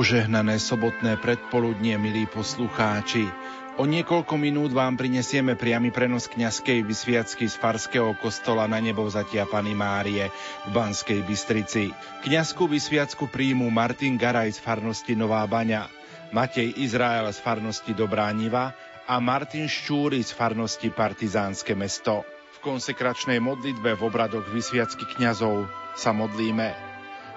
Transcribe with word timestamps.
Požehnané 0.00 0.56
sobotné 0.56 1.20
predpoludnie, 1.20 2.00
milí 2.00 2.24
poslucháči. 2.24 3.28
O 3.76 3.84
niekoľko 3.84 4.32
minút 4.40 4.72
vám 4.72 4.96
prinesieme 4.96 5.60
priamy 5.60 5.92
prenos 5.92 6.24
kňazskej 6.24 6.88
vysviacky 6.88 7.44
z 7.44 7.60
Farského 7.60 8.16
kostola 8.16 8.64
na 8.64 8.80
nebo 8.80 9.04
vzatia 9.04 9.44
Pany 9.44 9.76
Márie 9.76 10.32
v 10.64 10.68
Banskej 10.72 11.20
Bystrici. 11.20 11.92
Kňazskú 12.24 12.64
vysviacku 12.64 13.28
príjmu 13.28 13.68
Martin 13.68 14.16
Garaj 14.16 14.56
z 14.56 14.64
farnosti 14.64 15.12
Nová 15.12 15.44
Baňa, 15.44 15.84
Matej 16.32 16.80
Izrael 16.80 17.28
z 17.28 17.36
farnosti 17.44 17.92
Dobrá 17.92 18.32
Niva 18.32 18.72
a 19.04 19.20
Martin 19.20 19.68
Ščúri 19.68 20.24
z 20.24 20.32
farnosti 20.32 20.88
Partizánske 20.88 21.76
mesto. 21.76 22.24
V 22.56 22.64
konsekračnej 22.64 23.36
modlitbe 23.36 24.00
v 24.00 24.08
obradoch 24.08 24.48
vysviacky 24.48 25.04
kňazov 25.20 25.68
sa 25.92 26.16
modlíme 26.16 26.89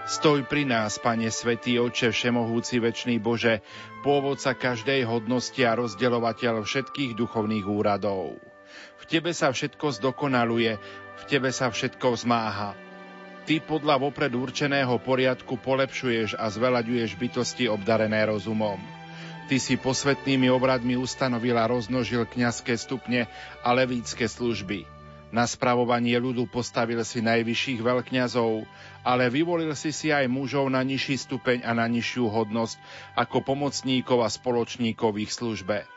Stoj 0.03 0.43
pri 0.43 0.67
nás, 0.67 0.99
Pane 0.99 1.31
Svetý 1.31 1.79
Oče, 1.79 2.11
Všemohúci 2.11 2.83
Večný 2.83 3.23
Bože, 3.23 3.63
pôvodca 4.03 4.51
každej 4.51 5.07
hodnosti 5.07 5.63
a 5.63 5.79
rozdeľovateľ 5.79 6.59
všetkých 6.59 7.15
duchovných 7.15 7.63
úradov. 7.63 8.35
V 8.99 9.03
Tebe 9.07 9.31
sa 9.31 9.55
všetko 9.55 9.95
zdokonaluje, 9.95 10.75
v 11.15 11.23
Tebe 11.31 11.55
sa 11.55 11.71
všetko 11.71 12.19
zmáha. 12.19 12.75
Ty 13.47 13.63
podľa 13.63 14.03
vopred 14.03 14.35
určeného 14.35 14.91
poriadku 14.99 15.55
polepšuješ 15.63 16.35
a 16.35 16.51
zvelaďuješ 16.51 17.15
bytosti 17.15 17.71
obdarené 17.71 18.27
rozumom. 18.27 18.83
Ty 19.47 19.55
si 19.55 19.79
posvetnými 19.79 20.51
obradmi 20.51 20.99
ustanovil 20.99 21.55
a 21.55 21.71
roznožil 21.71 22.27
kňazské 22.27 22.75
stupne 22.75 23.31
a 23.63 23.69
levícké 23.71 24.27
služby. 24.27 24.83
Na 25.33 25.49
spravovanie 25.49 26.13
ľudu 26.21 26.45
postavil 26.45 27.01
si 27.01 27.17
najvyšších 27.25 27.81
veľkňazov, 27.81 28.69
ale 29.01 29.33
vyvolil 29.33 29.73
si 29.73 29.89
si 29.89 30.13
aj 30.13 30.29
mužov 30.29 30.69
na 30.69 30.85
nižší 30.85 31.17
stupeň 31.17 31.65
a 31.65 31.73
na 31.73 31.89
nižšiu 31.89 32.29
hodnosť 32.29 32.77
ako 33.17 33.41
pomocníkov 33.41 34.21
a 34.21 34.29
spoločníkov 34.29 35.17
v 35.17 35.25
ich 35.25 35.33
službe. 35.33 35.89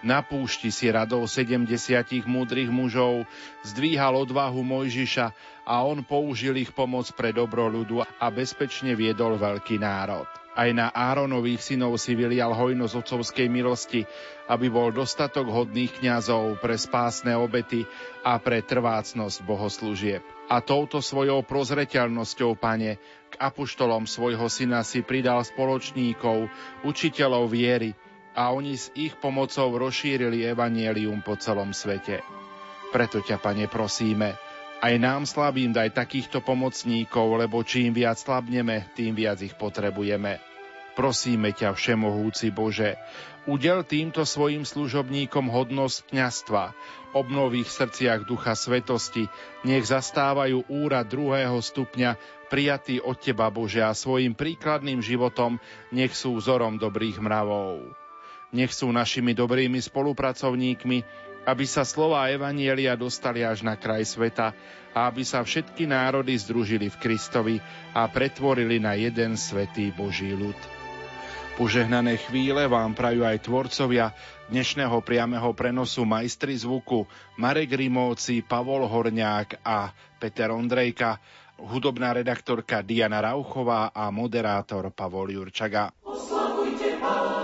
Na 0.00 0.24
púšti 0.24 0.72
si 0.72 0.88
radou 0.88 1.28
sedemdesiatich 1.28 2.24
múdrych 2.24 2.72
mužov 2.72 3.28
zdvíhal 3.68 4.16
odvahu 4.24 4.64
Mojžiša 4.64 5.26
a 5.68 5.84
on 5.84 6.00
použil 6.00 6.56
ich 6.56 6.72
pomoc 6.72 7.12
pre 7.12 7.36
dobro 7.36 7.68
ľudu 7.68 8.00
a 8.00 8.26
bezpečne 8.32 8.96
viedol 8.96 9.36
veľký 9.36 9.76
národ. 9.76 10.24
Aj 10.56 10.66
na 10.72 10.90
Áronových 10.90 11.62
synov 11.62 11.94
si 12.00 12.16
vylial 12.16 12.56
hojnosť 12.56 12.96
otcovskej 12.96 13.46
milosti, 13.52 14.02
aby 14.50 14.66
bol 14.66 14.90
dostatok 14.90 15.46
hodných 15.46 16.00
kňazov 16.00 16.58
pre 16.58 16.74
spásne 16.74 17.36
obety 17.38 17.86
a 18.26 18.40
pre 18.40 18.64
trvácnosť 18.64 19.46
bohoslúžieb. 19.46 20.24
A 20.50 20.58
touto 20.58 20.98
svojou 20.98 21.46
prozreteľnosťou, 21.46 22.58
pane, 22.58 22.98
k 23.30 23.34
apoštolom 23.38 24.10
svojho 24.10 24.50
syna 24.50 24.82
si 24.82 25.06
pridal 25.06 25.46
spoločníkov, 25.46 26.50
učiteľov 26.82 27.46
viery 27.46 27.94
a 28.34 28.54
oni 28.54 28.78
s 28.78 28.92
ich 28.94 29.18
pomocou 29.18 29.74
rozšírili 29.74 30.46
evanielium 30.46 31.22
po 31.22 31.34
celom 31.34 31.74
svete. 31.74 32.22
Preto 32.90 33.22
ťa, 33.22 33.38
pane, 33.38 33.70
prosíme, 33.70 34.34
aj 34.80 34.94
nám 34.96 35.28
slabým 35.28 35.76
daj 35.76 35.92
takýchto 35.92 36.40
pomocníkov, 36.40 37.36
lebo 37.36 37.60
čím 37.60 37.92
viac 37.92 38.16
slabneme, 38.16 38.88
tým 38.96 39.12
viac 39.12 39.44
ich 39.44 39.54
potrebujeme. 39.54 40.40
Prosíme 40.96 41.54
ťa, 41.54 41.76
Všemohúci 41.76 42.50
Bože, 42.50 42.98
udel 43.46 43.86
týmto 43.86 44.26
svojim 44.26 44.66
služobníkom 44.66 45.52
hodnosť 45.52 46.10
kňastva, 46.10 46.64
obnov 47.14 47.54
ich 47.54 47.70
srdciach 47.70 48.26
ducha 48.26 48.58
svetosti, 48.58 49.30
nech 49.62 49.86
zastávajú 49.86 50.66
úrad 50.66 51.06
druhého 51.06 51.60
stupňa, 51.62 52.18
prijatý 52.50 52.98
od 52.98 53.16
Teba, 53.22 53.52
Bože, 53.54 53.84
a 53.84 53.94
svojim 53.94 54.34
príkladným 54.34 54.98
životom 54.98 55.62
nech 55.94 56.16
sú 56.16 56.40
vzorom 56.40 56.80
dobrých 56.80 57.22
mravov. 57.22 58.00
Nech 58.50 58.74
sú 58.74 58.90
našimi 58.90 59.30
dobrými 59.30 59.78
spolupracovníkmi, 59.78 60.98
aby 61.46 61.64
sa 61.64 61.86
slova 61.86 62.28
Evanielia 62.28 62.98
dostali 62.98 63.46
až 63.46 63.64
na 63.64 63.78
kraj 63.78 64.04
sveta 64.04 64.52
a 64.90 65.06
aby 65.06 65.22
sa 65.22 65.40
všetky 65.40 65.86
národy 65.86 66.34
združili 66.36 66.90
v 66.90 67.00
Kristovi 67.00 67.56
a 67.94 68.10
pretvorili 68.10 68.82
na 68.82 68.98
jeden 68.98 69.38
svetý 69.38 69.94
Boží 69.94 70.34
ľud. 70.34 70.58
Požehnané 71.60 72.16
chvíle 72.16 72.64
vám 72.66 72.96
prajú 72.96 73.20
aj 73.20 73.44
tvorcovia 73.44 74.16
dnešného 74.48 74.96
priameho 75.04 75.52
prenosu 75.52 76.08
majstri 76.08 76.56
zvuku 76.56 77.04
Marek 77.36 77.76
Rimovci, 77.76 78.40
Pavol 78.40 78.88
Horňák 78.88 79.60
a 79.60 79.92
Peter 80.16 80.48
Ondrejka, 80.50 81.20
hudobná 81.60 82.16
redaktorka 82.16 82.80
Diana 82.80 83.20
Rauchová 83.20 83.92
a 83.92 84.08
moderátor 84.08 84.88
Pavol 84.88 85.36
Jurčaga. 85.36 85.92
Oslavujte 86.00 86.96
pána! 86.96 87.39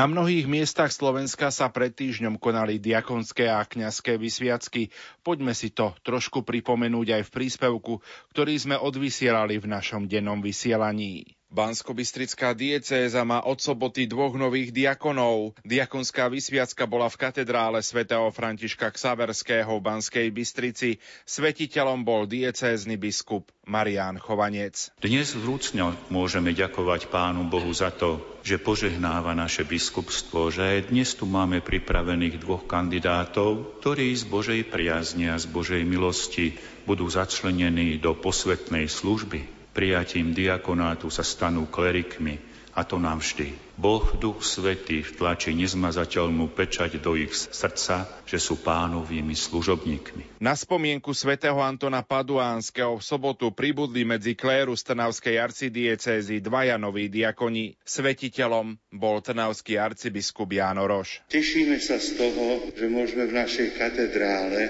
Na 0.00 0.08
mnohých 0.08 0.48
miestach 0.48 0.88
Slovenska 0.96 1.52
sa 1.52 1.68
pred 1.68 1.92
týždňom 1.92 2.40
konali 2.40 2.80
diakonské 2.80 3.52
a 3.52 3.60
kňazské 3.68 4.16
vysviacky. 4.16 4.88
Poďme 5.20 5.52
si 5.52 5.76
to 5.76 5.92
trošku 6.00 6.40
pripomenúť 6.40 7.20
aj 7.20 7.22
v 7.28 7.34
príspevku, 7.36 8.00
ktorý 8.32 8.56
sme 8.56 8.80
odvysielali 8.80 9.60
v 9.60 9.68
našom 9.68 10.08
dennom 10.08 10.40
vysielaní. 10.40 11.39
Bansko-Bystrická 11.50 12.54
diecéza 12.54 13.26
má 13.26 13.42
od 13.42 13.58
soboty 13.58 14.06
dvoch 14.06 14.38
nových 14.38 14.70
diakonov. 14.70 15.58
Diakonská 15.66 16.30
vysviacka 16.30 16.86
bola 16.86 17.10
v 17.10 17.18
katedrále 17.26 17.82
svätého 17.82 18.30
Františka 18.30 18.86
Ksaverského 18.94 19.66
v 19.66 19.82
Banskej 19.82 20.30
Bystrici. 20.30 21.02
Svetiteľom 21.26 22.06
bol 22.06 22.30
diecézny 22.30 22.94
biskup 22.94 23.50
Marián 23.66 24.22
Chovanec. 24.22 24.94
Dnes 25.02 25.34
vrúcňo 25.34 25.98
môžeme 26.06 26.54
ďakovať 26.54 27.10
Pánu 27.10 27.50
Bohu 27.50 27.74
za 27.74 27.90
to, 27.90 28.22
že 28.46 28.62
požehnáva 28.62 29.34
naše 29.34 29.66
biskupstvo, 29.66 30.54
že 30.54 30.62
aj 30.62 30.94
dnes 30.94 31.18
tu 31.18 31.26
máme 31.26 31.58
pripravených 31.66 32.46
dvoch 32.46 32.62
kandidátov, 32.70 33.82
ktorí 33.82 34.14
z 34.14 34.22
Božej 34.22 34.60
priazne 34.70 35.34
a 35.34 35.42
z 35.42 35.50
Božej 35.50 35.82
milosti 35.82 36.54
budú 36.86 37.10
začlenení 37.10 37.98
do 37.98 38.14
posvetnej 38.14 38.86
služby 38.86 39.59
prijatím 39.70 40.34
diakonátu 40.34 41.10
sa 41.10 41.22
stanú 41.22 41.66
klerikmi 41.70 42.50
a 42.70 42.86
to 42.86 43.02
nám 43.02 43.18
vždy. 43.18 43.50
Boh, 43.74 44.14
Duch 44.14 44.46
Svetý, 44.46 45.02
vtlačí 45.02 45.50
nezmazateľnú 45.58 46.54
pečať 46.54 47.02
do 47.02 47.18
ich 47.18 47.34
srdca, 47.34 48.06
že 48.28 48.38
sú 48.38 48.62
pánovými 48.62 49.34
služobníkmi. 49.34 50.38
Na 50.38 50.54
spomienku 50.54 51.10
svätého 51.10 51.58
Antona 51.58 52.06
Paduánskeho 52.06 53.00
v 53.00 53.02
sobotu 53.02 53.50
pribudli 53.50 54.06
medzi 54.06 54.38
kléru 54.38 54.78
Trnavskej 54.78 55.42
arcidiecézy 55.42 56.38
dvaja 56.38 56.78
noví 56.78 57.10
diakoni. 57.10 57.74
Svetiteľom 57.82 58.78
bol 58.94 59.18
trnavský 59.18 59.80
arcibiskup 59.80 60.54
Jáno 60.54 60.86
Roš. 60.86 61.26
Tešíme 61.26 61.80
sa 61.82 61.98
z 61.98 62.20
toho, 62.20 62.70
že 62.70 62.86
môžeme 62.86 63.26
v 63.26 63.34
našej 63.34 63.68
katedrále 63.74 64.60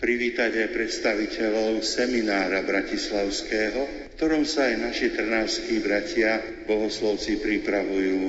privítať 0.00 0.64
aj 0.64 0.68
predstaviteľov 0.72 1.84
seminára 1.84 2.64
Bratislavského, 2.64 4.09
ktorom 4.20 4.44
sa 4.44 4.68
aj 4.68 4.76
naši 4.84 5.16
trnavskí 5.16 5.80
bratia, 5.80 6.44
bohoslovci 6.68 7.40
pripravujú 7.40 8.20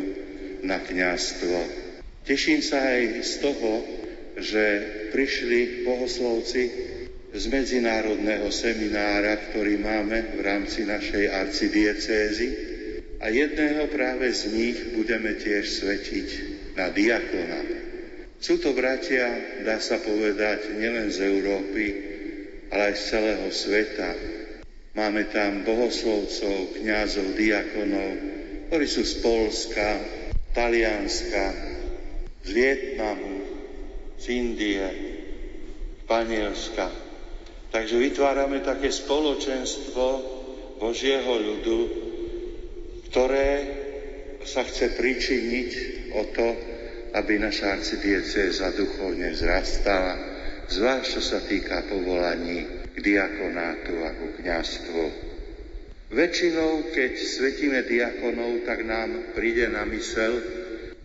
na 0.64 0.80
kňazstvo. 0.80 1.60
Teším 2.24 2.64
sa 2.64 2.80
aj 2.96 3.20
z 3.20 3.34
toho, 3.44 3.84
že 4.40 4.64
prišli 5.12 5.84
bohoslovci 5.84 6.64
z 7.36 7.44
medzinárodného 7.52 8.48
seminára, 8.56 9.36
ktorý 9.52 9.84
máme 9.84 10.32
v 10.32 10.40
rámci 10.40 10.88
našej 10.88 11.28
arcidiecézy 11.28 12.48
a 13.20 13.28
jedného 13.28 13.92
práve 13.92 14.32
z 14.32 14.48
nich 14.48 14.96
budeme 14.96 15.36
tiež 15.36 15.76
svetiť 15.76 16.28
na 16.80 16.88
diakona. 16.88 17.68
Sú 18.40 18.64
to 18.64 18.72
bratia, 18.72 19.28
dá 19.68 19.76
sa 19.84 20.00
povedať, 20.00 20.72
nielen 20.72 21.12
z 21.12 21.20
Európy, 21.20 21.84
ale 22.72 22.82
aj 22.90 22.96
z 22.96 23.04
celého 23.12 23.48
sveta. 23.52 24.40
Máme 24.92 25.32
tam 25.32 25.64
bohoslovcov, 25.64 26.76
kňazov, 26.76 27.40
diakonov, 27.40 28.12
ktorí 28.68 28.86
sú 28.92 29.08
z 29.08 29.24
Polska, 29.24 29.88
Talianska, 30.52 31.56
z 32.44 32.50
Vietnamu, 32.52 33.36
z 34.20 34.24
Indie, 34.36 34.88
Španielska. 36.04 36.92
Takže 37.72 37.96
vytvárame 37.96 38.60
také 38.60 38.92
spoločenstvo 38.92 40.06
Božieho 40.76 41.40
ľudu, 41.40 41.80
ktoré 43.08 43.50
sa 44.44 44.68
chce 44.68 44.92
pričiniť 45.00 45.72
o 46.20 46.22
to, 46.36 46.48
aby 47.16 47.40
naša 47.40 47.80
arcidiecéza 47.80 48.76
duchovne 48.76 49.32
vzrastala, 49.32 50.20
zvlášť 50.68 51.08
čo 51.16 51.22
sa 51.24 51.40
týka 51.48 51.88
povolaní 51.88 52.81
k 52.92 52.98
diakonátu 53.00 53.94
a 54.04 54.10
ku 54.16 54.28
kniastvu. 54.42 55.04
Väčšinou, 56.12 56.92
keď 56.92 57.12
svetíme 57.16 57.88
diakonov, 57.88 58.68
tak 58.68 58.84
nám 58.84 59.32
príde 59.32 59.72
na 59.72 59.88
mysel 59.88 60.44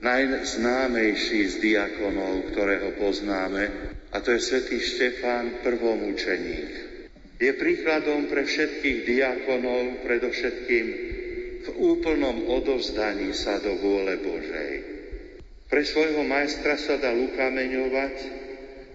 najznámejší 0.03 1.41
z 1.47 1.55
diakonov, 1.63 2.51
ktorého 2.51 2.99
poznáme, 2.99 3.71
a 4.11 4.19
to 4.19 4.35
je 4.35 4.41
svätý 4.43 4.83
Štefán, 4.83 5.63
prvomučeník. 5.63 6.71
Je 7.37 7.53
príkladom 7.53 8.27
pre 8.33 8.49
všetkých 8.49 8.99
diakonov, 9.05 10.03
predovšetkým 10.03 10.87
v 11.67 11.69
úplnom 11.77 12.49
odovzdaní 12.49 13.31
sa 13.37 13.61
do 13.61 13.77
vôle 13.77 14.17
Božej. 14.23 14.73
Pre 15.67 15.83
svojho 15.83 16.23
majstra 16.23 16.79
sa 16.79 16.97
dal 16.97 17.19
ukameňovať 17.19 18.17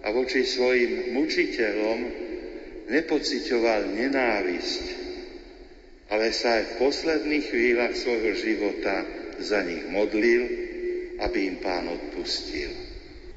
a 0.02 0.08
voči 0.10 0.42
svojim 0.42 1.14
mučiteľom 1.14 1.98
nepocitoval 2.90 3.92
nenávisť, 3.92 4.84
ale 6.12 6.34
sa 6.34 6.60
aj 6.60 6.64
v 6.64 6.78
posledných 6.82 7.44
chvíľach 7.48 7.94
svojho 7.96 8.32
života 8.36 9.06
za 9.40 9.64
nich 9.64 9.86
modlil, 9.88 10.42
aby 11.22 11.38
im 11.48 11.56
pán 11.62 11.88
odpustil. 11.88 12.68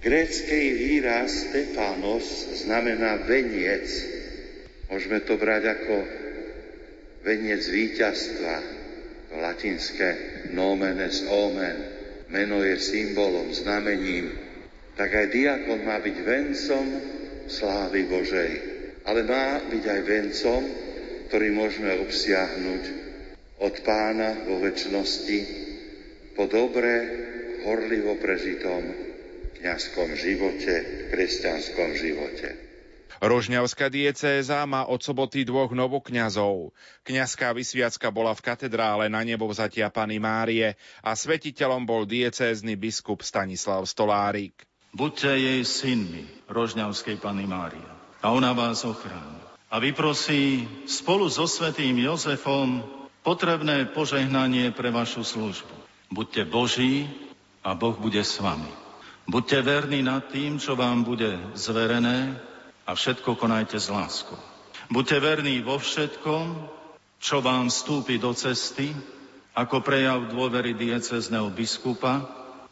Grécký 0.05 0.61
výraz 0.75 1.49
Stefanos 1.49 2.61
znamená 2.61 3.25
veniec. 3.25 3.89
Môžeme 4.85 5.23
to 5.25 5.33
brať 5.39 5.63
ako 5.65 5.95
veniec 7.25 7.65
víťazstva, 7.65 8.55
to 9.33 9.35
latinské 9.41 10.09
nomen 10.53 11.01
es 11.01 11.25
omen. 11.25 11.77
Meno 12.29 12.61
je 12.61 12.77
symbolom, 12.77 13.49
znamením. 13.49 14.29
Tak 14.93 15.09
aj 15.09 15.27
diakon 15.33 15.81
má 15.85 15.97
byť 15.97 16.17
vencom 16.21 16.85
slávy 17.49 18.05
Božej. 18.05 18.74
Ale 19.05 19.21
má 19.21 19.61
byť 19.69 19.83
aj 19.85 20.01
vencom, 20.01 20.61
ktorý 21.29 21.47
môžeme 21.53 21.93
obsiahnuť 22.05 22.83
od 23.61 23.75
pána 23.85 24.45
vo 24.49 24.59
väčšnosti 24.59 25.39
po 26.35 26.49
dobre, 26.49 26.93
horlivo 27.63 28.17
prežitom 28.19 29.05
kniazskom 29.65 30.13
živote, 30.13 31.09
kresťanskom 31.09 31.97
živote. 31.97 32.53
Rožňavská 33.23 33.87
diecéza 33.87 34.61
má 34.67 34.85
od 34.85 34.99
soboty 34.99 35.47
dvoch 35.47 35.71
novokňazov. 35.71 36.75
Kňazská 37.07 37.55
vysviacka 37.55 38.11
bola 38.11 38.35
v 38.35 38.43
katedrále 38.43 39.07
na 39.07 39.23
nebo 39.23 39.47
vzatia 39.47 39.87
Pany 39.87 40.19
Márie 40.19 40.75
a 40.99 41.15
svetiteľom 41.15 41.87
bol 41.87 42.03
diecézny 42.03 42.75
biskup 42.75 43.23
Stanislav 43.23 43.87
Stolárik. 43.87 44.67
Buďte 44.91 45.31
jej 45.31 45.63
synmi, 45.63 46.27
Rožňavskej 46.51 47.17
Pany 47.23 47.47
Márie, 47.47 47.94
a 48.25 48.33
ona 48.33 48.57
vás 48.57 48.81
ochráni. 48.81 49.37
A 49.69 49.77
vyprosí 49.77 50.65
spolu 50.89 51.29
so 51.29 51.45
svetým 51.45 51.93
Jozefom 52.01 52.81
potrebné 53.21 53.85
požehnanie 53.93 54.73
pre 54.73 54.89
vašu 54.89 55.21
službu. 55.21 55.69
Buďte 56.09 56.49
Boží 56.49 57.05
a 57.61 57.77
Boh 57.77 57.93
bude 57.93 58.25
s 58.25 58.41
vami. 58.41 58.69
Buďte 59.29 59.61
verní 59.61 60.01
nad 60.01 60.25
tým, 60.33 60.57
čo 60.57 60.73
vám 60.73 61.05
bude 61.05 61.37
zverené 61.53 62.41
a 62.89 62.97
všetko 62.97 63.37
konajte 63.37 63.77
s 63.77 63.93
láskou. 63.93 64.37
Buďte 64.89 65.21
verní 65.21 65.61
vo 65.61 65.77
všetkom, 65.77 66.45
čo 67.21 67.45
vám 67.45 67.69
vstúpi 67.69 68.17
do 68.17 68.33
cesty, 68.33 68.89
ako 69.53 69.85
prejav 69.85 70.33
dôvery 70.33 70.73
diecezneho 70.73 71.53
biskupa 71.53 72.25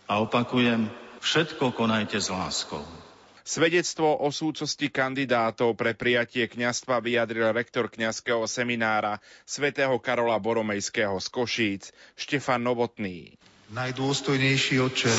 a 0.10 0.14
opakujem, 0.18 0.90
všetko 1.22 1.74
konajte 1.78 2.18
s 2.18 2.30
láskou. 2.34 3.03
Svedectvo 3.44 4.24
o 4.24 4.32
súcosti 4.32 4.88
kandidátov 4.88 5.76
pre 5.76 5.92
prijatie 5.92 6.48
kňastva 6.48 7.04
vyjadril 7.04 7.52
rektor 7.52 7.92
kňazského 7.92 8.48
seminára 8.48 9.20
svätého 9.44 10.00
Karola 10.00 10.40
Boromejského 10.40 11.20
z 11.20 11.28
Košíc, 11.28 11.84
Štefan 12.16 12.64
Novotný. 12.64 13.36
Najdôstojnejší 13.76 14.80
oče, 14.80 15.12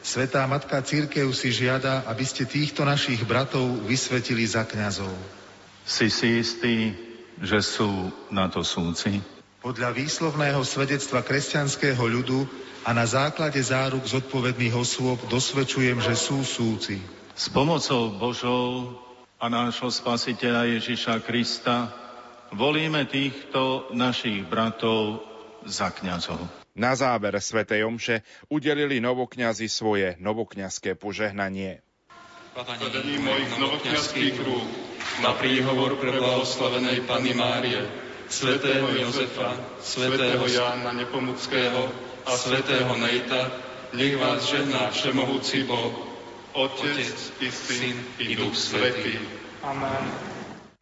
Svetá 0.00 0.48
Matka 0.48 0.80
Církev 0.80 1.28
si 1.36 1.52
žiada, 1.52 2.06
aby 2.08 2.24
ste 2.24 2.48
týchto 2.48 2.86
našich 2.86 3.20
bratov 3.28 3.68
vysvetili 3.84 4.48
za 4.48 4.64
kňazov. 4.64 5.12
Si 5.84 6.08
si 6.08 6.40
istý, 6.40 6.96
že 7.42 7.60
sú 7.60 8.08
na 8.32 8.48
to 8.48 8.64
súci? 8.64 9.20
Podľa 9.60 9.92
výslovného 9.92 10.62
svedectva 10.64 11.26
kresťanského 11.26 11.98
ľudu 11.98 12.48
a 12.86 12.94
na 12.94 13.04
základe 13.04 13.58
záruk 13.58 14.06
zodpovedných 14.06 14.72
osôb 14.78 15.20
dosvedčujem, 15.26 15.98
že 16.00 16.14
sú 16.14 16.40
súci. 16.46 17.15
S 17.36 17.52
pomocou 17.52 18.16
Božou 18.16 18.96
a 19.36 19.52
nášho 19.52 19.92
spasiteľa 19.92 20.72
Ježiša 20.80 21.20
Krista 21.20 21.92
volíme 22.56 23.04
týchto 23.04 23.92
našich 23.92 24.40
bratov 24.48 25.20
za 25.68 25.92
kňazov. 25.92 26.40
Na 26.72 26.96
záver 26.96 27.36
svätej 27.36 27.84
Omše 27.84 28.24
udelili 28.48 29.04
novokňazi 29.04 29.68
svoje 29.68 30.16
novokňazské 30.16 30.96
požehnanie. 30.96 31.84
Padaní 32.56 33.20
mojich 33.20 33.52
novokňazských 33.60 34.36
rúk 34.40 34.68
na 35.20 35.36
príhovor 35.36 36.00
pre 36.00 36.16
blahoslavenej 36.16 37.04
Panny 37.04 37.36
Márie, 37.36 37.84
svätého 38.32 38.88
Jozefa, 38.96 39.52
svätého 39.84 40.40
Jána 40.40 40.96
Nepomuckého 40.96 41.84
a 42.24 42.32
svätého 42.32 42.96
Nejta, 42.96 43.52
nech 43.92 44.16
vás 44.16 44.48
žehná 44.48 44.88
všemohúci 44.88 45.68
Boh, 45.68 46.15
Otec, 46.56 46.88
Otec 46.88 47.20
i 47.44 47.48
Syn 47.52 47.96
i 48.16 48.32
Duch 48.32 48.56
Svetý. 48.56 49.20
Amen. 49.60 50.08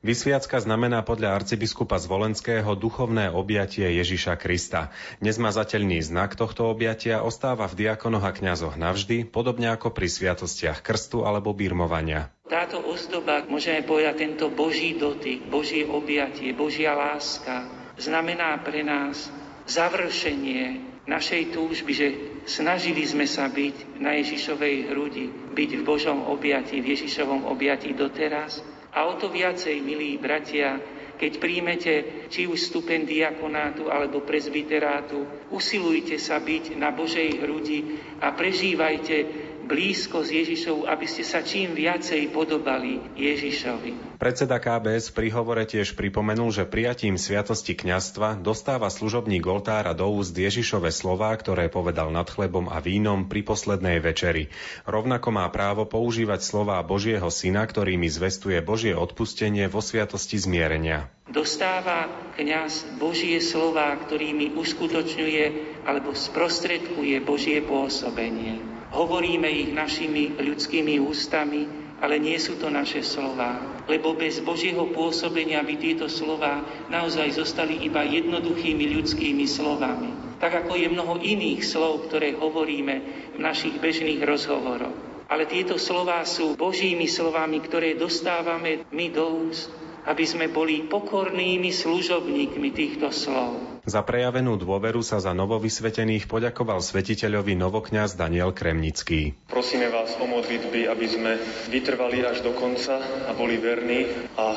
Vysviacka 0.06 0.62
znamená 0.62 1.02
podľa 1.02 1.34
arcibiskupa 1.34 1.98
Zvolenského 1.98 2.78
duchovné 2.78 3.34
objatie 3.34 3.82
Ježiša 3.98 4.38
Krista. 4.38 4.94
Nezmazateľný 5.18 5.98
znak 5.98 6.38
tohto 6.38 6.70
objatia 6.70 7.26
ostáva 7.26 7.66
v 7.66 7.88
diakonoch 7.88 8.22
a 8.22 8.30
kňazoch 8.30 8.78
navždy, 8.78 9.26
podobne 9.26 9.74
ako 9.74 9.90
pri 9.90 10.06
sviatostiach 10.06 10.78
krstu 10.78 11.26
alebo 11.26 11.50
birmovania. 11.50 12.30
Táto 12.46 12.78
ozdoba, 12.78 13.42
môžeme 13.50 13.82
povedať, 13.82 14.30
tento 14.30 14.54
Boží 14.54 14.94
dotyk, 14.94 15.50
Božie 15.50 15.90
objatie, 15.90 16.54
Božia 16.54 16.94
láska, 16.94 17.66
znamená 17.98 18.62
pre 18.62 18.86
nás 18.86 19.26
završenie 19.66 20.84
našej 21.10 21.50
túžby, 21.50 21.92
že 21.96 22.33
snažili 22.44 23.04
sme 23.04 23.24
sa 23.24 23.48
byť 23.48 24.00
na 24.00 24.16
Ježišovej 24.20 24.76
hrudi, 24.92 25.26
byť 25.52 25.70
v 25.80 25.82
Božom 25.82 26.24
objatí, 26.28 26.80
v 26.80 26.96
Ježišovom 26.96 27.48
objatí 27.48 27.92
doteraz. 27.96 28.60
A 28.94 29.10
o 29.10 29.18
to 29.18 29.26
viacej, 29.32 29.82
milí 29.82 30.14
bratia, 30.20 30.78
keď 31.14 31.32
príjmete 31.38 31.92
či 32.30 32.46
už 32.46 32.58
stupen 32.58 33.06
diakonátu 33.06 33.90
alebo 33.90 34.22
prezbiterátu, 34.22 35.50
usilujte 35.50 36.18
sa 36.18 36.42
byť 36.42 36.74
na 36.74 36.90
Božej 36.90 37.42
hrudi 37.42 37.98
a 38.18 38.34
prežívajte 38.34 39.16
blízko 39.64 40.22
s 40.22 40.30
Ježišou, 40.30 40.84
aby 40.84 41.06
ste 41.08 41.24
sa 41.24 41.40
čím 41.40 41.72
viacej 41.72 42.30
podobali 42.30 43.00
Ježišovi. 43.16 44.16
Predseda 44.20 44.62
KBS 44.62 45.10
v 45.10 45.16
príhovore 45.26 45.64
tiež 45.66 45.96
pripomenul, 45.98 46.52
že 46.54 46.68
prijatím 46.68 47.18
sviatosti 47.18 47.74
kňastva 47.74 48.40
dostáva 48.40 48.88
služobník 48.88 49.44
oltára 49.44 49.92
do 49.92 50.06
úst 50.08 50.32
Ježišove 50.36 50.92
slová, 50.92 51.34
ktoré 51.34 51.72
povedal 51.72 52.12
nad 52.12 52.28
chlebom 52.28 52.68
a 52.70 52.78
vínom 52.78 53.26
pri 53.26 53.42
poslednej 53.42 53.98
večeri. 54.00 54.52
Rovnako 54.84 55.28
má 55.34 55.48
právo 55.50 55.88
používať 55.88 56.44
slová 56.44 56.80
Božieho 56.84 57.26
Syna, 57.32 57.64
ktorými 57.64 58.06
zvestuje 58.08 58.60
Božie 58.62 58.94
odpustenie 58.94 59.66
vo 59.66 59.82
sviatosti 59.82 60.38
zmierenia. 60.40 61.10
Dostáva 61.24 62.06
kňaz 62.36 63.00
Božie 63.00 63.40
slova, 63.40 63.96
ktorými 63.96 64.54
uskutočňuje 64.60 65.44
alebo 65.88 66.12
sprostredkuje 66.12 67.20
Božie 67.24 67.64
pôsobenie. 67.64 68.73
Hovoríme 68.94 69.50
ich 69.50 69.74
našimi 69.74 70.38
ľudskými 70.38 71.02
ústami, 71.02 71.66
ale 71.98 72.22
nie 72.22 72.38
sú 72.38 72.54
to 72.62 72.70
naše 72.70 73.02
slova, 73.02 73.82
lebo 73.90 74.14
bez 74.14 74.38
Božieho 74.38 74.86
pôsobenia 74.94 75.66
by 75.66 75.74
tieto 75.74 76.06
slova 76.06 76.62
naozaj 76.86 77.34
zostali 77.34 77.82
iba 77.82 78.06
jednoduchými 78.06 78.94
ľudskými 78.94 79.50
slovami. 79.50 80.38
Tak 80.38 80.62
ako 80.62 80.78
je 80.78 80.86
mnoho 80.94 81.18
iných 81.18 81.66
slov, 81.66 82.06
ktoré 82.06 82.38
hovoríme 82.38 82.94
v 83.34 83.38
našich 83.42 83.82
bežných 83.82 84.22
rozhovoroch. 84.22 85.26
Ale 85.26 85.50
tieto 85.50 85.74
slová 85.74 86.22
sú 86.22 86.54
Božími 86.54 87.10
slovami, 87.10 87.58
ktoré 87.66 87.98
dostávame 87.98 88.86
my 88.94 89.06
do 89.10 89.50
úst, 89.50 89.74
aby 90.06 90.22
sme 90.22 90.46
boli 90.52 90.86
pokornými 90.86 91.72
služobníkmi 91.72 92.70
týchto 92.70 93.10
slov. 93.10 93.73
Za 93.84 94.00
prejavenú 94.00 94.56
dôveru 94.56 95.04
sa 95.04 95.20
za 95.20 95.36
novovysvetených 95.36 96.24
poďakoval 96.24 96.80
svetiteľovi 96.80 97.52
novokňaz 97.52 98.16
Daniel 98.16 98.56
Kremnický. 98.56 99.36
Prosíme 99.44 99.92
vás 99.92 100.16
o 100.16 100.24
modlitby, 100.24 100.88
aby 100.88 101.04
sme 101.04 101.36
vytrvali 101.68 102.24
až 102.24 102.40
do 102.40 102.56
konca 102.56 102.96
a 103.28 103.36
boli 103.36 103.60
verní 103.60 104.08
a 104.40 104.56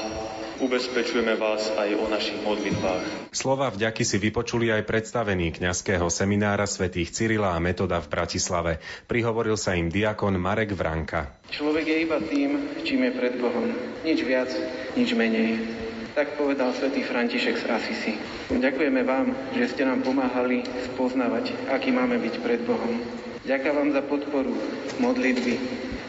ubezpečujeme 0.63 1.35
vás 1.35 1.67
aj 1.75 1.89
o 1.99 2.07
našich 2.07 2.39
modlitbách. 2.39 3.35
Slova 3.35 3.67
vďaky 3.67 4.07
si 4.07 4.15
vypočuli 4.15 4.71
aj 4.71 4.87
predstavení 4.87 5.51
kňazského 5.51 6.07
seminára 6.07 6.63
svätých 6.63 7.11
Cyrila 7.11 7.51
a 7.51 7.59
Metoda 7.59 7.99
v 7.99 8.07
Bratislave. 8.07 8.79
Prihovoril 9.11 9.59
sa 9.59 9.75
im 9.75 9.91
diakon 9.91 10.39
Marek 10.39 10.71
Vranka. 10.71 11.35
Človek 11.51 11.83
je 11.83 11.97
iba 11.99 12.17
tým, 12.23 12.79
čím 12.87 13.03
je 13.03 13.11
pred 13.11 13.35
Bohom. 13.35 13.75
Nič 14.07 14.23
viac, 14.23 14.55
nič 14.95 15.11
menej. 15.11 15.86
Tak 16.17 16.33
povedal 16.33 16.73
svätý 16.73 17.05
František 17.05 17.61
z 17.61 17.65
Asisi. 17.69 18.17
Ďakujeme 18.49 19.05
vám, 19.05 19.37
že 19.53 19.69
ste 19.69 19.85
nám 19.85 20.01
pomáhali 20.01 20.65
spoznávať, 20.89 21.53
aký 21.69 21.93
máme 21.93 22.17
byť 22.17 22.41
pred 22.41 22.57
Bohom. 22.65 22.97
Ďakujem 23.45 23.75
vám 23.77 23.89
za 23.93 24.01
podporu, 24.01 24.57
modlitby, 24.97 25.53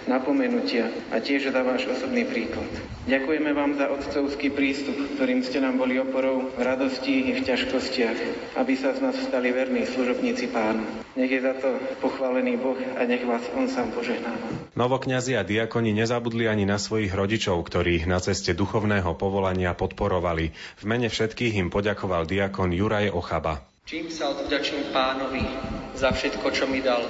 napomenutia 0.09 0.89
a 1.13 1.21
tiež 1.21 1.53
za 1.53 1.61
váš 1.61 1.85
osobný 1.87 2.25
príklad. 2.25 2.67
Ďakujeme 3.09 3.53
vám 3.57 3.77
za 3.77 3.89
otcovský 3.89 4.53
prístup, 4.53 4.97
ktorým 5.17 5.41
ste 5.45 5.61
nám 5.61 5.81
boli 5.81 5.97
oporou 5.97 6.49
v 6.53 6.61
radosti 6.61 7.29
i 7.29 7.37
v 7.37 7.45
ťažkostiach, 7.45 8.19
aby 8.57 8.73
sa 8.77 8.97
z 8.97 9.01
nás 9.05 9.17
stali 9.17 9.53
verní 9.53 9.85
služobníci 9.85 10.49
pánu. 10.53 10.85
Nech 11.17 11.33
je 11.33 11.41
za 11.41 11.57
to 11.57 11.73
pochválený 12.05 12.61
Boh 12.61 12.77
a 12.77 13.05
nech 13.05 13.25
vás 13.25 13.45
On 13.57 13.69
sám 13.69 13.93
požehnáva. 13.97 14.73
Novokňazi 14.77 15.37
a 15.37 15.43
diakoni 15.45 15.97
nezabudli 15.97 16.49
ani 16.49 16.69
na 16.69 16.77
svojich 16.77 17.13
rodičov, 17.13 17.61
ktorých 17.65 18.05
na 18.05 18.21
ceste 18.21 18.53
duchovného 18.53 19.17
povolania 19.17 19.73
podporovali. 19.73 20.53
V 20.81 20.85
mene 20.85 21.09
všetkých 21.09 21.57
im 21.61 21.69
poďakoval 21.69 22.29
diakon 22.29 22.77
Juraj 22.77 23.13
Ochaba. 23.13 23.65
Čím 23.89 24.13
sa 24.13 24.37
odvďačím 24.37 24.93
pánovi 24.93 25.49
za 25.97 26.13
všetko, 26.13 26.47
čo 26.53 26.69
mi 26.69 26.85
dal. 26.85 27.01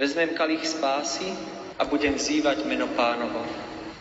Vezmem 0.00 0.32
kalich 0.32 0.64
spásy 0.64 1.57
a 1.78 1.82
budem 1.86 2.18
vzývať 2.18 2.66
meno 2.66 2.90
pánovo. 2.92 3.46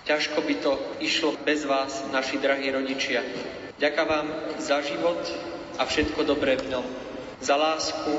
Ťažko 0.09 0.41
by 0.41 0.55
to 0.59 0.73
išlo 0.99 1.37
bez 1.45 1.63
vás, 1.69 2.01
naši 2.09 2.41
drahí 2.41 2.73
rodičia. 2.73 3.21
Ďakujem 3.77 4.09
vám 4.09 4.27
za 4.57 4.81
život 4.81 5.21
a 5.77 5.85
všetko 5.85 6.25
dobré 6.25 6.57
v 6.57 6.73
ňom. 6.73 6.85
Za 7.37 7.53
lásku, 7.53 8.09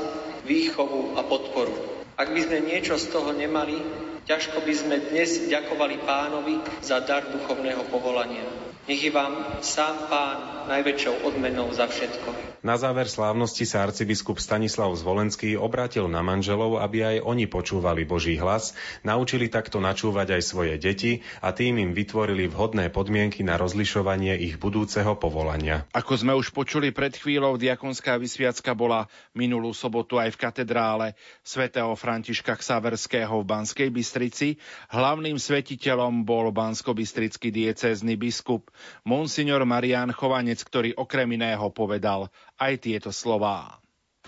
výchovu 0.47 1.19
a 1.19 1.21
podporu. 1.27 1.75
Ak 2.15 2.31
by 2.31 2.39
sme 2.39 2.63
niečo 2.63 2.95
z 2.95 3.11
toho 3.11 3.35
nemali, 3.35 3.75
ťažko 4.23 4.63
by 4.63 4.73
sme 4.75 4.95
dnes 5.11 5.51
ďakovali 5.51 5.99
pánovi 6.07 6.63
za 6.79 7.03
dar 7.03 7.27
duchovného 7.27 7.83
povolania. 7.91 8.68
Nech 8.89 9.05
je 9.05 9.13
vám 9.13 9.61
sám 9.61 10.09
pán 10.09 10.65
najväčšou 10.65 11.21
odmenou 11.21 11.69
za 11.69 11.85
všetko. 11.85 12.57
Na 12.65 12.73
záver 12.75 13.05
slávnosti 13.05 13.63
sa 13.63 13.85
arcibiskup 13.87 14.41
Stanislav 14.41 14.91
Zvolenský 14.97 15.55
obrátil 15.55 16.09
na 16.11 16.19
manželov, 16.19 16.81
aby 16.81 17.05
aj 17.05 17.17
oni 17.23 17.45
počúvali 17.45 18.03
Boží 18.03 18.35
hlas, 18.35 18.73
naučili 19.05 19.47
takto 19.47 19.79
načúvať 19.79 20.35
aj 20.35 20.41
svoje 20.43 20.75
deti 20.81 21.23
a 21.39 21.55
tým 21.55 21.79
im 21.79 21.91
vytvorili 21.95 22.51
vhodné 22.51 22.91
podmienky 22.91 23.45
na 23.45 23.61
rozlišovanie 23.61 24.35
ich 24.41 24.57
budúceho 24.57 25.15
povolania. 25.15 25.87
Ako 25.95 26.19
sme 26.19 26.33
už 26.33 26.51
počuli 26.51 26.89
pred 26.91 27.13
chvíľou, 27.13 27.61
diakonská 27.61 28.19
vysviacka 28.19 28.73
bola 28.75 29.05
minulú 29.37 29.71
sobotu 29.71 30.19
aj 30.19 30.35
v 30.35 30.41
katedrále 30.49 31.07
svätého 31.45 31.93
Františka 31.93 32.57
Ksaverského 32.57 33.39
v 33.39 33.45
Banskej 33.45 33.89
Bystrici. 33.93 34.59
Hlavným 34.91 35.37
svetiteľom 35.37 36.27
bol 36.27 36.51
bansko-bystrický 36.51 37.53
diecézny 37.53 38.19
biskup 38.19 38.67
Monsignor 39.07 39.63
Marian 39.63 40.11
Chovanec, 40.11 40.61
ktorý 40.61 40.95
okrem 40.95 41.39
iného 41.39 41.67
povedal 41.71 42.31
aj 42.59 42.73
tieto 42.83 43.09
slová. 43.13 43.79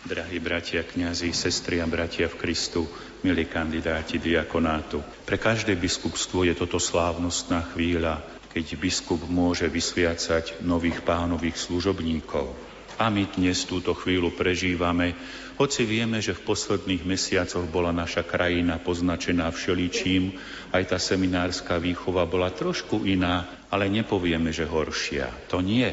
Drahí 0.02 0.42
bratia, 0.42 0.82
kňazi, 0.82 1.30
sestry 1.30 1.78
a 1.78 1.86
bratia 1.86 2.26
v 2.26 2.40
Kristu, 2.42 2.90
milí 3.22 3.46
kandidáti 3.46 4.18
diakonátu, 4.18 5.06
pre 5.30 5.38
každé 5.38 5.78
biskupstvo 5.78 6.42
je 6.42 6.58
toto 6.58 6.82
slávnostná 6.82 7.62
chvíľa, 7.70 8.26
keď 8.50 8.82
biskup 8.82 9.22
môže 9.30 9.70
vysviacať 9.70 10.66
nových 10.66 11.06
pánových 11.06 11.54
služobníkov. 11.54 12.50
A 12.98 13.14
my 13.14 13.30
dnes 13.30 13.66
túto 13.70 13.94
chvíľu 13.94 14.34
prežívame, 14.34 15.14
hoci 15.62 15.86
vieme, 15.86 16.18
že 16.18 16.34
v 16.34 16.50
posledných 16.50 17.06
mesiacoch 17.06 17.70
bola 17.70 17.94
naša 17.94 18.26
krajina 18.26 18.82
poznačená 18.82 19.54
všeličím, 19.54 20.34
aj 20.74 20.84
tá 20.90 20.98
seminárska 20.98 21.78
výchova 21.78 22.26
bola 22.26 22.50
trošku 22.50 23.06
iná, 23.06 23.46
ale 23.72 23.88
nepovieme, 23.88 24.52
že 24.52 24.68
horšia. 24.68 25.32
To 25.48 25.64
nie. 25.64 25.88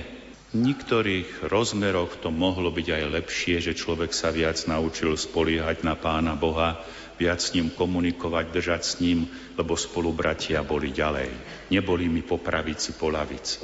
V 0.51 0.57
niektorých 0.59 1.47
rozmeroch 1.47 2.19
to 2.19 2.35
mohlo 2.35 2.75
byť 2.75 2.89
aj 2.91 3.05
lepšie, 3.21 3.57
že 3.63 3.79
človek 3.79 4.11
sa 4.11 4.35
viac 4.35 4.59
naučil 4.67 5.15
spoliehať 5.15 5.87
na 5.87 5.95
Pána 5.95 6.35
Boha, 6.35 6.83
viac 7.21 7.39
s 7.39 7.55
ním 7.55 7.71
komunikovať, 7.71 8.51
držať 8.51 8.83
s 8.83 8.95
ním, 8.99 9.31
lebo 9.55 9.79
spolu 9.79 10.11
bratia 10.11 10.65
boli 10.67 10.91
ďalej. 10.91 11.31
Neboli 11.71 12.11
mi 12.11 12.25
po 12.25 12.41
pravici, 12.41 12.97
po 12.99 13.13
lavici. 13.13 13.63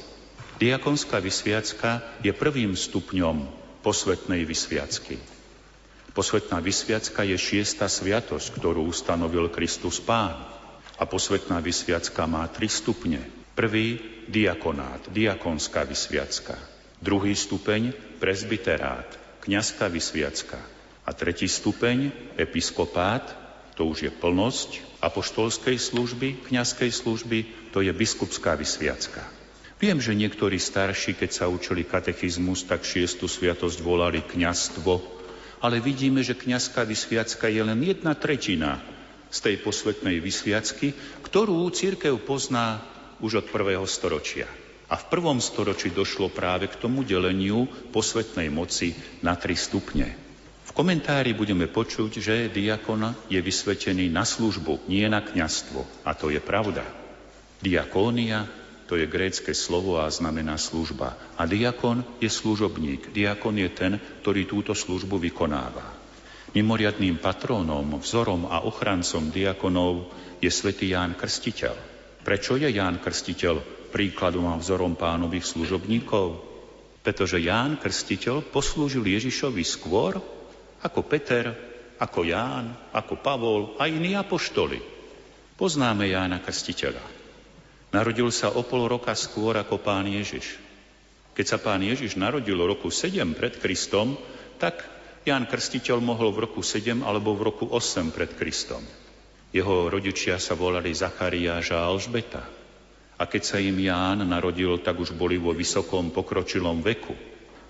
Diakonská 0.61 1.18
vysviacka 1.18 2.23
je 2.23 2.30
prvým 2.30 2.78
stupňom 2.78 3.49
posvetnej 3.83 4.47
vysviacky. 4.47 5.18
Posvetná 6.14 6.62
vysviacka 6.62 7.26
je 7.26 7.35
šiesta 7.35 7.90
sviatosť, 7.90 8.54
ktorú 8.61 8.87
ustanovil 8.87 9.50
Kristus 9.50 9.99
Pán. 9.99 10.38
A 10.94 11.02
posvetná 11.11 11.59
vysviacka 11.59 12.23
má 12.30 12.47
tri 12.47 12.71
stupne. 12.71 13.44
Prvý 13.54 14.02
diakonát, 14.26 15.14
diakonská 15.14 15.87
vysviacka. 15.87 16.58
Druhý 16.99 17.38
stupeň 17.38 17.94
prezbiterát, 18.18 19.06
kňazská 19.46 19.87
vysviacka. 19.87 20.58
A 21.06 21.11
tretí 21.14 21.46
stupeň 21.46 22.11
episkopát, 22.34 23.23
to 23.78 23.87
už 23.87 24.08
je 24.08 24.11
plnosť 24.11 24.99
apoštolskej 24.99 25.78
služby, 25.78 26.50
kňazskej 26.50 26.90
služby, 26.90 27.70
to 27.70 27.84
je 27.84 27.92
biskupská 27.94 28.58
vysviacka. 28.58 29.23
Viem, 29.78 30.00
že 30.00 30.16
niektorí 30.18 30.56
starší, 30.56 31.14
keď 31.14 31.30
sa 31.30 31.44
učili 31.46 31.84
katechizmus, 31.84 32.64
tak 32.64 32.82
šiestu 32.82 33.28
sviatosť 33.28 33.78
volali 33.84 34.25
kňazstvo, 34.25 34.92
ale 35.61 35.78
vidíme, 35.78 36.25
že 36.25 36.38
kňazská 36.38 36.88
vysviacka 36.88 37.46
je 37.52 37.62
len 37.62 37.78
jedna 37.84 38.16
tretina 38.16 38.80
z 39.28 39.38
tej 39.44 39.56
posvetnej 39.61 40.23
vysviacky, 40.23 40.94
ktorú 41.26 41.68
církev 41.68 42.16
pozná 42.23 42.94
už 43.21 43.44
od 43.44 43.47
prvého 43.50 43.87
storočia. 43.87 44.47
A 44.90 44.94
v 45.00 45.09
prvom 45.11 45.40
storočí 45.40 45.90
došlo 45.90 46.28
práve 46.30 46.68
k 46.68 46.78
tomu 46.78 47.02
deleniu 47.02 47.66
posvetnej 47.90 48.52
moci 48.52 48.94
na 49.25 49.35
tri 49.35 49.56
stupne. 49.56 50.12
V 50.64 50.71
komentári 50.73 51.33
budeme 51.33 51.71
počuť, 51.71 52.11
že 52.21 52.35
diakon 52.52 53.14
je 53.30 53.40
vysvetený 53.40 54.11
na 54.11 54.23
službu, 54.26 54.88
nie 54.90 55.06
na 55.09 55.25
kňastvo. 55.25 56.04
A 56.04 56.12
to 56.12 56.30
je 56.30 56.40
pravda. 56.40 56.85
Diakónia 57.64 58.44
to 58.85 59.00
je 59.00 59.09
grécke 59.09 59.56
slovo 59.56 59.97
a 59.97 60.12
znamená 60.12 60.61
služba. 60.61 61.16
A 61.40 61.49
diakon 61.49 62.04
je 62.21 62.28
služobník. 62.28 63.16
Diakon 63.16 63.56
je 63.56 63.68
ten, 63.73 63.92
ktorý 64.21 64.44
túto 64.44 64.76
službu 64.76 65.16
vykonáva. 65.16 66.04
Mimoriadným 66.52 67.18
patrónom, 67.18 67.99
vzorom 67.99 68.47
a 68.47 68.62
ochrancom 68.62 69.33
diakonov 69.33 70.12
je 70.38 70.52
svätý 70.52 70.92
Ján 70.92 71.16
Krstiteľ. 71.16 71.94
Prečo 72.25 72.57
je 72.57 72.73
Ján 72.73 73.04
Krstiteľ 73.04 73.61
príkladom 73.93 74.49
a 74.49 74.57
vzorom 74.57 74.97
pánových 74.97 75.45
služobníkov? 75.45 76.40
Pretože 77.04 77.37
Ján 77.37 77.76
Krstiteľ 77.76 78.49
poslúžil 78.49 79.04
Ježišovi 79.04 79.61
skôr 79.61 80.16
ako 80.81 81.00
Peter, 81.04 81.52
ako 82.00 82.25
Ján, 82.25 82.73
ako 82.97 83.21
Pavol 83.21 83.61
a 83.76 83.85
iní 83.93 84.16
apoštoli. 84.16 84.81
Poznáme 85.61 86.09
Jána 86.09 86.40
Krstiteľa. 86.40 87.04
Narodil 87.93 88.33
sa 88.33 88.57
o 88.57 88.64
pol 88.64 88.88
roka 88.88 89.12
skôr 89.12 89.61
ako 89.61 89.85
pán 89.85 90.09
Ježiš. 90.09 90.57
Keď 91.37 91.45
sa 91.45 91.61
pán 91.61 91.85
Ježiš 91.85 92.16
narodil 92.16 92.57
roku 92.57 92.88
7 92.88 93.37
pred 93.37 93.61
Kristom, 93.61 94.16
tak 94.57 94.81
Ján 95.28 95.45
Krstiteľ 95.45 96.00
mohol 96.00 96.33
v 96.33 96.49
roku 96.49 96.64
7 96.64 97.04
alebo 97.04 97.37
v 97.37 97.52
roku 97.52 97.69
8 97.69 98.16
pred 98.16 98.33
Kristom. 98.33 98.81
Jeho 99.54 99.87
rodičia 99.87 100.42
sa 100.42 100.58
volali 100.58 100.90
Zachariáš 100.90 101.70
a 101.78 101.87
Alžbeta. 101.87 102.42
A 103.14 103.23
keď 103.30 103.42
sa 103.46 103.62
im 103.62 103.78
Ján 103.78 104.26
narodil, 104.26 104.82
tak 104.82 104.99
už 104.99 105.14
boli 105.14 105.38
vo 105.38 105.54
vysokom 105.54 106.11
pokročilom 106.11 106.82
veku. 106.82 107.14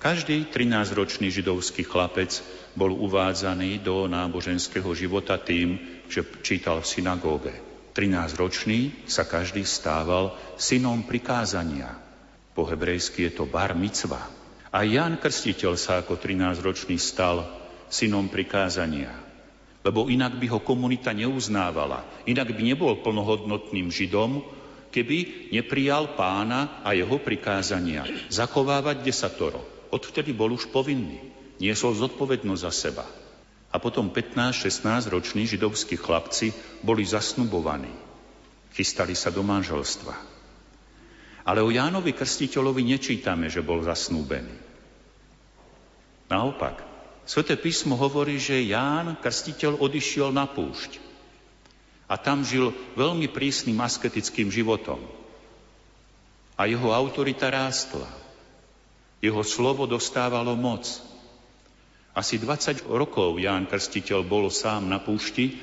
Každý 0.01 0.49
13-ročný 0.49 1.29
židovský 1.29 1.85
chlapec 1.85 2.41
bol 2.73 2.89
uvádzaný 2.89 3.85
do 3.85 4.09
náboženského 4.09 4.89
života 4.97 5.37
tým, 5.37 5.77
že 6.09 6.25
čítal 6.41 6.81
v 6.81 6.89
synagóge. 6.89 7.53
13-ročný 7.93 9.05
sa 9.05 9.29
každý 9.29 9.69
stával 9.69 10.33
synom 10.57 11.05
prikázania. 11.05 12.01
Po 12.57 12.65
hebrejsky 12.65 13.29
je 13.29 13.33
to 13.37 13.45
bar 13.45 13.77
mitzva. 13.77 14.25
A 14.73 14.89
Jan 14.89 15.21
Krstiteľ 15.21 15.77
sa 15.77 16.01
ako 16.01 16.17
13-ročný 16.17 16.97
stal 16.97 17.45
synom 17.93 18.33
prikázania. 18.33 19.24
Lebo 19.85 20.09
inak 20.09 20.41
by 20.41 20.47
ho 20.49 20.65
komunita 20.65 21.13
neuznávala. 21.13 22.25
Inak 22.25 22.57
by 22.57 22.63
nebol 22.65 23.05
plnohodnotným 23.05 23.93
židom, 23.93 24.41
keby 24.89 25.51
neprijal 25.53 26.17
pána 26.17 26.81
a 26.81 26.97
jeho 26.97 27.21
prikázania. 27.21 28.09
Zakovávať 28.33 29.05
desatoro. 29.05 29.61
Odvtedy 29.93 30.33
bol 30.33 30.57
už 30.57 30.73
povinný. 30.73 31.21
Niesol 31.61 31.93
zodpovednosť 32.01 32.63
za 32.65 32.73
seba. 32.73 33.07
A 33.75 33.77
potom 33.83 34.09
15-16 34.09 35.11
roční 35.11 35.45
židovskí 35.51 36.01
chlapci 36.01 36.55
boli 36.81 37.05
zasnubovaní. 37.05 37.91
Chystali 38.73 39.13
sa 39.13 39.35
do 39.35 39.45
manželstva. 39.45 40.15
Ale 41.45 41.61
o 41.61 41.69
Jánovi 41.69 42.17
Krstiteľovi 42.17 42.83
nečítame, 42.89 43.53
že 43.53 43.61
bol 43.61 43.85
zasnúbený. 43.85 44.57
Naopak, 46.33 46.94
Sveté 47.25 47.57
písmo 47.57 47.97
hovorí, 47.97 48.37
že 48.37 48.69
Ján 48.69 49.17
Krstiteľ 49.17 49.81
odišiel 49.81 50.29
na 50.29 50.45
púšť. 50.45 51.01
A 52.05 52.21
tam 52.21 52.45
žil 52.45 52.77
veľmi 53.01 53.33
prísnym 53.33 53.81
asketickým 53.81 54.53
životom. 54.53 55.01
A 56.61 56.69
jeho 56.69 56.93
autorita 56.93 57.49
rástla. 57.49 58.05
Jeho 59.25 59.41
slovo 59.41 59.89
dostávalo 59.89 60.53
moc. 60.53 60.85
Asi 62.13 62.37
20 62.37 62.85
rokov 62.93 63.41
Ján 63.41 63.65
Krstiteľ 63.65 64.21
bol 64.21 64.53
sám 64.53 64.85
na 64.85 65.01
púšti, 65.01 65.57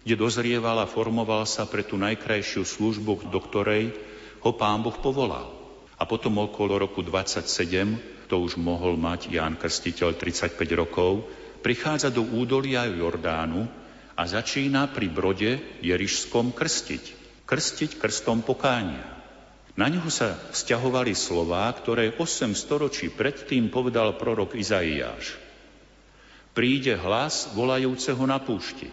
kde 0.00 0.16
dozrieval 0.16 0.80
a 0.80 0.88
formoval 0.88 1.44
sa 1.44 1.68
pre 1.68 1.84
tú 1.84 2.00
najkrajšiu 2.00 2.64
službu, 2.64 3.28
do 3.28 3.38
ktorej 3.44 3.92
ho 4.40 4.50
pán 4.56 4.80
Boh 4.80 4.96
povolal. 4.96 5.52
A 6.00 6.08
potom 6.08 6.40
okolo 6.40 6.80
roku 6.80 7.04
27, 7.04 8.15
to 8.26 8.42
už 8.42 8.58
mohol 8.58 8.98
mať 8.98 9.30
Ján 9.30 9.56
Krstiteľ 9.56 10.18
35 10.18 10.58
rokov, 10.74 11.26
prichádza 11.62 12.10
do 12.10 12.26
údolia 12.26 12.84
Jordánu 12.90 13.64
a 14.18 14.22
začína 14.26 14.90
pri 14.90 15.06
brode 15.08 15.80
Jerišskom 15.80 16.52
krstiť. 16.52 17.04
Krstiť 17.46 18.02
krstom 18.02 18.42
pokánia. 18.42 19.06
Na 19.78 19.86
ňoho 19.86 20.10
sa 20.10 20.34
vzťahovali 20.50 21.14
slová, 21.14 21.70
ktoré 21.70 22.18
8 22.18 22.52
storočí 22.58 23.12
predtým 23.12 23.70
povedal 23.70 24.18
prorok 24.18 24.58
Izaiáš 24.58 25.46
príde 26.56 26.96
hlas 26.96 27.52
volajúceho 27.52 28.24
na 28.24 28.40
púšti. 28.40 28.88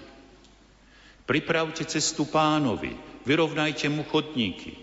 Pripravte 1.24 1.88
cestu 1.88 2.28
pánovi, 2.28 2.92
vyrovnajte 3.24 3.88
mu 3.88 4.04
chodníky. 4.04 4.76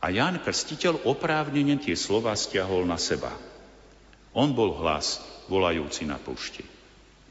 A 0.00 0.08
Ján 0.08 0.40
Krstiteľ 0.40 1.04
oprávnene 1.04 1.76
tie 1.76 1.92
slova 1.92 2.32
stiahol 2.32 2.88
na 2.88 2.96
seba. 2.96 3.28
On 4.32 4.48
bol 4.52 4.80
hlas 4.80 5.20
volajúci 5.48 6.08
na 6.08 6.16
púšti. 6.16 6.64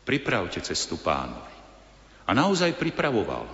Pripravte 0.06 0.62
cestu 0.62 1.02
pánovi. 1.02 1.54
A 2.30 2.32
naozaj 2.38 2.78
pripravoval. 2.78 3.50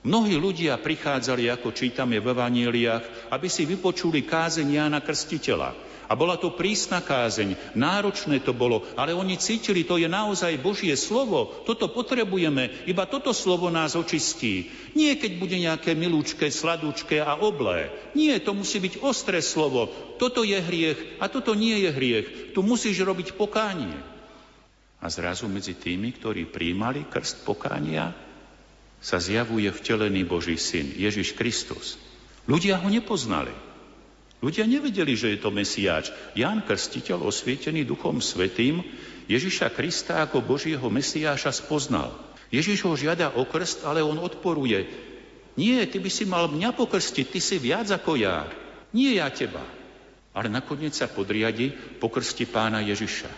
Mnohí 0.00 0.32
ľudia 0.40 0.80
prichádzali, 0.80 1.52
ako 1.52 1.76
čítame 1.76 2.16
v 2.16 2.32
evaníliách, 2.32 3.28
aby 3.36 3.48
si 3.52 3.68
vypočuli 3.68 4.24
kázeň 4.24 4.80
Jána 4.80 5.04
Krstiteľa, 5.04 5.76
a 6.10 6.18
bola 6.18 6.34
to 6.34 6.50
prísna 6.50 6.98
kázeň, 6.98 7.78
náročné 7.78 8.42
to 8.42 8.50
bolo, 8.50 8.82
ale 8.98 9.14
oni 9.14 9.38
cítili, 9.38 9.86
to 9.86 9.94
je 9.94 10.10
naozaj 10.10 10.58
Božie 10.58 10.98
slovo, 10.98 11.62
toto 11.62 11.86
potrebujeme, 11.86 12.82
iba 12.90 13.06
toto 13.06 13.30
slovo 13.30 13.70
nás 13.70 13.94
očistí. 13.94 14.66
Nie 14.98 15.14
keď 15.14 15.38
bude 15.38 15.54
nejaké 15.54 15.94
milúčke, 15.94 16.50
sladúčke 16.50 17.22
a 17.22 17.38
oblé. 17.38 17.94
Nie, 18.18 18.42
to 18.42 18.58
musí 18.58 18.82
byť 18.82 19.06
ostré 19.06 19.38
slovo. 19.38 19.86
Toto 20.18 20.42
je 20.42 20.58
hriech 20.58 21.22
a 21.22 21.30
toto 21.30 21.54
nie 21.54 21.86
je 21.86 21.90
hriech. 21.94 22.26
Tu 22.58 22.60
musíš 22.66 22.98
robiť 23.06 23.38
pokánie. 23.38 23.94
A 24.98 25.06
zrazu 25.06 25.46
medzi 25.46 25.78
tými, 25.78 26.10
ktorí 26.10 26.50
príjmali 26.50 27.06
krst 27.06 27.46
pokánia, 27.46 28.10
sa 28.98 29.22
zjavuje 29.22 29.70
vtelený 29.70 30.26
Boží 30.26 30.58
syn, 30.58 30.90
Ježiš 30.92 31.38
Kristus. 31.38 31.96
Ľudia 32.50 32.82
ho 32.82 32.90
nepoznali. 32.90 33.69
Ľudia 34.40 34.64
nevedeli, 34.64 35.12
že 35.12 35.36
je 35.36 35.38
to 35.38 35.52
Mesiáč. 35.52 36.08
Ján 36.32 36.64
Krstiteľ, 36.64 37.28
osvietený 37.28 37.84
Duchom 37.84 38.24
Svetým, 38.24 38.80
Ježiša 39.28 39.68
Krista 39.76 40.24
ako 40.24 40.40
Božieho 40.40 40.88
Mesiáša 40.88 41.52
spoznal. 41.52 42.16
Ježiš 42.48 42.82
ho 42.88 42.96
žiada 42.96 43.36
o 43.36 43.44
krst, 43.46 43.84
ale 43.84 44.00
on 44.00 44.16
odporuje. 44.18 44.88
Nie, 45.60 45.84
ty 45.86 46.00
by 46.00 46.10
si 46.10 46.24
mal 46.24 46.48
mňa 46.48 46.72
pokrstiť, 46.72 47.26
ty 47.30 47.38
si 47.38 47.60
viac 47.60 47.92
ako 47.92 48.16
ja. 48.16 48.48
Nie 48.96 49.20
ja 49.20 49.28
teba. 49.28 49.62
Ale 50.32 50.48
nakoniec 50.48 50.96
sa 50.96 51.06
podriadi 51.06 51.70
pokrsti 52.00 52.48
pána 52.48 52.80
Ježiša. 52.80 53.30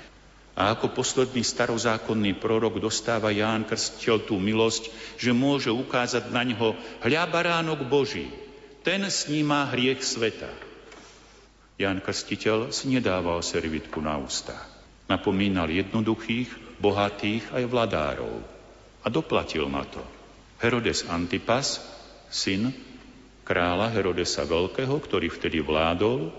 A 0.54 0.76
ako 0.76 0.94
posledný 0.94 1.42
starozákonný 1.42 2.38
prorok 2.38 2.78
dostáva 2.78 3.34
Ján 3.34 3.66
Krstiteľ 3.66 4.22
tú 4.22 4.38
milosť, 4.38 4.86
že 5.18 5.34
môže 5.34 5.74
ukázať 5.74 6.30
na 6.30 6.46
ňo 6.46 6.78
hľa 7.02 7.22
baránok 7.26 7.90
Boží. 7.90 8.30
Ten 8.86 9.02
sníma 9.10 9.66
hriech 9.74 10.00
sveta. 10.00 10.71
Jan 11.82 11.98
Krstiteľ 11.98 12.70
si 12.70 12.94
nedával 12.94 13.42
servitku 13.42 13.98
na 13.98 14.14
ústa. 14.14 14.54
Napomínal 15.10 15.66
jednoduchých, 15.66 16.78
bohatých 16.78 17.50
aj 17.50 17.62
vladárov. 17.66 18.38
A 19.02 19.10
doplatil 19.10 19.66
na 19.66 19.82
to. 19.82 19.98
Herodes 20.62 21.02
Antipas, 21.10 21.82
syn 22.30 22.70
kráľa 23.42 23.90
Herodesa 23.90 24.46
Veľkého, 24.46 24.94
ktorý 24.94 25.26
vtedy 25.26 25.58
vládol, 25.58 26.30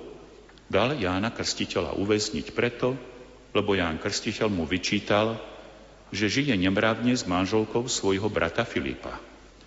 dal 0.72 0.96
Jána 0.96 1.36
Krstiteľa 1.36 2.00
uväzniť 2.00 2.56
preto, 2.56 2.96
lebo 3.52 3.76
Ján 3.76 4.00
Krstiteľ 4.00 4.48
mu 4.48 4.64
vyčítal, 4.64 5.36
že 6.10 6.32
žije 6.32 6.56
nemravne 6.56 7.12
s 7.12 7.28
manželkou 7.28 7.86
svojho 7.92 8.32
brata 8.32 8.64
Filipa. 8.64 9.20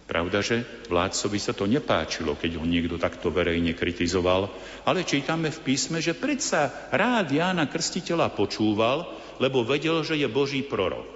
Pravda, 0.06 0.38
že 0.38 0.62
vládcovi 0.86 1.38
sa 1.42 1.50
to 1.50 1.66
nepáčilo, 1.66 2.38
keď 2.38 2.62
ho 2.62 2.64
niekto 2.64 2.94
takto 2.94 3.34
verejne 3.34 3.74
kritizoval, 3.74 4.46
ale 4.86 5.02
čítame 5.02 5.50
v 5.50 5.62
písme, 5.66 5.98
že 5.98 6.14
predsa 6.14 6.70
rád 6.94 7.26
Jána 7.34 7.66
Krstiteľa 7.66 8.30
počúval, 8.30 9.10
lebo 9.42 9.66
vedel, 9.66 10.06
že 10.06 10.14
je 10.14 10.30
Boží 10.30 10.62
prorok. 10.62 11.10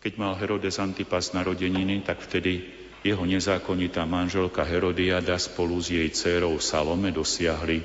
Keď 0.00 0.16
mal 0.16 0.32
Herodes 0.40 0.80
Antipas 0.80 1.36
narodeniny, 1.36 2.00
tak 2.00 2.24
vtedy 2.24 2.72
jeho 3.04 3.20
nezákonitá 3.28 4.08
manželka 4.08 4.64
Herodiada 4.64 5.36
spolu 5.36 5.76
s 5.76 5.92
jej 5.92 6.08
dcérou 6.08 6.56
Salome 6.56 7.12
dosiahli, 7.12 7.84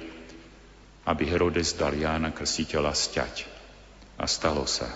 aby 1.03 1.23
Herodes 1.27 1.75
dal 1.75 1.91
Jána 1.91 2.31
Krstiteľa 2.31 2.95
sťať. 2.95 3.35
A 4.15 4.31
stalo 4.31 4.63
sa. 4.63 4.87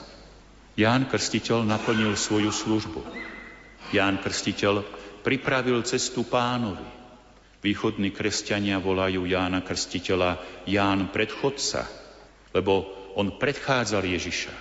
Ján 0.80 1.12
Krstiteľ 1.12 1.68
naplnil 1.68 2.16
svoju 2.16 2.56
službu. 2.56 3.04
Ján 3.92 4.24
Krstiteľ 4.24 4.80
pripravil 5.22 5.84
cestu 5.84 6.24
pánovi. 6.26 7.00
Východní 7.60 8.16
kresťania 8.16 8.80
volajú 8.80 9.28
Jána 9.28 9.60
Krstiteľa 9.60 10.40
Ján 10.64 11.12
predchodca, 11.12 11.84
lebo 12.56 12.88
on 13.20 13.36
predchádzal 13.36 14.08
Ježiša. 14.08 14.56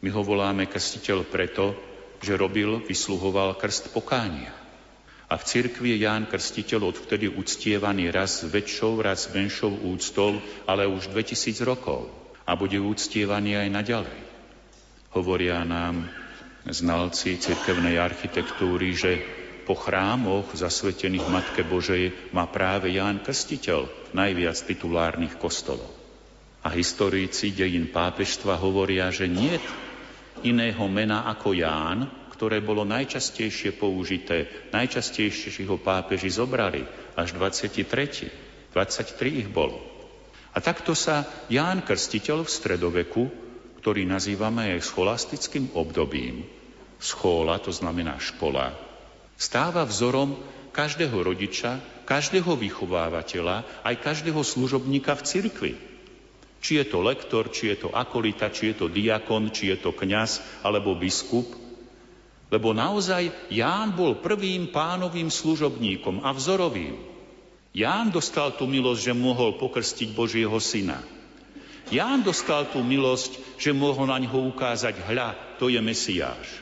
My 0.00 0.08
ho 0.14 0.22
voláme 0.22 0.70
krstiteľ 0.70 1.26
preto, 1.26 1.74
že 2.22 2.38
robil, 2.38 2.86
vysluhoval 2.86 3.58
krst 3.58 3.90
pokánia. 3.90 4.54
A 5.30 5.38
v 5.38 5.46
cirkvi 5.46 5.94
je 5.94 6.06
Ján 6.06 6.26
Krstiteľ 6.26 6.90
odvtedy 6.94 7.30
uctievaný 7.30 8.10
raz 8.10 8.46
väčšou, 8.46 8.98
raz 9.02 9.30
menšou 9.30 9.70
úctou, 9.90 10.38
ale 10.66 10.86
už 10.90 11.10
2000 11.10 11.66
rokov. 11.66 12.10
A 12.46 12.58
bude 12.58 12.78
uctievaný 12.78 13.58
aj 13.58 13.68
naďalej. 13.70 14.18
Hovoria 15.14 15.62
nám 15.62 16.06
znalci 16.66 17.38
cirkevnej 17.38 17.98
architektúry, 17.98 18.94
že 18.94 19.22
po 19.70 19.78
chrámoch 19.78 20.50
zasvetených 20.50 21.30
Matke 21.30 21.62
Božej 21.62 22.34
má 22.34 22.50
práve 22.50 22.90
Ján 22.90 23.22
Krstiteľ 23.22 24.10
najviac 24.10 24.58
titulárnych 24.66 25.38
kostolov. 25.38 25.86
A 26.66 26.74
historici 26.74 27.54
dejín 27.54 27.94
pápežstva 27.94 28.58
hovoria, 28.58 29.14
že 29.14 29.30
nie 29.30 29.54
iného 30.42 30.82
mena 30.90 31.22
ako 31.30 31.54
Ján, 31.54 32.10
ktoré 32.34 32.58
bolo 32.58 32.82
najčastejšie 32.82 33.78
použité, 33.78 34.50
najčastejšie 34.74 35.62
ho 35.70 35.78
pápeži 35.78 36.34
zobrali, 36.34 36.82
až 37.14 37.38
23. 37.38 38.74
23 38.74 38.74
ich 39.38 39.46
bolo. 39.54 39.78
A 40.50 40.58
takto 40.58 40.98
sa 40.98 41.46
Ján 41.46 41.86
Krstiteľ 41.86 42.42
v 42.42 42.50
stredoveku, 42.50 43.22
ktorý 43.78 44.02
nazývame 44.02 44.74
aj 44.74 44.82
scholastickým 44.82 45.78
obdobím, 45.78 46.42
schóla, 46.98 47.62
to 47.62 47.70
znamená 47.70 48.18
škola, 48.18 48.89
stáva 49.40 49.88
vzorom 49.88 50.36
každého 50.76 51.16
rodiča, 51.16 51.80
každého 52.04 52.60
vychovávateľa, 52.60 53.64
aj 53.80 53.94
každého 54.04 54.44
služobníka 54.44 55.16
v 55.16 55.24
cirkvi. 55.24 55.72
Či 56.60 56.84
je 56.84 56.84
to 56.92 57.00
lektor, 57.00 57.48
či 57.48 57.72
je 57.72 57.88
to 57.88 57.88
akolita, 57.88 58.52
či 58.52 58.76
je 58.76 58.84
to 58.84 58.86
diakon, 58.92 59.48
či 59.48 59.72
je 59.72 59.80
to 59.80 59.96
kňaz 59.96 60.44
alebo 60.60 60.92
biskup. 60.92 61.48
Lebo 62.52 62.76
naozaj 62.76 63.48
Ján 63.48 63.96
bol 63.96 64.20
prvým 64.20 64.68
pánovým 64.68 65.32
služobníkom 65.32 66.20
a 66.20 66.36
vzorovým. 66.36 67.00
Ján 67.72 68.12
dostal 68.12 68.58
tú 68.60 68.68
milosť, 68.68 69.08
že 69.08 69.14
mohol 69.16 69.56
pokrstiť 69.56 70.12
Božieho 70.12 70.58
syna. 70.60 71.00
Ján 71.88 72.20
dostal 72.20 72.68
tú 72.68 72.84
milosť, 72.84 73.40
že 73.56 73.72
mohol 73.72 74.10
na 74.10 74.18
ňo 74.20 74.52
ukázať, 74.52 75.00
hľa, 75.06 75.56
to 75.56 75.70
je 75.72 75.80
Mesiáš. 75.80 76.59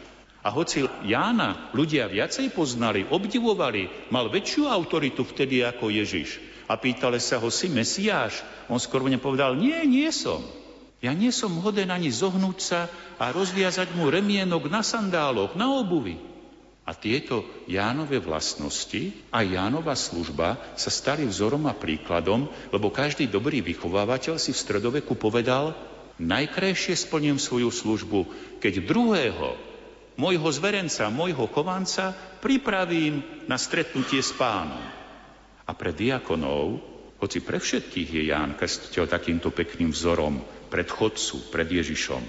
A 0.49 0.57
hoci 0.57 0.81
Jána 1.05 1.69
ľudia 1.77 2.09
viacej 2.09 2.57
poznali, 2.57 3.05
obdivovali, 3.05 4.09
mal 4.09 4.33
väčšiu 4.33 4.65
autoritu 4.65 5.21
vtedy 5.21 5.61
ako 5.61 5.93
Ježiš. 5.93 6.41
A 6.65 6.81
pýtali 6.81 7.21
sa 7.21 7.37
ho, 7.37 7.53
si 7.53 7.69
Mesiáš? 7.69 8.41
On 8.73 8.81
skoro 8.81 9.05
nepovedal, 9.13 9.61
nie, 9.61 9.77
nie 9.85 10.09
som. 10.09 10.41
Ja 11.05 11.13
nie 11.13 11.37
som 11.37 11.61
hoden 11.61 11.93
ani 11.93 12.09
zohnúť 12.09 12.59
sa 12.65 12.89
a 13.21 13.29
rozviazať 13.29 13.93
mu 13.93 14.09
remienok 14.09 14.73
na 14.73 14.81
sandáloch, 14.81 15.53
na 15.53 15.69
obuvi. 15.69 16.17
A 16.89 16.97
tieto 16.97 17.45
Jánové 17.69 18.17
vlastnosti 18.17 19.29
a 19.29 19.45
Jánova 19.45 19.93
služba 19.93 20.57
sa 20.81 20.89
stali 20.89 21.29
vzorom 21.29 21.69
a 21.69 21.77
príkladom, 21.77 22.49
lebo 22.73 22.89
každý 22.89 23.29
dobrý 23.29 23.61
vychovávateľ 23.61 24.41
si 24.41 24.57
v 24.57 24.63
stredoveku 24.65 25.13
povedal, 25.13 25.77
najkrajšie 26.17 26.97
splním 26.97 27.37
svoju 27.37 27.69
službu, 27.69 28.21
keď 28.65 28.89
druhého 28.89 29.68
môjho 30.19 30.51
zverenca, 30.51 31.09
môjho 31.15 31.47
chovanca 31.47 32.11
pripravím 32.43 33.23
na 33.47 33.55
stretnutie 33.55 34.19
s 34.19 34.35
pánom. 34.35 34.83
A 35.65 35.71
pre 35.73 35.95
diakonov, 35.95 36.83
hoci 37.23 37.39
pre 37.39 37.63
všetkých 37.63 38.11
je 38.11 38.23
Ján 38.35 38.59
Krstiteľ 38.59 39.07
takýmto 39.07 39.55
pekným 39.55 39.95
vzorom, 39.95 40.43
predchodcu, 40.69 41.55
pred 41.55 41.71
Ježišom, 41.71 42.21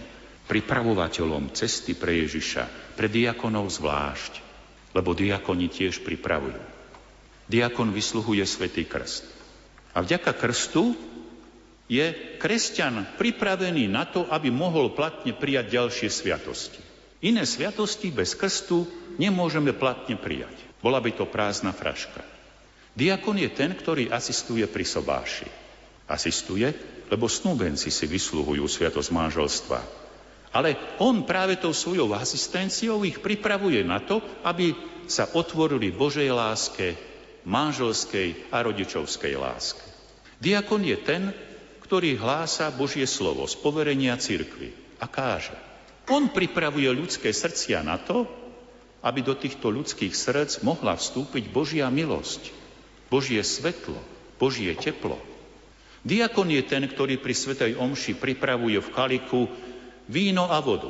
pripravovateľom 0.46 1.52
cesty 1.52 1.98
pre 1.98 2.24
Ježiša, 2.26 2.96
pre 2.96 3.10
diakonov 3.10 3.74
zvlášť, 3.74 4.34
lebo 4.94 5.18
diakoni 5.18 5.68
tiež 5.68 6.06
pripravujú. 6.06 6.62
Diakon 7.50 7.90
vysluhuje 7.90 8.46
svätý 8.46 8.86
krst. 8.86 9.26
A 9.98 10.06
vďaka 10.06 10.38
krstu 10.38 10.94
je 11.90 12.38
kresťan 12.38 13.18
pripravený 13.18 13.90
na 13.90 14.06
to, 14.06 14.30
aby 14.30 14.54
mohol 14.54 14.94
platne 14.94 15.34
prijať 15.34 15.74
ďalšie 15.74 16.10
sviatosti. 16.14 16.89
Iné 17.20 17.44
sviatosti 17.44 18.16
bez 18.16 18.32
krstu 18.32 18.88
nemôžeme 19.20 19.76
platne 19.76 20.16
prijať. 20.16 20.56
Bola 20.80 21.04
by 21.04 21.12
to 21.12 21.28
prázdna 21.28 21.76
fraška. 21.76 22.24
Diakon 22.96 23.36
je 23.36 23.52
ten, 23.52 23.76
ktorý 23.76 24.08
asistuje 24.08 24.64
pri 24.72 24.88
sobáši. 24.88 25.48
Asistuje, 26.08 26.72
lebo 27.12 27.28
snúbenci 27.28 27.92
si 27.92 28.06
vysluhujú 28.08 28.64
sviatosť 28.66 29.10
manželstva. 29.12 29.80
Ale 30.56 30.98
on 30.98 31.28
práve 31.28 31.60
tou 31.62 31.76
svojou 31.76 32.16
asistenciou 32.16 33.06
ich 33.06 33.22
pripravuje 33.22 33.86
na 33.86 34.02
to, 34.02 34.24
aby 34.42 34.74
sa 35.06 35.30
otvorili 35.30 35.94
Božej 35.94 36.32
láske, 36.32 36.98
manželskej 37.46 38.50
a 38.50 38.64
rodičovskej 38.64 39.36
láske. 39.38 39.86
Diakon 40.40 40.88
je 40.88 40.98
ten, 41.04 41.24
ktorý 41.84 42.16
hlása 42.16 42.72
Božie 42.72 43.06
slovo 43.06 43.44
z 43.46 43.60
poverenia 43.60 44.16
cirkvy 44.16 44.72
a 45.04 45.06
káže. 45.06 45.69
On 46.10 46.26
pripravuje 46.26 46.90
ľudské 46.90 47.30
srdcia 47.30 47.86
na 47.86 48.02
to, 48.02 48.26
aby 49.06 49.22
do 49.24 49.38
týchto 49.38 49.70
ľudských 49.70 50.12
srdc 50.12 50.66
mohla 50.66 50.98
vstúpiť 50.98 51.54
Božia 51.54 51.88
milosť, 51.88 52.52
Božie 53.08 53.40
svetlo, 53.46 53.98
Božie 54.42 54.74
teplo. 54.76 55.22
Diakon 56.04 56.50
je 56.50 56.64
ten, 56.64 56.84
ktorý 56.88 57.20
pri 57.20 57.36
Svetej 57.36 57.76
Omši 57.76 58.16
pripravuje 58.16 58.80
v 58.80 58.90
kaliku 58.96 59.52
víno 60.08 60.48
a 60.48 60.64
vodu. 60.64 60.90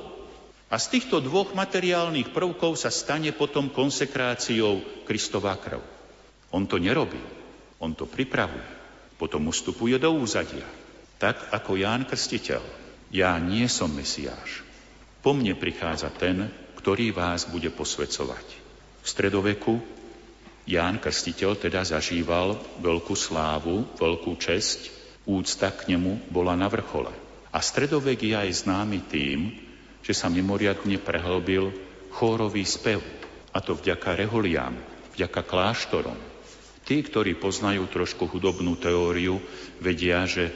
A 0.70 0.78
z 0.78 0.86
týchto 0.98 1.18
dvoch 1.18 1.58
materiálnych 1.58 2.30
prvkov 2.30 2.78
sa 2.78 2.94
stane 2.94 3.34
potom 3.34 3.74
konsekráciou 3.74 4.86
Kristová 5.10 5.58
krv. 5.58 5.82
On 6.54 6.70
to 6.70 6.78
nerobí, 6.78 7.18
on 7.82 7.98
to 7.98 8.06
pripravuje. 8.06 8.78
Potom 9.18 9.50
ustupuje 9.50 9.98
do 9.98 10.14
úzadia. 10.14 10.66
Tak 11.18 11.52
ako 11.52 11.76
Ján 11.76 12.06
Krstiteľ. 12.06 12.62
Ja 13.10 13.34
nie 13.42 13.66
som 13.66 13.90
Mesiáš. 13.90 14.69
Po 15.20 15.36
mne 15.36 15.52
prichádza 15.60 16.08
ten, 16.16 16.48
ktorý 16.80 17.12
vás 17.12 17.44
bude 17.52 17.68
posvecovať. 17.76 18.48
V 19.04 19.08
stredoveku 19.08 19.84
Ján 20.64 21.02
Krstiteľ 21.02 21.60
teda 21.60 21.84
zažíval 21.84 22.56
veľkú 22.80 23.18
slávu, 23.18 23.90
veľkú 24.00 24.38
česť, 24.40 24.96
úcta 25.28 25.76
k 25.76 25.92
nemu 25.92 26.32
bola 26.32 26.56
na 26.56 26.72
vrchole. 26.72 27.12
A 27.50 27.60
stredovek 27.60 28.22
je 28.22 28.36
aj 28.38 28.64
známy 28.64 29.00
tým, 29.10 29.40
že 30.06 30.14
sa 30.14 30.30
mimoriadne 30.30 31.02
prehlbil 31.02 31.74
chórový 32.14 32.64
spev. 32.64 33.02
A 33.50 33.60
to 33.60 33.74
vďaka 33.76 34.14
reholiám, 34.14 34.78
vďaka 35.18 35.42
kláštorom. 35.44 36.16
Tí, 36.86 37.02
ktorí 37.02 37.36
poznajú 37.38 37.90
trošku 37.90 38.30
hudobnú 38.30 38.78
teóriu, 38.78 39.42
vedia, 39.82 40.24
že 40.30 40.54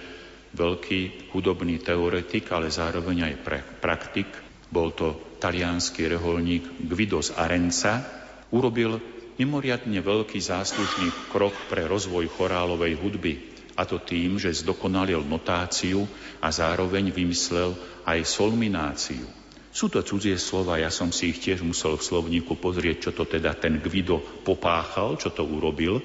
veľký 0.53 1.33
hudobný 1.33 1.81
teoretik, 1.81 2.53
ale 2.53 2.69
zároveň 2.69 3.33
aj 3.33 3.33
praktik, 3.81 4.29
bol 4.73 4.89
to 4.97 5.37
talianský 5.37 6.09
reholník 6.09 6.89
Guido 6.89 7.21
z 7.21 7.37
Arenca, 7.37 8.01
urobil 8.49 8.97
mimoriadne 9.37 10.01
veľký 10.01 10.41
záslužný 10.41 11.13
krok 11.29 11.53
pre 11.69 11.85
rozvoj 11.85 12.25
chorálovej 12.33 12.97
hudby. 12.97 13.33
A 13.73 13.85
to 13.89 14.01
tým, 14.01 14.37
že 14.37 14.53
zdokonalil 14.53 15.25
notáciu 15.25 16.05
a 16.41 16.49
zároveň 16.53 17.09
vymyslel 17.09 17.73
aj 18.05 18.21
solmináciu. 18.25 19.25
Sú 19.73 19.89
to 19.89 20.05
cudzie 20.05 20.37
slova, 20.37 20.77
ja 20.77 20.93
som 20.93 21.09
si 21.09 21.33
ich 21.33 21.41
tiež 21.41 21.65
musel 21.65 21.97
v 21.97 22.05
slovníku 22.05 22.53
pozrieť, 22.61 23.09
čo 23.09 23.11
to 23.17 23.25
teda 23.25 23.57
ten 23.57 23.81
Gvido 23.81 24.21
popáchal, 24.45 25.17
čo 25.17 25.33
to 25.33 25.41
urobil. 25.41 25.97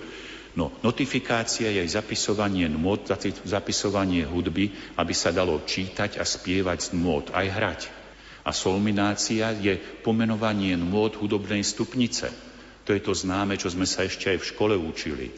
No, 0.56 0.72
notifikácia 0.80 1.68
je 1.68 1.84
aj 1.84 2.00
zapisovanie 2.00 2.64
nôd, 2.72 3.04
zapisovanie 3.44 4.24
hudby, 4.24 4.72
aby 4.96 5.12
sa 5.12 5.28
dalo 5.28 5.60
čítať 5.60 6.16
a 6.16 6.24
spievať 6.24 6.78
z 6.80 6.88
nôd, 6.96 7.28
aj 7.36 7.46
hrať. 7.52 7.80
A 8.48 8.50
solminácia 8.56 9.52
je 9.52 9.76
pomenovanie 10.00 10.72
nôd 10.72 11.20
hudobnej 11.20 11.60
stupnice. 11.60 12.32
To 12.88 12.96
je 12.96 13.04
to 13.04 13.12
známe, 13.12 13.60
čo 13.60 13.68
sme 13.68 13.84
sa 13.84 14.08
ešte 14.08 14.32
aj 14.32 14.40
v 14.40 14.48
škole 14.48 14.72
učili. 14.72 15.28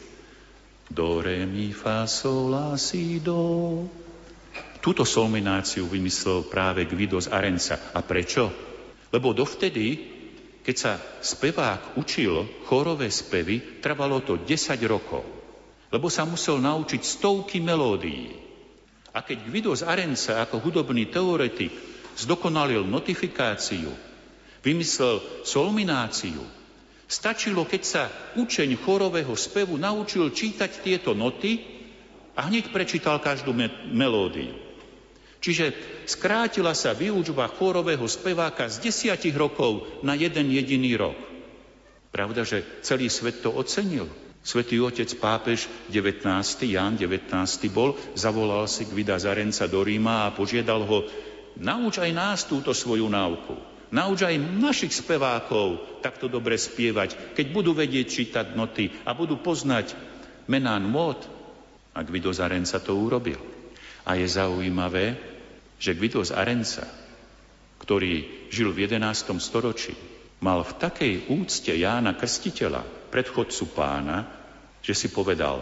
Do, 0.86 1.18
re, 1.18 1.42
mi, 1.42 1.74
fa, 1.74 2.06
sol, 2.06 2.54
la, 2.54 2.78
si, 2.78 3.18
do. 3.18 3.82
Túto 4.78 5.02
solmináciu 5.02 5.90
vymyslel 5.90 6.46
práve 6.46 6.86
Guido 6.86 7.18
z 7.18 7.34
Arenca. 7.34 7.90
A 7.90 7.98
prečo? 8.06 8.46
Lebo 9.10 9.34
dovtedy, 9.34 9.98
keď 10.62 10.76
sa 10.78 10.92
spevák 11.02 11.98
učil 11.98 12.62
chorové 12.70 13.10
spevy, 13.10 13.82
trvalo 13.82 14.22
to 14.22 14.38
10 14.46 14.78
rokov. 14.86 15.26
Lebo 15.90 16.06
sa 16.06 16.22
musel 16.22 16.62
naučiť 16.62 17.02
stovky 17.02 17.58
melódií. 17.58 18.30
A 19.10 19.26
keď 19.26 19.50
Guido 19.50 19.74
z 19.74 19.82
Arenca 19.82 20.38
ako 20.46 20.62
hudobný 20.62 21.10
teoretik 21.10 21.89
zdokonalil 22.16 22.86
notifikáciu, 22.86 23.92
vymyslel 24.64 25.22
solmináciu. 25.46 26.42
Stačilo, 27.10 27.66
keď 27.66 27.82
sa 27.82 28.02
učeň 28.38 28.78
chorového 28.86 29.34
spevu 29.34 29.74
naučil 29.74 30.30
čítať 30.30 30.70
tieto 30.78 31.10
noty 31.10 31.58
a 32.38 32.46
hneď 32.46 32.70
prečítal 32.70 33.18
každú 33.18 33.50
me- 33.50 33.72
melódiu. 33.90 34.54
Čiže 35.40 35.72
skrátila 36.04 36.76
sa 36.76 36.92
výučba 36.92 37.48
chorového 37.48 38.04
speváka 38.04 38.68
z 38.68 38.92
desiatich 38.92 39.32
rokov 39.34 39.88
na 40.04 40.12
jeden 40.12 40.52
jediný 40.52 41.00
rok. 41.00 41.18
Pravda, 42.12 42.44
že 42.44 42.62
celý 42.84 43.08
svet 43.08 43.40
to 43.40 43.48
ocenil. 43.54 44.06
Svetý 44.40 44.80
otec 44.80 45.08
pápež 45.20 45.68
19. 45.92 46.24
Ján 46.64 46.96
19. 46.96 47.28
bol, 47.68 47.92
zavolal 48.16 48.64
si 48.68 48.88
Gvida 48.88 49.20
Zarenca 49.20 49.68
do 49.68 49.84
Ríma 49.84 50.28
a 50.28 50.32
požiadal 50.32 50.84
ho, 50.84 51.04
Nauč 51.60 52.00
aj 52.00 52.10
nás 52.16 52.48
túto 52.48 52.72
svoju 52.72 53.04
náuku. 53.12 53.52
Nauč 53.92 54.24
aj 54.24 54.38
našich 54.40 54.96
spevákov 54.96 56.00
takto 56.00 56.30
dobre 56.30 56.56
spievať, 56.56 57.36
keď 57.36 57.46
budú 57.52 57.76
vedieť 57.76 58.06
čítať 58.08 58.46
noty 58.56 58.88
a 59.04 59.12
budú 59.12 59.36
poznať 59.36 59.92
mená 60.48 60.80
nôd. 60.80 61.20
A 61.92 62.00
Gvido 62.06 62.32
z 62.32 62.40
Arenca 62.40 62.80
to 62.80 62.96
urobil. 62.96 63.42
A 64.08 64.16
je 64.16 64.24
zaujímavé, 64.24 65.20
že 65.76 65.92
Gvido 65.92 66.24
z 66.24 66.32
Arenca, 66.32 66.86
ktorý 67.82 68.48
žil 68.48 68.72
v 68.72 68.88
11. 68.88 69.36
storočí, 69.42 69.92
mal 70.40 70.64
v 70.64 70.72
takej 70.80 71.12
úcte 71.28 71.74
Jána 71.74 72.16
Krstiteľa, 72.16 73.10
predchodcu 73.12 73.64
pána, 73.76 74.24
že 74.80 74.96
si 74.96 75.12
povedal, 75.12 75.60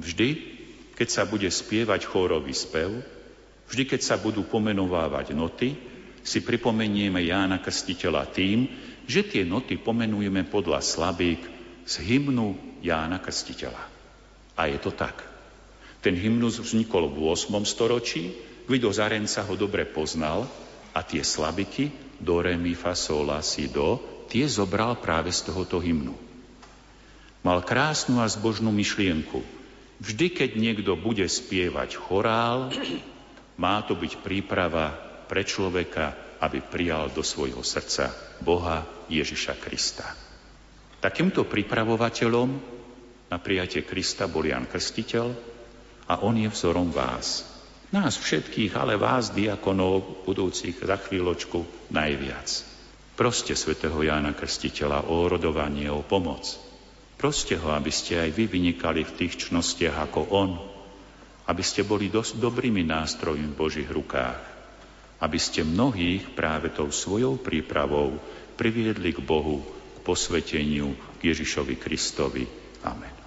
vždy, 0.00 0.56
keď 0.98 1.08
sa 1.12 1.22
bude 1.28 1.46
spievať 1.46 2.08
chórový 2.08 2.50
spev, 2.56 3.17
Vždy, 3.68 3.84
keď 3.84 4.00
sa 4.00 4.16
budú 4.16 4.48
pomenovávať 4.48 5.36
noty, 5.36 5.76
si 6.24 6.44
pripomenieme 6.44 7.20
Jána 7.24 7.60
Krstiteľa 7.60 8.28
tým, 8.32 8.68
že 9.08 9.24
tie 9.24 9.44
noty 9.44 9.80
pomenujeme 9.80 10.44
podľa 10.48 10.84
slabík 10.84 11.40
z 11.88 11.94
hymnu 12.04 12.80
Jána 12.84 13.20
Krstiteľa. 13.20 13.80
A 14.58 14.68
je 14.68 14.78
to 14.80 14.92
tak. 14.92 15.24
Ten 16.04 16.14
hymnus 16.16 16.60
vznikol 16.60 17.08
v 17.08 17.32
8. 17.32 17.64
storočí, 17.64 18.36
Guido 18.68 18.92
Zarenca 18.92 19.40
ho 19.48 19.54
dobre 19.56 19.88
poznal 19.88 20.44
a 20.92 21.00
tie 21.00 21.24
slabiky 21.24 21.88
do, 22.20 22.44
re, 22.44 22.58
mi, 22.60 22.76
fa, 22.76 22.92
sol, 22.92 23.30
la, 23.30 23.40
si, 23.40 23.70
do, 23.70 23.96
tie 24.28 24.44
zobral 24.44 25.00
práve 25.00 25.32
z 25.32 25.48
tohoto 25.48 25.80
hymnu. 25.80 26.12
Mal 27.40 27.64
krásnu 27.64 28.20
a 28.20 28.28
zbožnú 28.28 28.68
myšlienku. 28.74 29.40
Vždy, 30.02 30.26
keď 30.30 30.50
niekto 30.58 30.92
bude 30.98 31.24
spievať 31.24 31.96
chorál, 31.96 32.68
má 33.58 33.82
to 33.82 33.98
byť 33.98 34.22
príprava 34.22 34.94
pre 35.26 35.42
človeka, 35.42 36.38
aby 36.38 36.62
prijal 36.62 37.10
do 37.10 37.26
svojho 37.26 37.60
srdca 37.66 38.14
Boha 38.38 38.86
Ježiša 39.10 39.58
Krista. 39.58 40.06
Takýmto 40.98 41.46
pripravovateľom 41.46 42.48
na 43.28 43.38
prijatie 43.38 43.82
Krista 43.82 44.30
bol 44.30 44.46
Jan 44.46 44.70
Krstiteľ 44.70 45.26
a 46.08 46.24
on 46.24 46.38
je 46.38 46.48
vzorom 46.48 46.94
vás. 46.94 47.44
Nás 47.88 48.20
všetkých, 48.20 48.76
ale 48.76 49.00
vás, 49.00 49.32
diakonov, 49.32 50.24
budúcich 50.28 50.78
za 50.78 50.96
chvíľočku 50.96 51.90
najviac. 51.92 52.48
Proste 53.18 53.58
svätého 53.58 53.98
Jána 53.98 54.36
Krstiteľa 54.36 55.10
o 55.10 55.26
rodovanie, 55.26 55.90
o 55.90 56.06
pomoc. 56.06 56.46
Proste 57.18 57.58
ho, 57.58 57.74
aby 57.74 57.90
ste 57.90 58.14
aj 58.22 58.30
vy 58.30 58.44
vynikali 58.46 59.02
v 59.02 59.16
tých 59.18 59.50
čnostiach 59.50 60.06
ako 60.06 60.20
on, 60.30 60.50
aby 61.48 61.62
ste 61.64 61.80
boli 61.82 62.12
dosť 62.12 62.36
dobrými 62.36 62.84
nástrojmi 62.84 63.48
v 63.48 63.58
Božích 63.58 63.88
rukách, 63.88 64.38
aby 65.18 65.38
ste 65.40 65.64
mnohých 65.64 66.36
práve 66.36 66.70
tou 66.70 66.92
svojou 66.92 67.40
prípravou 67.40 68.20
priviedli 68.54 69.16
k 69.16 69.24
Bohu, 69.24 69.64
k 69.64 69.98
posveteniu, 70.04 70.92
k 71.18 71.32
Ježišovi 71.32 71.74
Kristovi. 71.80 72.44
Amen. 72.84 73.17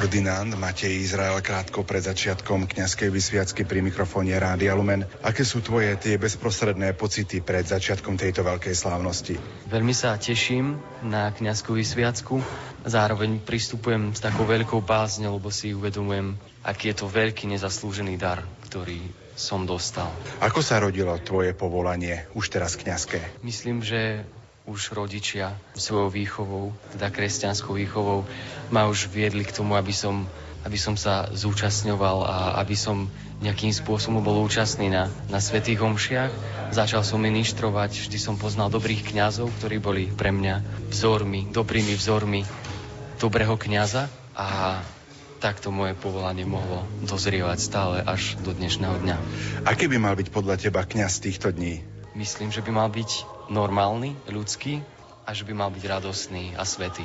Ordinand 0.00 0.56
Matej 0.56 0.96
Izrael 0.96 1.36
krátko 1.44 1.84
pred 1.84 2.00
začiatkom 2.00 2.64
kňazskej 2.64 3.12
vysviacky 3.12 3.68
pri 3.68 3.84
mikrofóne 3.84 4.32
Rádia 4.32 4.72
Lumen. 4.72 5.04
Aké 5.20 5.44
sú 5.44 5.60
tvoje 5.60 5.92
tie 6.00 6.16
bezprostredné 6.16 6.96
pocity 6.96 7.44
pred 7.44 7.68
začiatkom 7.68 8.16
tejto 8.16 8.40
veľkej 8.40 8.72
slávnosti? 8.72 9.36
Veľmi 9.68 9.92
sa 9.92 10.16
teším 10.16 10.80
na 11.04 11.28
kňazskú 11.36 11.76
vysviacku. 11.76 12.40
Zároveň 12.88 13.44
pristupujem 13.44 14.16
s 14.16 14.24
takou 14.24 14.48
veľkou 14.48 14.80
bázňou, 14.80 15.36
lebo 15.36 15.52
si 15.52 15.76
uvedomujem, 15.76 16.32
aký 16.64 16.96
je 16.96 17.04
to 17.04 17.04
veľký 17.04 17.52
nezaslúžený 17.52 18.16
dar, 18.16 18.40
ktorý 18.72 19.04
som 19.36 19.68
dostal. 19.68 20.08
Ako 20.40 20.64
sa 20.64 20.80
rodilo 20.80 21.12
tvoje 21.20 21.52
povolanie, 21.52 22.24
už 22.32 22.48
teraz 22.48 22.72
kňazské? 22.80 23.20
Myslím, 23.44 23.84
že 23.84 24.24
už 24.70 24.94
rodičia 24.94 25.58
svojou 25.74 26.14
výchovou, 26.14 26.70
teda 26.94 27.10
kresťanskou 27.10 27.74
výchovou, 27.74 28.22
ma 28.70 28.86
už 28.86 29.10
viedli 29.10 29.42
k 29.42 29.50
tomu, 29.50 29.74
aby 29.74 29.90
som, 29.90 30.30
aby 30.62 30.78
som 30.78 30.94
sa 30.94 31.26
zúčastňoval 31.34 32.18
a 32.22 32.36
aby 32.62 32.78
som 32.78 33.10
nejakým 33.42 33.74
spôsobom 33.74 34.22
bol 34.22 34.38
účastný 34.46 34.86
na, 34.86 35.10
na 35.26 35.42
svetých 35.42 35.82
homšiach. 35.82 36.30
Začal 36.70 37.02
som 37.02 37.18
ministrovať, 37.18 38.06
vždy 38.06 38.18
som 38.22 38.38
poznal 38.38 38.70
dobrých 38.70 39.10
kňazov, 39.10 39.50
ktorí 39.58 39.82
boli 39.82 40.06
pre 40.06 40.30
mňa 40.30 40.86
vzormi, 40.94 41.50
dobrými 41.50 41.98
vzormi 41.98 42.46
dobrého 43.20 43.52
kňaza 43.60 44.08
a 44.32 44.80
takto 45.44 45.68
moje 45.68 45.92
povolanie 45.96 46.48
mohlo 46.48 46.84
dozrievať 47.04 47.58
stále 47.60 47.96
až 48.00 48.36
do 48.40 48.52
dnešného 48.56 48.96
dňa. 49.04 49.16
Aký 49.68 49.88
by 49.88 49.96
mal 50.00 50.16
byť 50.16 50.28
podľa 50.32 50.56
teba 50.56 50.84
kňaz 50.84 51.20
týchto 51.20 51.52
dní? 51.52 51.84
Myslím, 52.16 52.52
že 52.52 52.64
by 52.64 52.72
mal 52.72 52.88
byť 52.88 53.39
normálny, 53.50 54.14
ľudský 54.30 54.80
a 55.26 55.34
že 55.36 55.44
by 55.44 55.52
mal 55.52 55.70
byť 55.74 55.84
radostný 55.84 56.54
a 56.56 56.64
svetý. 56.64 57.04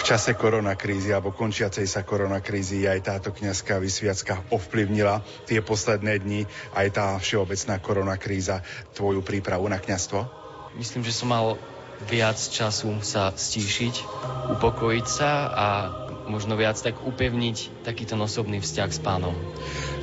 V 0.00 0.02
čase 0.08 0.32
koronakrízy 0.32 1.12
alebo 1.12 1.36
končiacej 1.36 1.84
sa 1.84 2.00
koronakrízy 2.00 2.88
aj 2.88 3.00
táto 3.04 3.30
kňazská 3.36 3.76
vysviacka 3.76 4.40
ovplyvnila 4.48 5.20
tie 5.44 5.60
posledné 5.60 6.20
dni, 6.24 6.42
aj 6.72 6.88
tá 6.96 7.06
všeobecná 7.20 7.76
koronakríza, 7.78 8.64
tvoju 8.96 9.20
prípravu 9.20 9.68
na 9.68 9.76
kňazstvo? 9.76 10.24
Myslím, 10.80 11.04
že 11.04 11.12
som 11.12 11.28
mal 11.28 11.60
viac 12.08 12.40
času 12.40 12.96
sa 13.04 13.28
stíšiť, 13.36 13.94
upokojiť 14.56 15.06
sa 15.06 15.30
a 15.52 15.66
možno 16.28 16.58
viac 16.58 16.76
tak 16.76 17.00
upevniť 17.00 17.84
takýto 17.86 18.18
osobný 18.20 18.60
vzťah 18.60 18.90
s 18.90 19.00
pánom. 19.00 19.32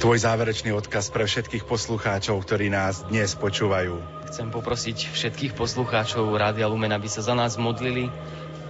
Tvoj 0.02 0.18
záverečný 0.22 0.74
odkaz 0.74 1.14
pre 1.14 1.30
všetkých 1.30 1.70
poslucháčov, 1.70 2.42
ktorí 2.42 2.74
nás 2.74 3.06
dnes 3.06 3.38
počúvajú. 3.38 4.00
Chcem 4.32 4.52
poprosiť 4.52 5.14
všetkých 5.14 5.54
poslucháčov 5.56 6.30
Rádia 6.36 6.68
Lumen, 6.68 6.92
aby 6.92 7.08
sa 7.08 7.24
za 7.24 7.38
nás 7.38 7.56
modlili. 7.56 8.12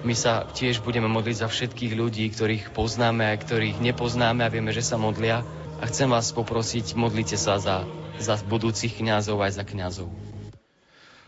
My 0.06 0.14
sa 0.14 0.46
tiež 0.46 0.86
budeme 0.86 1.10
modliť 1.10 1.42
za 1.42 1.48
všetkých 1.50 1.98
ľudí, 1.98 2.30
ktorých 2.30 2.72
poznáme 2.72 3.34
a 3.34 3.40
ktorých 3.40 3.82
nepoznáme 3.82 4.46
a 4.46 4.54
vieme, 4.54 4.70
že 4.70 4.86
sa 4.86 5.02
modlia. 5.02 5.42
A 5.82 5.90
chcem 5.90 6.10
vás 6.10 6.30
poprosiť, 6.34 6.94
modlite 6.94 7.38
sa 7.38 7.58
za, 7.58 7.86
za 8.22 8.38
budúcich 8.46 8.98
kňazov 8.98 9.42
aj 9.42 9.52
za 9.58 9.64
kňazov. 9.66 10.10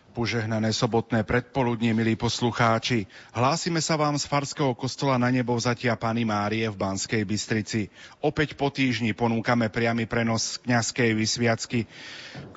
Požehnané 0.10 0.74
sobotné 0.74 1.22
predpoludnie, 1.22 1.93
milí 1.93 2.17
poslucháči. 2.17 3.06
Hlásime 3.30 3.78
sa 3.78 3.93
vám 3.93 4.17
z 4.17 4.26
Farského 4.26 4.74
kostola 4.74 5.22
na 5.22 5.30
nebo 5.30 5.54
vzatia 5.54 5.93
Pany 5.93 6.26
Márie 6.26 6.65
v 6.65 6.74
Banskej 6.74 7.22
Bystrici. 7.30 7.93
Opäť 8.17 8.58
po 8.58 8.74
týždni 8.74 9.13
ponúkame 9.13 9.69
priamy 9.69 10.10
prenos 10.10 10.58
kňazskej 10.65 11.13
vysviacky, 11.13 11.86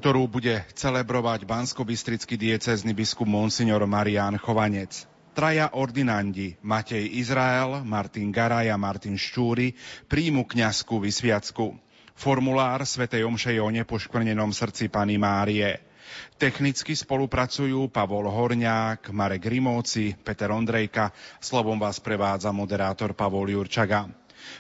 ktorú 0.01 0.33
bude 0.33 0.65
celebrovať 0.73 1.45
bansko-bystrický 1.45 2.41
diecezny 2.41 2.97
biskup 2.97 3.29
Monsignor 3.29 3.85
Marián 3.85 4.41
Chovanec. 4.41 5.05
Traja 5.37 5.77
ordinandi, 5.77 6.57
Matej 6.65 7.05
Izrael, 7.21 7.85
Martin 7.85 8.33
Garaj 8.33 8.73
a 8.73 8.81
Martin 8.81 9.21
Štúry, 9.21 9.77
príjmu 10.09 10.49
kňazskú 10.49 11.05
vysviacku. 11.05 11.77
Formulár 12.17 12.81
svätej 12.89 13.29
Omše 13.29 13.57
je 13.57 13.61
o 13.61 13.69
nepoškvrnenom 13.69 14.57
srdci 14.57 14.89
Pany 14.89 15.21
Márie. 15.21 15.92
Technicky 16.37 16.97
spolupracujú 16.97 17.89
Pavol 17.89 18.29
Horňák, 18.29 19.13
Marek 19.15 19.47
Rimóci, 19.47 20.17
Peter 20.19 20.51
Ondrejka, 20.51 21.13
slovom 21.39 21.79
vás 21.79 22.03
prevádza 22.03 22.51
moderátor 22.51 23.15
Pavol 23.15 23.51
Jurčaga. 23.51 24.11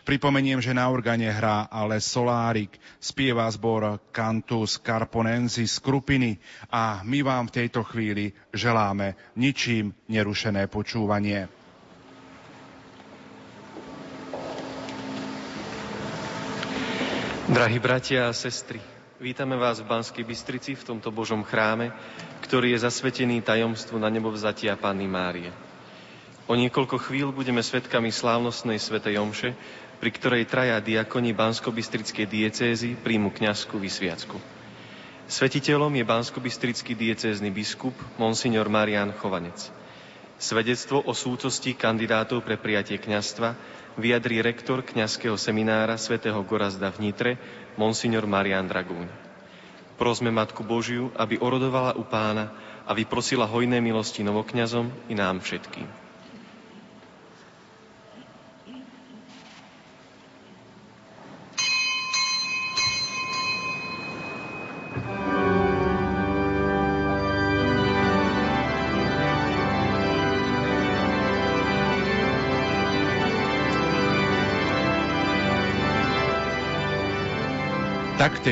Pripomeniem, 0.06 0.62
že 0.62 0.74
na 0.74 0.86
organe 0.86 1.26
hrá 1.26 1.66
ale 1.70 1.98
Solárik, 1.98 2.78
spieva 3.02 3.50
zbor 3.50 3.98
Cantus 4.14 4.78
Carponensis 4.78 5.78
Krupiny 5.82 6.38
a 6.70 7.02
my 7.02 7.22
vám 7.22 7.50
v 7.50 7.54
tejto 7.62 7.82
chvíli 7.82 8.30
želáme 8.54 9.34
ničím 9.34 9.94
nerušené 10.06 10.66
počúvanie. 10.70 11.50
Drahí 17.52 17.78
bratia 17.82 18.30
a 18.30 18.32
sestry, 18.32 18.80
Vítame 19.22 19.54
vás 19.54 19.78
v 19.78 19.87
Banskej 19.87 20.26
Bystrici 20.26 20.74
v 20.74 20.82
tomto 20.82 21.14
Božom 21.14 21.46
chráme, 21.46 21.94
ktorý 22.42 22.74
je 22.74 22.82
zasvetený 22.82 23.38
tajomstvu 23.46 23.94
na 23.94 24.11
nebo 24.11 24.35
vzatia 24.35 24.74
Panny 24.74 25.06
Márie. 25.06 25.54
O 26.50 26.58
niekoľko 26.58 26.98
chvíľ 26.98 27.30
budeme 27.30 27.62
svetkami 27.62 28.11
slávnostnej 28.11 28.82
svetej 28.82 29.22
omše, 29.22 29.54
pri 30.02 30.11
ktorej 30.11 30.50
traja 30.50 30.82
diakoni 30.82 31.30
Bansko-Bystrickej 31.38 32.26
diecézy 32.26 32.98
príjmu 32.98 33.30
kňazskú 33.30 33.78
vysviacku. 33.78 34.42
Svetiteľom 35.30 35.94
je 35.94 36.02
Bansko-Bystrický 36.02 36.98
diecézny 36.98 37.54
biskup 37.54 37.94
Monsignor 38.18 38.66
Marian 38.66 39.14
Chovanec. 39.14 39.70
Svedectvo 40.35 40.98
o 40.98 41.14
sútosti 41.14 41.78
kandidátov 41.78 42.42
pre 42.42 42.58
prijatie 42.58 42.98
kňazstva 42.98 43.54
vyjadrí 44.00 44.40
rektor 44.40 44.81
kňazského 44.81 45.37
seminára 45.37 45.96
svätého 46.00 46.40
Gorazda 46.44 46.88
v 46.92 47.09
Nitre, 47.09 47.33
monsignor 47.76 48.24
Marian 48.24 48.68
Dragúň. 48.68 49.09
Prosme 50.00 50.35
Matku 50.35 50.64
Božiu, 50.66 51.14
aby 51.14 51.38
orodovala 51.38 51.94
u 51.94 52.02
pána 52.02 52.50
a 52.88 52.92
vyprosila 52.96 53.46
hojné 53.46 53.78
milosti 53.78 54.26
novokňazom 54.26 54.90
i 55.07 55.14
nám 55.14 55.38
všetkým. 55.38 56.01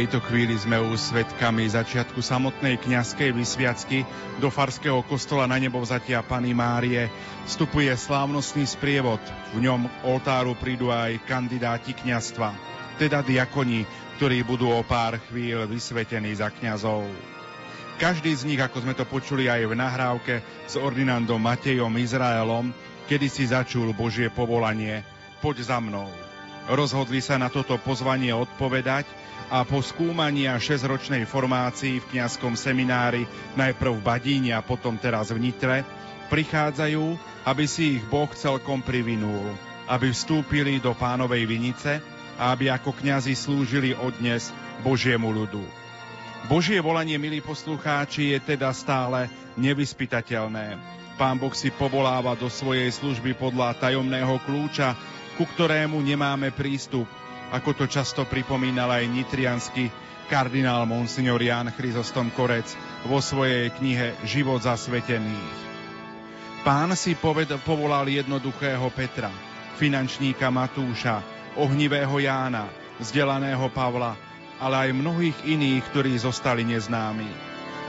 Tejto 0.00 0.24
chvíli 0.32 0.56
sme 0.56 0.80
už 0.80 1.12
svetkami 1.12 1.68
začiatku 1.68 2.24
samotnej 2.24 2.80
kňazskej 2.80 3.36
vysviacky 3.36 4.08
do 4.40 4.48
Farského 4.48 5.04
kostola 5.04 5.44
na 5.44 5.60
nebo 5.60 5.76
vzatia 5.76 6.24
Pany 6.24 6.56
Márie. 6.56 7.12
Vstupuje 7.44 7.92
slávnostný 7.92 8.64
sprievod. 8.64 9.20
V 9.52 9.60
ňom 9.60 9.84
oltáru 10.08 10.56
prídu 10.56 10.88
aj 10.88 11.20
kandidáti 11.28 11.92
kňazstva, 11.92 12.56
teda 12.96 13.20
diakoni, 13.20 13.84
ktorí 14.16 14.40
budú 14.40 14.72
o 14.72 14.80
pár 14.80 15.20
chvíľ 15.28 15.68
vysvetení 15.68 16.32
za 16.32 16.48
kňazov. 16.48 17.04
Každý 18.00 18.32
z 18.32 18.48
nich, 18.48 18.60
ako 18.64 18.80
sme 18.80 18.96
to 18.96 19.04
počuli 19.04 19.52
aj 19.52 19.68
v 19.68 19.76
nahrávke 19.76 20.40
s 20.64 20.80
ordinandom 20.80 21.36
Matejom 21.36 21.92
Izraelom, 22.00 22.72
kedy 23.04 23.28
si 23.28 23.52
začul 23.52 23.92
Božie 23.92 24.32
povolanie, 24.32 25.04
poď 25.44 25.60
za 25.60 25.76
mnou. 25.76 26.29
Rozhodli 26.70 27.18
sa 27.18 27.34
na 27.34 27.50
toto 27.50 27.74
pozvanie 27.82 28.30
odpovedať 28.30 29.02
a 29.50 29.66
po 29.66 29.82
skúmaní 29.82 30.46
a 30.46 30.62
6-ročnej 30.62 31.26
formácii 31.26 31.98
v 31.98 32.08
kňazskom 32.14 32.54
seminári 32.54 33.26
najprv 33.58 33.98
v 33.98 34.04
Badíne 34.06 34.52
a 34.54 34.62
potom 34.62 34.94
teraz 34.94 35.34
v 35.34 35.42
Nitre, 35.42 35.82
prichádzajú, 36.30 37.18
aby 37.42 37.64
si 37.66 37.98
ich 37.98 38.04
Boh 38.06 38.30
celkom 38.30 38.86
privinul, 38.86 39.50
aby 39.90 40.14
vstúpili 40.14 40.78
do 40.78 40.94
pánovej 40.94 41.42
vinice 41.50 41.98
a 42.38 42.54
aby 42.54 42.70
ako 42.70 42.94
kňazi 42.94 43.34
slúžili 43.34 43.90
od 43.98 44.14
dnes 44.22 44.54
Božiemu 44.86 45.34
ľudu. 45.34 45.66
Božie 46.46 46.78
volanie, 46.78 47.18
milí 47.18 47.42
poslucháči, 47.42 48.38
je 48.38 48.54
teda 48.54 48.70
stále 48.70 49.26
nevyspytateľné. 49.58 50.78
Pán 51.18 51.36
Boh 51.36 51.52
si 51.52 51.68
povoláva 51.74 52.38
do 52.38 52.46
svojej 52.46 52.88
služby 52.94 53.36
podľa 53.36 53.76
tajomného 53.76 54.38
kľúča, 54.46 54.94
ku 55.40 55.48
ktorému 55.48 56.04
nemáme 56.04 56.52
prístup, 56.52 57.08
ako 57.48 57.72
to 57.72 57.84
často 57.88 58.28
pripomínal 58.28 58.92
aj 58.92 59.08
nitriansky 59.08 59.88
kardinál 60.28 60.84
Monsignor 60.84 61.40
Jan 61.40 61.72
Chryzostom 61.72 62.28
Korec 62.36 62.68
vo 63.08 63.24
svojej 63.24 63.72
knihe 63.72 64.20
Život 64.28 64.60
zasvetených. 64.60 65.56
Pán 66.60 66.92
si 66.92 67.16
poved, 67.16 67.48
povolal 67.64 68.04
jednoduchého 68.12 68.84
Petra, 68.92 69.32
finančníka 69.80 70.52
Matúša, 70.52 71.24
ohnivého 71.56 72.20
Jána, 72.20 72.68
vzdelaného 73.00 73.64
Pavla, 73.72 74.20
ale 74.60 74.76
aj 74.76 74.90
mnohých 74.92 75.38
iných, 75.48 75.88
ktorí 75.88 76.20
zostali 76.20 76.68
neznámi. 76.68 77.32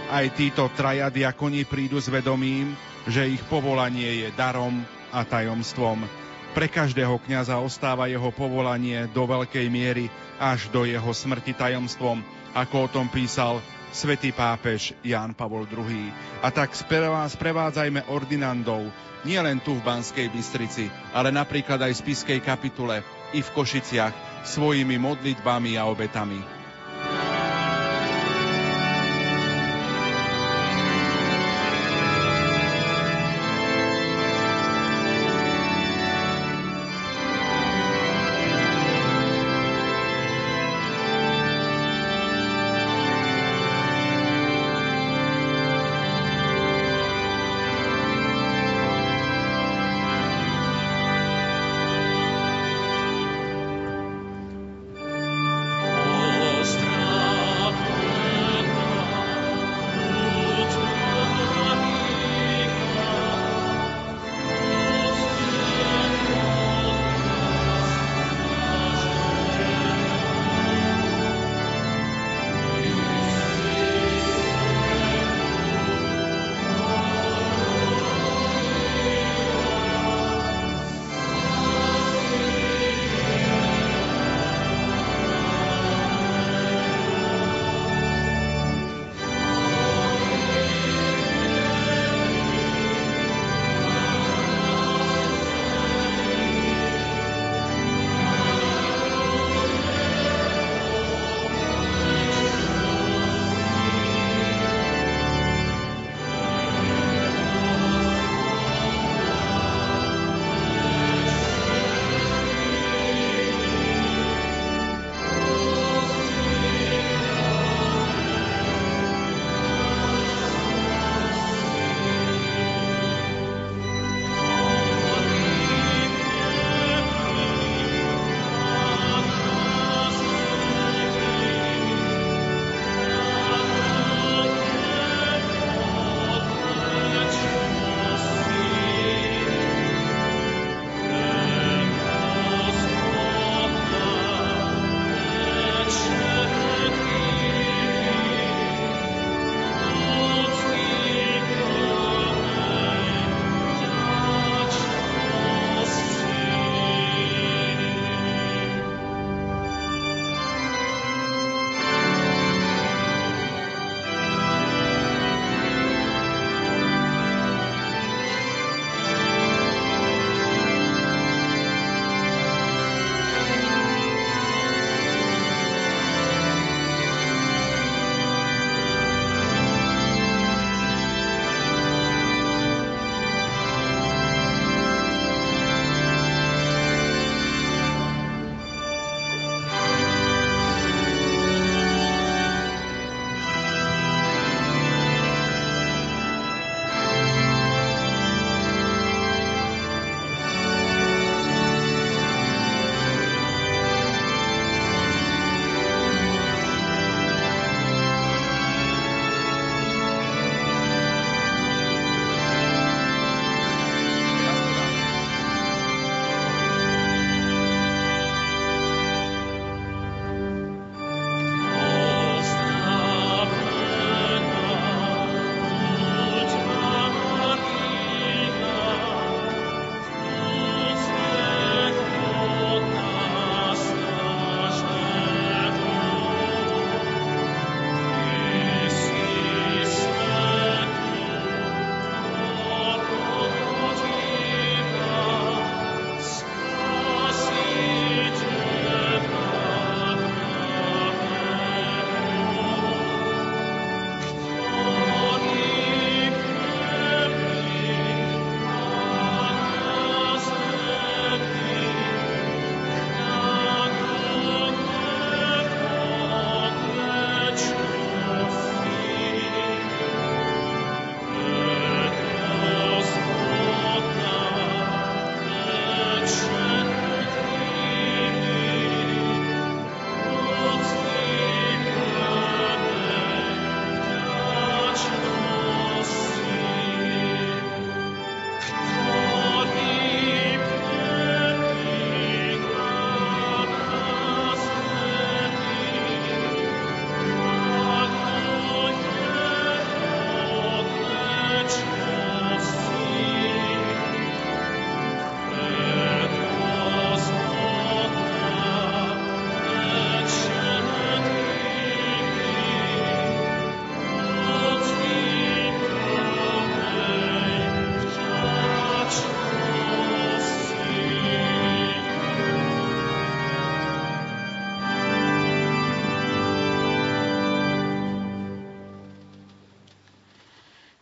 Aj 0.08 0.24
títo 0.32 0.72
traja 0.72 1.12
diakoni 1.12 1.68
prídu 1.68 2.00
s 2.00 2.08
vedomím, 2.08 2.80
že 3.12 3.28
ich 3.28 3.44
povolanie 3.52 4.24
je 4.24 4.32
darom 4.40 4.80
a 5.12 5.28
tajomstvom, 5.28 6.21
pre 6.52 6.68
každého 6.68 7.16
kňaza 7.24 7.56
ostáva 7.60 8.12
jeho 8.12 8.28
povolanie 8.36 9.08
do 9.12 9.24
veľkej 9.24 9.68
miery 9.72 10.12
až 10.36 10.68
do 10.68 10.84
jeho 10.84 11.12
smrti 11.12 11.56
tajomstvom, 11.56 12.20
ako 12.52 12.76
o 12.86 12.92
tom 12.92 13.08
písal 13.08 13.64
svätý 13.92 14.32
pápež 14.32 14.96
Ján 15.04 15.36
Pavol 15.36 15.68
II. 15.68 16.12
A 16.44 16.48
tak 16.52 16.72
sprevádzajme 16.76 18.08
ordinandov, 18.12 18.88
nielen 19.28 19.60
tu 19.64 19.78
v 19.78 19.86
Banskej 19.86 20.32
Bystrici, 20.32 20.88
ale 21.16 21.32
napríklad 21.32 21.80
aj 21.80 21.92
v 21.96 22.02
Spiskej 22.04 22.40
kapitule 22.44 23.04
i 23.32 23.40
v 23.40 23.54
Košiciach 23.54 24.46
svojimi 24.48 24.98
modlitbami 24.98 25.80
a 25.80 25.88
obetami. 25.88 26.40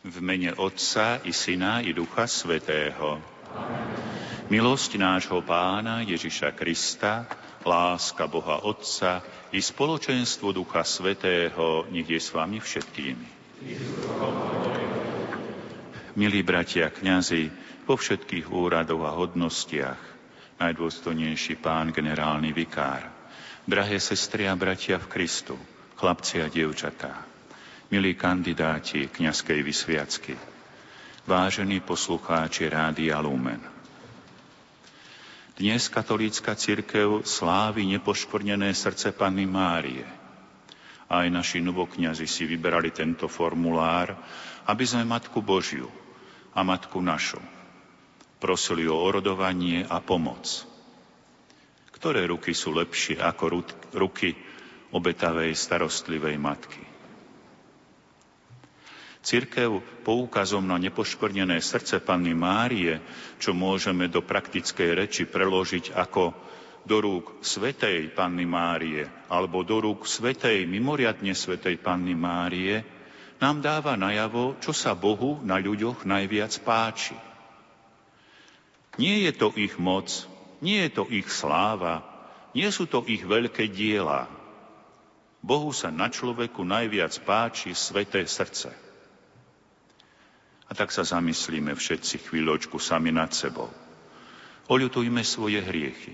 V 0.10 0.26
mene 0.26 0.58
Otca 0.58 1.22
i 1.22 1.30
Syna 1.30 1.86
i 1.86 1.94
Ducha 1.94 2.26
Svetého. 2.26 3.22
Milosť 4.50 4.98
nášho 4.98 5.38
Pána 5.46 6.02
Ježiša 6.02 6.58
Krista, 6.58 7.30
láska 7.62 8.26
Boha 8.26 8.66
Otca 8.66 9.22
i 9.54 9.62
spoločenstvo 9.62 10.50
Ducha 10.50 10.82
Svetého 10.82 11.86
nech 11.94 12.10
je 12.10 12.18
s 12.18 12.34
vami 12.34 12.58
všetkými. 12.58 13.28
Milí 16.18 16.42
bratia 16.42 16.90
kňazi, 16.90 17.54
po 17.86 17.94
všetkých 17.94 18.50
úradoch 18.50 19.06
a 19.06 19.14
hodnostiach, 19.14 20.02
najdôstojnejší 20.58 21.62
pán 21.62 21.94
generálny 21.94 22.50
vikár, 22.50 23.06
drahé 23.62 24.02
sestry 24.02 24.50
a 24.50 24.58
bratia 24.58 24.98
v 24.98 25.06
Kristu, 25.06 25.54
chlapci 26.02 26.42
a 26.42 26.50
dievčatá, 26.50 27.29
milí 27.90 28.14
kandidáti 28.14 29.10
kňazskej 29.10 29.66
vysviacky, 29.66 30.38
vážení 31.26 31.82
poslucháči 31.82 32.70
Rádia 32.70 33.18
Lumen. 33.18 33.58
Dnes 35.58 35.90
katolícka 35.90 36.54
cirkev 36.54 37.26
slávi 37.26 37.90
nepoškvrnené 37.98 38.78
srdce 38.78 39.10
Panny 39.10 39.50
Márie. 39.50 40.06
Aj 41.10 41.26
naši 41.34 41.66
novokňazi 41.66 42.30
si 42.30 42.46
vyberali 42.46 42.94
tento 42.94 43.26
formulár, 43.26 44.14
aby 44.70 44.86
sme 44.86 45.10
Matku 45.10 45.42
Božiu 45.42 45.90
a 46.54 46.62
Matku 46.62 47.02
našu 47.02 47.42
prosili 48.38 48.86
o 48.86 49.02
orodovanie 49.02 49.82
a 49.90 49.98
pomoc. 49.98 50.46
Ktoré 51.90 52.30
ruky 52.30 52.54
sú 52.54 52.70
lepšie 52.70 53.18
ako 53.18 53.66
ruky 53.98 54.38
obetavej 54.94 55.58
starostlivej 55.58 56.38
matky? 56.38 56.89
Cirkev 59.20 59.84
poukazom 60.08 60.64
na 60.64 60.80
nepoškvrnené 60.80 61.60
srdce 61.60 62.00
Panny 62.00 62.32
Márie, 62.32 63.04
čo 63.36 63.52
môžeme 63.52 64.08
do 64.08 64.24
praktickej 64.24 64.96
reči 64.96 65.24
preložiť 65.28 65.92
ako 65.92 66.32
do 66.88 66.98
rúk 67.04 67.44
Svetej 67.44 68.16
Panny 68.16 68.48
Márie 68.48 69.04
alebo 69.28 69.68
do 69.68 69.84
rúk 69.84 70.08
Svetej, 70.08 70.64
mimoriadne 70.64 71.36
Svetej 71.36 71.84
Panny 71.84 72.16
Márie, 72.16 72.88
nám 73.44 73.60
dáva 73.60 74.00
najavo, 74.00 74.60
čo 74.64 74.72
sa 74.72 74.96
Bohu 74.96 75.40
na 75.44 75.60
ľuďoch 75.60 76.08
najviac 76.08 76.56
páči. 76.64 77.16
Nie 79.00 79.28
je 79.28 79.32
to 79.36 79.52
ich 79.56 79.80
moc, 79.80 80.12
nie 80.60 80.80
je 80.88 80.92
to 80.92 81.04
ich 81.08 81.28
sláva, 81.32 82.04
nie 82.52 82.68
sú 82.72 82.88
to 82.88 83.04
ich 83.08 83.24
veľké 83.24 83.72
diela. 83.72 84.28
Bohu 85.40 85.72
sa 85.72 85.88
na 85.88 86.12
človeku 86.12 86.68
najviac 86.68 87.16
páči 87.24 87.72
sveté 87.72 88.28
srdce. 88.28 88.89
A 90.70 90.78
tak 90.78 90.94
sa 90.94 91.02
zamyslíme 91.02 91.74
všetci 91.74 92.30
chvíľočku 92.30 92.78
sami 92.78 93.10
nad 93.10 93.34
sebou. 93.34 93.74
Oľutujme 94.70 95.26
svoje 95.26 95.66
hriechy, 95.66 96.14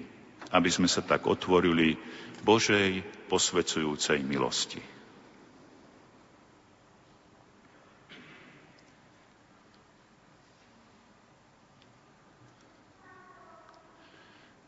aby 0.55 0.69
sme 0.71 0.87
sa 0.87 1.03
tak 1.03 1.27
otvorili 1.27 1.99
Božej 2.39 3.03
posvecujúcej 3.27 4.23
milosti. 4.23 4.79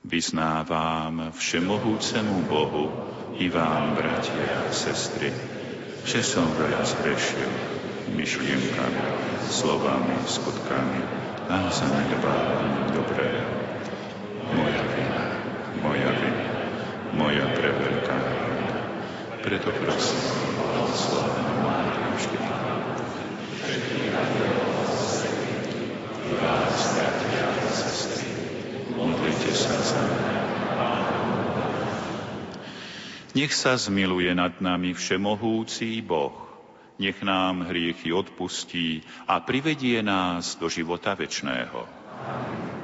Vyznávam 0.07 1.35
všemohúcemu 1.35 2.47
Bohu 2.47 2.91
i 3.39 3.51
vám, 3.51 3.91
bratia 3.95 4.63
a 4.63 4.71
sestry, 4.71 5.35
že 6.07 6.23
som 6.23 6.47
veľa 6.47 6.79
zrešil 6.87 7.51
myšlienkami, 8.15 9.03
slovami, 9.49 10.15
skutkami 10.27 11.01
a 11.47 11.71
zanedbávaním 11.71 12.87
dobrého. 12.93 13.49
Moja 14.53 14.83
vina, 14.95 15.23
moja 15.83 16.11
vina, 16.19 16.47
moja 17.15 17.45
preveľká 17.55 18.15
vina. 18.15 18.77
Preto 19.43 19.69
prosím, 19.71 20.23
slavenú 20.95 21.53
Máriu 21.63 22.11
mňa. 22.15 22.57
Nech 33.37 33.53
sa 33.53 33.77
zmiluje 33.77 34.33
nad 34.33 34.57
nami 34.57 34.97
všemohúci 34.97 36.01
Boh, 36.01 36.46
nech 36.99 37.23
nám 37.23 37.61
hriechy 37.61 38.13
odpustí 38.13 39.01
a 39.27 39.39
privedie 39.39 40.03
nás 40.03 40.55
do 40.55 40.69
života 40.69 41.13
večného. 41.13 41.87
Amen. 42.27 42.76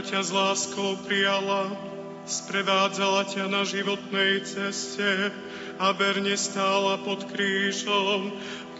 Ťa 0.00 0.24
s 0.24 0.32
láskou 0.32 0.96
prijala, 1.04 1.76
sprevádzala 2.24 3.28
ťa 3.28 3.44
na 3.52 3.60
životnej 3.60 4.40
ceste 4.40 5.28
a 5.76 5.92
verne 5.92 6.32
stála 6.32 6.96
pod 7.04 7.28
krížom, 7.28 8.32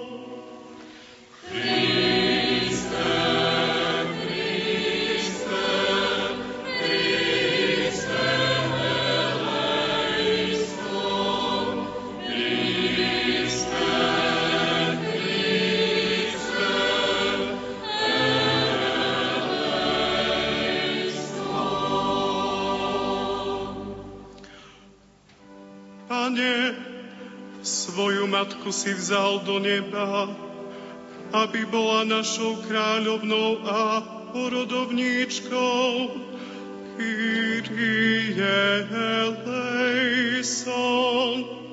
Matku 28.65 28.73
si 28.73 28.97
vzal 28.97 29.45
do 29.45 29.61
neba, 29.61 30.25
aby 31.37 31.69
bola 31.69 32.09
našou 32.09 32.57
kráľovnou 32.65 33.61
a 33.61 34.01
porodovníčkou. 34.33 36.09
Kyrie 36.97 38.89
eleison. 40.33 41.64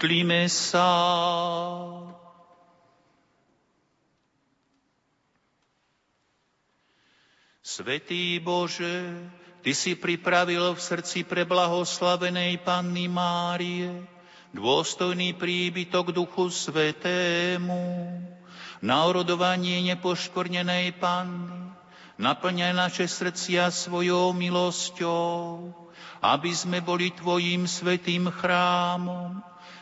Modlíme 0.00 0.48
sa. 0.48 0.88
Svetý 7.60 8.40
Bože, 8.40 9.12
Ty 9.60 9.76
si 9.76 9.92
pripravil 10.00 10.72
v 10.72 10.80
srdci 10.80 11.28
pre 11.28 11.44
blahoslavenej 11.44 12.64
Panny 12.64 13.12
Márie 13.12 13.92
dôstojný 14.56 15.36
príbytok 15.36 16.16
Duchu 16.16 16.48
Svetému, 16.48 17.84
na 18.80 19.04
orodovanie 19.04 19.84
nepoškornenej 19.84 20.96
Panny, 20.96 21.76
naplňaj 22.16 22.72
naše 22.72 23.04
srdcia 23.04 23.68
svojou 23.68 24.32
milosťou, 24.32 25.68
aby 26.24 26.50
sme 26.56 26.80
boli 26.80 27.12
Tvojim 27.12 27.68
svetým 27.68 28.32
chrámom, 28.32 29.49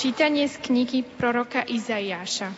Čítanie 0.00 0.48
z 0.48 0.56
knihy 0.64 1.04
proroka 1.04 1.60
Izaiáša. 1.60 2.56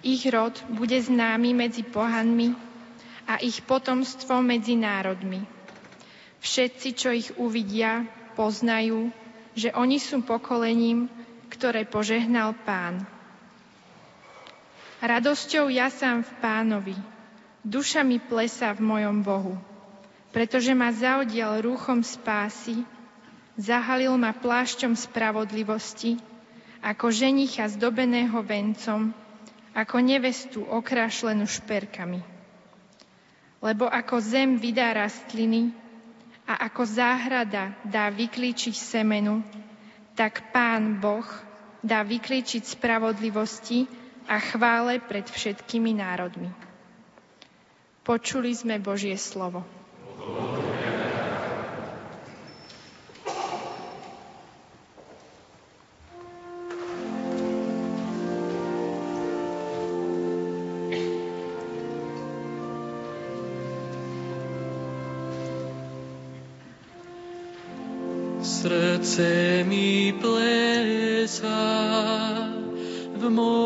Ich 0.00 0.24
rod 0.32 0.56
bude 0.72 0.96
známy 0.96 1.52
medzi 1.52 1.84
pohanmi 1.84 2.56
a 3.28 3.36
ich 3.36 3.60
potomstvo 3.60 4.40
medzi 4.40 4.72
národmi. 4.80 5.44
Všetci, 6.40 6.88
čo 6.96 7.12
ich 7.12 7.28
uvidia, 7.36 8.08
poznajú, 8.32 9.12
že 9.52 9.76
oni 9.76 10.00
sú 10.00 10.24
pokolením, 10.24 11.12
ktoré 11.52 11.84
požehnal 11.84 12.56
pán. 12.64 13.04
Radosťou 15.04 15.68
ja 15.68 15.92
sám 15.92 16.24
v 16.24 16.32
pánovi, 16.40 16.96
duša 17.60 18.08
mi 18.08 18.16
plesa 18.16 18.72
v 18.72 18.80
mojom 18.80 19.20
Bohu, 19.20 19.60
pretože 20.32 20.72
ma 20.72 20.96
zaodial 20.96 21.60
rúchom 21.60 22.00
spásy, 22.00 22.88
Zahalil 23.60 24.16
ma 24.16 24.32
plášťom 24.32 24.96
spravodlivosti, 24.96 26.16
ako 26.80 27.12
ženicha 27.12 27.68
zdobeného 27.68 28.40
vencom, 28.40 29.12
ako 29.76 29.96
nevestu 30.00 30.64
okrášlenú 30.64 31.44
šperkami. 31.44 32.20
Lebo 33.62 33.86
ako 33.86 34.18
zem 34.18 34.56
vydá 34.58 34.90
rastliny 34.96 35.70
a 36.48 36.66
ako 36.66 36.82
záhrada 36.82 37.76
dá 37.86 38.10
vyklíčiť 38.10 38.74
semenu, 38.74 39.44
tak 40.18 40.50
Pán 40.50 40.98
Boh 40.98 41.24
dá 41.84 42.02
vyklíčiť 42.02 42.78
spravodlivosti 42.78 43.86
a 44.26 44.40
chvále 44.42 44.98
pred 45.02 45.28
všetkými 45.28 45.92
národmi. 45.98 46.50
Počuli 48.02 48.50
sme 48.50 48.82
Božie 48.82 49.14
slovo. 49.14 49.62
Srdce 68.62 69.66
mi 69.66 70.14
plesá. 70.22 71.50
V 73.18 73.30
mojom 73.30 73.61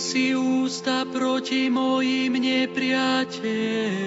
si 0.00 0.32
ústa 0.32 1.04
proti 1.04 1.68
mojim 1.68 2.32
nepriateľom, 2.40 3.99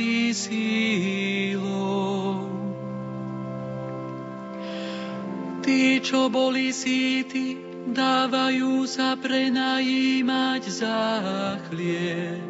opásali 0.00 0.32
sílou. 0.32 1.68
Tí, 5.60 6.00
čo 6.00 6.32
boli 6.32 6.72
síti, 6.72 7.60
dávajú 7.92 8.88
sa 8.88 9.12
prenajímať 9.20 10.62
za 10.72 11.00
chlieb. 11.68 12.40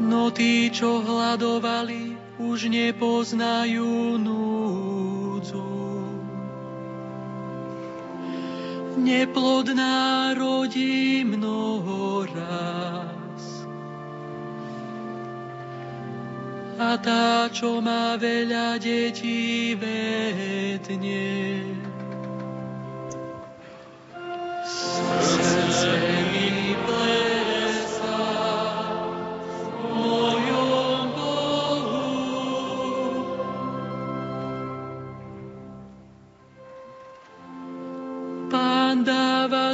No 0.00 0.32
tí, 0.32 0.72
čo 0.72 1.04
hľadovali, 1.04 2.16
už 2.40 2.68
nepoznajú 2.72 4.16
núdzu. 4.20 5.76
Neplodná 8.96 10.32
rodí 10.34 11.24
mnoho 11.24 12.26
raz. 12.32 12.85
A 16.86 16.94
tá, 17.02 17.50
čo 17.50 17.82
má 17.82 18.14
veľa 18.14 18.78
detí, 18.78 19.74
vedne. 19.74 21.26
Srdce 24.62 26.06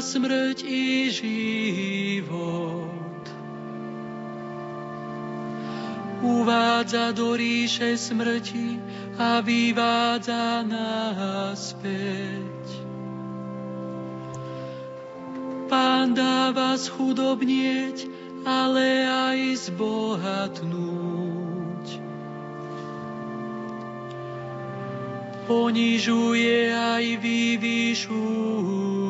smrť 0.03 0.59
i 0.67 1.09
život. 1.09 1.41
Do 7.13 7.37
ríše 7.37 7.97
smrti 7.97 8.81
a 9.21 9.41
vyvádza 9.45 10.65
naspäť. 10.65 12.65
Pán 15.69 16.13
dáva 16.13 16.77
schudobnieť, 16.77 18.05
ale 18.45 19.09
aj 19.09 19.73
zbohatnúť. 19.73 21.87
Ponižuje 25.49 26.73
aj 26.73 27.05
vyvyšuje. 27.21 29.01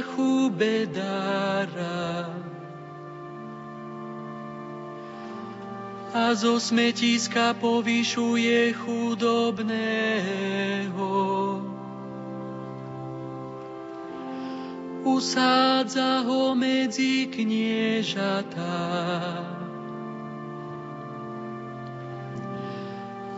Z 0.00 0.02
prachu 0.02 0.48
bedára 0.50 2.24
a 6.14 6.34
zo 6.34 6.60
smetiska 6.60 7.54
povyšuje 7.60 8.72
chudobného. 8.72 9.52
Usádza 15.04 16.24
ho 16.24 16.54
medzi 16.56 17.26
kniežatá 17.28 18.80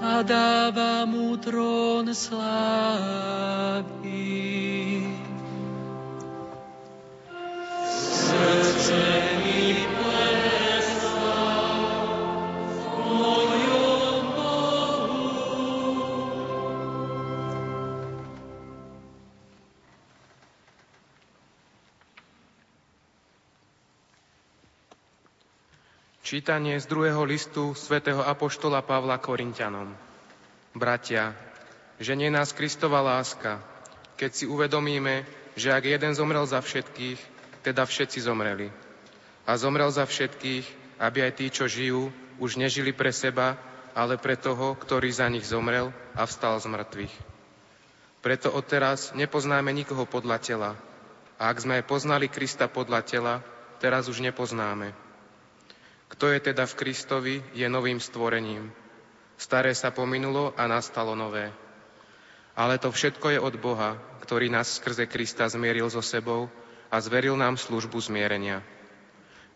a 0.03 0.23
dáva 0.23 1.07
mu 1.11 1.37
trón 1.37 2.15
slávy. 2.15 3.03
Čítanie 26.33 26.81
z 26.81 26.89
druhého 26.89 27.29
listu 27.29 27.77
svätého 27.77 28.25
Apoštola 28.25 28.81
Pavla 28.81 29.20
Korintianom. 29.20 29.93
Bratia, 30.73 31.37
ženie 32.01 32.33
nás 32.33 32.57
Kristova 32.57 33.05
láska, 33.05 33.61
keď 34.16 34.31
si 34.33 34.45
uvedomíme, 34.49 35.29
že 35.61 35.77
ak 35.77 35.85
jeden 35.85 36.16
zomrel 36.16 36.49
za 36.49 36.64
všetkých, 36.64 37.32
teda 37.63 37.87
všetci 37.87 38.27
zomreli. 38.27 38.69
A 39.47 39.55
zomrel 39.59 39.91
za 39.91 40.07
všetkých, 40.07 40.99
aby 40.99 41.19
aj 41.27 41.33
tí, 41.39 41.47
čo 41.51 41.67
žijú, 41.67 42.11
už 42.39 42.59
nežili 42.59 42.91
pre 42.95 43.11
seba, 43.15 43.59
ale 43.95 44.19
pre 44.19 44.39
toho, 44.39 44.75
ktorý 44.75 45.09
za 45.11 45.27
nich 45.31 45.47
zomrel 45.47 45.95
a 46.15 46.27
vstal 46.27 46.59
z 46.59 46.67
mŕtvych. 46.71 47.15
Preto 48.23 48.55
odteraz 48.55 49.11
nepoznáme 49.19 49.75
nikoho 49.75 50.07
podľa 50.07 50.39
tela. 50.39 50.71
A 51.43 51.51
ak 51.51 51.59
sme 51.59 51.83
aj 51.83 51.91
poznali 51.91 52.31
Krista 52.31 52.71
podľa 52.71 53.03
tela, 53.03 53.35
teraz 53.83 54.07
už 54.07 54.23
nepoznáme. 54.23 54.95
Kto 56.07 56.31
je 56.31 56.39
teda 56.39 56.71
v 56.71 56.77
Kristovi, 56.79 57.37
je 57.51 57.67
novým 57.67 57.99
stvorením. 57.99 58.71
Staré 59.35 59.75
sa 59.75 59.91
pominulo 59.91 60.55
a 60.55 60.71
nastalo 60.71 61.19
nové. 61.19 61.51
Ale 62.55 62.79
to 62.79 62.95
všetko 62.95 63.33
je 63.33 63.41
od 63.43 63.59
Boha, 63.59 63.99
ktorý 64.23 64.53
nás 64.53 64.79
skrze 64.79 65.11
Krista 65.11 65.51
zmieril 65.51 65.91
so 65.91 66.05
sebou 66.05 66.47
a 66.93 67.01
zveril 67.01 67.32
nám 67.40 67.57
službu 67.57 67.97
zmierenia. 67.97 68.61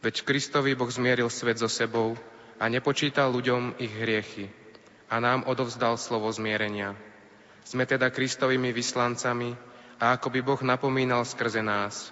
Veď 0.01 0.25
Kristovi 0.25 0.73
Boh 0.73 0.89
zmieril 0.89 1.29
svet 1.29 1.61
so 1.61 1.69
sebou 1.69 2.17
a 2.57 2.65
nepočítal 2.73 3.29
ľuďom 3.29 3.77
ich 3.77 3.93
hriechy 3.93 4.49
a 5.13 5.21
nám 5.21 5.45
odovzdal 5.45 6.01
slovo 6.01 6.33
zmierenia. 6.33 6.97
Sme 7.69 7.85
teda 7.85 8.09
Kristovými 8.09 8.73
vyslancami 8.73 9.53
a 10.01 10.17
ako 10.17 10.33
by 10.33 10.41
Boh 10.41 10.61
napomínal 10.65 11.29
skrze 11.29 11.61
nás. 11.61 12.09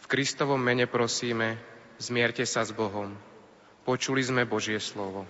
V 0.00 0.06
Kristovom 0.08 0.62
mene 0.62 0.88
prosíme, 0.88 1.60
zmierte 2.00 2.48
sa 2.48 2.64
s 2.64 2.72
Bohom. 2.72 3.12
Počuli 3.84 4.24
sme 4.24 4.48
Božie 4.48 4.80
slovo. 4.80 5.28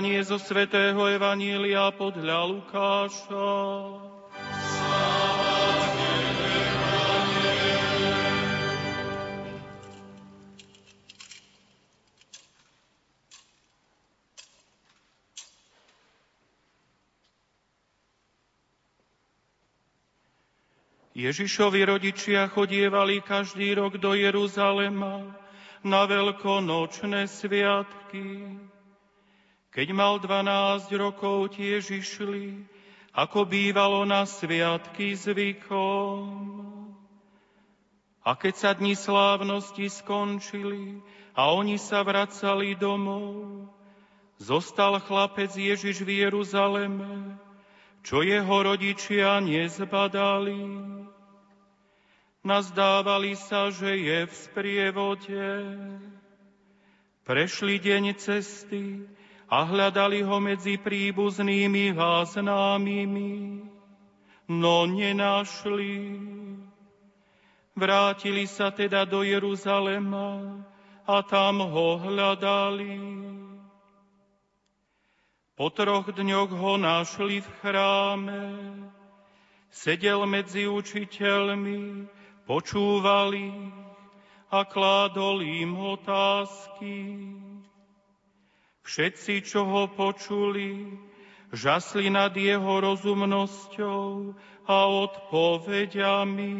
Čítanie 0.00 0.24
zo 0.24 0.40
svätého 0.40 0.96
Evanília 1.12 1.92
podľa 1.92 2.48
Lukáša. 2.48 3.52
Ježišovi 21.12 21.84
rodičia 21.84 22.48
chodievali 22.48 23.20
každý 23.20 23.76
rok 23.76 24.00
do 24.00 24.16
Jeruzalema 24.16 25.28
na 25.84 26.08
veľkonočné 26.08 27.28
sviatky. 27.28 28.56
Keď 29.70 29.88
mal 29.94 30.18
12 30.18 30.90
rokov, 30.98 31.54
tiež 31.54 31.94
išli, 31.94 32.58
ako 33.14 33.46
bývalo 33.46 34.02
na 34.02 34.26
sviatky 34.26 35.14
zvykom. 35.14 36.26
A 38.26 38.34
keď 38.34 38.54
sa 38.58 38.70
dni 38.74 38.98
slávnosti 38.98 39.86
skončili 39.86 40.98
a 41.38 41.54
oni 41.54 41.78
sa 41.78 42.02
vracali 42.02 42.74
domov, 42.74 43.70
zostal 44.42 44.98
chlapec 45.06 45.54
Ježiš 45.54 46.02
v 46.02 46.26
Jeruzaleme, 46.26 47.38
čo 48.02 48.26
jeho 48.26 48.56
rodičia 48.66 49.38
nezbadali. 49.38 50.66
Nazdávali 52.42 53.38
sa, 53.38 53.70
že 53.70 54.02
je 54.02 54.18
v 54.26 54.34
sprievode. 54.34 55.46
Prešli 57.22 57.78
deň 57.78 58.04
cesty 58.18 59.06
a 59.50 59.66
hľadali 59.66 60.22
ho 60.22 60.38
medzi 60.38 60.78
príbuznými 60.78 61.98
a 61.98 62.22
známymi, 62.22 63.66
no 64.46 64.86
nenašli. 64.86 66.22
Vrátili 67.74 68.46
sa 68.46 68.70
teda 68.70 69.02
do 69.02 69.26
Jeruzalema 69.26 70.62
a 71.02 71.16
tam 71.26 71.66
ho 71.66 71.98
hľadali. 71.98 72.94
Po 75.58 75.66
troch 75.74 76.08
dňoch 76.14 76.50
ho 76.54 76.74
našli 76.78 77.42
v 77.42 77.48
chráme. 77.58 78.42
Sedel 79.70 80.26
medzi 80.30 80.70
učiteľmi, 80.70 82.06
počúvali 82.46 83.50
a 84.50 84.62
kládol 84.62 85.42
im 85.42 85.74
otázky. 85.78 86.94
Všetci, 88.82 89.44
čo 89.44 89.64
ho 89.68 89.92
počuli, 89.92 90.98
žasli 91.52 92.08
nad 92.10 92.32
jeho 92.32 92.80
rozumnosťou 92.80 94.34
a 94.66 94.76
odpovediami. 94.86 96.56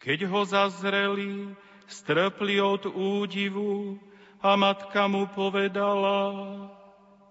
Keď 0.00 0.18
ho 0.28 0.40
zazreli, 0.44 1.56
strpli 1.88 2.60
od 2.60 2.88
údivu 2.88 3.96
a 4.44 4.56
matka 4.56 5.08
mu 5.08 5.28
povedala, 5.32 6.32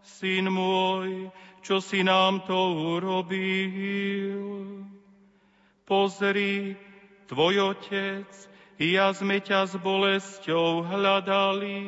syn 0.01 0.49
môj, 0.49 1.29
čo 1.61 1.79
si 1.79 2.01
nám 2.03 2.43
to 2.49 2.57
urobil? 2.97 4.41
Pozri, 5.85 6.75
tvoj 7.29 7.75
otec 7.77 8.27
ja 8.81 9.13
sme 9.13 9.39
ťa 9.39 9.69
s 9.69 9.73
bolesťou 9.79 10.83
hľadali. 10.83 11.79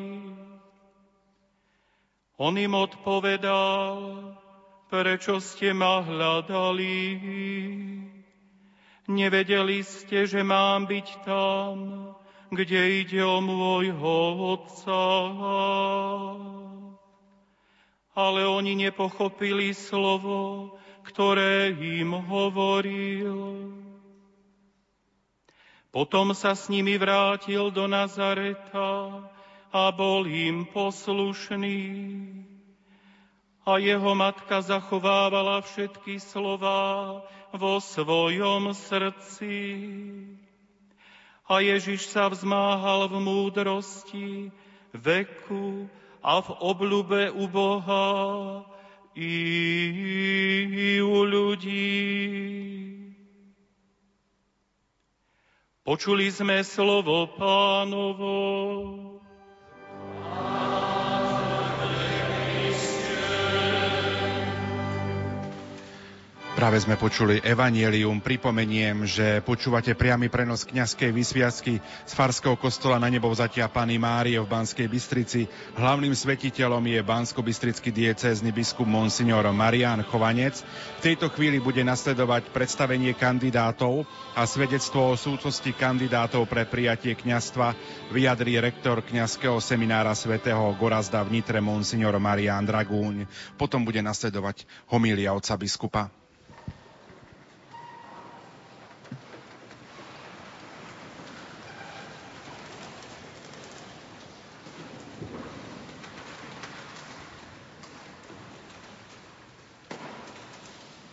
On 2.36 2.52
im 2.52 2.76
odpovedal, 2.76 3.96
prečo 4.92 5.40
ste 5.40 5.72
ma 5.72 6.04
hľadali? 6.04 7.00
Nevedeli 9.08 9.80
ste, 9.80 10.28
že 10.28 10.44
mám 10.44 10.84
byť 10.84 11.08
tam, 11.24 11.76
kde 12.52 13.08
ide 13.08 13.24
o 13.24 13.40
môjho 13.40 14.16
otca. 14.60 15.00
Ale 18.20 18.44
oni 18.44 18.84
nepochopili 18.84 19.72
slovo, 19.72 20.76
ktoré 21.08 21.72
im 21.72 22.20
hovoril. 22.20 23.72
Potom 25.88 26.36
sa 26.36 26.52
s 26.52 26.68
nimi 26.68 27.00
vrátil 27.00 27.72
do 27.72 27.88
Nazareta 27.88 29.24
a 29.76 29.92
bol 29.92 30.24
im 30.24 30.64
poslušný. 30.72 31.84
A 33.68 33.76
jeho 33.76 34.16
matka 34.16 34.64
zachovávala 34.64 35.60
všetky 35.68 36.24
slova 36.24 37.20
vo 37.52 37.84
svojom 37.84 38.72
srdci. 38.72 39.56
A 41.52 41.60
Ježiš 41.60 42.08
sa 42.08 42.32
vzmáhal 42.32 43.12
v 43.12 43.16
múdrosti, 43.20 44.30
veku 44.96 45.92
a 46.24 46.40
v 46.40 46.50
obľube 46.56 47.36
u 47.36 47.44
Boha 47.52 48.08
i 49.12 51.04
u 51.04 51.16
ľudí. 51.28 52.16
Počuli 55.84 56.32
sme 56.34 56.64
slovo 56.64 57.30
pánovo. 57.38 58.36
Práve 66.56 66.80
sme 66.80 66.96
počuli 66.96 67.44
Evangelium. 67.44 68.24
Pripomeniem, 68.24 69.04
že 69.04 69.44
počúvate 69.44 69.92
priamy 69.92 70.32
prenos 70.32 70.64
kňazskej 70.64 71.12
vysviacky 71.12 71.84
z 71.84 72.12
Farského 72.16 72.56
kostola 72.56 72.96
na 72.96 73.12
nebo 73.12 73.28
vzatia 73.28 73.68
Pany 73.68 74.00
Márie 74.00 74.40
v 74.40 74.48
Banskej 74.48 74.88
Bystrici. 74.88 75.52
Hlavným 75.76 76.16
svetiteľom 76.16 76.80
je 76.80 77.04
bansko-bystrický 77.04 77.92
diecézny 77.92 78.56
biskup 78.56 78.88
Monsignor 78.88 79.44
Marian 79.52 80.00
Chovanec. 80.08 80.64
V 81.04 81.04
tejto 81.04 81.28
chvíli 81.36 81.60
bude 81.60 81.84
nasledovať 81.84 82.48
predstavenie 82.56 83.12
kandidátov 83.20 84.08
a 84.32 84.48
svedectvo 84.48 85.12
o 85.12 85.20
súcosti 85.20 85.76
kandidátov 85.76 86.48
pre 86.48 86.64
prijatie 86.64 87.20
kňastva 87.20 87.76
vyjadrí 88.16 88.64
rektor 88.64 89.04
kňazského 89.04 89.60
seminára 89.60 90.16
svätého 90.16 90.72
Gorazda 90.80 91.20
v 91.20 91.36
Nitre 91.36 91.60
Monsignor 91.60 92.16
Marian 92.16 92.64
Dragúň. 92.64 93.28
Potom 93.60 93.84
bude 93.84 94.00
nasledovať 94.00 94.64
homília 94.88 95.36
otca 95.36 95.60
biskupa. 95.60 96.25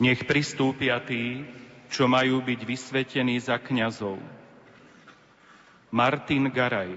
Nech 0.03 0.27
pristúpia 0.27 0.99
tí, 0.99 1.47
čo 1.87 2.11
majú 2.11 2.43
byť 2.43 2.61
vysvetení 2.67 3.39
za 3.39 3.55
kňazov. 3.63 4.19
Martin 5.95 6.51
Garaj. 6.51 6.91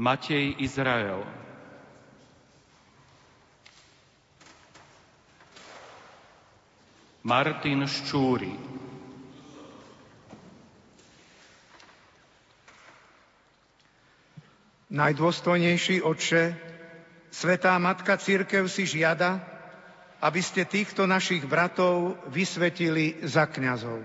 Matej 0.00 0.56
Izrael. 0.56 1.20
Martin 7.28 7.84
Ščúri 7.84 8.78
Najdôstojnejší 14.88 16.00
oče, 16.00 16.67
Svetá 17.28 17.76
Matka 17.76 18.16
Církev 18.16 18.64
si 18.68 18.88
žiada, 18.88 19.40
aby 20.18 20.40
ste 20.42 20.66
týchto 20.66 21.06
našich 21.06 21.46
bratov 21.46 22.18
vysvetili 22.32 23.22
za 23.22 23.46
kňazov. 23.46 24.02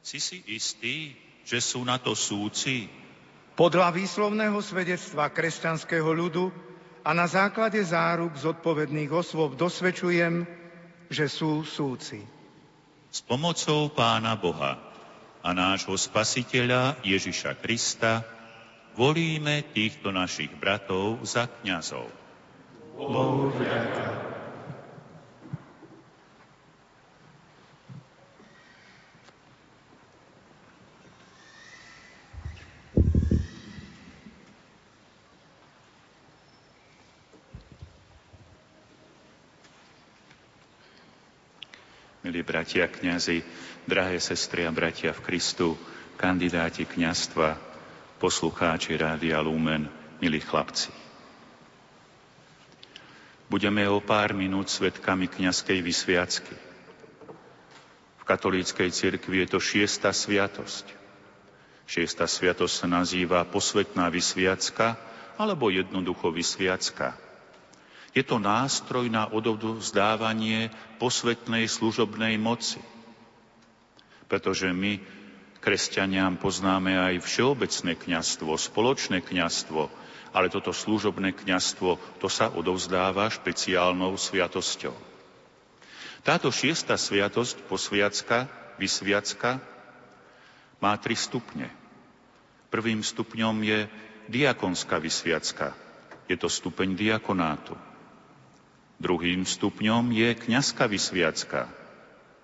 Si 0.00 0.22
si 0.22 0.40
istý, 0.48 1.12
že 1.44 1.58
sú 1.58 1.82
na 1.82 1.98
to 1.98 2.14
súci? 2.14 2.86
Podľa 3.58 3.92
výslovného 3.92 4.56
svedectva 4.64 5.28
kresťanského 5.28 6.08
ľudu 6.08 6.48
a 7.04 7.10
na 7.12 7.28
základe 7.28 7.80
záruk 7.82 8.32
zodpovedných 8.36 9.10
osôb 9.12 9.58
dosvedčujem, 9.58 10.46
že 11.10 11.26
sú 11.26 11.66
súci. 11.66 12.22
S 13.10 13.20
pomocou 13.26 13.90
Pána 13.90 14.38
Boha 14.38 14.78
a 15.42 15.50
nášho 15.50 15.98
Spasiteľa 15.98 17.02
Ježiša 17.02 17.58
Krista 17.58 18.22
volíme 18.98 19.62
týchto 19.70 20.10
našich 20.10 20.50
bratov 20.56 21.22
za 21.22 21.46
kňazov. 21.46 22.10
Bohu 23.00 23.48
vďaka. 23.54 24.30
Milí 42.20 42.44
bratia 42.44 42.84
kňazi, 42.86 43.42
drahé 43.88 44.20
sestry 44.20 44.62
a 44.62 44.70
bratia 44.70 45.10
v 45.16 45.24
Kristu, 45.24 45.74
kandidáti 46.20 46.84
kňastva, 46.84 47.69
poslucháči 48.20 49.00
Rádia 49.00 49.40
Lumen, 49.40 49.88
milí 50.20 50.44
chlapci. 50.44 50.92
Budeme 53.48 53.88
o 53.88 54.04
pár 54.04 54.36
minút 54.36 54.68
svetkami 54.68 55.24
kňazskej 55.24 55.80
vysviacky. 55.80 56.54
V 58.20 58.22
katolíckej 58.28 58.92
cirkvi 58.92 59.40
je 59.42 59.56
to 59.56 59.58
šiesta 59.58 60.12
sviatosť. 60.12 60.92
Šiesta 61.88 62.28
sviatosť 62.28 62.84
sa 62.84 62.86
nazýva 62.92 63.48
posvetná 63.48 64.12
vysviacka 64.12 65.00
alebo 65.40 65.72
jednoducho 65.72 66.28
vysviacka. 66.28 67.16
Je 68.12 68.20
to 68.20 68.36
nástroj 68.36 69.08
na 69.08 69.32
odovzdávanie 69.32 70.68
posvetnej 71.00 71.64
služobnej 71.64 72.36
moci. 72.36 72.84
Pretože 74.28 74.68
my 74.76 75.19
Kresťaniam 75.60 76.40
poznáme 76.40 76.96
aj 76.96 77.20
všeobecné 77.20 77.92
kňastvo, 77.92 78.56
spoločné 78.56 79.20
kňastvo, 79.20 79.92
ale 80.32 80.48
toto 80.48 80.72
služobné 80.72 81.36
kňastvo, 81.36 82.00
to 82.16 82.32
sa 82.32 82.48
odovzdáva 82.48 83.28
špeciálnou 83.28 84.16
sviatosťou. 84.16 84.96
Táto 86.24 86.48
šiesta 86.48 86.96
sviatosť, 86.96 87.68
posviacka, 87.68 88.48
vysviacka, 88.80 89.60
má 90.80 90.96
tri 90.96 91.12
stupne. 91.12 91.68
Prvým 92.72 93.04
stupňom 93.04 93.60
je 93.60 93.84
diakonská 94.32 94.96
vysviacka. 94.96 95.76
Je 96.24 96.40
to 96.40 96.48
stupeň 96.48 96.96
diakonátu. 96.96 97.76
Druhým 98.96 99.44
stupňom 99.44 100.08
je 100.08 100.28
kňazská 100.40 100.88
vysviacka. 100.88 101.68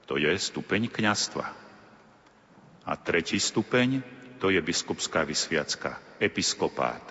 To 0.05 0.21
je 0.21 0.33
stupeň 0.37 0.93
kňastva. 0.93 1.66
A 2.87 2.95
tretí 2.95 3.37
stupeň, 3.43 4.01
to 4.39 4.49
je 4.49 4.63
biskupská 4.63 5.27
vysviacka, 5.27 5.99
episkopát, 6.23 7.03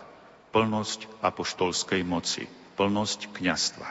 plnosť 0.56 1.20
apoštolskej 1.20 2.02
moci, 2.08 2.48
plnosť 2.80 3.36
kňastva. 3.36 3.90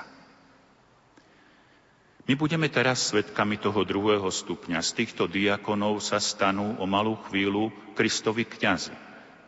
My 2.24 2.32
budeme 2.40 2.72
teraz 2.72 3.12
svetkami 3.12 3.60
toho 3.60 3.84
druhého 3.84 4.32
stupňa. 4.32 4.80
Z 4.80 5.04
týchto 5.04 5.28
diakonov 5.28 6.00
sa 6.00 6.16
stanú 6.16 6.80
o 6.80 6.88
malú 6.88 7.20
chvíľu 7.28 7.68
Kristovi 7.92 8.48
kňazi. 8.48 8.96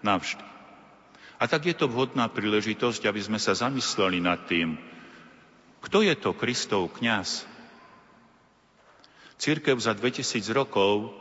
Navždy. 0.05 0.45
A 1.41 1.45
tak 1.49 1.65
je 1.65 1.73
to 1.73 1.89
vhodná 1.89 2.29
príležitosť, 2.29 3.09
aby 3.09 3.21
sme 3.21 3.41
sa 3.41 3.57
zamysleli 3.57 4.21
nad 4.21 4.45
tým, 4.45 4.77
kto 5.81 6.05
je 6.05 6.15
to 6.19 6.37
Kristov 6.37 6.93
kňaz? 7.01 7.47
Církev 9.39 9.77
za 9.79 9.93
2000 9.95 10.43
rokov 10.51 11.15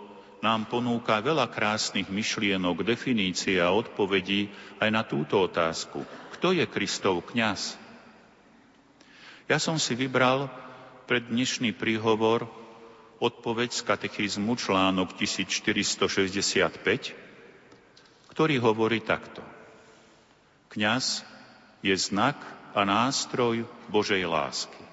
nám 0.46 0.70
ponúka 0.70 1.18
veľa 1.26 1.50
krásnych 1.50 2.06
myšlienok, 2.06 2.86
definícií 2.86 3.58
a 3.58 3.74
odpovedí 3.74 4.54
aj 4.78 4.90
na 4.94 5.02
túto 5.02 5.42
otázku. 5.42 6.06
Kto 6.38 6.54
je 6.54 6.70
Kristov 6.70 7.26
kňaz? 7.34 7.82
Ja 9.50 9.58
som 9.58 9.82
si 9.82 9.98
vybral 9.98 10.54
pred 11.10 11.26
dnešný 11.26 11.74
príhovor 11.74 12.46
odpoveď 13.18 13.74
z 13.74 13.82
katechizmu 13.90 14.54
článok 14.54 15.18
1465, 15.18 16.06
ktorý 18.30 18.56
hovorí 18.62 19.02
takto. 19.02 19.42
Kňaz 20.70 21.26
je 21.82 21.98
znak 21.98 22.38
a 22.78 22.86
nástroj 22.86 23.66
Božej 23.90 24.30
lásky. 24.30 24.85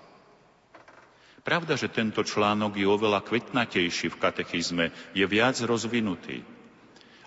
Pravda, 1.43 1.75
že 1.75 1.91
tento 1.91 2.23
článok 2.23 2.79
je 2.79 2.87
oveľa 2.87 3.27
kvetnatejší 3.27 4.15
v 4.15 4.21
katechizme, 4.23 4.95
je 5.11 5.27
viac 5.27 5.59
rozvinutý. 5.67 6.47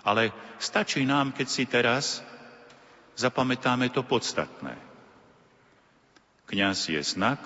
Ale 0.00 0.32
stačí 0.56 1.04
nám, 1.04 1.36
keď 1.36 1.46
si 1.46 1.68
teraz 1.68 2.24
zapamätáme 3.12 3.92
to 3.92 4.00
podstatné. 4.00 4.72
Kňaz 6.48 6.88
je 6.88 7.00
znak 7.04 7.42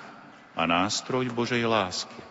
a 0.55 0.63
nástroj 0.69 1.27
Božej 1.35 1.67
lásky. 1.67 2.23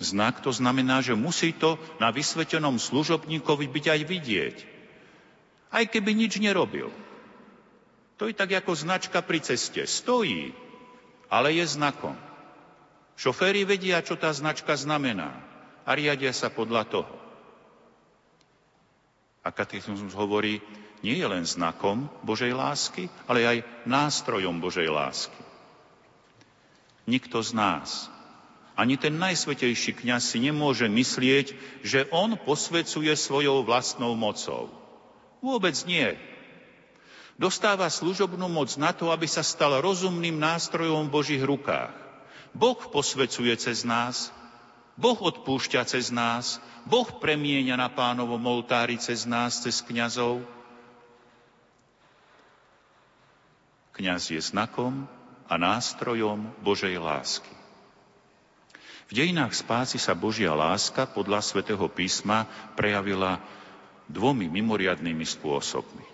Znak 0.00 0.40
to 0.40 0.48
znamená, 0.48 1.04
že 1.04 1.12
musí 1.12 1.52
to 1.52 1.76
na 2.00 2.08
vysvetenom 2.08 2.80
služobníkovi 2.80 3.68
byť 3.68 3.84
aj 3.92 4.00
vidieť. 4.08 4.56
Aj 5.68 5.84
keby 5.84 6.16
nič 6.16 6.40
nerobil. 6.40 6.88
To 8.16 8.30
je 8.30 8.34
tak 8.36 8.54
ako 8.54 8.72
značka 8.72 9.20
pri 9.20 9.44
ceste. 9.44 9.84
Stojí, 9.84 10.54
ale 11.28 11.52
je 11.58 11.64
znakom. 11.68 12.14
Šoféry 13.16 13.68
vedia, 13.68 14.00
čo 14.00 14.16
tá 14.16 14.32
značka 14.32 14.74
znamená 14.74 15.36
a 15.82 15.90
riadia 15.92 16.30
sa 16.30 16.48
podľa 16.48 16.88
toho. 16.88 17.14
A 19.42 19.50
katechizmus 19.50 20.14
hovorí, 20.14 20.62
nie 21.02 21.18
je 21.18 21.26
len 21.26 21.42
znakom 21.42 22.06
Božej 22.22 22.54
lásky, 22.54 23.10
ale 23.26 23.42
aj 23.42 23.58
nástrojom 23.82 24.62
Božej 24.62 24.86
lásky. 24.86 25.42
Nikto 27.10 27.42
z 27.42 27.50
nás, 27.58 28.06
ani 28.78 28.94
ten 28.94 29.18
najsvetejší 29.18 29.98
kňaz 29.98 30.32
si 30.32 30.38
nemôže 30.38 30.86
myslieť, 30.86 31.46
že 31.82 32.06
on 32.14 32.38
posvecuje 32.38 33.10
svojou 33.18 33.66
vlastnou 33.66 34.14
mocou. 34.14 34.70
Vôbec 35.42 35.74
nie. 35.90 36.14
Dostáva 37.34 37.90
služobnú 37.90 38.46
moc 38.46 38.70
na 38.78 38.94
to, 38.94 39.10
aby 39.10 39.26
sa 39.26 39.42
stal 39.42 39.82
rozumným 39.82 40.38
nástrojom 40.38 41.10
v 41.10 41.14
Božích 41.18 41.42
rukách. 41.42 41.90
Boh 42.52 42.76
posvecuje 42.76 43.56
cez 43.56 43.84
nás, 43.84 44.28
Boh 44.96 45.16
odpúšťa 45.16 45.88
cez 45.88 46.12
nás, 46.12 46.60
Boh 46.84 47.08
premieňa 47.08 47.80
na 47.80 47.88
pánovom 47.88 48.40
oltári 48.44 49.00
cez 49.00 49.24
nás, 49.24 49.64
cez 49.64 49.80
kňazov. 49.80 50.44
Kňaz 53.96 54.32
je 54.32 54.40
znakom 54.40 55.08
a 55.48 55.54
nástrojom 55.56 56.48
Božej 56.60 56.96
lásky. 57.00 57.52
V 59.08 59.20
dejinách 59.20 59.52
spásy 59.52 60.00
sa 60.00 60.16
Božia 60.16 60.56
láska 60.56 61.04
podľa 61.04 61.44
svätého 61.44 61.84
písma 61.92 62.48
prejavila 62.72 63.40
dvomi 64.08 64.48
mimoriadnými 64.48 65.24
spôsobmi. 65.24 66.04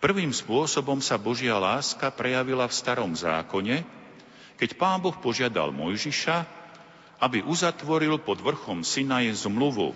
Prvým 0.00 0.32
spôsobom 0.32 1.04
sa 1.04 1.20
Božia 1.20 1.60
láska 1.60 2.08
prejavila 2.10 2.66
v 2.66 2.74
starom 2.74 3.12
zákone, 3.12 3.84
keď 4.62 4.78
pán 4.78 5.02
Boh 5.02 5.18
požiadal 5.18 5.74
Mojžiša, 5.74 6.46
aby 7.18 7.42
uzatvoril 7.42 8.22
pod 8.22 8.38
vrchom 8.38 8.86
Sinaje 8.86 9.34
zmluvu 9.34 9.90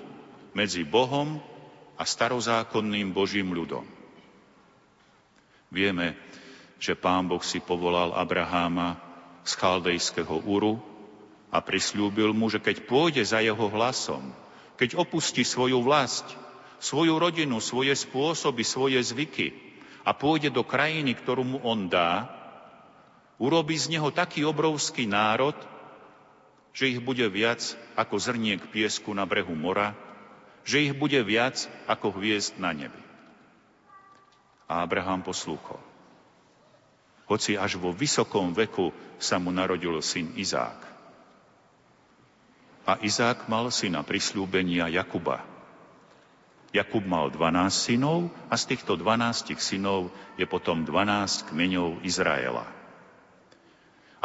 medzi 0.59 0.83
Bohom 0.83 1.39
a 1.95 2.03
starozákonným 2.03 3.15
Božím 3.15 3.55
ľudom. 3.55 3.87
Vieme, 5.71 6.19
že 6.83 6.99
pán 6.99 7.31
Boh 7.31 7.39
si 7.47 7.63
povolal 7.63 8.11
Abraháma 8.19 8.99
z 9.47 9.55
chaldejského 9.55 10.43
Uru 10.43 10.83
a 11.55 11.63
prislúbil 11.63 12.35
mu, 12.35 12.51
že 12.51 12.59
keď 12.59 12.91
pôjde 12.91 13.23
za 13.23 13.39
jeho 13.39 13.71
hlasom, 13.71 14.35
keď 14.75 14.99
opustí 14.99 15.47
svoju 15.47 15.79
vlast, 15.79 16.27
svoju 16.83 17.23
rodinu, 17.23 17.63
svoje 17.63 17.95
spôsoby, 17.95 18.67
svoje 18.67 18.99
zvyky 18.99 19.55
a 20.03 20.11
pôjde 20.11 20.51
do 20.51 20.67
krajiny, 20.67 21.15
ktorú 21.15 21.47
mu 21.47 21.59
on 21.63 21.87
dá, 21.87 22.36
Urobí 23.37 23.77
z 23.77 23.93
neho 23.93 24.09
taký 24.09 24.49
obrovský 24.49 25.05
národ, 25.05 25.57
že 26.77 26.93
ich 26.93 27.01
bude 27.01 27.25
viac 27.29 27.77
ako 27.97 28.17
zrniek 28.21 28.61
piesku 28.73 29.13
na 29.13 29.29
brehu 29.29 29.53
mora, 29.53 29.97
že 30.65 30.89
ich 30.89 30.93
bude 30.97 31.21
viac 31.25 31.69
ako 31.89 32.17
hviezd 32.21 32.57
na 32.57 32.73
nebi. 32.73 33.01
A 34.69 34.85
Abraham 34.85 35.25
poslúchol. 35.25 35.79
Hoci 37.27 37.59
až 37.59 37.77
vo 37.81 37.91
vysokom 37.97 38.55
veku 38.55 38.93
sa 39.19 39.41
mu 39.41 39.51
narodil 39.51 39.99
syn 40.05 40.37
Izák. 40.37 40.79
A 42.87 43.03
Izák 43.03 43.51
mal 43.51 43.73
syna 43.75 44.07
prislúbenia 44.07 44.87
Jakuba. 44.87 45.43
Jakub 46.77 47.03
mal 47.09 47.33
12 47.33 47.73
synov 47.73 48.29
a 48.53 48.55
z 48.55 48.77
týchto 48.77 49.01
12 49.01 49.57
synov 49.57 50.13
je 50.37 50.45
potom 50.45 50.85
12 50.85 51.51
kmeňov 51.51 52.05
Izraela. 52.05 52.76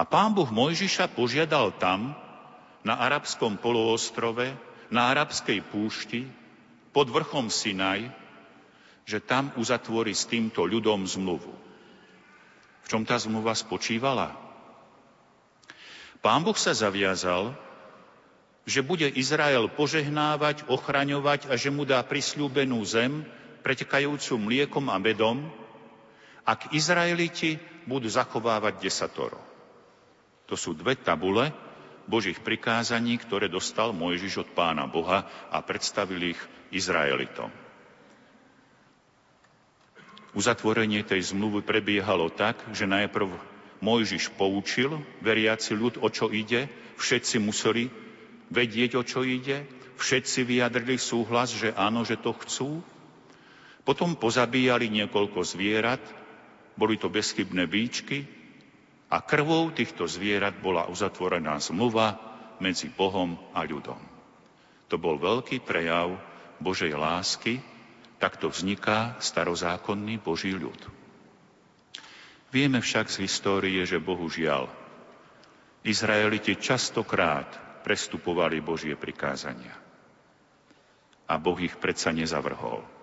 A 0.01 0.03
pán 0.09 0.33
Boh 0.33 0.49
Mojžiša 0.49 1.13
požiadal 1.13 1.77
tam, 1.77 2.17
na 2.81 2.97
arabskom 2.97 3.61
poloostrove, 3.61 4.49
na 4.89 5.13
arabskej 5.13 5.61
púšti, 5.61 6.25
pod 6.89 7.13
vrchom 7.13 7.53
Sinaj, 7.53 8.09
že 9.05 9.21
tam 9.21 9.53
uzatvorí 9.61 10.17
s 10.17 10.25
týmto 10.25 10.65
ľudom 10.65 11.05
zmluvu. 11.05 11.53
V 12.81 12.87
čom 12.89 13.05
tá 13.05 13.21
zmluva 13.21 13.53
spočívala? 13.53 14.33
Pán 16.25 16.41
Boh 16.41 16.57
sa 16.57 16.73
zaviazal, 16.73 17.53
že 18.65 18.81
bude 18.81 19.05
Izrael 19.05 19.69
požehnávať, 19.69 20.65
ochraňovať 20.65 21.45
a 21.45 21.53
že 21.53 21.69
mu 21.69 21.85
dá 21.85 22.01
prisľúbenú 22.01 22.81
zem, 22.89 23.21
pretekajúcu 23.61 24.33
mliekom 24.41 24.89
a 24.89 24.97
medom, 24.97 25.45
ak 26.41 26.73
Izraeliti 26.73 27.61
budú 27.85 28.09
zachovávať 28.09 28.81
desatoro. 28.81 29.50
To 30.51 30.59
sú 30.59 30.75
dve 30.75 30.99
tabule 30.99 31.55
Božích 32.11 32.43
prikázaní, 32.43 33.15
ktoré 33.15 33.47
dostal 33.47 33.95
Mojžiš 33.95 34.43
od 34.43 34.49
pána 34.51 34.83
Boha 34.83 35.23
a 35.47 35.63
predstavil 35.63 36.35
ich 36.35 36.41
Izraelitom. 36.75 37.47
Uzatvorenie 40.35 41.07
tej 41.07 41.31
zmluvy 41.31 41.63
prebiehalo 41.63 42.27
tak, 42.35 42.59
že 42.75 42.83
najprv 42.83 43.31
Mojžiš 43.79 44.35
poučil 44.35 44.99
veriaci 45.23 45.71
ľud, 45.71 46.03
o 46.03 46.11
čo 46.11 46.27
ide, 46.27 46.67
všetci 46.99 47.39
museli 47.39 47.87
vedieť, 48.51 48.99
o 48.99 49.07
čo 49.07 49.23
ide, 49.23 49.63
všetci 49.95 50.43
vyjadrili 50.43 50.99
súhlas, 50.99 51.55
že 51.55 51.71
áno, 51.79 52.03
že 52.03 52.19
to 52.19 52.35
chcú. 52.43 52.83
Potom 53.87 54.19
pozabíjali 54.19 54.91
niekoľko 54.91 55.47
zvierat, 55.47 56.03
boli 56.75 56.99
to 56.99 57.07
bezchybné 57.07 57.71
bíčky 57.71 58.40
a 59.11 59.17
krvou 59.19 59.75
týchto 59.75 60.07
zvierat 60.07 60.55
bola 60.63 60.87
uzatvorená 60.87 61.59
zmluva 61.59 62.15
medzi 62.63 62.87
Bohom 62.87 63.35
a 63.51 63.67
ľudom. 63.67 63.99
To 64.87 64.95
bol 64.95 65.19
veľký 65.19 65.67
prejav 65.67 66.15
Božej 66.63 66.95
lásky, 66.95 67.59
takto 68.23 68.47
vzniká 68.47 69.19
starozákonný 69.19 70.23
Boží 70.23 70.55
ľud. 70.55 70.79
Vieme 72.55 72.79
však 72.79 73.11
z 73.11 73.27
histórie, 73.27 73.83
že 73.83 73.99
bohužiaľ 73.99 74.71
Izraeliti 75.81 76.55
častokrát 76.55 77.81
prestupovali 77.81 78.61
Božie 78.61 78.93
prikázania. 78.93 79.73
A 81.25 81.39
Boh 81.41 81.57
ich 81.57 81.73
predsa 81.79 82.13
nezavrhol. 82.13 83.00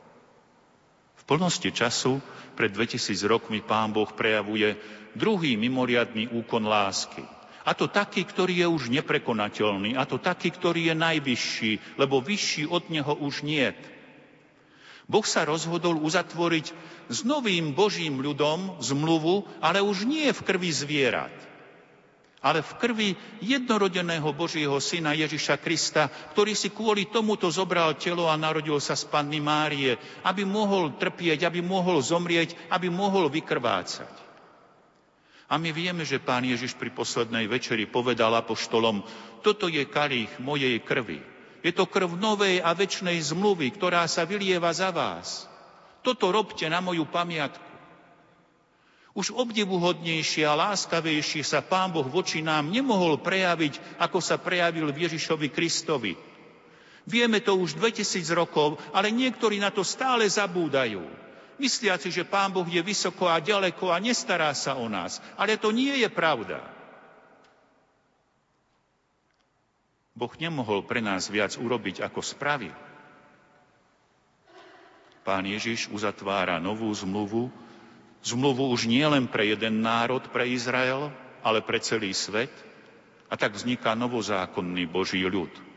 Plnosti 1.28 1.68
času 1.68 2.24
pred 2.56 2.72
2000 2.72 3.12
rokmi 3.28 3.60
Pán 3.60 3.92
Boh 3.92 4.08
prejavuje 4.08 4.80
druhý 5.12 5.60
mimoriadný 5.60 6.32
úkon 6.32 6.64
lásky– 6.64 7.20
a 7.68 7.76
to 7.76 7.84
taký, 7.84 8.24
ktorý 8.24 8.64
je 8.64 8.68
už 8.72 8.88
neprekonateľný. 8.88 9.92
A 10.00 10.08
to 10.08 10.16
taký, 10.16 10.48
ktorý 10.48 10.88
je 10.88 10.94
najvyšší, 10.96 12.00
lebo 12.00 12.24
vyšší 12.24 12.64
od 12.64 12.88
neho 12.88 13.12
už 13.20 13.44
nie. 13.44 13.76
Boh 15.04 15.24
sa 15.28 15.44
rozhodol 15.44 16.00
uzatvoriť 16.00 16.72
s 17.12 17.18
novým 17.28 17.76
Božím 17.76 18.24
ľudom 18.24 18.80
zmluvu, 18.80 19.44
ale 19.60 19.84
už 19.84 20.08
nie 20.08 20.32
v 20.32 20.44
krvi 20.44 20.72
zvierat, 20.72 21.32
ale 22.38 22.62
v 22.62 22.72
krvi 22.78 23.08
jednorodeného 23.42 24.30
Božieho 24.30 24.78
syna 24.78 25.10
Ježiša 25.14 25.58
Krista, 25.58 26.06
ktorý 26.34 26.54
si 26.54 26.70
kvôli 26.70 27.10
tomuto 27.10 27.50
zobral 27.50 27.98
telo 27.98 28.30
a 28.30 28.38
narodil 28.38 28.78
sa 28.78 28.94
z 28.94 29.10
Panny 29.10 29.42
Márie, 29.42 29.98
aby 30.22 30.46
mohol 30.46 30.94
trpieť, 30.94 31.50
aby 31.50 31.58
mohol 31.58 31.98
zomrieť, 31.98 32.54
aby 32.70 32.86
mohol 32.86 33.26
vykrvácať. 33.26 34.30
A 35.48 35.56
my 35.56 35.72
vieme, 35.72 36.04
že 36.04 36.20
pán 36.20 36.44
Ježiš 36.44 36.76
pri 36.76 36.92
poslednej 36.92 37.48
večeri 37.48 37.88
povedal 37.88 38.36
apoštolom, 38.36 39.00
toto 39.40 39.66
je 39.66 39.82
kalich 39.88 40.30
mojej 40.38 40.76
krvi. 40.84 41.24
Je 41.64 41.72
to 41.74 41.90
krv 41.90 42.14
novej 42.14 42.62
a 42.62 42.70
väčšnej 42.70 43.18
zmluvy, 43.18 43.74
ktorá 43.74 44.06
sa 44.06 44.22
vylieva 44.28 44.70
za 44.70 44.94
vás. 44.94 45.48
Toto 46.06 46.30
robte 46.30 46.68
na 46.70 46.78
moju 46.78 47.02
pamiatku. 47.08 47.67
Už 49.16 49.32
obdivuhodnejšie 49.32 50.44
a 50.44 50.58
láskavejšie 50.58 51.44
sa 51.46 51.64
Pán 51.64 51.92
Boh 51.92 52.06
voči 52.06 52.44
nám 52.44 52.68
nemohol 52.68 53.20
prejaviť, 53.20 54.00
ako 54.02 54.18
sa 54.20 54.36
prejavil 54.36 54.90
v 54.92 55.08
Ježišovi 55.08 55.48
Kristovi. 55.48 56.12
Vieme 57.08 57.40
to 57.40 57.56
už 57.56 57.80
2000 57.80 58.28
rokov, 58.36 58.76
ale 58.92 59.08
niektorí 59.08 59.56
na 59.56 59.72
to 59.72 59.80
stále 59.80 60.28
zabúdajú 60.28 61.28
mysliaci, 61.58 62.08
že 62.14 62.24
Pán 62.24 62.54
Boh 62.54 62.64
je 62.64 62.80
vysoko 62.80 63.26
a 63.26 63.42
ďaleko 63.42 63.90
a 63.90 63.98
nestará 63.98 64.54
sa 64.54 64.78
o 64.78 64.86
nás. 64.86 65.18
Ale 65.34 65.58
to 65.58 65.74
nie 65.74 65.92
je 66.00 66.08
pravda. 66.08 66.62
Boh 70.14 70.34
nemohol 70.38 70.82
pre 70.82 70.98
nás 70.98 71.30
viac 71.30 71.54
urobiť, 71.54 72.02
ako 72.02 72.22
spravil. 72.22 72.74
Pán 75.22 75.44
Ježiš 75.44 75.92
uzatvára 75.92 76.56
novú 76.58 76.88
zmluvu, 76.90 77.52
zmluvu 78.22 78.70
už 78.72 78.90
nie 78.90 79.04
len 79.04 79.26
pre 79.30 79.52
jeden 79.52 79.82
národ, 79.82 80.22
pre 80.30 80.48
Izrael, 80.48 81.10
ale 81.42 81.62
pre 81.62 81.78
celý 81.78 82.14
svet, 82.14 82.52
a 83.28 83.36
tak 83.36 83.54
vzniká 83.54 83.92
novozákonný 83.92 84.88
Boží 84.88 85.20
ľud– 85.22 85.52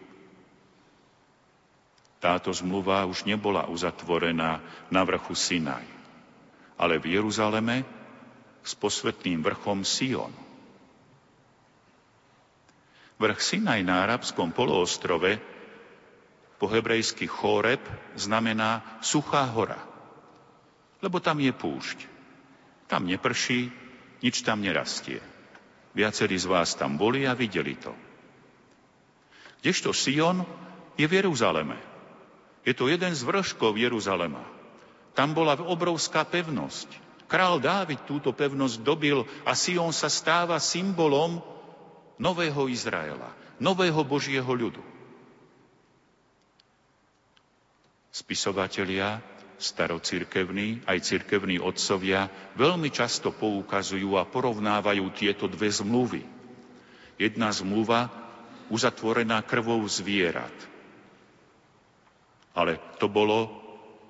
táto 2.21 2.53
zmluva 2.53 3.01
už 3.09 3.25
nebola 3.25 3.65
uzatvorená 3.65 4.61
na 4.93 5.01
vrchu 5.01 5.33
Sinaj, 5.33 5.81
ale 6.77 7.01
v 7.01 7.17
Jeruzaleme 7.17 7.81
s 8.61 8.77
posvetným 8.77 9.41
vrchom 9.41 9.81
Sion. 9.81 10.29
Vrch 13.17 13.41
Sinaj 13.41 13.81
na 13.81 14.05
arabskom 14.05 14.53
poloostrove 14.53 15.41
po 16.61 16.69
hebrejsky 16.69 17.25
Choreb 17.25 17.81
znamená 18.13 19.01
suchá 19.01 19.41
hora, 19.49 19.81
lebo 21.01 21.17
tam 21.17 21.41
je 21.41 21.49
púšť. 21.49 22.10
Tam 22.91 23.07
neprší, 23.07 23.71
nič 24.19 24.43
tam 24.43 24.59
nerastie. 24.59 25.23
Viacerí 25.95 26.35
z 26.35 26.43
vás 26.43 26.75
tam 26.75 26.99
boli 26.99 27.23
a 27.23 27.31
videli 27.31 27.79
to. 27.79 27.95
Kdežto 29.63 29.95
Sion 29.95 30.43
je 30.99 31.07
v 31.07 31.23
Jeruzaleme. 31.23 31.79
Je 32.67 32.75
to 32.75 32.91
jeden 32.91 33.15
z 33.15 33.23
vrškov 33.23 33.79
Jeruzalema. 33.79 34.43
Tam 35.15 35.31
bola 35.31 35.55
obrovská 35.55 36.27
pevnosť. 36.27 36.91
Král 37.31 37.63
Dávid 37.63 38.03
túto 38.03 38.35
pevnosť 38.35 38.83
dobil 38.83 39.23
a 39.47 39.55
Sion 39.55 39.95
sa 39.95 40.11
stáva 40.11 40.59
symbolom 40.59 41.39
nového 42.19 42.67
Izraela, 42.67 43.31
nového 43.55 44.03
Božieho 44.03 44.51
ľudu. 44.51 44.83
Spisovatelia, 48.11 49.23
starocirkevní, 49.61 50.89
aj 50.89 51.05
cirkevní 51.05 51.61
otcovia 51.61 52.27
veľmi 52.57 52.89
často 52.89 53.29
poukazujú 53.29 54.17
a 54.17 54.25
porovnávajú 54.25 55.05
tieto 55.13 55.45
dve 55.45 55.69
zmluvy. 55.69 56.25
Jedna 57.21 57.53
zmluva 57.53 58.09
uzatvorená 58.73 59.45
krvou 59.45 59.85
zvierat– 59.85 60.53
ale 62.55 62.79
to 62.99 63.07
bolo 63.07 63.47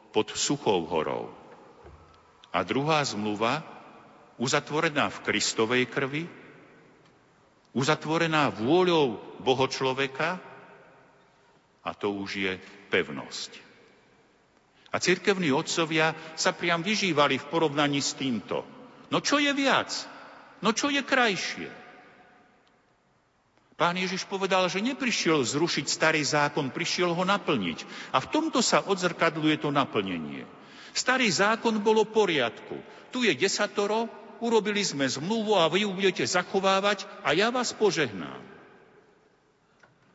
pod 0.10 0.34
Suchou 0.34 0.86
horou. 0.90 1.30
A 2.52 2.66
druhá 2.68 3.00
zmluva, 3.06 3.64
uzatvorená 4.36 5.08
v 5.08 5.22
Kristovej 5.24 5.84
krvi, 5.88 6.24
uzatvorená 7.72 8.52
vôľou 8.52 9.22
Boho 9.40 9.66
človeka, 9.72 10.42
a 11.82 11.98
to 11.98 12.14
už 12.14 12.30
je 12.38 12.54
pevnosť. 12.92 13.71
A 14.92 15.00
cirkevní 15.00 15.56
otcovia 15.56 16.12
sa 16.36 16.52
priam 16.52 16.84
vyžívali 16.84 17.40
v 17.40 17.48
porovnaní 17.48 18.04
s 18.04 18.12
týmto. 18.12 18.68
No 19.08 19.24
čo 19.24 19.40
je 19.40 19.52
viac? 19.56 19.88
No 20.60 20.76
čo 20.76 20.92
je 20.92 21.00
krajšie? 21.00 21.82
Pán 23.80 23.98
Ježiš 23.98 24.30
povedal, 24.30 24.70
že 24.70 24.78
neprišiel 24.78 25.42
zrušiť 25.42 25.90
starý 25.90 26.22
zákon, 26.22 26.70
prišiel 26.70 27.18
ho 27.18 27.24
naplniť. 27.26 28.14
A 28.14 28.22
v 28.22 28.30
tomto 28.30 28.62
sa 28.62 28.86
odzrkadluje 28.86 29.58
to 29.58 29.74
naplnenie. 29.74 30.46
Starý 30.94 31.32
zákon 31.32 31.82
bolo 31.82 32.06
poriadku. 32.06 32.78
Tu 33.10 33.26
je 33.26 33.34
desatoro, 33.34 34.06
urobili 34.38 34.86
sme 34.86 35.10
zmluvu 35.10 35.58
a 35.58 35.66
vy 35.66 35.88
ju 35.88 35.90
budete 35.98 36.22
zachovávať 36.22 37.10
a 37.26 37.34
ja 37.34 37.50
vás 37.50 37.74
požehnám. 37.74 38.44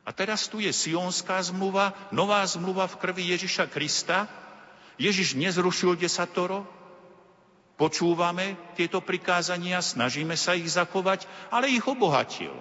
A 0.07 0.15
teraz 0.15 0.47
tu 0.47 0.63
je 0.63 0.71
Sionská 0.71 1.43
zmluva, 1.43 1.91
nová 2.15 2.47
zmluva 2.47 2.87
v 2.87 2.99
krvi 3.03 3.35
Ježiša 3.35 3.67
Krista. 3.67 4.31
Ježiš 4.97 5.37
nezrušil 5.37 5.97
desatoro, 6.01 6.65
Počúvame 7.77 8.57
tieto 8.73 9.05
prikázania, 9.05 9.85
snažíme 9.85 10.33
sa 10.33 10.57
ich 10.57 10.65
zachovať, 10.73 11.29
ale 11.53 11.69
ich 11.69 11.85
obohatil. 11.85 12.57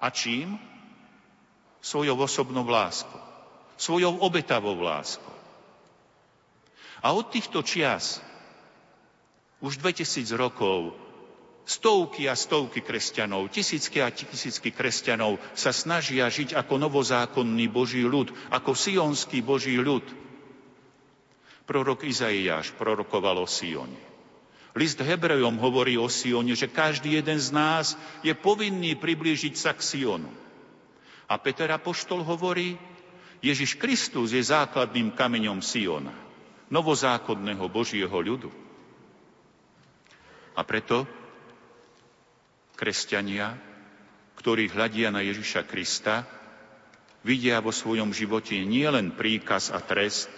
A 0.00 0.08
čím? 0.08 0.56
Svojou 1.84 2.16
osobnou 2.16 2.64
láskou. 2.64 3.20
Svojou 3.76 4.24
obetavou 4.24 4.80
láskou. 4.80 5.36
A 7.04 7.12
od 7.12 7.28
týchto 7.28 7.60
čias, 7.60 8.24
už 9.60 9.76
2000 9.84 10.32
rokov, 10.32 10.96
stovky 11.68 12.24
a 12.24 12.32
stovky 12.32 12.80
kresťanov, 12.80 13.52
tisícky 13.52 14.00
a 14.00 14.08
tisícky 14.08 14.72
kresťanov 14.72 15.36
sa 15.52 15.76
snažia 15.76 16.24
žiť 16.32 16.56
ako 16.56 16.80
novozákonný 16.80 17.68
Boží 17.68 18.00
ľud, 18.00 18.32
ako 18.48 18.72
sionský 18.72 19.44
Boží 19.44 19.76
ľud. 19.76 20.08
Prorok 21.64 22.04
Izaiáš 22.04 22.76
prorokoval 22.76 23.40
o 23.40 23.48
Sione. 23.48 23.96
List 24.74 24.98
Hebrejom 24.98 25.56
hovorí 25.62 25.94
o 25.96 26.10
Sione, 26.10 26.52
že 26.58 26.68
každý 26.68 27.16
jeden 27.16 27.38
z 27.38 27.54
nás 27.54 27.94
je 28.26 28.34
povinný 28.34 28.98
priblížiť 28.98 29.54
sa 29.54 29.72
k 29.72 29.80
Sionu. 29.80 30.28
A 31.30 31.40
Peter 31.40 31.70
Apoštol 31.72 32.26
hovorí, 32.26 32.76
Ježiš 33.40 33.78
Kristus 33.78 34.34
je 34.34 34.42
základným 34.42 35.14
kameňom 35.14 35.62
Siona, 35.62 36.12
novozákonného 36.68 37.64
Božieho 37.70 38.12
ľudu. 38.12 38.50
A 40.58 40.60
preto 40.66 41.08
kresťania, 42.74 43.54
ktorí 44.36 44.68
hľadia 44.68 45.14
na 45.14 45.22
Ježiša 45.22 45.64
Krista, 45.70 46.26
vidia 47.24 47.62
vo 47.62 47.70
svojom 47.72 48.10
živote 48.10 48.58
nielen 48.66 49.14
príkaz 49.14 49.70
a 49.70 49.78
trest, 49.80 50.28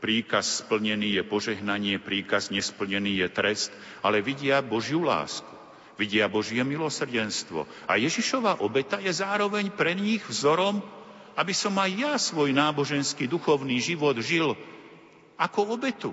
príkaz 0.00 0.64
splnený 0.64 1.20
je 1.20 1.22
požehnanie, 1.22 2.00
príkaz 2.00 2.48
nesplnený 2.48 3.20
je 3.20 3.28
trest, 3.28 3.70
ale 4.00 4.24
vidia 4.24 4.64
Božiu 4.64 5.04
lásku, 5.04 5.46
vidia 6.00 6.26
Božie 6.26 6.64
milosrdenstvo. 6.64 7.68
A 7.84 8.00
Ježišova 8.00 8.64
obeta 8.64 8.96
je 8.96 9.12
zároveň 9.12 9.68
pre 9.70 9.92
nich 9.92 10.24
vzorom, 10.24 10.80
aby 11.36 11.52
som 11.52 11.76
aj 11.76 11.90
ja 11.92 12.12
svoj 12.16 12.50
náboženský 12.56 13.28
duchovný 13.28 13.78
život 13.78 14.16
žil 14.18 14.56
ako 15.36 15.76
obetu. 15.76 16.12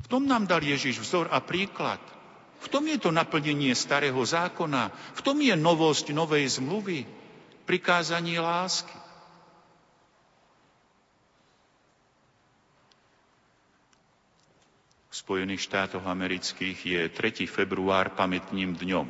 V 0.00 0.06
tom 0.08 0.26
nám 0.26 0.48
dal 0.48 0.64
Ježiš 0.64 1.00
vzor 1.00 1.30
a 1.30 1.38
príklad. 1.44 2.00
V 2.60 2.68
tom 2.68 2.84
je 2.84 3.00
to 3.00 3.08
naplnenie 3.08 3.72
starého 3.72 4.20
zákona. 4.20 4.92
V 5.16 5.20
tom 5.24 5.40
je 5.40 5.56
novosť 5.56 6.12
novej 6.12 6.60
zmluvy. 6.60 7.08
Prikázanie 7.64 8.36
lásky. 8.36 8.99
Spojených 15.20 15.68
štátoch 15.68 16.08
amerických 16.08 16.78
je 16.80 17.00
3. 17.12 17.44
február 17.44 18.16
pamätným 18.16 18.72
dňom. 18.72 19.04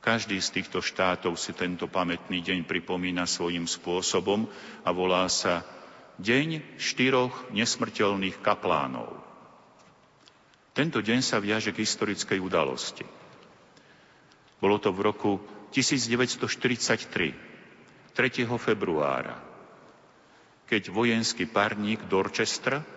Každý 0.00 0.40
z 0.40 0.48
týchto 0.48 0.80
štátov 0.80 1.36
si 1.36 1.52
tento 1.52 1.92
pamätný 1.92 2.40
deň 2.40 2.64
pripomína 2.64 3.28
svojím 3.28 3.68
spôsobom 3.68 4.48
a 4.80 4.88
volá 4.88 5.28
sa 5.28 5.60
Deň 6.16 6.80
štyroch 6.80 7.52
nesmrteľných 7.52 8.40
kaplánov. 8.40 9.12
Tento 10.72 11.04
deň 11.04 11.20
sa 11.20 11.36
viaže 11.36 11.76
k 11.76 11.84
historickej 11.84 12.40
udalosti. 12.40 13.04
Bolo 14.56 14.80
to 14.80 14.88
v 14.96 15.04
roku 15.04 15.36
1943, 15.68 18.16
3. 18.16 18.56
februára, 18.56 19.36
keď 20.64 20.88
vojenský 20.88 21.44
parník 21.44 22.08
Dorchester 22.08 22.96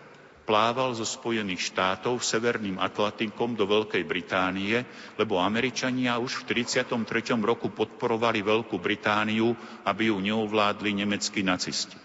plával 0.52 0.92
zo 0.92 1.08
Spojených 1.08 1.72
štátov 1.72 2.20
Severným 2.20 2.76
Atlantikom 2.76 3.56
do 3.56 3.64
Veľkej 3.64 4.04
Británie, 4.04 4.84
lebo 5.16 5.40
Američania 5.40 6.20
už 6.20 6.44
v 6.44 6.60
33. 6.60 7.40
roku 7.40 7.72
podporovali 7.72 8.44
Veľkú 8.44 8.76
Britániu, 8.76 9.56
aby 9.88 10.12
ju 10.12 10.20
neovládli 10.20 10.92
nemeckí 10.92 11.40
nacisti. 11.40 11.96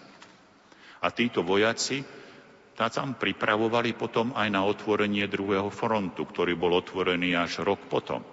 A 1.03 1.11
títo 1.11 1.43
vojaci 1.43 2.07
tá 2.71 2.87
tam 2.87 3.19
pripravovali 3.19 3.91
potom 3.99 4.31
aj 4.31 4.47
na 4.47 4.63
otvorenie 4.63 5.27
druhého 5.27 5.67
frontu, 5.67 6.23
ktorý 6.23 6.55
bol 6.55 6.71
otvorený 6.79 7.35
až 7.35 7.67
rok 7.67 7.83
potom. 7.91 8.23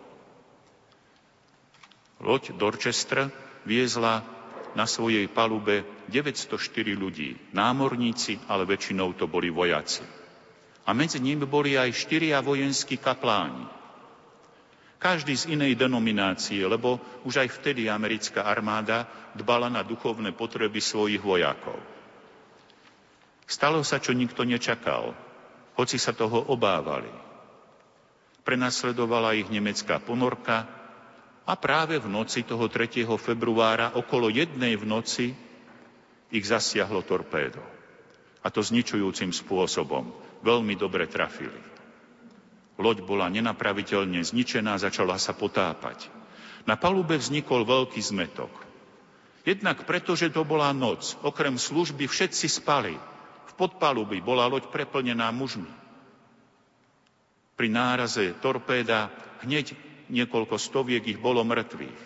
Loď 2.23 2.55
Dorchester 2.55 3.35
viezla 3.67 4.23
na 4.79 4.87
svojej 4.87 5.27
palube 5.27 5.83
904 6.09 6.59
ľudí, 6.97 7.37
námorníci, 7.57 8.41
ale 8.49 8.69
väčšinou 8.69 9.17
to 9.17 9.29
boli 9.29 9.49
vojaci. 9.49 10.05
A 10.85 10.93
medzi 10.93 11.21
nimi 11.21 11.49
boli 11.49 11.81
aj 11.81 11.97
štyria 11.97 12.45
vojenskí 12.45 13.01
kapláni. 13.01 13.65
Každý 15.01 15.37
z 15.37 15.45
inej 15.53 15.77
denominácie, 15.77 16.65
lebo 16.65 16.97
už 17.29 17.45
aj 17.45 17.49
vtedy 17.61 17.89
americká 17.89 18.45
armáda 18.49 19.05
dbala 19.37 19.69
na 19.69 19.85
duchovné 19.85 20.33
potreby 20.33 20.81
svojich 20.81 21.21
vojakov. 21.21 21.77
Stalo 23.45 23.85
sa, 23.85 24.01
čo 24.01 24.17
nikto 24.17 24.49
nečakal, 24.49 25.13
hoci 25.77 26.01
sa 26.01 26.17
toho 26.17 26.49
obávali. 26.49 27.13
Prenasledovala 28.45 29.37
ich 29.37 29.49
nemecká 29.53 30.01
ponorka, 30.01 30.65
a 31.45 31.61
práve 31.61 32.01
v 32.01 32.09
noci 32.09 32.41
toho 32.41 32.73
3. 32.73 33.05
februára 33.21 33.93
okolo 34.01 34.33
jednej 34.33 34.81
v 34.81 34.85
noci 34.89 35.27
ich 36.33 36.45
zasiahlo 36.45 37.05
torpédo. 37.05 37.61
A 38.45 38.53
to 38.53 38.61
zničujúcim 38.61 39.33
spôsobom. 39.33 40.13
Veľmi 40.45 40.77
dobre 40.77 41.09
trafili. 41.09 41.57
Loď 42.77 43.07
bola 43.07 43.31
nenapraviteľne 43.31 44.21
zničená, 44.21 44.77
začala 44.77 45.17
sa 45.17 45.33
potápať. 45.33 46.11
Na 46.69 46.75
palube 46.75 47.17
vznikol 47.17 47.65
veľký 47.65 48.01
zmetok. 48.03 48.51
Jednak 49.45 49.85
preto, 49.85 50.17
že 50.17 50.33
to 50.33 50.43
bola 50.43 50.73
noc. 50.73 51.15
Okrem 51.21 51.61
služby 51.61 52.09
všetci 52.09 52.49
spali. 52.49 52.97
V 53.49 53.53
podpalubi 53.55 54.19
bola 54.25 54.49
loď 54.49 54.73
preplnená 54.73 55.29
mužmi. 55.31 55.69
Pri 57.55 57.69
náraze 57.71 58.35
torpéda 58.43 59.13
hneď 59.47 59.79
niekoľko 60.11 60.59
stoviek 60.59 61.05
ich 61.07 61.21
bolo 61.21 61.47
mŕtvych. 61.47 62.03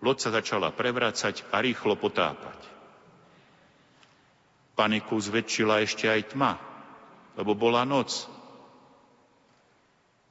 Loď 0.00 0.16
sa 0.20 0.30
začala 0.30 0.70
prevracať 0.70 1.48
a 1.50 1.58
rýchlo 1.58 1.98
potápať. 1.98 2.79
Paniku 4.80 5.20
zväčšila 5.20 5.84
ešte 5.84 6.08
aj 6.08 6.32
tma, 6.32 6.56
lebo 7.36 7.52
bola 7.52 7.84
noc. 7.84 8.24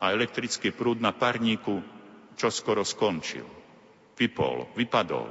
A 0.01 0.09
elektrický 0.09 0.73
prúd 0.73 0.97
na 0.97 1.13
parníku 1.13 1.85
čoskoro 2.33 2.81
skončil. 2.81 3.45
Vypol, 4.17 4.73
vypadol. 4.73 5.29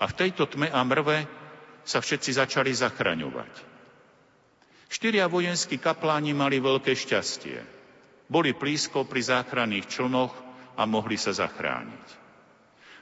A 0.00 0.04
v 0.08 0.16
tejto 0.16 0.48
tme 0.48 0.72
a 0.72 0.80
mrve 0.80 1.28
sa 1.84 2.00
všetci 2.00 2.40
začali 2.40 2.72
zachraňovať. 2.72 3.52
Štyria 4.88 5.28
vojenskí 5.28 5.76
kapláni 5.76 6.32
mali 6.32 6.64
veľké 6.64 6.96
šťastie 6.96 7.82
boli 8.32 8.56
blízko 8.56 9.04
pri 9.04 9.20
záchranných 9.20 9.92
člnoch 9.92 10.32
a 10.80 10.88
mohli 10.88 11.20
sa 11.20 11.36
zachrániť. 11.36 12.06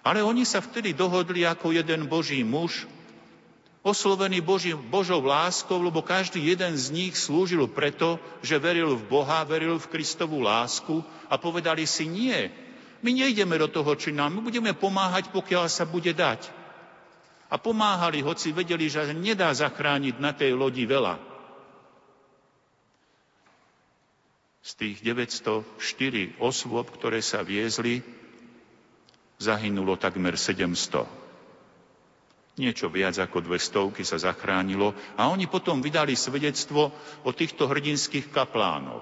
Ale 0.03 0.27
oni 0.27 0.43
sa 0.43 0.59
vtedy 0.59 0.91
dohodli 0.91 1.47
ako 1.47 1.71
jeden 1.71 2.11
Boží 2.11 2.43
muž, 2.43 2.91
oslovený 3.81 4.45
Boží, 4.45 4.77
Božou 4.77 5.25
láskou, 5.25 5.81
lebo 5.81 6.05
každý 6.05 6.53
jeden 6.53 6.77
z 6.77 6.93
nich 6.93 7.17
slúžil 7.17 7.65
preto, 7.65 8.21
že 8.45 8.61
veril 8.61 8.97
v 8.97 9.05
Boha, 9.09 9.45
veril 9.49 9.81
v 9.81 9.91
Kristovú 9.91 10.45
lásku 10.45 11.01
a 11.33 11.41
povedali 11.41 11.89
si 11.89 12.05
nie. 12.05 12.53
My 13.01 13.17
nejdeme 13.17 13.57
do 13.57 13.69
toho 13.73 13.97
čina, 13.97 14.29
my 14.29 14.45
budeme 14.45 14.77
pomáhať, 14.77 15.33
pokiaľ 15.33 15.73
sa 15.73 15.89
bude 15.89 16.13
dať. 16.13 16.53
A 17.51 17.57
pomáhali, 17.57 18.21
hoci 18.21 18.53
vedeli, 18.53 18.87
že 18.87 19.11
nedá 19.17 19.51
zachrániť 19.51 20.21
na 20.21 20.37
tej 20.37 20.55
lodi 20.55 20.85
veľa. 20.85 21.19
Z 24.61 24.71
tých 24.77 24.97
904 25.01 26.37
osôb, 26.37 26.93
ktoré 26.93 27.25
sa 27.25 27.41
viezli, 27.41 28.05
zahynulo 29.41 29.97
takmer 29.97 30.37
700. 30.37 31.30
Niečo 32.61 32.93
viac 32.93 33.17
ako 33.17 33.41
200 33.41 34.05
sa 34.05 34.21
zachránilo 34.21 34.93
a 35.17 35.33
oni 35.33 35.49
potom 35.49 35.81
vydali 35.81 36.13
svedectvo 36.13 36.93
o 37.25 37.31
týchto 37.33 37.65
hrdinských 37.65 38.29
kaplánoch. 38.29 39.01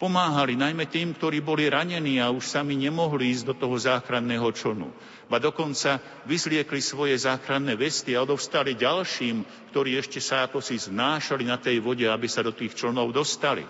Pomáhali 0.00 0.56
najmä 0.56 0.88
tým, 0.88 1.12
ktorí 1.16 1.44
boli 1.44 1.68
ranení 1.68 2.16
a 2.20 2.32
už 2.32 2.48
sami 2.48 2.76
nemohli 2.76 3.32
ísť 3.32 3.44
do 3.48 3.54
toho 3.56 3.76
záchranného 3.76 4.48
člnu. 4.52 4.88
Ba 5.28 5.36
dokonca 5.36 6.00
vyzliekli 6.24 6.80
svoje 6.80 7.16
záchranné 7.16 7.76
vesty 7.76 8.16
a 8.16 8.24
odovstali 8.24 8.76
ďalším, 8.76 9.44
ktorí 9.72 10.00
ešte 10.00 10.20
sa 10.20 10.48
ako 10.48 10.60
si 10.60 10.80
znášali 10.80 11.44
na 11.48 11.60
tej 11.60 11.80
vode, 11.80 12.04
aby 12.08 12.28
sa 12.28 12.44
do 12.44 12.52
tých 12.56 12.72
člnov 12.76 13.12
dostali. 13.12 13.64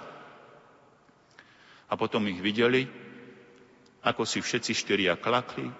A 1.86 1.94
potom 1.94 2.26
ich 2.26 2.42
videli, 2.42 2.86
ako 4.02 4.26
si 4.26 4.42
všetci 4.42 4.72
štyria 4.74 5.14
klakli, 5.18 5.70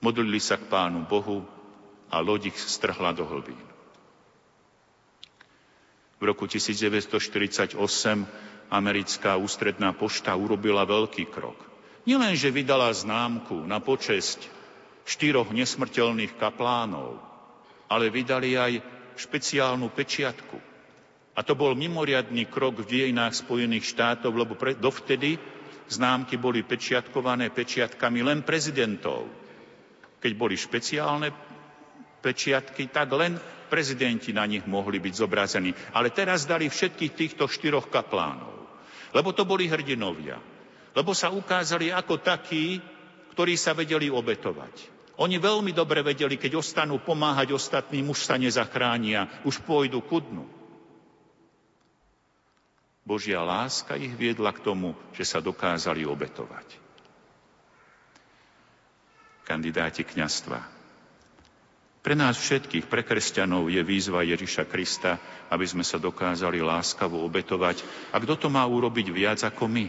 modlili 0.00 0.40
sa 0.40 0.56
k 0.56 0.68
Pánu 0.72 1.04
Bohu 1.04 1.59
a 2.10 2.18
loď 2.18 2.50
ich 2.50 2.58
strhla 2.58 3.14
do 3.14 3.24
hlbín. 3.24 3.58
V 6.20 6.22
roku 6.28 6.44
1948 6.44 7.80
americká 8.68 9.40
ústredná 9.40 9.96
pošta 9.96 10.36
urobila 10.36 10.84
veľký 10.84 11.32
krok. 11.32 11.56
Nielen, 12.04 12.36
že 12.36 12.52
vydala 12.52 12.92
známku 12.92 13.56
na 13.64 13.80
počesť 13.80 14.44
štyroch 15.08 15.48
nesmrteľných 15.50 16.36
kaplánov, 16.36 17.16
ale 17.88 18.12
vydali 18.12 18.54
aj 18.54 18.72
špeciálnu 19.16 19.88
pečiatku. 19.90 20.58
A 21.34 21.40
to 21.40 21.56
bol 21.56 21.72
mimoriadný 21.72 22.46
krok 22.52 22.84
v 22.84 22.90
dejinách 22.90 23.40
Spojených 23.40 23.88
štátov, 23.96 24.32
lebo 24.34 24.54
pre, 24.60 24.76
dovtedy 24.76 25.40
známky 25.90 26.36
boli 26.36 26.62
pečiatkované 26.62 27.50
pečiatkami 27.50 28.20
len 28.22 28.44
prezidentov. 28.44 29.26
Keď 30.20 30.32
boli 30.36 30.54
špeciálne 30.54 31.32
pečiatky, 32.20 32.92
tak 32.92 33.08
len 33.16 33.40
prezidenti 33.72 34.30
na 34.30 34.44
nich 34.44 34.66
mohli 34.68 35.00
byť 35.00 35.14
zobrazení. 35.16 35.72
Ale 35.96 36.12
teraz 36.12 36.44
dali 36.44 36.68
všetkých 36.68 37.12
týchto 37.16 37.48
štyroch 37.48 37.88
kaplánov. 37.88 38.52
Lebo 39.16 39.34
to 39.34 39.48
boli 39.48 39.66
hrdinovia. 39.66 40.38
Lebo 40.94 41.14
sa 41.14 41.30
ukázali 41.30 41.90
ako 41.90 42.20
takí, 42.20 42.78
ktorí 43.34 43.54
sa 43.54 43.74
vedeli 43.74 44.10
obetovať. 44.10 45.00
Oni 45.20 45.36
veľmi 45.36 45.76
dobre 45.76 46.00
vedeli, 46.00 46.40
keď 46.40 46.58
ostanú 46.58 46.98
pomáhať 46.98 47.52
ostatným, 47.52 48.08
už 48.08 48.24
sa 48.24 48.40
nezachránia, 48.40 49.28
už 49.44 49.60
pôjdu 49.62 50.00
ku 50.00 50.18
dnu. 50.18 50.48
Božia 53.04 53.42
láska 53.42 53.98
ich 54.00 54.12
viedla 54.14 54.54
k 54.54 54.64
tomu, 54.64 54.96
že 55.12 55.26
sa 55.26 55.42
dokázali 55.42 56.06
obetovať. 56.06 56.78
Kandidáti 59.44 60.06
kňastva. 60.06 60.79
Pre 62.00 62.16
nás 62.16 62.40
všetkých, 62.40 62.88
pre 62.88 63.04
kresťanov, 63.04 63.68
je 63.68 63.84
výzva 63.84 64.24
Ježiša 64.24 64.64
Krista, 64.64 65.20
aby 65.52 65.68
sme 65.68 65.84
sa 65.84 66.00
dokázali 66.00 66.64
láskavo 66.64 67.20
obetovať. 67.20 67.84
A 68.12 68.16
kto 68.16 68.40
to 68.40 68.48
má 68.48 68.64
urobiť 68.64 69.12
viac 69.12 69.44
ako 69.44 69.68
my? 69.68 69.86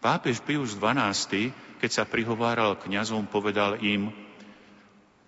Pápež 0.00 0.44
Pius 0.44 0.76
XII, 0.76 1.52
keď 1.80 1.90
sa 1.92 2.04
prihováral 2.04 2.76
kňazom, 2.76 3.24
povedal 3.28 3.80
im, 3.80 4.12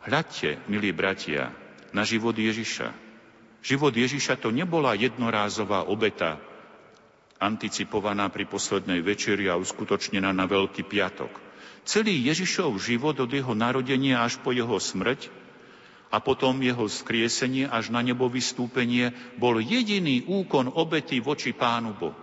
hľadte, 0.04 0.60
milí 0.68 0.92
bratia, 0.92 1.52
na 1.92 2.04
život 2.04 2.36
Ježiša. 2.36 2.92
Život 3.64 3.92
Ježiša 3.96 4.36
to 4.40 4.52
nebola 4.52 4.92
jednorázová 4.96 5.88
obeta, 5.88 6.40
anticipovaná 7.40 8.28
pri 8.28 8.48
poslednej 8.48 9.00
večeri 9.00 9.48
a 9.48 9.60
uskutočnená 9.60 10.32
na 10.32 10.44
Veľký 10.44 10.84
piatok. 10.84 11.51
Celý 11.82 12.14
Ježišov 12.30 12.78
život 12.78 13.18
od 13.18 13.30
jeho 13.30 13.58
narodenia 13.58 14.22
až 14.22 14.38
po 14.38 14.54
jeho 14.54 14.78
smrť 14.78 15.32
a 16.12 16.20
potom 16.22 16.60
jeho 16.62 16.86
skriesenie 16.86 17.66
až 17.66 17.90
na 17.90 18.04
nebo 18.04 18.30
vystúpenie 18.30 19.10
bol 19.40 19.58
jediný 19.58 20.22
úkon 20.28 20.70
obety 20.70 21.18
voči 21.18 21.50
Pánu 21.50 21.96
Bohu. 21.96 22.22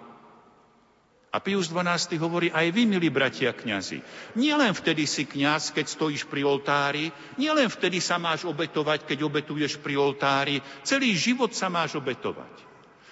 A 1.30 1.38
Pius 1.38 1.70
XII 1.70 2.18
hovorí, 2.18 2.50
aj 2.50 2.74
vy, 2.74 2.90
milí 2.90 3.14
bratia 3.14 3.54
kňazi, 3.54 4.02
nielen 4.34 4.74
vtedy 4.74 5.06
si 5.06 5.30
kňaz, 5.30 5.70
keď 5.78 5.86
stojíš 5.86 6.26
pri 6.26 6.42
oltári, 6.42 7.14
nielen 7.38 7.70
vtedy 7.70 8.02
sa 8.02 8.18
máš 8.18 8.50
obetovať, 8.50 9.06
keď 9.06 9.30
obetuješ 9.30 9.78
pri 9.78 9.94
oltári, 9.94 10.58
celý 10.82 11.14
život 11.14 11.54
sa 11.54 11.70
máš 11.70 11.94
obetovať. 12.02 12.50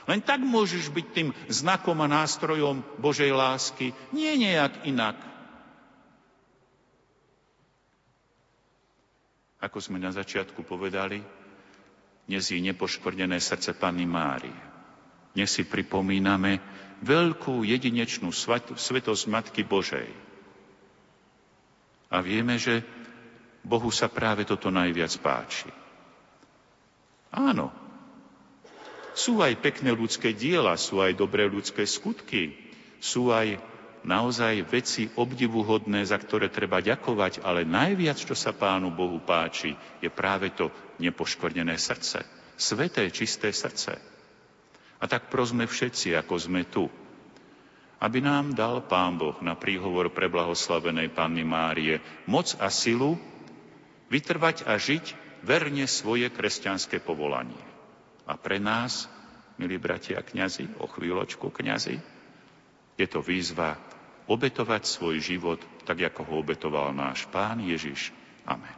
Len 0.09 0.23
tak 0.25 0.41
môžeš 0.41 0.89
byť 0.89 1.05
tým 1.13 1.29
znakom 1.45 2.01
a 2.01 2.09
nástrojom 2.09 2.81
Božej 2.97 3.29
lásky, 3.29 3.93
nie 4.09 4.33
nejak 4.33 4.89
inak. 4.89 5.36
Ako 9.57 9.81
sme 9.81 9.97
na 9.97 10.13
začiatku 10.13 10.61
povedali, 10.61 11.17
dnes 12.29 12.45
je 12.51 12.59
nepoškvrnené 12.61 13.41
srdce 13.41 13.73
Panny 13.73 14.05
Márie. 14.05 14.53
Dnes 15.33 15.49
si 15.49 15.65
pripomíname, 15.65 16.61
veľkú 17.01 17.65
jedinečnú 17.65 18.29
svetosť 18.77 19.23
Matky 19.29 19.65
Božej. 19.65 20.09
A 22.13 22.21
vieme, 22.21 22.57
že 22.61 22.85
Bohu 23.65 23.89
sa 23.89 24.07
práve 24.07 24.45
toto 24.45 24.69
najviac 24.69 25.13
páči. 25.19 25.69
Áno, 27.33 27.73
sú 29.17 29.41
aj 29.41 29.57
pekné 29.59 29.91
ľudské 29.91 30.31
diela, 30.31 30.77
sú 30.77 31.01
aj 31.01 31.17
dobré 31.17 31.49
ľudské 31.49 31.83
skutky, 31.89 32.53
sú 33.01 33.33
aj 33.33 33.57
naozaj 34.07 34.63
veci 34.71 35.11
obdivuhodné, 35.11 36.07
za 36.07 36.15
ktoré 36.15 36.47
treba 36.47 36.79
ďakovať, 36.79 37.43
ale 37.43 37.67
najviac, 37.67 38.15
čo 38.15 38.33
sa 38.33 38.55
Pánu 38.55 38.95
Bohu 38.95 39.19
páči, 39.19 39.75
je 39.99 40.07
práve 40.07 40.55
to 40.55 40.71
nepoškvrnené 41.03 41.75
srdce. 41.75 42.23
Sveté, 42.55 43.11
čisté 43.11 43.51
srdce. 43.51 43.99
A 44.97 45.05
tak 45.05 45.29
prosme 45.29 45.67
všetci, 45.67 46.15
ako 46.17 46.35
sme 46.39 46.65
tu, 46.65 46.89
aby 48.01 48.23
nám 48.23 48.55
dal 48.55 48.81
Pán 48.87 49.19
Boh 49.19 49.37
na 49.43 49.53
príhovor 49.53 50.09
preblahoslavenej 50.09 51.13
Panny 51.13 51.45
Márie 51.45 52.01
moc 52.25 52.55
a 52.57 52.71
silu 52.71 53.19
vytrvať 54.09 54.65
a 54.65 54.79
žiť 54.79 55.05
verne 55.45 55.85
svoje 55.85 56.31
kresťanské 56.31 57.03
povolanie. 57.03 57.61
A 58.25 58.39
pre 58.39 58.57
nás, 58.57 59.05
milí 59.61 59.77
bratia 59.77 60.23
a 60.23 60.25
kňazi, 60.25 60.79
o 60.81 60.89
chvíľočku 60.89 61.51
kňazi, 61.51 61.97
je 62.97 63.05
to 63.05 63.21
výzva 63.21 63.77
obetovať 64.27 64.83
svoj 64.83 65.23
život 65.23 65.59
tak, 65.87 66.03
ako 66.03 66.21
ho 66.27 66.33
obetoval 66.43 66.91
náš 66.91 67.23
Pán 67.31 67.63
Ježiš. 67.63 68.11
Amen. 68.43 68.75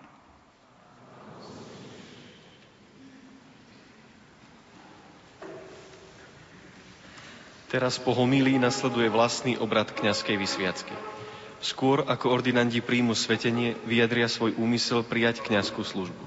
Teraz 7.70 8.02
po 8.02 8.18
homílii 8.18 8.58
nasleduje 8.58 9.14
vlastný 9.14 9.54
obrad 9.62 9.94
kňazskej 9.94 10.42
vysviacky. 10.42 10.96
Skôr 11.62 12.02
ako 12.02 12.34
ordinandi 12.34 12.82
príjmu 12.82 13.14
svetenie, 13.14 13.78
vyjadria 13.86 14.26
svoj 14.26 14.58
úmysel 14.58 15.06
prijať 15.06 15.46
kňazskú 15.46 15.86
službu. 15.86 16.26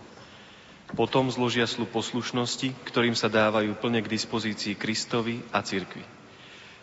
Potom 0.94 1.32
zložia 1.34 1.66
slu 1.66 1.88
poslušnosti, 1.88 2.76
ktorým 2.86 3.18
sa 3.18 3.26
dávajú 3.26 3.74
plne 3.74 4.04
k 4.04 4.12
dispozícii 4.12 4.78
Kristovi 4.78 5.42
a 5.50 5.64
cirkvi. 5.66 6.21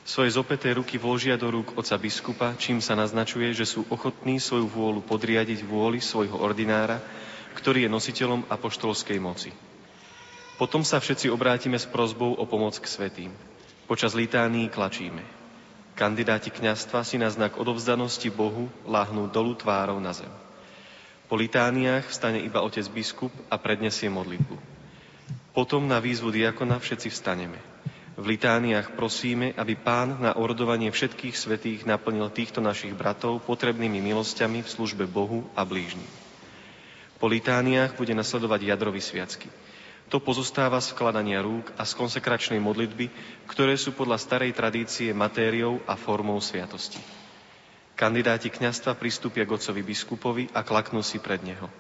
Svoje 0.08 0.34
zopeté 0.34 0.74
ruky 0.74 0.96
vložia 0.96 1.36
do 1.36 1.52
rúk 1.52 1.76
oca 1.76 1.96
biskupa, 2.00 2.56
čím 2.56 2.80
sa 2.80 2.96
naznačuje, 2.96 3.52
že 3.54 3.68
sú 3.68 3.86
ochotní 3.92 4.40
svoju 4.42 4.68
vôľu 4.68 5.02
podriadiť 5.06 5.64
vôli 5.64 6.00
svojho 6.00 6.40
ordinára, 6.40 7.04
ktorý 7.56 7.86
je 7.86 7.94
nositeľom 7.94 8.48
apoštolskej 8.48 9.20
moci. 9.20 9.52
Potom 10.60 10.84
sa 10.84 11.00
všetci 11.00 11.32
obrátime 11.32 11.80
s 11.80 11.88
prozbou 11.88 12.36
o 12.36 12.44
pomoc 12.44 12.76
k 12.76 12.88
svetým. 12.88 13.32
Počas 13.88 14.12
litánií 14.12 14.68
klačíme. 14.68 15.24
Kandidáti 15.96 16.52
kňastva 16.52 17.04
si 17.04 17.20
na 17.20 17.28
znak 17.28 17.60
odovzdanosti 17.60 18.32
Bohu 18.32 18.72
láhnú 18.88 19.28
dolu 19.28 19.56
tvárou 19.56 20.00
na 20.00 20.16
zem. 20.16 20.32
Po 21.28 21.36
litániách 21.38 22.10
vstane 22.10 22.42
iba 22.42 22.64
otec 22.64 22.88
biskup 22.90 23.30
a 23.52 23.60
prednesie 23.60 24.08
modlitbu. 24.08 24.56
Potom 25.54 25.86
na 25.86 26.00
výzvu 26.02 26.32
diakona 26.32 26.80
všetci 26.80 27.12
vstaneme. 27.12 27.60
V 28.20 28.36
litániách 28.36 29.00
prosíme, 29.00 29.56
aby 29.56 29.80
pán 29.80 30.20
na 30.20 30.36
orodovanie 30.36 30.92
všetkých 30.92 31.40
svetých 31.40 31.88
naplnil 31.88 32.28
týchto 32.28 32.60
našich 32.60 32.92
bratov 32.92 33.40
potrebnými 33.48 34.04
milosťami 34.04 34.60
v 34.60 34.68
službe 34.68 35.08
Bohu 35.08 35.48
a 35.56 35.64
blížnym. 35.64 36.04
Po 37.16 37.32
litániách 37.32 37.96
bude 37.96 38.12
nasledovať 38.12 38.76
jadrový 38.76 39.00
sviacky. 39.00 39.48
To 40.12 40.20
pozostáva 40.20 40.84
z 40.84 40.92
vkladania 40.92 41.40
rúk 41.40 41.72
a 41.80 41.88
z 41.88 41.96
konsekračnej 41.96 42.60
modlitby, 42.60 43.08
ktoré 43.48 43.80
sú 43.80 43.96
podľa 43.96 44.20
starej 44.20 44.52
tradície 44.52 45.16
matériou 45.16 45.80
a 45.88 45.96
formou 45.96 46.44
sviatosti. 46.44 47.00
Kandidáti 47.96 48.52
kňastva 48.52 49.00
pristúpia 49.00 49.48
k 49.48 49.56
otcovi 49.56 49.80
biskupovi 49.80 50.52
a 50.52 50.60
klaknú 50.68 51.00
si 51.08 51.24
pred 51.24 51.40
neho. 51.40 51.72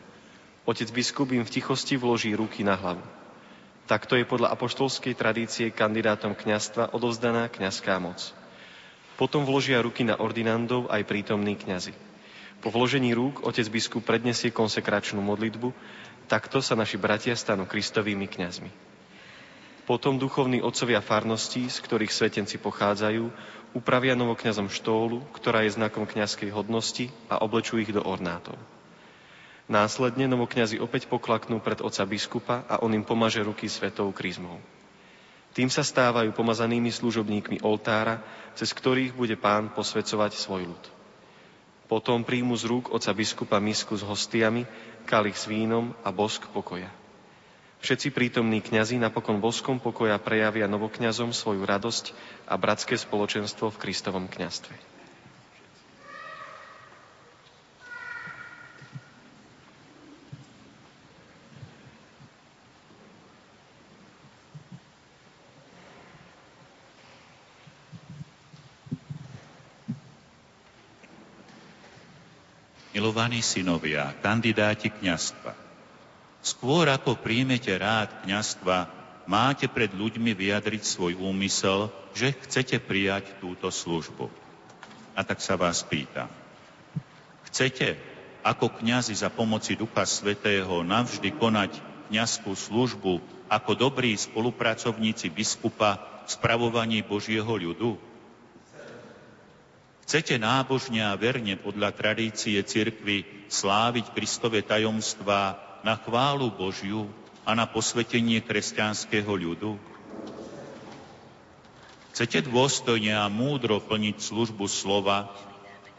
Otec 0.64 0.88
biskup 0.96 1.36
im 1.36 1.44
v 1.44 1.52
tichosti 1.52 2.00
vloží 2.00 2.32
ruky 2.32 2.64
na 2.64 2.80
hlavu. 2.80 3.19
Takto 3.90 4.14
je 4.14 4.30
podľa 4.30 4.54
apoštolskej 4.54 5.18
tradície 5.18 5.74
kandidátom 5.74 6.38
kňastva 6.38 6.94
odovzdaná 6.94 7.50
kňazská 7.50 7.98
moc. 7.98 8.22
Potom 9.18 9.50
vložia 9.50 9.82
ruky 9.82 10.06
na 10.06 10.14
ordinandov 10.22 10.94
aj 10.94 11.10
prítomní 11.10 11.58
kňazi. 11.58 11.98
Po 12.62 12.70
vložení 12.70 13.18
rúk 13.18 13.42
otec 13.42 13.66
biskup 13.74 14.06
prednesie 14.06 14.54
konsekračnú 14.54 15.20
modlitbu, 15.26 15.74
Takto 16.30 16.62
sa 16.62 16.78
naši 16.78 17.02
bratia 17.02 17.34
stanú 17.34 17.66
kristovými 17.66 18.30
kňazmi. 18.30 18.70
Potom 19.90 20.22
duchovní 20.22 20.62
otcovia 20.62 21.02
farností, 21.02 21.66
z 21.66 21.82
ktorých 21.82 22.14
svetenci 22.14 22.62
pochádzajú, 22.62 23.26
upravia 23.74 24.14
novokňazom 24.14 24.70
štólu, 24.70 25.26
ktorá 25.34 25.66
je 25.66 25.74
znakom 25.74 26.06
kňazskej 26.06 26.54
hodnosti 26.54 27.10
a 27.34 27.42
oblečú 27.42 27.82
ich 27.82 27.90
do 27.90 28.06
ornátov. 28.06 28.54
Následne 29.70 30.26
novokňazi 30.26 30.82
opäť 30.82 31.06
poklaknú 31.06 31.62
pred 31.62 31.78
oca 31.86 32.02
biskupa 32.10 32.66
a 32.66 32.82
on 32.82 32.90
im 32.90 33.06
pomaže 33.06 33.46
ruky 33.46 33.70
svetou 33.70 34.10
kryzmou. 34.10 34.58
Tým 35.54 35.70
sa 35.70 35.86
stávajú 35.86 36.34
pomazanými 36.34 36.90
služobníkmi 36.90 37.62
oltára, 37.62 38.26
cez 38.58 38.74
ktorých 38.74 39.14
bude 39.14 39.38
pán 39.38 39.70
posvecovať 39.70 40.34
svoj 40.34 40.74
ľud. 40.74 40.84
Potom 41.86 42.26
príjmu 42.26 42.58
z 42.58 42.66
rúk 42.66 42.90
oca 42.90 43.14
biskupa 43.14 43.62
misku 43.62 43.94
s 43.94 44.02
hostiami, 44.02 44.66
kalich 45.06 45.38
s 45.38 45.46
vínom 45.46 45.94
a 46.02 46.10
bosk 46.10 46.50
pokoja. 46.50 46.90
Všetci 47.86 48.10
prítomní 48.10 48.66
kňazi 48.66 48.98
napokon 48.98 49.38
boskom 49.38 49.78
pokoja 49.78 50.18
prejavia 50.18 50.66
novokňazom 50.66 51.30
svoju 51.30 51.62
radosť 51.64 52.12
a 52.50 52.58
bratské 52.58 52.98
spoločenstvo 52.98 53.70
v 53.70 53.82
Kristovom 53.86 54.26
kňastve. 54.26 54.99
Milovaní 73.00 73.40
synovia, 73.40 74.12
kandidáti 74.20 74.92
kňastva, 74.92 75.56
Skôr 76.44 76.88
ako 76.92 77.16
príjmete 77.16 77.72
rád 77.80 78.12
kňastva, 78.28 78.92
máte 79.24 79.72
pred 79.72 79.88
ľuďmi 79.92 80.36
vyjadriť 80.36 80.84
svoj 80.84 81.16
úmysel, 81.16 81.88
že 82.12 82.36
chcete 82.36 82.76
prijať 82.84 83.40
túto 83.40 83.72
službu. 83.72 84.28
A 85.16 85.24
tak 85.24 85.40
sa 85.40 85.56
vás 85.56 85.80
pýtam. 85.84 86.28
Chcete 87.48 87.96
ako 88.44 88.84
kňazi 88.84 89.16
za 89.16 89.32
pomoci 89.32 89.80
Ducha 89.80 90.04
Svetého 90.04 90.84
navždy 90.84 91.40
konať 91.40 91.80
kňazskú 92.12 92.52
službu 92.52 93.24
ako 93.48 93.72
dobrí 93.80 94.12
spolupracovníci 94.16 95.32
biskupa 95.32 96.24
v 96.28 96.36
spravovaní 96.36 97.00
Božieho 97.00 97.48
ľudu? 97.48 98.09
Chcete 100.10 100.42
nábožne 100.42 101.06
a 101.06 101.14
verne 101.14 101.54
podľa 101.54 101.94
tradície 101.94 102.58
cirkvy 102.66 103.46
sláviť 103.46 104.10
Kristove 104.18 104.66
tajomstvá 104.66 105.54
na 105.86 106.02
chválu 106.02 106.50
Božiu 106.50 107.06
a 107.46 107.54
na 107.54 107.70
posvetenie 107.70 108.42
kresťanského 108.42 109.30
ľudu? 109.30 109.78
Chcete 112.10 112.42
dôstojne 112.50 113.22
a 113.22 113.30
múdro 113.30 113.78
plniť 113.78 114.18
službu 114.18 114.66
slova, 114.66 115.30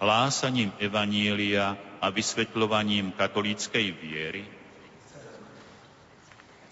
hlásaním 0.03 0.75
evanília 0.83 1.79
a 2.03 2.11
vysvetľovaním 2.11 3.15
katolíckej 3.15 3.95
viery? 3.95 4.43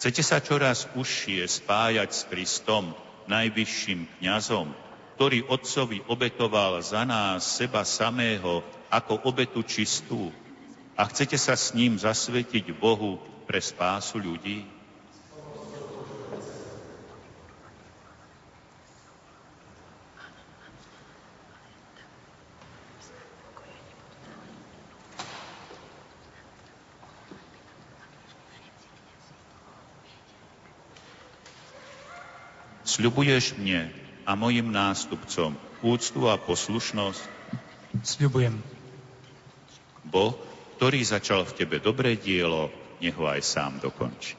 Chcete 0.02 0.26
sa 0.26 0.42
čoraz 0.42 0.90
užšie 0.98 1.46
spájať 1.46 2.10
s 2.10 2.26
Kristom, 2.26 2.98
najvyšším 3.30 4.18
kňazom, 4.18 4.87
ktorý 5.18 5.50
Otcovi 5.50 5.98
obetoval 6.06 6.78
za 6.78 7.02
nás 7.02 7.42
seba 7.42 7.82
samého 7.82 8.62
ako 8.86 9.26
obetu 9.26 9.66
čistú, 9.66 10.30
a 10.94 11.10
chcete 11.10 11.34
sa 11.34 11.58
s 11.58 11.74
ním 11.74 11.98
zasvetiť 11.98 12.70
Bohu 12.78 13.18
pre 13.42 13.58
spásu 13.58 14.22
ľudí? 14.22 14.62
Sľubuješ 32.86 33.58
mne 33.58 34.07
a 34.28 34.36
mojim 34.36 34.68
nástupcom 34.68 35.56
úctu 35.80 36.28
a 36.28 36.36
poslušnosť? 36.36 37.24
Sľubujem. 38.04 38.60
Boh 40.04 40.36
ktorý 40.78 41.02
začal 41.02 41.42
v 41.42 41.58
tebe 41.58 41.76
dobré 41.82 42.14
dielo, 42.14 42.70
nech 43.02 43.18
ho 43.18 43.26
aj 43.26 43.42
sám 43.42 43.82
dokončí. 43.82 44.38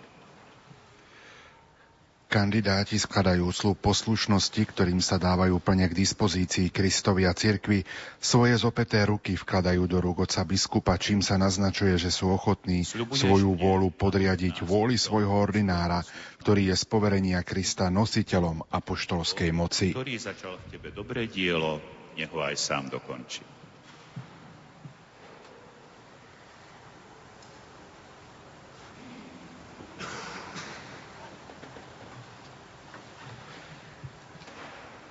Kandidáti 2.32 2.96
skladajú 2.96 3.52
slub 3.52 3.76
poslušnosti, 3.84 4.62
ktorým 4.72 5.04
sa 5.04 5.20
dávajú 5.20 5.60
plne 5.60 5.92
k 5.92 5.98
dispozícii 6.00 6.72
Kristovi 6.72 7.28
a 7.28 7.36
cirkvi, 7.36 7.84
svoje 8.24 8.56
zopeté 8.56 9.04
ruky 9.04 9.36
vkladajú 9.36 9.84
do 9.84 10.00
rúk 10.00 10.30
oca 10.30 10.48
biskupa, 10.48 10.96
čím 10.96 11.20
sa 11.20 11.36
naznačuje, 11.36 12.00
že 12.00 12.14
sú 12.14 12.32
ochotní 12.32 12.88
Sľubuješ 12.88 13.26
svoju 13.26 13.60
vôľu 13.60 13.92
podriadiť 13.92 14.64
vôli 14.64 14.96
svojho 14.96 15.34
ordinára, 15.34 16.08
ktorý 16.40 16.72
je 16.72 16.76
z 16.80 16.86
poverenia 16.88 17.44
Krista 17.44 17.92
nositeľom 17.92 18.64
apoštolskej 18.72 19.52
moci. 19.52 19.92
Ktorý 19.92 20.16
začal 20.16 20.56
v 20.56 20.66
tebe 20.72 20.90
dobré 20.96 21.28
dielo, 21.28 21.84
nech 22.16 22.32
ho 22.32 22.40
aj 22.40 22.56
sám 22.56 22.88
dokončí. 22.88 23.44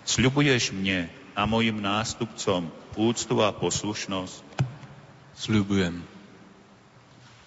Sľubuješ 0.08 0.72
mne 0.72 1.12
a 1.36 1.44
mojim 1.44 1.78
nástupcom 1.84 2.72
úctu 2.96 3.36
a 3.44 3.52
poslušnosť? 3.52 4.40
Sľubujem. 5.38 6.00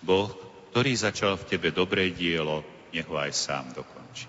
Boh, 0.06 0.32
ktorý 0.72 0.94
začal 0.95 1.36
v 1.36 1.48
tebe 1.52 1.74
dobré 1.74 2.14
dielo, 2.14 2.64
nech 2.91 3.07
ho 3.07 3.18
aj 3.18 3.31
sám 3.31 3.65
dokončí. 3.73 4.27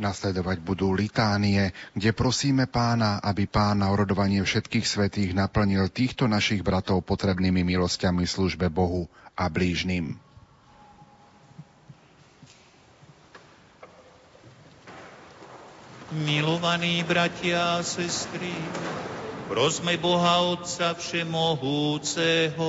Nasledovať 0.00 0.64
budú 0.64 0.96
litánie, 0.96 1.76
kde 1.92 2.16
prosíme 2.16 2.64
pána, 2.64 3.20
aby 3.20 3.44
pán 3.44 3.84
na 3.84 3.92
orodovanie 3.92 4.40
všetkých 4.40 4.86
svetých 4.88 5.36
naplnil 5.36 5.92
týchto 5.92 6.24
našich 6.24 6.64
bratov 6.64 7.04
potrebnými 7.04 7.60
milosťami 7.60 8.24
službe 8.24 8.72
Bohu 8.72 9.12
a 9.36 9.52
blížnym. 9.52 10.16
Milovaní 16.10 17.06
bratia 17.06 17.78
a 17.78 17.86
sestry, 17.86 18.50
prosme 19.46 19.94
Boha 20.00 20.42
Otca 20.42 20.98
Všemohúceho, 20.98 22.66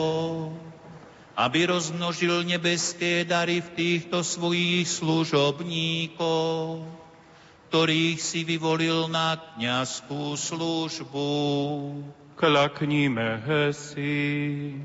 aby 1.42 1.74
rozmnožil 1.74 2.46
nebeské 2.46 3.26
dary 3.26 3.66
v 3.66 3.70
týchto 3.74 4.22
svojich 4.22 4.86
služobníkov, 4.86 6.86
ktorých 7.74 8.22
si 8.22 8.46
vyvolil 8.46 9.10
na 9.10 9.42
kniazskú 9.58 10.38
službu. 10.38 11.30
Klakníme 12.38 13.42
si. 13.74 14.78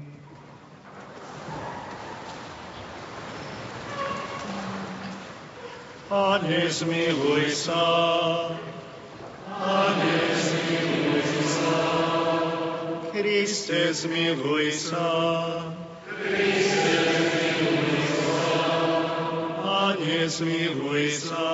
Pane, 6.08 6.72
zmiluj 6.72 7.52
sa. 7.52 7.84
Pane, 9.44 10.18
zmiluj 10.32 11.28
sa. 11.44 11.80
Kriste, 13.12 13.92
zmiluj 13.92 14.72
sa. 14.72 15.75
Pane, 19.62 20.18
zmiluj 20.28 21.10
sa. 21.10 21.46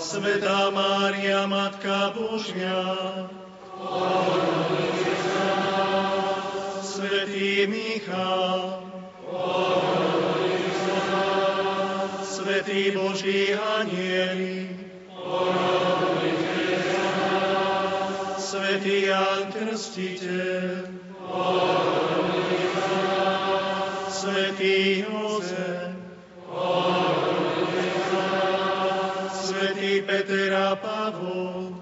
Svetá 0.00 0.68
Mária, 0.74 1.46
Matka 1.46 2.12
Božia, 2.12 2.82
Svetý 6.82 7.64
Michal, 7.70 8.84
Svetí 12.20 12.90
Boží 12.90 13.54
anieli, 13.54 14.59
Jan 19.10 19.50
Krstiteľ, 19.50 20.86
Svetý 24.06 25.02
Jozef, 25.02 25.98
Svetý 29.34 30.06
Peter 30.06 30.54
a 30.54 30.78
Pavol, 30.78 31.74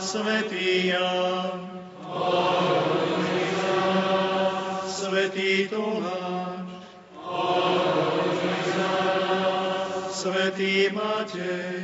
Svetý 0.00 0.96
Jan, 0.96 1.60
Svetý 4.88 5.68
Tomáš, 5.68 6.64
Svetý 10.08 10.88
Matej, 10.96 11.75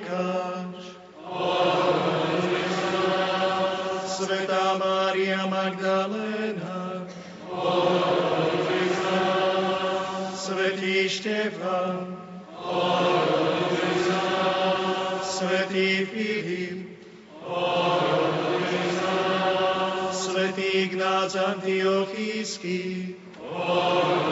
Lukáš. 0.00 0.84
Svetá 4.06 4.76
Mária 4.80 5.46
Magdaléna, 5.48 7.08
Svetý 10.36 11.08
Štefan, 11.08 12.16
Svetý 15.24 16.04
Filip, 16.04 16.78
Svetý 20.12 20.68
Ignác 20.84 21.36
Antiochísky, 21.36 23.14
Svetý 23.40 24.29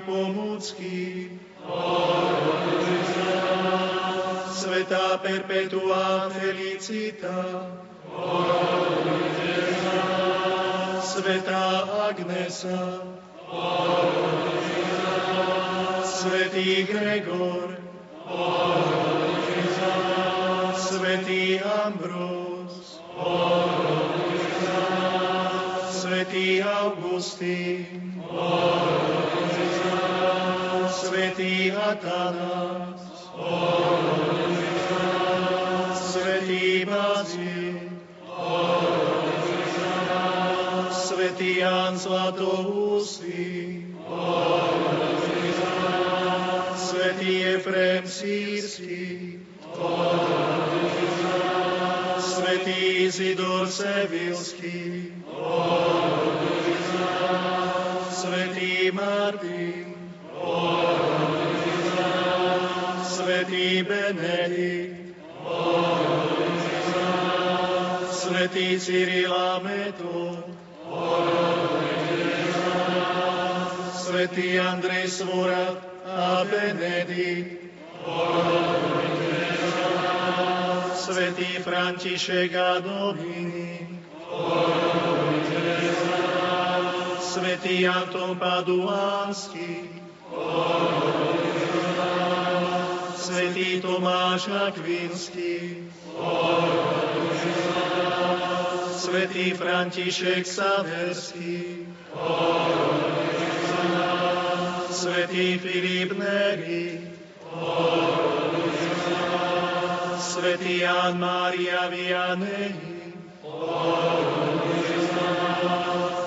Jan 0.00 0.06
Nepomucký, 0.06 1.28
Svetá 4.52 5.18
Perpetua 5.20 6.30
Felicita, 6.30 7.68
Svetá 11.02 11.84
Agnesa, 12.08 13.04
Svetý 16.04 16.84
Gregor, 16.84 17.76
Svetý 20.76 21.60
Ambrós, 21.60 23.00
Svetý 25.90 26.62
Augustín, 26.64 28.10
Svetý 31.90 32.06
Atanás, 32.06 33.02
Svetý 35.98 36.86
Bazil, 36.86 37.80
Svetý 40.90 41.58
Jan 41.58 41.98
Zlatoústy, 41.98 43.82
Svetý 46.78 47.44
Efrem 47.58 48.06
Sírsky, 48.06 49.42
Svetý 52.22 53.10
Izidor 53.10 53.66
Sevilský, 53.66 55.10
Svetý 55.26 55.99
František 82.00 82.56
a 82.56 82.80
Dominik, 82.80 83.84
Svetý 87.20 87.84
Anton 87.84 88.40
Paduánsky, 88.40 90.00
Svetý 93.20 93.84
Tomáš 93.84 94.48
Akvinský, 94.48 95.76
Svetý 98.96 99.52
František 99.52 100.48
Saverský, 100.48 101.84
Svetý 104.88 105.60
Filip 105.60 106.16
Neri, 106.16 107.12
Svetý 110.40 110.80
Jan 110.80 111.20
Mária 111.20 111.92
Vianney, 111.92 112.72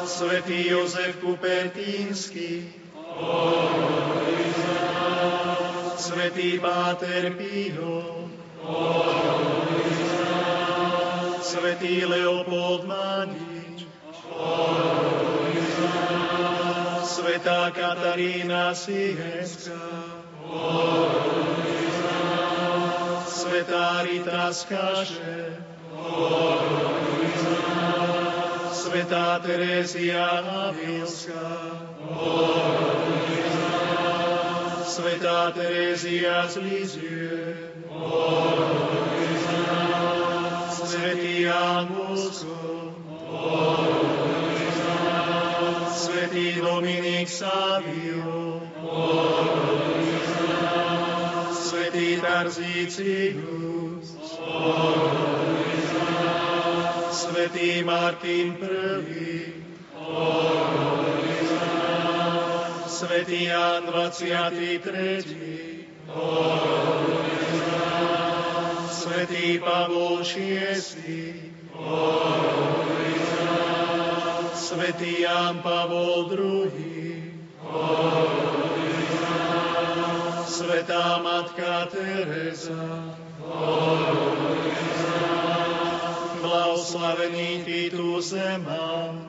Svetý 0.06 0.69
Jozef 0.69 1.18
Kupertínsky, 1.18 2.69
Svetý 5.98 6.61
Páter 6.61 7.34
Pího, 7.41 8.30
Svetý 11.41 12.06
Leopold 12.06 12.85
Manič, 12.85 13.90
Svetá 17.02 17.73
Katarína 17.73 18.77
Sihenská, 18.77 19.81
Svetá 20.53 21.82
Rita 23.53 24.49
z 24.53 24.65
Kaše, 24.65 25.61
Svetá 28.73 29.39
Terézia 29.45 30.25
Avilská, 30.73 31.53
Svetá 34.81 35.53
Terézia 35.53 36.49
z 36.49 36.55
Lizie, 36.65 37.38
Svetý 40.73 41.45
Ján 41.45 41.93
Bosko, 41.93 42.97
Svetý 45.93 46.57
Dominik 46.57 47.30
Savio, 47.30 48.65
Svetý 48.81 49.73
Tarzícius, 52.44 54.20
Svetý 57.11 57.84
Martin 57.84 58.57
I, 58.60 59.53
Svetý 62.88 63.44
Ján 63.48 63.84
23, 63.88 65.24
Svetý 68.91 69.60
Pavol 69.64 70.20
VI, 70.28 70.84
Svetý 74.53 75.22
Ján 75.22 75.64
Pavol 75.64 76.28
II, 76.28 77.24
Svetá 80.64 81.19
Matka 81.19 81.91
Teresa, 81.91 83.11
blahoslavený 86.40 87.68
Titus 87.68 88.31
Zeman, 88.31 89.27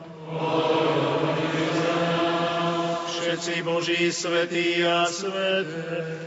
všetci 3.11 3.67
Boží 3.67 4.15
svetí 4.15 4.87
a 4.87 5.11
sveté, 5.11 6.23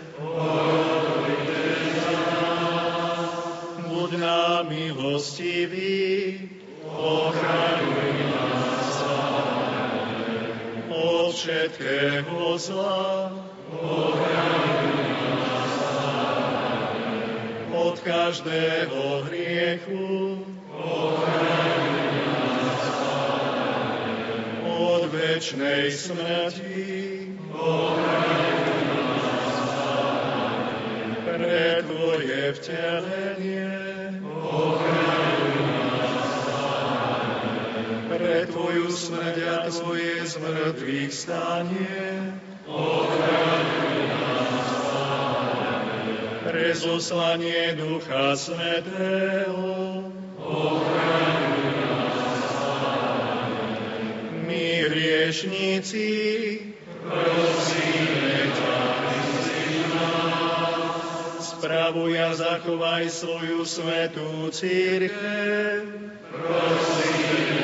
buď 3.87 4.11
nám 4.19 4.67
milostivý, 4.67 6.51
ochraňuj 6.83 8.11
nás, 8.27 8.95
od 10.91 11.31
všetkého 11.31 12.59
zla, 12.59 13.31
od 17.87 17.99
každého 18.03 19.23
hriechu, 19.31 20.43
od 24.67 25.03
večnej 25.07 25.95
smrti, 25.95 27.31
pre 31.23 31.63
Tvoje 31.87 32.43
vtelenie, 32.59 33.71
pre 38.11 38.37
Tvoju 38.51 38.87
smrť 38.91 39.37
a 39.47 39.57
Tvoje 39.71 40.27
zmrtvých 40.27 41.11
stanie, 41.15 42.35
pre 46.57 46.73
zoslanie 46.73 47.77
Ducha 47.77 48.33
Svetého, 48.33 50.09
my 54.41 54.65
hriešníci, 54.89 56.09
prosíme 57.05 58.37
ťa, 58.57 58.81
spravuj 61.37 62.13
a 62.25 62.29
zachovaj 62.33 63.05
svoju 63.05 63.61
svetú 63.61 64.49
církev, 64.49 65.85
prosíme 66.33 67.57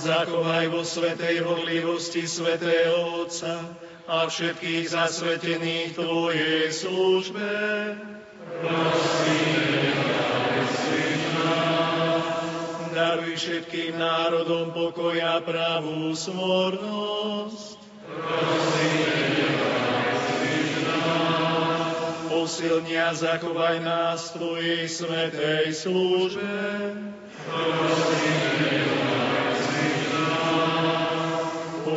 za 0.00 0.24
zachovaj 0.24 0.72
vo 0.72 0.80
svetej 0.80 1.44
horlivosti 1.44 2.24
svetého 2.24 3.20
Otca 3.28 3.85
a 4.06 4.30
všetkých 4.30 4.86
zasvetených 4.86 5.98
Tvojej 5.98 6.70
službe. 6.70 7.50
Daruj 12.94 13.34
všetkým 13.36 13.98
národom 13.98 14.72
pokoja 14.72 15.42
pravú 15.42 16.14
smornosť. 16.14 17.78
Posilni 22.30 22.94
a 22.94 23.10
zachovaj 23.10 23.82
nás 23.82 24.30
v 24.30 24.34
Tvojej 24.38 24.82
svetej 24.86 25.66
službe. 25.74 26.54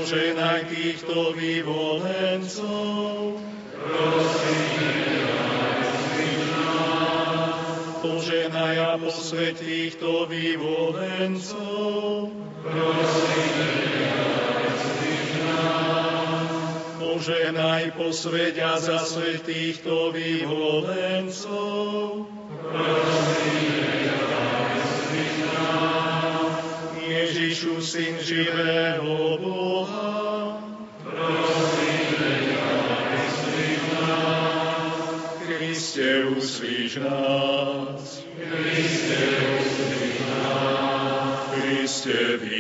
Poženaj 0.10 0.74
týchto 0.74 1.38
vyvolencov. 1.38 3.38
Poženaj 8.02 8.76
a 8.90 8.98
posvet 8.98 9.62
týchto 9.62 10.26
vyvolencov. 10.26 12.34
Poženaj, 16.98 17.94
posveť 17.94 18.56
a 18.66 18.82
zasvet 18.82 19.46
týchto 19.46 20.10
vyvolencov. 20.10 22.26
Ježišu, 26.98 27.78
Syn 27.78 28.18
živého 28.26 28.69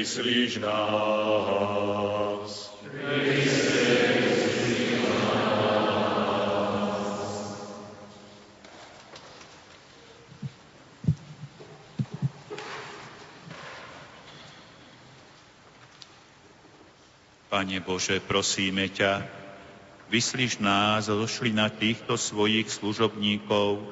vyslíš 0.09 0.57
nás. 0.65 2.49
Vyslíš 2.89 3.53
nás. 5.05 5.29
Pane 17.53 17.77
Bože, 17.85 18.17
prosíme 18.25 18.89
ťa, 18.89 19.29
vyslíš 20.09 20.57
nás, 20.57 21.05
zošli 21.05 21.53
na 21.53 21.69
týchto 21.69 22.17
svojich 22.17 22.65
služobníkov, 22.65 23.85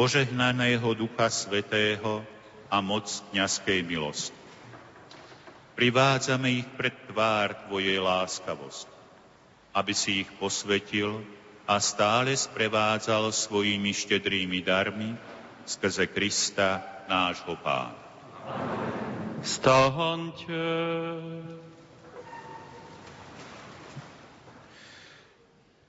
požehnaného 0.00 0.96
Ducha 0.96 1.28
Svetého 1.28 2.24
a 2.72 2.80
moc 2.80 3.04
kniazkej 3.28 3.84
milosti. 3.84 4.41
Privádzame 5.72 6.62
ich 6.62 6.68
pred 6.76 6.92
tvár 7.08 7.68
Tvojej 7.68 7.96
láskavosti, 7.96 8.92
aby 9.72 9.92
si 9.96 10.22
ich 10.22 10.30
posvetil 10.36 11.24
a 11.64 11.80
stále 11.80 12.36
sprevádzal 12.36 13.32
svojimi 13.32 13.96
štedrými 13.96 14.60
darmi 14.60 15.16
skrze 15.64 16.10
Krista, 16.10 16.82
nášho 17.08 17.56
Pána. 17.62 17.96
Staňte. 19.42 20.62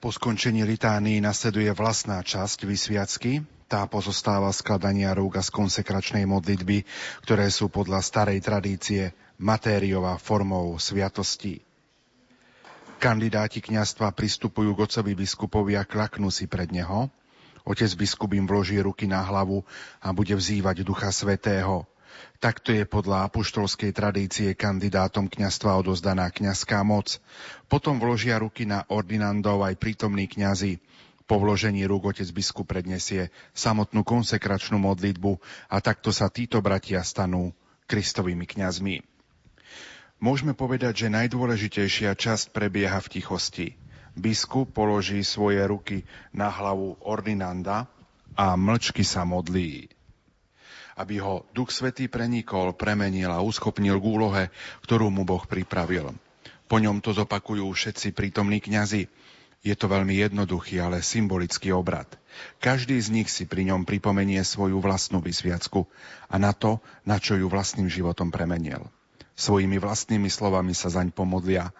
Po 0.03 0.11
skončení 0.11 0.67
litánii 0.67 1.23
nasleduje 1.23 1.71
vlastná 1.71 2.19
časť 2.19 2.67
vysviacky. 2.67 3.45
Tá 3.71 3.87
pozostáva 3.87 4.51
skladania 4.51 5.15
rúk 5.15 5.39
a 5.39 5.43
z 5.45 5.53
konsekračnej 5.53 6.27
modlitby, 6.27 6.83
ktoré 7.23 7.47
sú 7.47 7.71
podľa 7.71 8.03
starej 8.03 8.43
tradície 8.43 9.15
matériová 9.39 10.17
formou 10.21 10.77
sviatosti. 10.77 11.61
Kandidáti 13.03 13.59
kňastva 13.59 14.15
pristupujú 14.15 14.71
k 14.77 14.83
otcovi 14.87 15.11
biskupovi 15.11 15.75
a 15.75 15.83
klaknú 15.83 16.31
si 16.31 16.47
pred 16.47 16.71
neho. 16.71 17.11
Otec 17.63 17.91
biskup 17.95 18.31
im 18.35 18.47
vloží 18.47 18.79
ruky 18.79 19.07
na 19.07 19.23
hlavu 19.23 19.63
a 19.99 20.11
bude 20.15 20.35
vzývať 20.35 20.83
Ducha 20.87 21.11
Svetého. 21.11 21.87
Takto 22.39 22.75
je 22.75 22.83
podľa 22.83 23.27
apoštolskej 23.31 23.95
tradície 23.95 24.51
kandidátom 24.55 25.31
kňastva 25.31 25.79
odozdaná 25.79 26.27
kňazská 26.31 26.83
moc. 26.83 27.19
Potom 27.71 27.99
vložia 27.99 28.39
ruky 28.39 28.67
na 28.67 28.83
ordinandov 28.91 29.63
aj 29.63 29.79
prítomní 29.79 30.27
kňazi. 30.27 30.79
Po 31.23 31.39
vložení 31.39 31.87
rúk 31.87 32.11
otec 32.11 32.27
biskup 32.35 32.67
predniesie 32.67 33.31
samotnú 33.55 34.03
konsekračnú 34.03 34.75
modlitbu 34.75 35.39
a 35.71 35.79
takto 35.79 36.11
sa 36.11 36.27
títo 36.27 36.59
bratia 36.59 36.99
stanú 36.99 37.55
kristovými 37.87 38.43
kňazmi. 38.43 39.12
Môžeme 40.23 40.55
povedať, 40.55 41.03
že 41.03 41.11
najdôležitejšia 41.11 42.15
časť 42.15 42.55
prebieha 42.55 42.95
v 43.03 43.11
tichosti. 43.19 43.67
Biskup 44.15 44.71
položí 44.71 45.19
svoje 45.27 45.59
ruky 45.67 46.07
na 46.31 46.47
hlavu 46.47 46.95
ordinanda 47.03 47.91
a 48.39 48.55
mlčky 48.55 49.03
sa 49.03 49.27
modlí 49.27 49.91
aby 50.93 51.17
ho 51.17 51.45
Duch 51.57 51.73
Svetý 51.73 52.05
prenikol, 52.05 52.77
premenil 52.77 53.33
a 53.33 53.41
uschopnil 53.41 53.97
k 53.97 54.05
úlohe, 54.05 54.43
ktorú 54.85 55.09
mu 55.09 55.25
Boh 55.25 55.41
pripravil. 55.41 56.13
Po 56.69 56.77
ňom 56.77 57.01
to 57.01 57.17
zopakujú 57.17 57.65
všetci 57.65 58.13
prítomní 58.13 58.61
kňazi. 58.61 59.09
Je 59.63 59.73
to 59.73 59.89
veľmi 59.89 60.19
jednoduchý, 60.21 60.83
ale 60.83 61.01
symbolický 61.01 61.73
obrad. 61.73 62.05
Každý 62.61 62.99
z 62.99 63.09
nich 63.09 63.29
si 63.31 63.49
pri 63.49 63.73
ňom 63.73 63.89
pripomenie 63.89 64.41
svoju 64.45 64.77
vlastnú 64.83 65.23
vysviacku 65.23 65.89
a 66.27 66.35
na 66.37 66.51
to, 66.51 66.77
na 67.07 67.17
čo 67.17 67.39
ju 67.39 67.47
vlastným 67.47 67.87
životom 67.87 68.29
premenil. 68.29 68.85
Svojimi 69.33 69.81
vlastnými 69.81 70.29
slovami 70.29 70.77
sa 70.77 70.93
zaň 70.93 71.09
pomodlia 71.09 71.73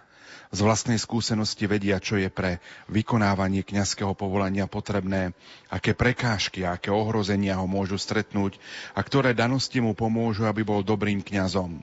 z 0.53 0.61
vlastnej 0.61 1.01
skúsenosti 1.01 1.65
vedia, 1.65 1.97
čo 1.97 2.21
je 2.21 2.29
pre 2.29 2.61
vykonávanie 2.85 3.65
kňazského 3.65 4.13
povolania 4.13 4.69
potrebné, 4.69 5.33
aké 5.73 5.97
prekážky, 5.97 6.61
aké 6.61 6.93
ohrozenia 6.93 7.57
ho 7.57 7.65
môžu 7.65 7.97
stretnúť 7.97 8.61
a 8.93 9.01
ktoré 9.01 9.33
danosti 9.33 9.81
mu 9.81 9.97
pomôžu, 9.97 10.45
aby 10.45 10.61
bol 10.61 10.85
dobrým 10.85 11.25
kňazom. 11.25 11.81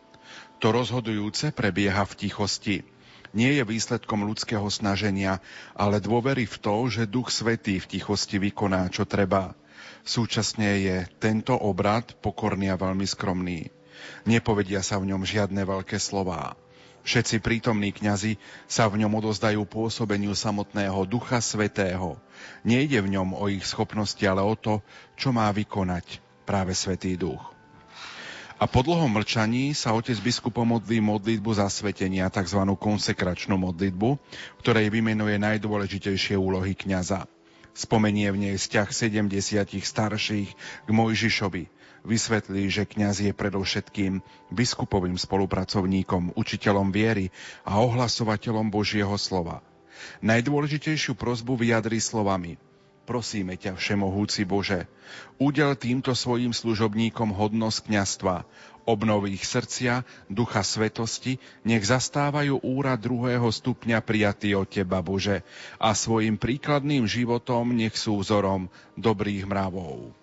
To 0.63 0.71
rozhodujúce 0.71 1.51
prebieha 1.51 2.07
v 2.07 2.15
tichosti. 2.15 2.77
Nie 3.35 3.59
je 3.59 3.67
výsledkom 3.67 4.23
ľudského 4.23 4.67
snaženia, 4.71 5.43
ale 5.75 5.99
dôvery 5.99 6.47
v 6.47 6.57
to, 6.63 6.75
že 6.87 7.11
Duch 7.11 7.35
Svetý 7.35 7.83
v 7.83 7.99
tichosti 7.99 8.39
vykoná, 8.39 8.87
čo 8.91 9.03
treba. 9.03 9.59
Súčasne 10.07 10.79
je 10.79 10.97
tento 11.19 11.59
obrad 11.59 12.15
pokorný 12.23 12.71
a 12.71 12.79
veľmi 12.79 13.07
skromný. 13.07 13.80
Nepovedia 14.29 14.85
sa 14.85 15.01
v 15.01 15.13
ňom 15.13 15.23
žiadne 15.25 15.63
veľké 15.65 15.97
slová. 15.97 16.57
Všetci 17.01 17.41
prítomní 17.41 17.97
kňazi 17.97 18.37
sa 18.69 18.85
v 18.85 19.01
ňom 19.01 19.25
odozdajú 19.25 19.65
pôsobeniu 19.65 20.37
samotného 20.37 21.09
Ducha 21.09 21.41
Svetého. 21.41 22.21
Nejde 22.61 23.01
v 23.01 23.17
ňom 23.17 23.33
o 23.33 23.49
ich 23.49 23.65
schopnosti, 23.65 24.21
ale 24.29 24.45
o 24.45 24.53
to, 24.53 24.85
čo 25.17 25.33
má 25.33 25.49
vykonať 25.49 26.21
práve 26.45 26.77
Svetý 26.77 27.17
Duch. 27.17 27.41
A 28.61 28.69
po 28.69 28.85
dlhom 28.85 29.09
mlčaní 29.09 29.73
sa 29.73 29.97
otec 29.97 30.21
biskup 30.21 30.61
pomodlí 30.61 31.01
modlitbu 31.01 31.57
zasvetenia, 31.57 32.29
tzv. 32.29 32.61
konsekračnú 32.77 33.57
modlitbu, 33.57 34.21
ktorej 34.61 34.93
vymenuje 34.93 35.41
najdôležitejšie 35.41 36.37
úlohy 36.37 36.77
kňaza. 36.77 37.25
Spomenie 37.73 38.29
v 38.29 38.37
nej 38.37 38.55
vzťah 38.61 38.93
70 38.93 39.81
starších 39.81 40.49
k 40.85 40.89
Mojžišovi, 40.93 41.73
vysvetlí, 42.05 42.69
že 42.71 42.89
kňaz 42.89 43.25
je 43.25 43.33
predovšetkým 43.35 44.25
biskupovým 44.53 45.17
spolupracovníkom, 45.17 46.37
učiteľom 46.37 46.93
viery 46.95 47.29
a 47.67 47.81
ohlasovateľom 47.81 48.73
Božieho 48.73 49.15
slova. 49.21 49.61
Najdôležitejšiu 50.25 51.13
prozbu 51.17 51.61
vyjadrí 51.61 52.01
slovami 52.01 52.57
Prosíme 53.11 53.59
ťa, 53.59 53.75
Všemohúci 53.75 54.47
Bože, 54.47 54.87
udel 55.43 55.75
týmto 55.75 56.15
svojim 56.15 56.55
služobníkom 56.55 57.35
hodnosť 57.35 57.91
kňastva, 57.91 58.47
obnov 58.87 59.27
ich 59.27 59.43
srdcia, 59.43 60.07
ducha 60.31 60.63
svetosti, 60.63 61.43
nech 61.67 61.83
zastávajú 61.83 62.63
úrad 62.63 63.03
druhého 63.03 63.51
stupňa 63.51 63.99
prijatý 64.07 64.55
od 64.55 64.71
Teba, 64.71 65.03
Bože, 65.03 65.43
a 65.83 65.91
svojim 65.91 66.39
príkladným 66.39 67.03
životom 67.11 67.75
nech 67.75 67.99
sú 67.99 68.15
vzorom 68.23 68.71
dobrých 68.95 69.43
mravov. 69.43 70.20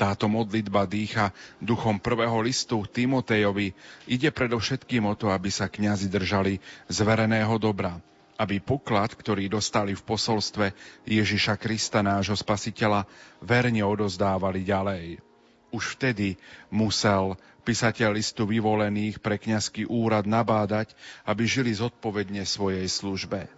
Táto 0.00 0.32
modlitba 0.32 0.88
dýcha 0.88 1.28
duchom 1.60 2.00
prvého 2.00 2.40
listu 2.40 2.80
Timotejovi. 2.88 3.76
Ide 4.08 4.32
predovšetkým 4.32 5.04
o 5.04 5.12
to, 5.12 5.28
aby 5.28 5.52
sa 5.52 5.68
kňazi 5.68 6.08
držali 6.08 6.56
zvereného 6.88 7.52
dobra, 7.60 8.00
aby 8.40 8.64
poklad, 8.64 9.12
ktorý 9.12 9.52
dostali 9.52 9.92
v 9.92 10.00
posolstve 10.00 10.72
Ježiša 11.04 11.60
Krista, 11.60 12.00
nášho 12.00 12.32
spasiteľa, 12.32 13.04
verne 13.44 13.84
odozdávali 13.84 14.64
ďalej. 14.64 15.20
Už 15.68 16.00
vtedy 16.00 16.40
musel 16.72 17.36
písateľ 17.68 18.16
listu 18.16 18.48
vyvolených 18.48 19.20
pre 19.20 19.36
kňazský 19.36 19.84
úrad 19.84 20.24
nabádať, 20.24 20.96
aby 21.28 21.44
žili 21.44 21.76
zodpovedne 21.76 22.48
svojej 22.48 22.88
službe. 22.88 23.52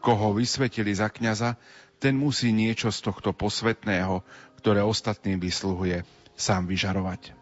Koho 0.00 0.32
vysvetili 0.32 0.96
za 0.96 1.12
kňaza, 1.12 1.60
ten 2.02 2.18
musí 2.18 2.50
niečo 2.50 2.90
z 2.90 2.98
tohto 2.98 3.30
posvetného, 3.30 4.26
ktoré 4.62 4.86
ostatným 4.86 5.42
vysluhuje, 5.42 6.06
sám 6.38 6.70
vyžarovať. 6.70 7.41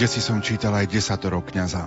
Kde 0.00 0.16
si 0.16 0.24
som 0.24 0.40
čítal 0.40 0.72
aj 0.72 0.88
desatoro 0.88 1.44
kniaza. 1.44 1.84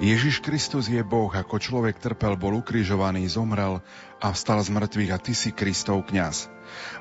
Ježiš 0.00 0.40
Kristus 0.40 0.88
je 0.88 1.04
Boh, 1.04 1.28
ako 1.28 1.60
človek 1.60 2.00
trpel, 2.00 2.40
bol 2.40 2.56
ukrižovaný, 2.56 3.28
zomrel 3.28 3.84
a 4.16 4.32
vstal 4.32 4.64
z 4.64 4.72
mŕtvych 4.72 5.12
a 5.12 5.20
ty 5.20 5.36
si 5.36 5.52
Kristov 5.52 6.08
kňaz. 6.08 6.48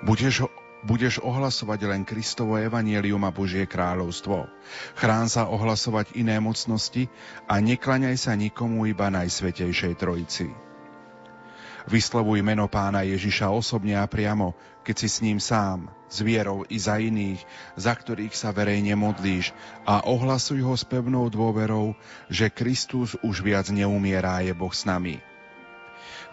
Budeš, 0.03 0.51
budeš 0.83 1.23
ohlasovať 1.23 1.87
len 1.87 2.03
Kristovo 2.03 2.59
evanielium 2.59 3.23
a 3.23 3.31
Božie 3.31 3.63
kráľovstvo. 3.63 4.51
Chrán 4.99 5.31
sa 5.31 5.47
ohlasovať 5.47 6.11
iné 6.19 6.43
mocnosti 6.43 7.07
a 7.47 7.63
neklaňaj 7.63 8.19
sa 8.19 8.35
nikomu 8.35 8.83
iba 8.83 9.07
Najsvetejšej 9.07 9.95
Trojici. 9.95 10.51
Vyslovuj 11.83 12.39
meno 12.39 12.71
pána 12.71 13.03
Ježiša 13.03 13.51
osobne 13.51 13.99
a 13.99 14.07
priamo, 14.07 14.55
keď 14.87 14.95
si 15.03 15.07
s 15.11 15.19
ním 15.19 15.39
sám, 15.43 15.91
s 16.07 16.23
vierou 16.23 16.63
i 16.71 16.79
za 16.79 16.95
iných, 16.95 17.43
za 17.75 17.91
ktorých 17.91 18.31
sa 18.31 18.55
verejne 18.55 18.95
modlíš 18.95 19.51
a 19.83 20.03
ohlasuj 20.07 20.63
ho 20.63 20.75
s 20.79 20.87
pevnou 20.87 21.27
dôverou, 21.27 21.91
že 22.31 22.47
Kristus 22.47 23.19
už 23.19 23.43
viac 23.43 23.67
neumierá, 23.67 24.39
je 24.39 24.55
Boh 24.55 24.71
s 24.71 24.87
nami. 24.87 25.19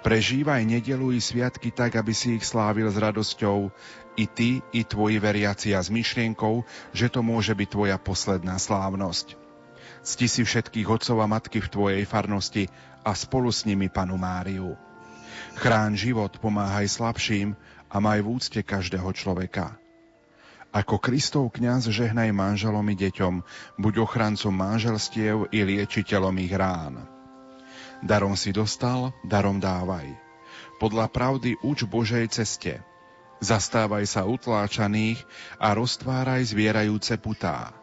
Prežívaj 0.01 0.65
nedelu 0.65 1.13
i 1.13 1.21
sviatky 1.21 1.75
tak, 1.75 1.99
aby 1.99 2.17
si 2.17 2.41
ich 2.41 2.45
slávil 2.47 2.89
s 2.89 2.97
radosťou, 2.97 3.69
i 4.17 4.25
ty, 4.25 4.65
i 4.73 4.81
tvoji 4.87 5.21
veriaci 5.21 5.77
a 5.77 5.81
s 5.83 5.93
myšlienkou, 5.93 6.65
že 6.97 7.13
to 7.13 7.21
môže 7.21 7.53
byť 7.53 7.69
tvoja 7.69 7.97
posledná 8.01 8.57
slávnosť. 8.57 9.37
Cti 10.01 10.27
si 10.31 10.43
všetkých 10.47 10.89
otcov 10.89 11.21
a 11.21 11.29
matky 11.29 11.61
v 11.61 11.69
tvojej 11.69 12.05
farnosti 12.09 12.73
a 13.05 13.13
spolu 13.13 13.53
s 13.53 13.69
nimi 13.69 13.93
panu 13.93 14.17
Máriu. 14.17 14.90
Chráň 15.59 15.99
život, 15.99 16.31
pomáhaj 16.39 16.87
slabším 16.87 17.59
a 17.91 17.97
maj 17.99 18.23
v 18.23 18.29
úcte 18.39 18.61
každého 18.63 19.11
človeka. 19.11 19.75
Ako 20.71 21.03
Kristov 21.03 21.51
kňaz 21.51 21.91
žehnaj 21.91 22.31
manželom 22.31 22.87
i 22.87 22.95
deťom, 22.95 23.43
buď 23.83 23.95
ochrancom 24.07 24.55
manželstiev 24.55 25.51
i 25.51 25.67
liečiteľom 25.67 26.35
ich 26.39 26.55
rán. 26.55 27.03
Darom 28.07 28.39
si 28.39 28.55
dostal, 28.55 29.11
darom 29.27 29.59
dávaj. 29.59 30.07
Podľa 30.79 31.11
pravdy 31.11 31.59
uč 31.61 31.83
Božej 31.85 32.31
ceste. 32.31 32.79
Zastávaj 33.43 34.07
sa 34.07 34.23
utláčaných 34.25 35.21
a 35.59 35.75
roztváraj 35.75 36.55
zvierajúce 36.55 37.19
putá. 37.19 37.75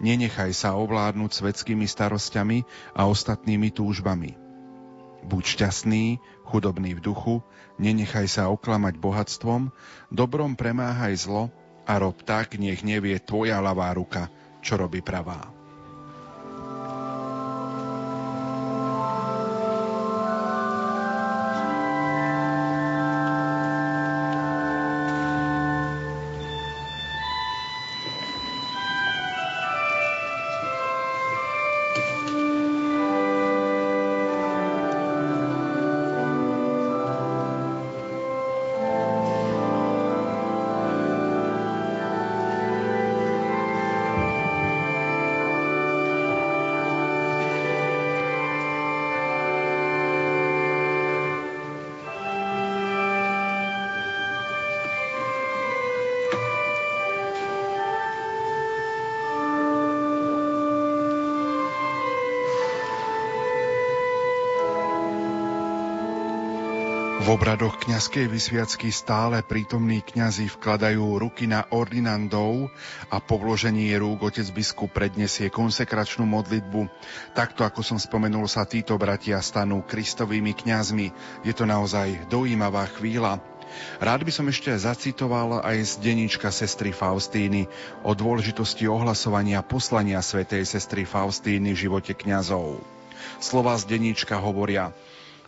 Nenechaj 0.00 0.54
sa 0.56 0.78
ovládnuť 0.78 1.30
svetskými 1.34 1.84
starosťami 1.84 2.64
a 2.96 3.04
ostatnými 3.10 3.68
túžbami. 3.74 4.49
Buď 5.20 5.44
šťastný, 5.58 6.18
chudobný 6.48 6.96
v 6.96 7.04
duchu, 7.04 7.34
nenechaj 7.76 8.26
sa 8.26 8.48
oklamať 8.48 8.96
bohatstvom, 8.96 9.70
dobrom 10.08 10.56
premáhaj 10.56 11.28
zlo 11.28 11.52
a 11.84 12.00
rob 12.00 12.16
tak, 12.24 12.56
nech 12.56 12.80
nevie 12.80 13.20
tvoja 13.20 13.60
ľavá 13.60 13.92
ruka, 13.92 14.32
čo 14.64 14.80
robí 14.80 15.04
pravá. 15.04 15.59
V 67.50 67.58
obradoch 67.58 67.82
kňazskej 67.82 68.30
vysviacky 68.30 68.94
stále 68.94 69.42
prítomní 69.42 70.06
kňazi 70.06 70.46
vkladajú 70.54 71.18
ruky 71.18 71.50
na 71.50 71.66
ordinandov 71.74 72.70
a 73.10 73.18
po 73.18 73.42
vložení 73.42 73.90
rúk 73.98 74.22
otec 74.22 74.46
biskup 74.54 74.94
predniesie 74.94 75.50
konsekračnú 75.50 76.30
modlitbu. 76.30 76.86
Takto, 77.34 77.66
ako 77.66 77.82
som 77.82 77.98
spomenul, 77.98 78.46
sa 78.46 78.62
títo 78.70 78.94
bratia 78.94 79.42
stanú 79.42 79.82
kristovými 79.82 80.54
kňazmi. 80.54 81.10
Je 81.42 81.50
to 81.50 81.66
naozaj 81.66 82.30
dojímavá 82.30 82.86
chvíľa. 82.86 83.42
Rád 83.98 84.22
by 84.22 84.30
som 84.30 84.46
ešte 84.46 84.70
zacitoval 84.70 85.66
aj 85.66 85.98
z 85.98 86.06
denníčka 86.06 86.54
sestry 86.54 86.94
Faustíny 86.94 87.66
o 88.06 88.14
dôležitosti 88.14 88.86
ohlasovania 88.86 89.58
poslania 89.66 90.22
svätej 90.22 90.62
sestry 90.62 91.02
Faustíny 91.02 91.74
v 91.74 91.82
živote 91.90 92.14
kňazov. 92.14 92.78
Slova 93.42 93.74
z 93.74 93.90
denníčka 93.90 94.38
hovoria– 94.38 94.94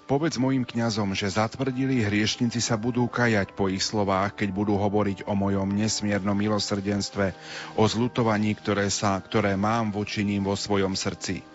Povedz 0.02 0.34
mojim 0.34 0.66
kňazom, 0.66 1.14
že 1.14 1.30
zatvrdili 1.30 2.02
hriešnici 2.02 2.58
sa 2.58 2.74
budú 2.74 3.06
kajať 3.06 3.54
po 3.54 3.70
ich 3.70 3.86
slovách, 3.86 4.34
keď 4.34 4.50
budú 4.50 4.74
hovoriť 4.74 5.30
o 5.30 5.38
mojom 5.38 5.70
nesmiernom 5.70 6.34
milosrdenstve, 6.34 7.32
o 7.78 7.86
zlutovaní, 7.86 8.58
ktoré, 8.58 8.90
sa, 8.90 9.14
ktoré 9.22 9.54
mám 9.54 9.94
voči 9.94 10.26
ním 10.26 10.42
vo 10.42 10.58
svojom 10.58 10.98
srdci. 10.98 11.46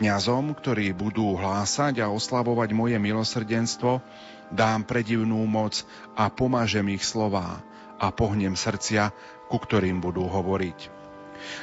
Kňazom, 0.00 0.56
ktorí 0.56 0.96
budú 0.96 1.36
hlásať 1.36 2.00
a 2.00 2.08
oslavovať 2.08 2.72
moje 2.72 2.96
milosrdenstvo, 2.96 4.00
dám 4.48 4.82
predivnú 4.88 5.44
moc 5.44 5.84
a 6.16 6.32
pomážem 6.32 6.88
ich 6.96 7.04
slová 7.04 7.60
a 8.00 8.08
pohnem 8.08 8.56
srdcia, 8.56 9.12
ku 9.52 9.60
ktorým 9.60 10.00
budú 10.00 10.24
hovoriť. 10.24 10.88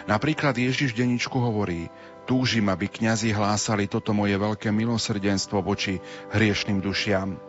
Napríklad 0.05 0.57
Ježiš 0.57 0.93
Deničku 0.93 1.37
hovorí, 1.37 1.89
Túžim, 2.27 2.67
aby 2.67 2.91
kňazi 2.91 3.31
hlásali 3.31 3.87
toto 3.87 4.11
moje 4.11 4.35
veľké 4.35 4.67
milosrdenstvo 4.67 5.63
voči 5.63 6.03
hriešným 6.35 6.83
dušiam. 6.83 7.39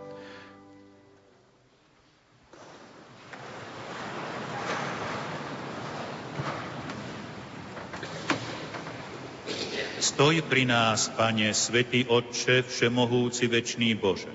Stoj 9.98 10.46
pri 10.46 10.62
nás, 10.62 11.10
Pane, 11.10 11.50
Svetý 11.50 12.06
Otče, 12.06 12.62
Všemohúci, 12.62 13.50
Večný 13.50 13.98
Bože, 13.98 14.30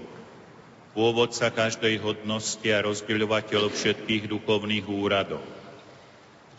pôvodca 0.91 1.56
každej 1.56 2.03
hodnosti 2.03 2.68
a 2.68 2.84
rozdeľovateľ 2.84 3.72
všetkých 3.72 4.28
duchovných 4.28 4.84
úradov. 4.91 5.44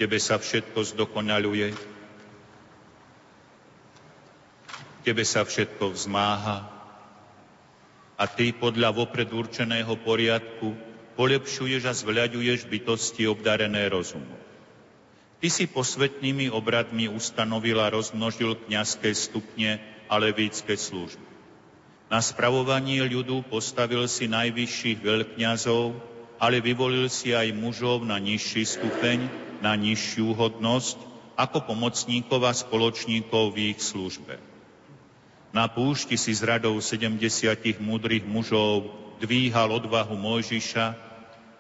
Tebe 0.01 0.17
sa 0.17 0.41
všetko 0.41 0.81
zdokonaluje, 0.97 1.94
Tebe 5.05 5.21
sa 5.21 5.45
všetko 5.45 5.93
vzmáha 5.93 6.65
a 8.17 8.25
Ty 8.25 8.57
podľa 8.57 8.97
vopred 8.97 9.29
určeného 9.29 10.01
poriadku 10.01 10.73
polepšuješ 11.21 11.83
a 11.85 11.93
zvľaďuješ 11.93 12.65
bytosti 12.73 13.29
obdarené 13.29 13.93
rozumom. 13.93 14.41
Ty 15.45 15.49
si 15.53 15.69
posvetnými 15.69 16.49
obradmi 16.49 17.05
ustanovil 17.13 17.77
a 17.85 17.93
rozmnožil 17.93 18.57
kniazské 18.65 19.13
stupne 19.13 19.77
a 20.09 20.17
levícké 20.17 20.73
služby. 20.73 21.29
Na 22.09 22.25
spravovanie 22.25 23.05
ľudu 23.05 23.45
postavil 23.53 24.09
si 24.09 24.25
najvyšších 24.25 25.05
veľkňazov, 25.05 26.01
ale 26.41 26.65
vyvolil 26.65 27.13
si 27.13 27.37
aj 27.37 27.53
mužov 27.53 28.09
na 28.09 28.17
nižší 28.17 28.65
stupeň, 28.65 29.29
na 29.61 29.77
nižšiu 29.77 30.33
hodnosť, 30.33 30.97
ako 31.37 31.67
pomocníkov 31.69 32.41
a 32.41 32.57
spoločníkov 32.57 33.53
v 33.53 33.77
ich 33.77 33.85
službe. 33.85 34.54
Na 35.55 35.71
púšti 35.71 36.19
si 36.19 36.35
s 36.35 36.43
radou 36.43 36.75
sedemdesiatich 36.83 37.79
múdrych 37.79 38.27
mužov 38.27 38.91
dvíhal 39.23 39.71
odvahu 39.71 40.19
Mojžiša 40.19 40.87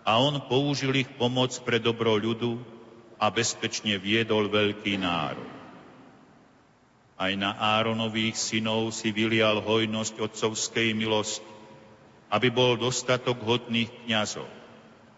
a 0.02 0.12
on 0.18 0.42
použil 0.50 0.92
ich 0.98 1.10
pomoc 1.14 1.54
pre 1.62 1.78
dobro 1.78 2.18
ľudu, 2.18 2.74
a 3.18 3.30
bezpečne 3.30 3.96
viedol 3.96 4.50
veľký 4.50 5.00
národ. 5.00 5.48
Aj 7.14 7.32
na 7.38 7.54
Áronových 7.54 8.34
synov 8.34 8.90
si 8.90 9.14
vylial 9.14 9.62
hojnosť 9.62 10.18
otcovskej 10.18 10.92
milosti, 10.98 11.46
aby 12.28 12.50
bol 12.50 12.74
dostatok 12.74 13.38
hodných 13.46 13.88
kňazov 14.04 14.50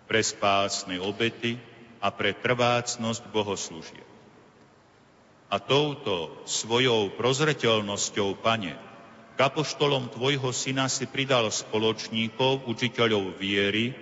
pre 0.05 0.21
spásne 0.21 1.01
obety 1.01 1.57
a 2.05 2.13
pre 2.13 2.37
trvácnosť 2.37 3.33
bohoslúžie. 3.33 4.05
A 5.47 5.63
touto 5.63 6.43
svojou 6.43 7.15
prozreteľnosťou, 7.15 8.43
Pane, 8.43 8.75
k 9.37 9.39
apoštolom 9.39 10.11
Tvojho 10.11 10.51
syna 10.51 10.91
si 10.91 11.07
pridal 11.07 11.47
spoločníkov, 11.53 12.67
učiteľov 12.67 13.39
viery, 13.39 13.95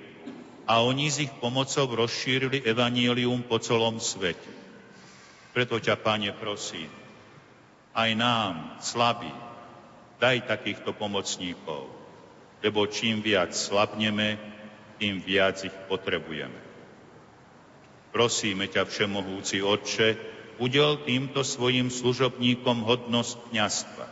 a 0.65 0.81
oni 0.81 1.13
s 1.13 1.21
ich 1.21 1.33
pomocou 1.45 1.85
rozšírili 1.85 2.65
evanílium 2.65 3.45
po 3.45 3.61
celom 3.61 4.01
svete. 4.01 4.49
Preto 5.53 5.77
ťa, 5.77 6.01
Pane, 6.01 6.33
prosím, 6.33 6.89
aj 7.93 8.11
nám, 8.17 8.81
slabí, 8.81 9.31
daj 10.17 10.49
takýchto 10.49 10.97
pomocníkov, 10.97 11.93
lebo 12.65 12.89
čím 12.89 13.21
viac 13.21 13.53
slabneme, 13.53 14.41
tým 14.97 15.21
viac 15.21 15.61
ich 15.61 15.77
potrebujeme. 15.87 16.57
Prosíme 18.15 18.65
ťa, 18.71 18.89
Všemohúci 18.89 19.61
Otče, 19.61 20.34
udel 20.63 21.03
týmto 21.03 21.43
svojim 21.43 21.91
služobníkom 21.91 22.85
hodnosť 22.87 23.51
kniazstva. 23.51 24.07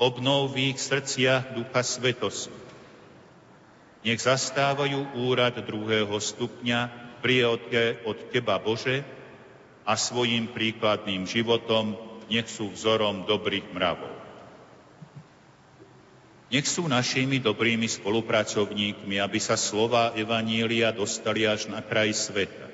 Obnov 0.00 0.56
v 0.56 0.72
ich 0.72 0.78
srdciach 0.80 1.52
ducha 1.56 1.82
svetosti 1.84 2.60
nech 4.00 4.20
zastávajú 4.20 5.12
úrad 5.28 5.60
druhého 5.60 6.16
stupňa, 6.16 6.88
prijaté 7.20 8.00
od 8.08 8.16
Teba, 8.32 8.56
Bože, 8.56 9.04
a 9.84 9.92
svojim 9.96 10.48
príkladným 10.48 11.28
životom 11.28 11.96
nech 12.32 12.48
sú 12.48 12.72
vzorom 12.72 13.28
dobrých 13.28 13.68
mravov. 13.74 14.12
Nech 16.50 16.66
sú 16.66 16.88
našimi 16.90 17.38
dobrými 17.38 17.86
spolupracovníkmi, 17.86 19.22
aby 19.22 19.38
sa 19.38 19.54
slova 19.54 20.16
Evanília 20.16 20.90
dostali 20.90 21.46
až 21.46 21.70
na 21.70 21.78
kraj 21.84 22.10
sveta. 22.10 22.69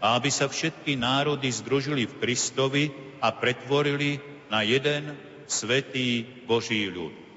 A 0.00 0.16
aby 0.16 0.32
sa 0.32 0.48
všetky 0.48 0.96
národy 0.96 1.52
združili 1.52 2.08
v 2.08 2.18
Kristovi 2.18 2.84
a 3.20 3.30
pretvorili 3.36 4.16
na 4.48 4.64
jeden 4.64 5.12
svetý 5.44 6.24
Boží 6.48 6.88
ľud 6.88 7.30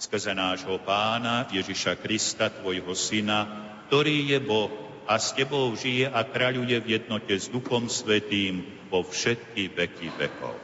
skrze 0.00 0.32
nášho 0.32 0.80
pána 0.80 1.44
Ježiša 1.52 2.00
Krista, 2.00 2.48
tvojho 2.48 2.96
syna, 2.96 3.44
ktorý 3.86 4.32
je 4.32 4.38
Boh 4.40 4.72
a 5.04 5.20
s 5.20 5.36
tebou 5.36 5.68
žije 5.76 6.08
a 6.08 6.24
kráľuje 6.24 6.80
v 6.80 6.90
jednote 6.96 7.36
s 7.36 7.52
Duchom 7.52 7.92
Svetým 7.92 8.64
po 8.88 9.04
všetky 9.04 9.68
veky 9.76 10.08
vekov. 10.16 10.56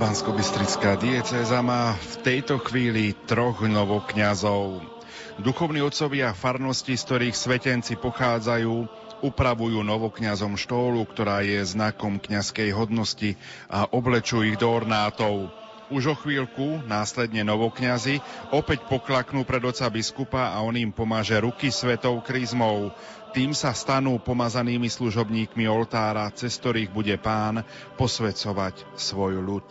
Bansko-Bystrická 0.00 0.96
diecéza 0.96 1.60
má 1.60 1.92
v 1.92 2.14
tejto 2.24 2.56
chvíli 2.64 3.12
troch 3.28 3.60
novokňazov. 3.68 4.95
Duchovní 5.36 5.84
otcovia 5.84 6.32
farnosti, 6.32 6.96
z 6.96 7.04
ktorých 7.04 7.36
svetenci 7.36 8.00
pochádzajú, 8.00 8.88
upravujú 9.20 9.84
novokňazom 9.84 10.56
štólu, 10.56 11.04
ktorá 11.04 11.44
je 11.44 11.60
znakom 11.60 12.16
kňazskej 12.16 12.72
hodnosti 12.72 13.36
a 13.68 13.84
oblečú 13.84 14.40
ich 14.40 14.56
do 14.56 14.72
ornátov. 14.72 15.52
Už 15.92 16.08
o 16.08 16.16
chvíľku 16.16 16.80
následne 16.88 17.44
novokňazi 17.44 18.24
opäť 18.48 18.88
poklaknú 18.88 19.44
pred 19.44 19.60
oca 19.60 19.86
biskupa 19.92 20.56
a 20.56 20.64
on 20.64 20.72
im 20.72 20.88
pomáže 20.88 21.36
ruky 21.36 21.68
svetou 21.68 22.16
krizmou. 22.24 22.96
Tým 23.36 23.52
sa 23.52 23.76
stanú 23.76 24.16
pomazanými 24.16 24.88
služobníkmi 24.88 25.68
oltára, 25.68 26.32
cez 26.32 26.56
ktorých 26.56 26.88
bude 26.96 27.12
pán 27.20 27.60
posvedcovať 28.00 28.88
svoj 28.96 29.44
ľud. 29.44 29.68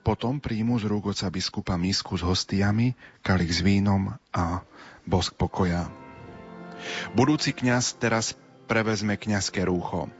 Potom 0.00 0.40
príjmu 0.40 0.80
z 0.80 0.88
rúk 0.88 1.12
oca 1.12 1.28
biskupa 1.28 1.76
misku 1.76 2.16
s 2.16 2.24
hostiami, 2.24 2.96
kalich 3.20 3.52
s 3.52 3.60
vínom 3.60 4.16
a 4.32 4.64
bosk 5.08 5.32
pokoja. 5.40 5.88
Budúci 7.16 7.56
kňaz 7.56 7.96
teraz 7.96 8.36
prevezme 8.68 9.16
kňazské 9.16 9.64
rúcho. 9.64 10.12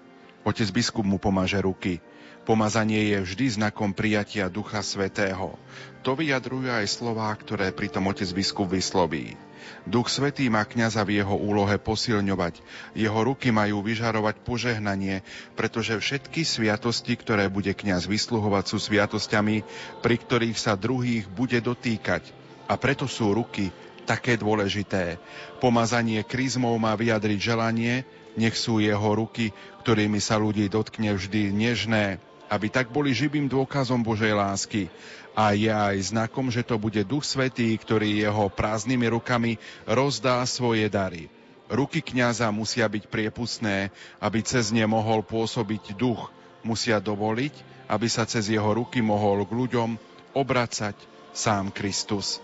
Otec 0.49 0.73
biskup 0.73 1.05
mu 1.05 1.21
pomaže 1.21 1.61
ruky. 1.61 2.01
Pomazanie 2.49 3.13
je 3.13 3.21
vždy 3.21 3.61
znakom 3.61 3.93
prijatia 3.93 4.49
Ducha 4.49 4.81
Svetého. 4.81 5.61
To 6.01 6.17
vyjadrujú 6.17 6.73
aj 6.73 6.89
slová, 6.89 7.29
ktoré 7.37 7.69
pritom 7.77 8.09
otec 8.09 8.25
biskup 8.33 8.73
vysloví. 8.73 9.37
Duch 9.85 10.09
Svetý 10.09 10.49
má 10.49 10.65
kňaza 10.65 11.05
v 11.05 11.21
jeho 11.21 11.37
úlohe 11.37 11.77
posilňovať. 11.77 12.65
Jeho 12.97 13.21
ruky 13.21 13.53
majú 13.53 13.85
vyžarovať 13.85 14.41
požehnanie, 14.41 15.21
pretože 15.61 16.01
všetky 16.01 16.41
sviatosti, 16.49 17.21
ktoré 17.21 17.53
bude 17.53 17.77
kňaz 17.77 18.09
vysluhovať, 18.09 18.65
sú 18.65 18.81
sviatosťami, 18.81 19.57
pri 20.01 20.17
ktorých 20.17 20.57
sa 20.57 20.73
druhých 20.73 21.29
bude 21.29 21.61
dotýkať. 21.61 22.33
A 22.65 22.81
preto 22.81 23.05
sú 23.05 23.37
ruky 23.37 23.69
také 24.09 24.41
dôležité. 24.41 25.21
Pomazanie 25.61 26.25
krizmou 26.25 26.73
má 26.81 26.97
vyjadriť 26.97 27.37
želanie, 27.37 28.09
nech 28.41 28.57
sú 28.57 28.81
jeho 28.81 29.13
ruky, 29.13 29.53
ktorými 29.85 30.17
sa 30.17 30.41
ľudí 30.41 30.65
dotkne 30.73 31.13
vždy 31.13 31.53
nežné, 31.53 32.17
aby 32.49 32.73
tak 32.73 32.89
boli 32.89 33.13
živým 33.13 33.45
dôkazom 33.53 34.01
Božej 34.01 34.33
lásky. 34.33 34.89
A 35.37 35.53
je 35.53 35.69
aj 35.71 36.17
znakom, 36.17 36.49
že 36.49 36.65
to 36.65 36.81
bude 36.81 36.99
Duch 37.05 37.23
Svetý, 37.23 37.77
ktorý 37.77 38.25
jeho 38.25 38.49
prázdnymi 38.49 39.07
rukami 39.13 39.61
rozdá 39.85 40.41
svoje 40.49 40.89
dary. 40.89 41.29
Ruky 41.69 42.01
kňaza 42.01 42.49
musia 42.49 42.89
byť 42.89 43.13
priepustné, 43.13 43.93
aby 44.25 44.41
cez 44.41 44.73
ne 44.73 44.89
mohol 44.89 45.21
pôsobiť 45.21 45.93
duch. 46.01 46.33
Musia 46.65 46.97
dovoliť, 46.97 47.55
aby 47.93 48.09
sa 48.09 48.25
cez 48.25 48.49
jeho 48.49 48.73
ruky 48.73 49.05
mohol 49.05 49.45
k 49.45 49.53
ľuďom 49.53 50.01
obracať 50.33 50.97
sám 51.37 51.69
Kristus. 51.69 52.41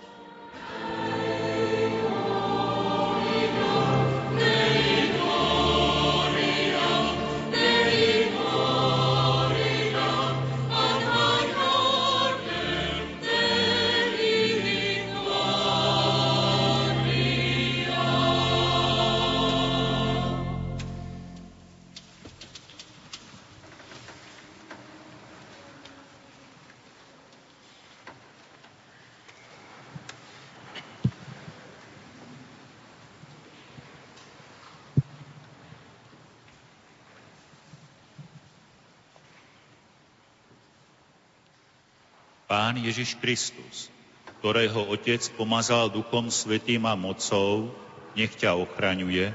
Pán 42.54 42.78
Ježiš 42.78 43.18
Kristus, 43.18 43.90
ktorého 44.38 44.86
Otec 44.86 45.26
pomazal 45.34 45.90
Duchom 45.90 46.30
Svetým 46.30 46.86
a 46.86 46.94
mocou, 46.94 47.74
nech 48.14 48.30
ťa 48.38 48.54
ochraňuje 48.54 49.34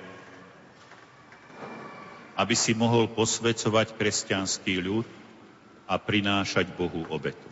aby 2.40 2.56
si 2.56 2.72
mohol 2.72 3.12
posvecovať 3.12 4.00
kresťanský 4.00 4.80
ľud 4.80 5.04
a 5.92 6.00
prinášať 6.00 6.72
Bohu 6.72 7.04
obetu. 7.12 7.50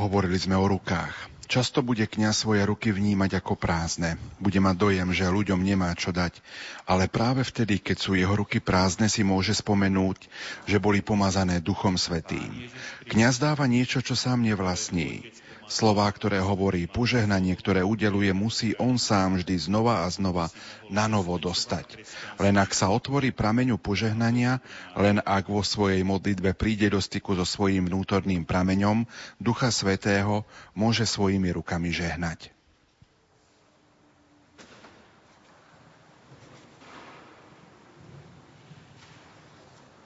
Hovorili 0.00 0.40
sme 0.40 0.56
o 0.56 0.64
rukách. 0.64 1.29
Často 1.50 1.82
bude 1.82 2.06
kňaz 2.06 2.46
svoje 2.46 2.62
ruky 2.62 2.94
vnímať 2.94 3.42
ako 3.42 3.58
prázdne. 3.58 4.14
Bude 4.38 4.62
mať 4.62 4.76
dojem, 4.78 5.10
že 5.10 5.26
ľuďom 5.26 5.58
nemá 5.58 5.90
čo 5.98 6.14
dať. 6.14 6.38
Ale 6.86 7.10
práve 7.10 7.42
vtedy, 7.42 7.82
keď 7.82 7.96
sú 7.98 8.14
jeho 8.14 8.30
ruky 8.38 8.62
prázdne, 8.62 9.10
si 9.10 9.26
môže 9.26 9.58
spomenúť, 9.58 10.30
že 10.70 10.78
boli 10.78 11.02
pomazané 11.02 11.58
Duchom 11.58 11.98
Svetým. 11.98 12.70
Kňaz 13.10 13.42
dáva 13.42 13.66
niečo, 13.66 13.98
čo 13.98 14.14
sám 14.14 14.46
nevlastní. 14.46 15.26
Slová, 15.70 16.10
ktoré 16.10 16.42
hovorí, 16.42 16.90
požehnanie, 16.90 17.54
ktoré 17.54 17.86
udeluje, 17.86 18.34
musí 18.34 18.74
on 18.82 18.98
sám 18.98 19.38
vždy 19.38 19.70
znova 19.70 20.02
a 20.02 20.10
znova 20.10 20.50
na 20.90 21.06
novo 21.06 21.38
dostať. 21.38 21.94
Len 22.42 22.58
ak 22.58 22.74
sa 22.74 22.90
otvorí 22.90 23.30
prameňu 23.30 23.78
požehnania, 23.78 24.58
len 24.98 25.22
ak 25.22 25.46
vo 25.46 25.62
svojej 25.62 26.02
modlitbe 26.02 26.58
príde 26.58 26.90
do 26.90 26.98
styku 26.98 27.38
so 27.38 27.46
svojím 27.46 27.86
vnútorným 27.86 28.42
prameňom, 28.42 29.06
Ducha 29.38 29.70
Svetého 29.70 30.42
môže 30.74 31.06
svojimi 31.06 31.54
rukami 31.54 31.94
žehnať. 31.94 32.50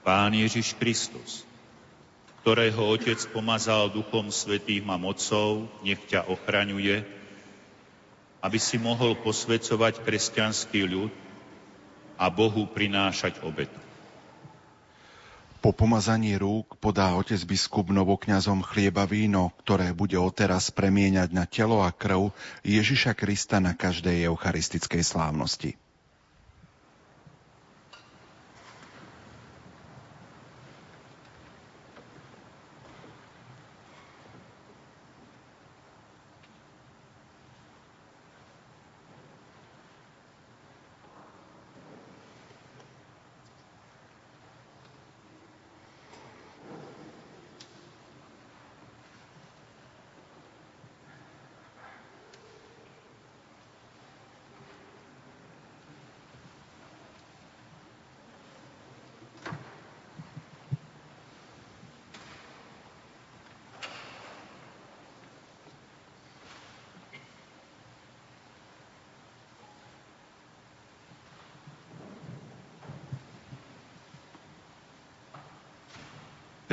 Pán 0.05 0.37
Ježiš 0.37 0.77
Kristus, 0.77 1.41
ktorého 2.45 2.93
Otec 2.93 3.17
pomazal 3.33 3.89
Duchom 3.89 4.29
Svetým 4.29 4.85
a 4.93 5.01
mocou, 5.01 5.65
nech 5.81 5.97
ťa 6.05 6.29
ochraňuje, 6.29 7.01
aby 8.37 8.59
si 8.61 8.77
mohol 8.77 9.17
posvecovať 9.17 10.05
kresťanský 10.05 10.85
ľud 10.85 11.09
a 12.21 12.29
Bohu 12.29 12.69
prinášať 12.69 13.41
obetu. 13.41 13.81
Po 15.57 15.73
pomazaní 15.73 16.37
rúk 16.37 16.77
podá 16.77 17.17
otec 17.17 17.41
biskup 17.49 17.89
novokňazom 17.89 18.61
chlieba 18.61 19.09
víno, 19.09 19.49
ktoré 19.65 19.89
bude 19.97 20.21
odteraz 20.21 20.69
premieňať 20.69 21.33
na 21.33 21.49
telo 21.49 21.81
a 21.81 21.89
krv 21.89 22.29
Ježiša 22.61 23.17
Krista 23.17 23.57
na 23.57 23.73
každej 23.73 24.29
eucharistickej 24.29 25.01
slávnosti. 25.01 25.81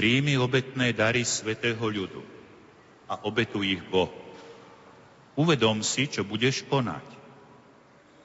Príjmi 0.02 0.34
obetné 0.34 0.90
dary 0.90 1.22
svetého 1.22 1.78
ľudu 1.78 2.26
a 3.06 3.22
obetuj 3.22 3.78
ich 3.78 3.82
Boh. 3.86 4.10
Uvedom 5.38 5.78
si, 5.86 6.10
čo 6.10 6.26
budeš 6.26 6.66
konať. 6.66 7.06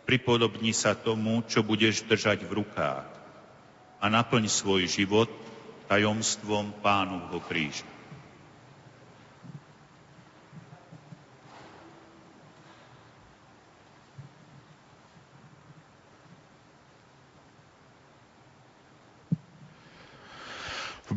Pripodobni 0.10 0.74
sa 0.74 0.98
tomu, 0.98 1.46
čo 1.46 1.62
budeš 1.62 2.02
držať 2.10 2.50
v 2.50 2.66
rukách 2.66 3.06
a 4.02 4.06
naplň 4.10 4.50
svoj 4.50 4.90
život 4.90 5.30
tajomstvom 5.86 6.82
pánovho 6.82 7.38
kríža. 7.46 7.86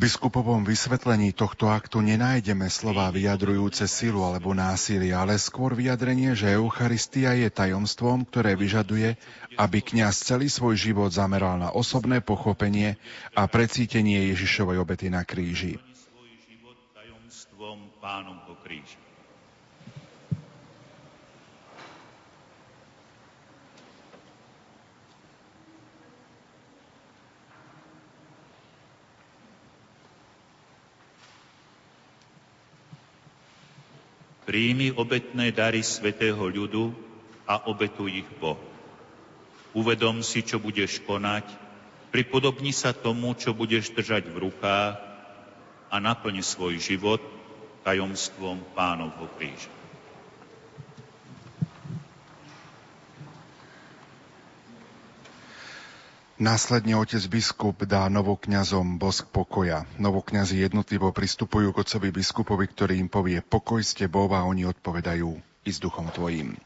Biskupovom 0.00 0.64
vysvetlení 0.64 1.36
tohto 1.36 1.68
aktu 1.68 2.00
nenájdeme 2.00 2.72
slova 2.72 3.12
vyjadrujúce 3.12 3.84
silu 3.84 4.24
alebo 4.24 4.56
násilie, 4.56 5.12
ale 5.12 5.36
skôr 5.36 5.76
vyjadrenie, 5.76 6.32
že 6.32 6.56
Eucharistia 6.56 7.36
je 7.36 7.52
tajomstvom, 7.52 8.24
ktoré 8.24 8.56
vyžaduje, 8.56 9.20
aby 9.60 9.78
kňaz 9.84 10.24
celý 10.24 10.48
svoj 10.48 10.80
život 10.80 11.12
zameral 11.12 11.60
na 11.60 11.68
osobné 11.76 12.24
pochopenie 12.24 12.96
a 13.36 13.44
precítenie 13.44 14.32
Ježišovej 14.32 14.80
obety 14.80 15.12
na 15.12 15.20
kríži. 15.20 15.76
Pánom 18.00 18.40
po 18.48 18.56
kríži. 18.64 19.09
Príjmi 34.50 34.90
obetné 34.98 35.54
dary 35.54 35.78
svetého 35.78 36.42
ľudu 36.42 36.90
a 37.46 37.70
obetuj 37.70 38.26
ich 38.26 38.30
Boh. 38.42 38.58
Uvedom 39.78 40.26
si, 40.26 40.42
čo 40.42 40.58
budeš 40.58 40.98
konať, 41.06 41.46
pripodobni 42.10 42.74
sa 42.74 42.90
tomu, 42.90 43.38
čo 43.38 43.54
budeš 43.54 43.94
držať 43.94 44.26
v 44.26 44.50
rukách 44.50 44.98
a 45.86 45.96
naplň 46.02 46.42
svoj 46.42 46.82
život 46.82 47.22
tajomstvom 47.86 48.74
pánovho 48.74 49.30
kríža. 49.38 49.79
Následne 56.40 56.96
otec 56.96 57.20
biskup 57.28 57.84
dá 57.84 58.08
novokňazom 58.08 58.96
bosk 58.96 59.28
pokoja. 59.28 59.84
Novokňazi 60.00 60.64
jednotlivo 60.64 61.12
pristupujú 61.12 61.68
k 61.68 61.84
otcovi 61.84 62.08
biskupovi, 62.16 62.64
ktorý 62.64 62.96
im 62.96 63.12
povie 63.12 63.44
pokoj 63.44 63.84
s 63.84 63.92
tebou 63.92 64.24
a 64.32 64.48
oni 64.48 64.64
odpovedajú 64.64 65.36
i 65.36 65.70
s 65.70 65.76
duchom 65.76 66.08
tvojim. 66.08 66.56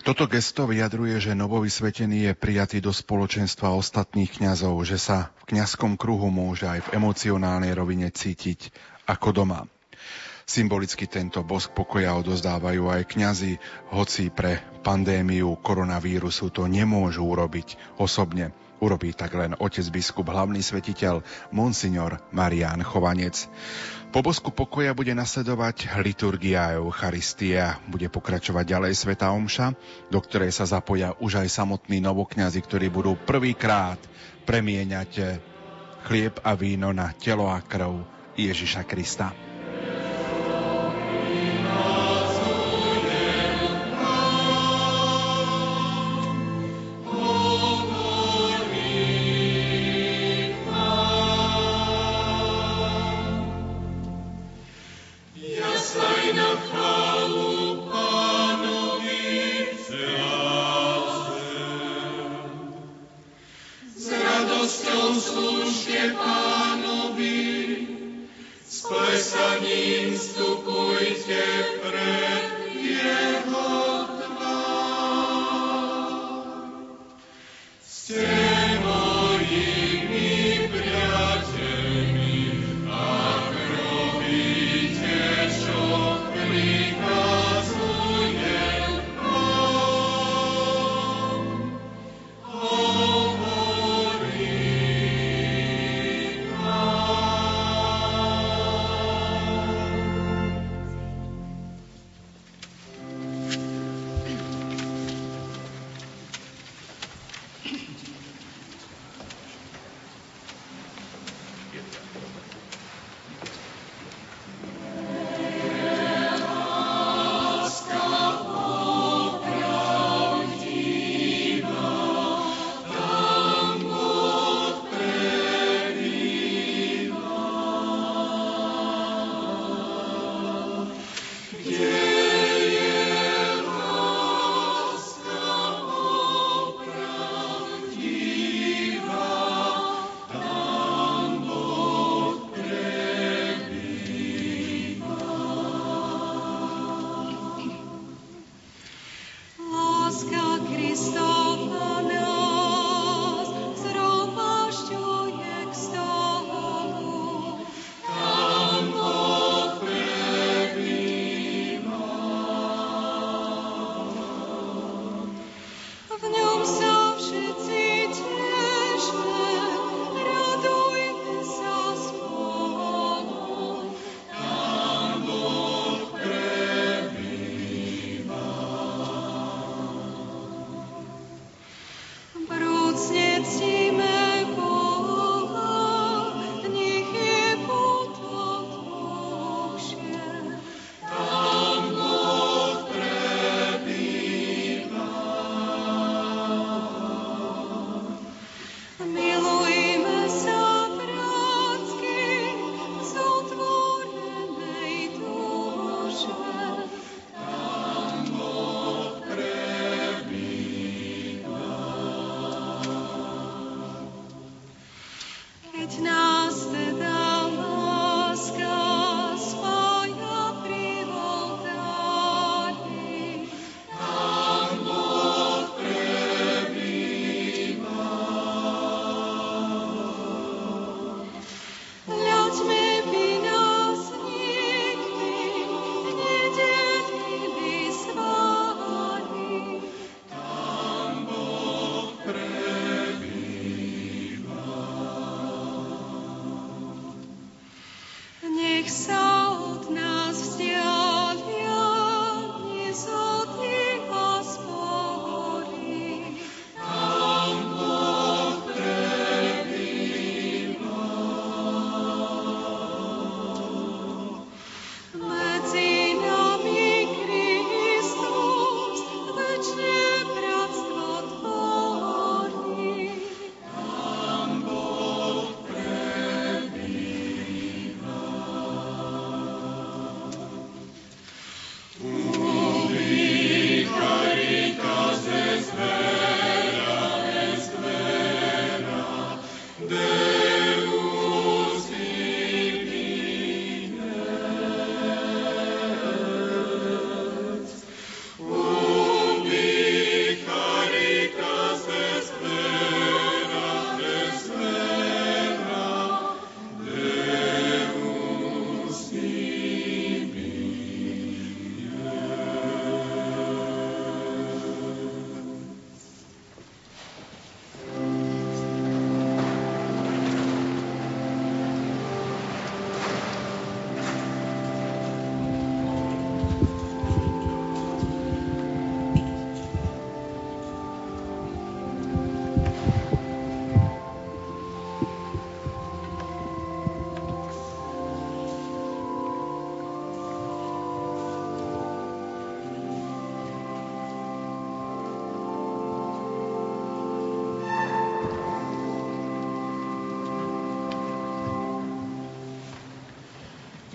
Toto 0.00 0.24
gesto 0.24 0.64
vyjadruje, 0.64 1.20
že 1.20 1.36
novovysvetený 1.36 2.32
je 2.32 2.32
prijatý 2.32 2.80
do 2.80 2.88
spoločenstva 2.88 3.76
ostatných 3.76 4.32
kňazov, 4.40 4.80
že 4.88 4.96
sa 4.96 5.36
v 5.44 5.52
kňazskom 5.52 6.00
kruhu 6.00 6.32
môže 6.32 6.64
aj 6.64 6.88
v 6.88 7.04
emocionálnej 7.04 7.76
rovine 7.76 8.08
cítiť 8.08 8.72
ako 9.12 9.44
doma. 9.44 9.68
Symbolicky 10.42 11.06
tento 11.06 11.40
bosk 11.46 11.70
pokoja 11.72 12.18
odozdávajú 12.18 12.90
aj 12.90 13.02
kňazi, 13.14 13.52
hoci 13.94 14.28
pre 14.34 14.58
pandémiu 14.82 15.54
koronavírusu 15.62 16.50
to 16.50 16.66
nemôžu 16.66 17.22
urobiť 17.22 17.98
osobne. 18.02 18.50
Urobí 18.82 19.14
tak 19.14 19.38
len 19.38 19.54
otec 19.62 19.86
biskup, 19.94 20.26
hlavný 20.26 20.58
svetiteľ, 20.58 21.22
monsignor 21.54 22.18
Marián 22.34 22.82
Chovanec. 22.82 23.46
Po 24.10 24.26
bosku 24.26 24.50
pokoja 24.50 24.90
bude 24.90 25.14
nasledovať 25.14 25.94
liturgia 26.02 26.74
Eucharistia. 26.74 27.78
Bude 27.86 28.10
pokračovať 28.10 28.64
ďalej 28.66 28.92
Sveta 28.98 29.30
Omša, 29.30 29.72
do 30.10 30.18
ktorej 30.18 30.50
sa 30.50 30.66
zapoja 30.66 31.14
už 31.22 31.46
aj 31.46 31.48
samotní 31.48 32.02
novokňazi, 32.02 32.58
ktorí 32.58 32.90
budú 32.90 33.14
prvýkrát 33.14 34.02
premieňať 34.44 35.38
chlieb 36.02 36.42
a 36.42 36.58
víno 36.58 36.90
na 36.90 37.14
telo 37.14 37.46
a 37.46 37.62
krv 37.62 38.02
Ježiša 38.34 38.82
Krista. 38.82 39.51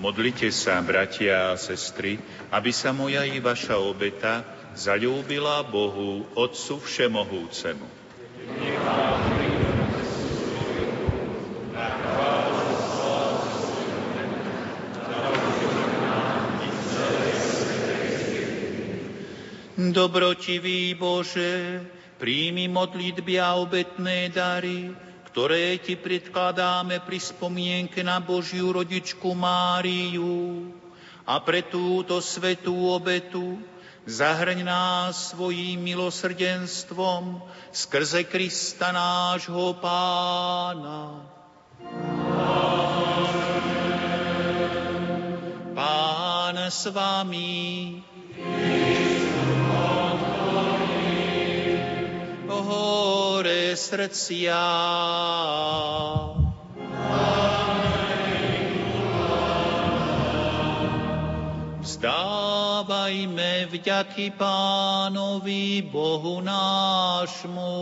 Modlite 0.08 0.56
sa, 0.56 0.80
bratia 0.80 1.52
a 1.52 1.60
sestry, 1.60 2.16
aby 2.56 2.72
sa 2.72 2.96
moja 2.96 3.28
i 3.28 3.44
vaša 3.44 3.76
obeta 3.76 4.40
zalúbila 4.72 5.68
Bohu, 5.68 6.24
Otcu 6.32 6.80
Všemohúcemu. 6.80 7.84
Dobrotivý 19.92 20.96
Bože, 20.96 21.84
príjmi 22.16 22.72
modlitby 22.72 23.44
a 23.44 23.60
obetné 23.60 24.32
dary, 24.32 24.88
ktoré 25.38 25.78
ti 25.78 25.94
predkladáme 25.94 27.06
pri 27.06 27.22
spomienke 27.22 28.02
na 28.02 28.18
Božiu 28.18 28.74
rodičku 28.74 29.38
Máriu. 29.38 30.74
A 31.30 31.38
pre 31.46 31.62
túto 31.62 32.18
svetú 32.26 32.74
obetu 32.90 33.62
zahrň 34.10 34.66
nás 34.66 35.38
svojím 35.38 35.94
milosrdenstvom 35.94 37.38
skrze 37.70 38.26
Krista 38.26 38.90
nášho 38.90 39.78
Pána. 39.78 41.30
Pán 45.78 46.58
s 46.66 46.90
vami. 46.90 48.02
hore 52.50 53.17
srdcia. 53.78 54.66
Vzdávajme 61.86 63.70
vďaky 63.72 64.34
Pánovi 64.34 65.86
Bohu 65.86 66.42
nášmu. 66.42 67.78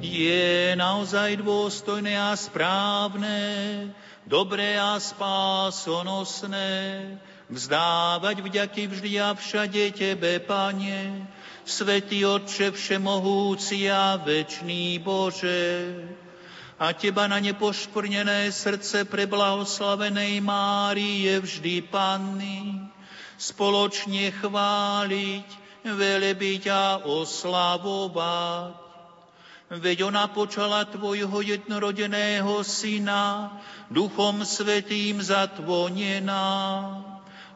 Je 0.00 0.76
naozaj 0.76 1.40
dôstojné 1.40 2.12
a 2.18 2.36
správne, 2.36 3.38
dobré 4.28 4.76
a 4.76 5.00
spásonosné, 5.00 6.68
vzdávať 7.50 8.46
vďaky 8.46 8.86
vždy 8.86 9.12
a 9.20 9.34
všade 9.34 9.90
Tebe, 9.90 10.38
Pane, 10.38 11.26
Svetý 11.66 12.22
Otče 12.22 12.70
Všemohúci 12.70 13.90
a 13.90 14.16
Večný 14.16 15.02
Bože, 15.02 15.94
a 16.80 16.96
Teba 16.96 17.28
na 17.28 17.36
nepošprnené 17.42 18.48
srdce 18.48 19.04
preblahoslavenej 19.04 20.40
Márie 20.40 21.36
vždy 21.36 21.84
Panny, 21.90 22.88
spoločne 23.36 24.32
chváliť, 24.32 25.46
velebiť 25.84 26.62
a 26.72 27.04
oslavovať. 27.04 28.88
Veď 29.70 30.08
ona 30.08 30.26
počala 30.32 30.82
Tvojho 30.88 31.44
jednorodeného 31.44 32.64
Syna, 32.64 33.54
Duchom 33.92 34.42
Svetým 34.42 35.22
zatvonená 35.22 36.48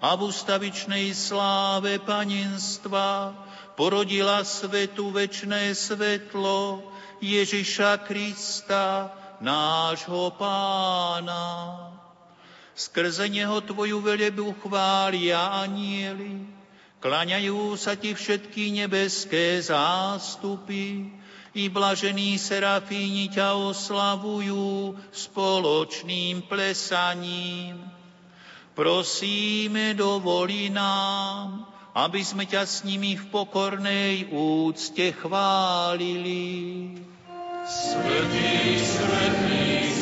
a 0.05 0.21
v 0.21 0.29
ustavičnej 0.29 1.17
sláve 1.17 1.97
panenstva 1.97 3.33
porodila 3.73 4.45
svetu 4.45 5.09
večné 5.09 5.73
svetlo 5.73 6.85
Ježiša 7.25 8.05
Krista, 8.05 9.09
nášho 9.41 10.29
pána. 10.37 11.89
Skrze 12.77 13.33
neho 13.33 13.65
Tvoju 13.65 14.05
velebu 14.05 14.53
chvália 14.61 15.65
anieli, 15.65 16.53
klaňajú 17.01 17.73
sa 17.81 17.97
Ti 17.97 18.13
všetky 18.13 18.85
nebeské 18.85 19.57
zástupy, 19.65 21.09
i 21.55 21.71
blažení 21.71 22.35
serafíni 22.35 23.31
ťa 23.31 23.57
oslavujú 23.57 24.99
spoločným 25.15 26.45
plesaním. 26.51 27.94
Prosíme, 28.75 29.95
dovolí 29.95 30.67
nám, 30.67 31.63
aby 31.95 32.27
sme 32.27 32.43
ťa 32.43 32.67
s 32.67 32.83
nimi 32.83 33.15
v 33.15 33.25
pokornej 33.31 34.35
úcte 34.35 35.15
chválili. 35.15 36.91
Svetý, 37.63 38.83
svetý, 38.83 39.95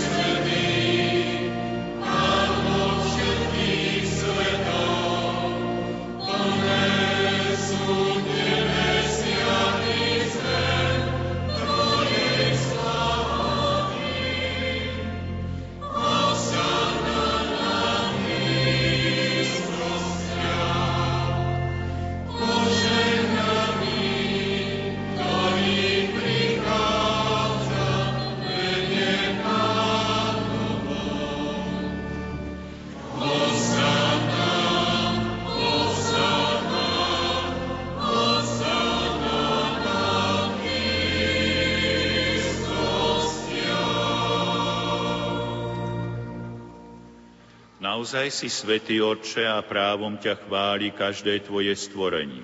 Naozaj 48.03 48.35
si 48.35 48.51
svätý 48.51 48.99
Otče 48.99 49.47
a 49.47 49.62
právom 49.62 50.19
ťa 50.19 50.35
chváli 50.43 50.91
každé 50.91 51.47
tvoje 51.47 51.70
stvorenie. 51.70 52.43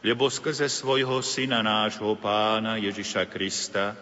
Lebo 0.00 0.32
skrze 0.32 0.72
svojho 0.72 1.20
Syna 1.20 1.60
nášho 1.60 2.16
Pána 2.16 2.80
Ježiša 2.80 3.28
Krista, 3.28 3.92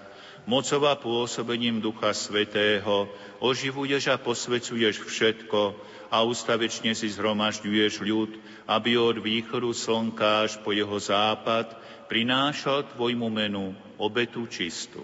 mocová 0.47 0.95
pôsobením 0.95 1.83
Ducha 1.83 2.15
Svetého, 2.15 3.11
oživuješ 3.43 4.15
a 4.15 4.23
posvecuješ 4.23 5.03
všetko 5.03 5.75
a 6.15 6.23
ustavečne 6.23 6.95
si 6.95 7.11
zhromažďuješ 7.11 7.99
ľud, 7.99 8.31
aby 8.71 8.95
od 8.95 9.19
východu 9.19 9.75
slnka 9.75 10.47
až 10.47 10.63
po 10.63 10.71
jeho 10.71 10.95
západ 10.95 11.75
prinášal 12.07 12.87
tvojmu 12.95 13.35
menu 13.35 13.75
obetu 13.99 14.47
čistú. 14.47 15.03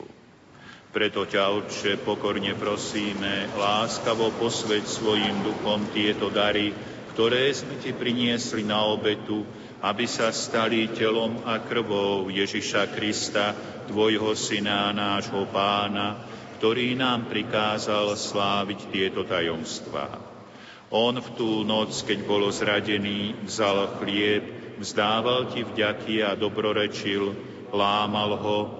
Preto 0.91 1.23
ťa, 1.23 1.55
Otče, 1.55 2.03
pokorne 2.03 2.51
prosíme, 2.59 3.47
láskavo 3.55 4.35
posveď 4.35 4.83
svojim 4.83 5.47
duchom 5.47 5.87
tieto 5.95 6.35
dary, 6.35 6.75
ktoré 7.15 7.47
sme 7.55 7.79
ti 7.79 7.95
priniesli 7.95 8.67
na 8.67 8.83
obetu, 8.91 9.47
aby 9.87 10.03
sa 10.11 10.35
stali 10.35 10.91
telom 10.91 11.47
a 11.47 11.63
krvou 11.63 12.27
Ježiša 12.27 12.91
Krista, 12.91 13.55
tvojho 13.87 14.35
syna, 14.35 14.91
nášho 14.91 15.47
pána, 15.55 16.27
ktorý 16.59 16.99
nám 16.99 17.31
prikázal 17.31 18.11
sláviť 18.19 18.91
tieto 18.91 19.23
tajomstvá. 19.23 20.19
On 20.91 21.15
v 21.15 21.29
tú 21.39 21.63
noc, 21.63 21.95
keď 22.03 22.19
bol 22.27 22.51
zradený, 22.51 23.39
vzal 23.47 23.95
chlieb, 24.03 24.43
vzdával 24.83 25.55
ti 25.55 25.63
vďaky 25.63 26.27
a 26.27 26.35
dobrorečil, 26.35 27.31
lámal 27.71 28.35
ho 28.35 28.80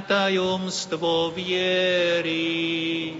Tajomstvo 0.00 1.30
viery. 1.36 3.14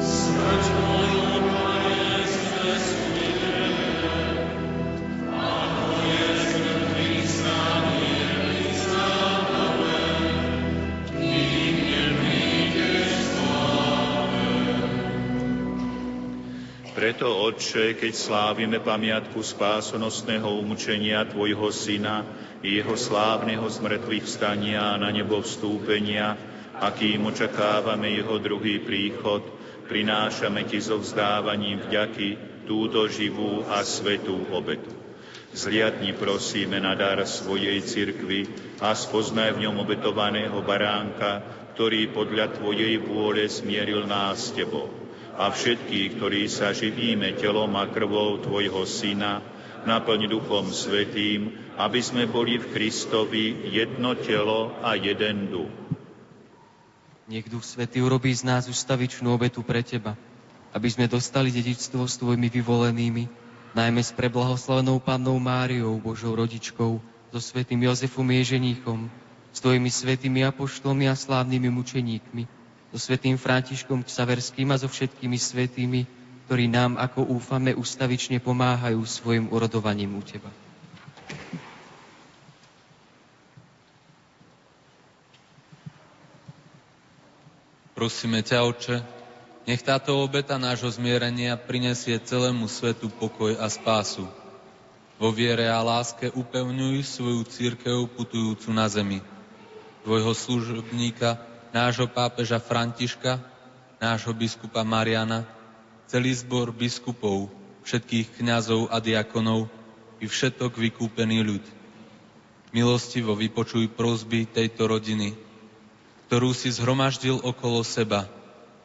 Smrť 0.00 0.64
moju, 0.80 1.20
Preto, 17.20 17.52
Otče, 17.52 18.00
keď 18.00 18.16
slávime 18.16 18.80
pamiatku 18.80 19.44
spásonosného 19.44 20.56
umčenia 20.56 21.28
Tvojho 21.28 21.68
Syna, 21.68 22.24
i 22.64 22.80
jeho 22.80 22.96
slávneho 22.96 23.60
zmrtvých 23.68 24.24
vstania 24.24 24.96
a 24.96 24.96
na 24.96 25.12
nebo 25.12 25.44
vstúpenia, 25.44 26.40
akým 26.80 27.28
očakávame 27.28 28.16
jeho 28.16 28.40
druhý 28.40 28.80
príchod, 28.80 29.44
prinášame 29.84 30.64
ti 30.64 30.80
so 30.80 30.96
vzdávaním 30.96 31.84
vďaky 31.84 32.64
túto 32.64 33.04
živú 33.04 33.68
a 33.68 33.84
svetú 33.84 34.48
obetu. 34.56 34.88
Zliadni 35.52 36.16
prosíme 36.16 36.80
na 36.80 36.96
dar 36.96 37.20
svojej 37.28 37.84
cirkvi 37.84 38.48
a 38.80 38.96
spoznaj 38.96 39.60
v 39.60 39.68
ňom 39.68 39.76
obetovaného 39.76 40.56
baránka, 40.64 41.44
ktorý 41.76 42.16
podľa 42.16 42.56
Tvojej 42.56 42.96
vôle 42.96 43.44
smieril 43.44 44.08
nás 44.08 44.40
s 44.40 44.56
Tebou. 44.56 44.99
A 45.38 45.50
všetkých, 45.50 46.18
ktorí 46.18 46.50
sa 46.50 46.74
živíme 46.74 47.38
telom 47.38 47.70
a 47.78 47.86
krvou 47.86 48.38
Tvojho 48.42 48.82
Syna, 48.86 49.44
naplň 49.86 50.28
Duchom 50.28 50.68
Svetým, 50.74 51.54
aby 51.80 52.00
sme 52.04 52.28
boli 52.28 52.60
v 52.60 52.70
Kristovi 52.72 53.72
jedno 53.72 54.12
telo 54.18 54.76
a 54.84 54.98
jeden 54.98 55.48
duch. 55.48 55.72
Nech 57.30 57.46
Duch 57.46 57.62
Svetý 57.62 58.02
urobí 58.02 58.34
z 58.34 58.42
nás 58.42 58.66
ustavičnú 58.66 59.30
obetu 59.30 59.62
pre 59.62 59.86
Teba, 59.86 60.18
aby 60.74 60.88
sme 60.90 61.06
dostali 61.06 61.54
dedičstvo 61.54 62.02
s 62.02 62.18
Tvojimi 62.18 62.50
vyvolenými, 62.50 63.24
najmä 63.72 64.02
s 64.02 64.10
preblahoslavenou 64.10 64.98
Pannou 64.98 65.38
Máriou, 65.38 65.94
Božou 66.02 66.34
rodičkou, 66.34 66.98
so 67.30 67.38
Svetým 67.38 67.86
Jozefom 67.86 68.26
Ježeníchom, 68.26 69.06
s 69.54 69.58
Tvojimi 69.62 69.90
svetými 69.90 70.42
apoštolmi 70.46 71.06
a 71.06 71.14
slávnymi 71.14 71.70
mučeníkmi, 71.70 72.59
so 72.90 72.98
Svetým 72.98 73.38
Františkom 73.38 74.02
Ksaverským 74.02 74.74
a 74.74 74.76
so 74.78 74.90
všetkými 74.90 75.38
svetými, 75.38 76.00
ktorí 76.50 76.66
nám, 76.66 76.98
ako 76.98 77.30
úfame, 77.30 77.70
ustavične 77.70 78.42
pomáhajú 78.42 78.98
svojim 79.06 79.46
urodovaním 79.54 80.18
u 80.18 80.22
Teba. 80.26 80.50
Prosíme 87.94 88.42
ťa, 88.42 88.66
Oče, 88.66 88.96
nech 89.68 89.84
táto 89.84 90.18
obeta 90.24 90.58
nášho 90.58 90.88
zmierenia 90.90 91.54
prinesie 91.54 92.16
celému 92.18 92.66
svetu 92.66 93.12
pokoj 93.12 93.54
a 93.60 93.68
spásu. 93.70 94.26
Vo 95.20 95.28
viere 95.30 95.68
a 95.68 95.84
láske 95.84 96.32
upevňuj 96.32 97.04
svoju 97.04 97.44
církev 97.44 98.08
putujúcu 98.16 98.72
na 98.72 98.88
zemi. 98.88 99.20
Tvojho 100.00 100.32
služobníka, 100.32 101.36
nášho 101.70 102.10
pápeža 102.10 102.58
Františka, 102.58 103.38
nášho 104.02 104.34
biskupa 104.34 104.82
Mariana, 104.82 105.46
celý 106.10 106.34
zbor 106.34 106.74
biskupov, 106.74 107.50
všetkých 107.86 108.42
kňazov 108.42 108.90
a 108.90 108.98
diakonov 108.98 109.70
i 110.18 110.26
všetok 110.26 110.74
vykúpený 110.74 111.38
ľud. 111.46 111.64
Milostivo 112.70 113.34
vypočuj 113.34 113.90
prosby 113.94 114.46
tejto 114.46 114.86
rodiny, 114.86 115.34
ktorú 116.30 116.54
si 116.54 116.70
zhromaždil 116.70 117.42
okolo 117.42 117.82
seba 117.82 118.30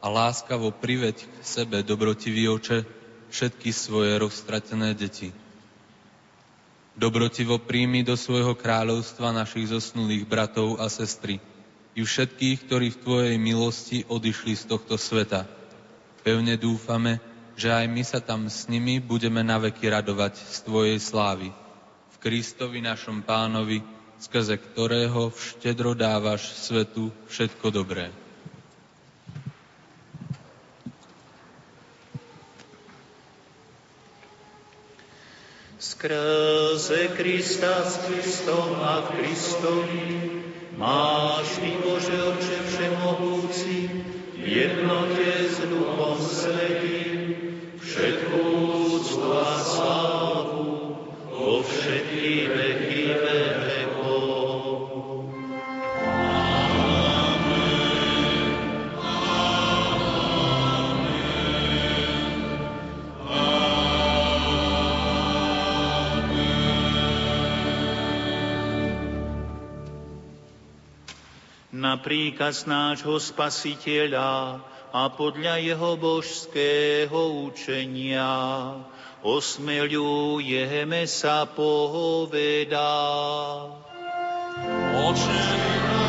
a 0.02 0.06
láskavo 0.10 0.74
priveď 0.74 1.22
k 1.22 1.42
sebe 1.42 1.82
dobrotivý 1.86 2.50
oče 2.50 2.82
všetky 3.30 3.70
svoje 3.70 4.18
roztratené 4.18 4.94
deti. 4.94 5.30
Dobrotivo 6.96 7.60
príjmi 7.60 8.00
do 8.00 8.16
svojho 8.16 8.56
kráľovstva 8.56 9.34
našich 9.34 9.68
zosnulých 9.68 10.24
bratov 10.24 10.80
a 10.80 10.88
sestry 10.88 11.38
i 11.96 12.04
všetkých, 12.04 12.68
ktorí 12.68 12.92
v 12.92 13.00
Tvojej 13.02 13.36
milosti 13.40 14.04
odišli 14.04 14.52
z 14.52 14.64
tohto 14.68 15.00
sveta– 15.00 15.48
Pevne 16.26 16.58
dúfame, 16.58 17.22
že 17.54 17.70
aj 17.70 17.86
my 17.86 18.02
sa 18.02 18.18
tam 18.18 18.50
s 18.50 18.66
nimi 18.66 18.98
budeme 18.98 19.46
naveky 19.46 19.86
radovať 19.86 20.34
z 20.34 20.58
Tvojej 20.66 20.98
slávy. 20.98 21.54
V 22.10 22.16
Kristovi 22.18 22.82
našom 22.82 23.22
pánovi, 23.22 23.78
skrze 24.18 24.58
ktorého 24.58 25.30
vštedro 25.30 25.94
dávaš 25.94 26.50
svetu 26.66 27.14
všetko 27.30 27.70
dobré. 27.70 28.10
Skrze 35.78 37.14
Krista 37.14 37.86
s 37.86 38.02
Kristom 38.02 38.82
a 38.82 39.14
Kristovi 39.14 40.55
máš 40.76 41.56
Ty, 41.56 41.72
Bože 41.80 42.16
Oče 42.22 42.58
Všemohúci, 42.68 43.88
jednote 44.36 45.48
s 45.48 45.56
Duchom 45.64 46.20
Svetým, 46.20 47.20
všetkú 47.80 48.40
úctu 48.92 49.28
a 49.32 49.56
slávu 49.56 50.68
vo 51.32 51.64
všetky 51.64 52.52
veky 52.52 53.02
vekov. 53.16 53.45
Na 71.86 71.94
príkaz 72.02 72.66
nášho 72.66 73.14
spasiteľa 73.22 74.58
a 74.90 75.02
podľa 75.14 75.62
jeho 75.62 75.94
božského 75.94 77.46
učenia 77.46 78.26
osmeľujeme 79.22 81.06
sa 81.06 81.46
povedať. 81.46 82.74
Oče 84.98 86.05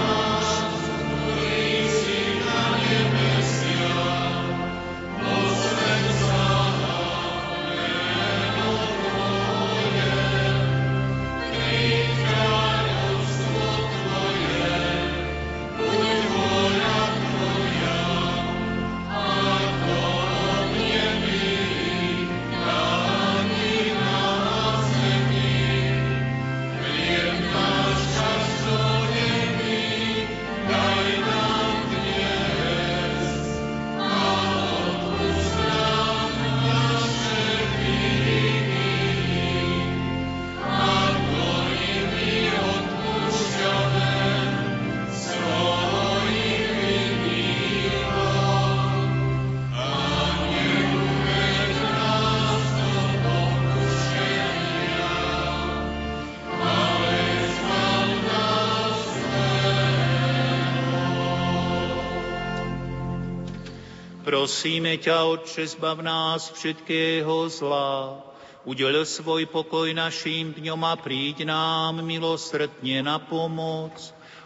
Prosíme 64.38 65.02
ťa, 65.02 65.34
Otče, 65.34 65.66
zbav 65.66 65.98
nás 66.06 66.54
všetkého 66.54 67.50
zla. 67.50 68.22
Udel 68.70 69.02
svoj 69.02 69.50
pokoj 69.50 69.90
našim 69.90 70.54
dňom 70.54 70.78
a 70.86 70.94
príď 70.94 71.50
nám 71.50 72.06
milosrdne 72.06 73.02
na 73.02 73.18
pomoc, 73.18 73.98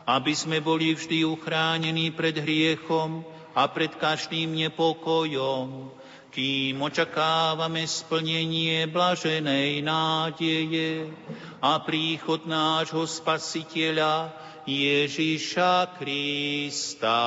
aby 0.08 0.32
sme 0.32 0.64
boli 0.64 0.96
vždy 0.96 1.28
uchránení 1.28 2.08
pred 2.16 2.40
hriechom 2.40 3.28
a 3.52 3.68
pred 3.68 3.92
každým 3.92 4.56
nepokojom, 4.64 5.92
kým 6.32 6.80
očakávame 6.80 7.84
splnenie 7.84 8.88
blaženej 8.88 9.84
nádeje 9.84 11.12
a 11.60 11.84
príchod 11.84 12.48
nášho 12.48 13.04
Spasiteľa 13.04 14.32
Ježíša 14.64 16.00
Krista. 16.00 17.20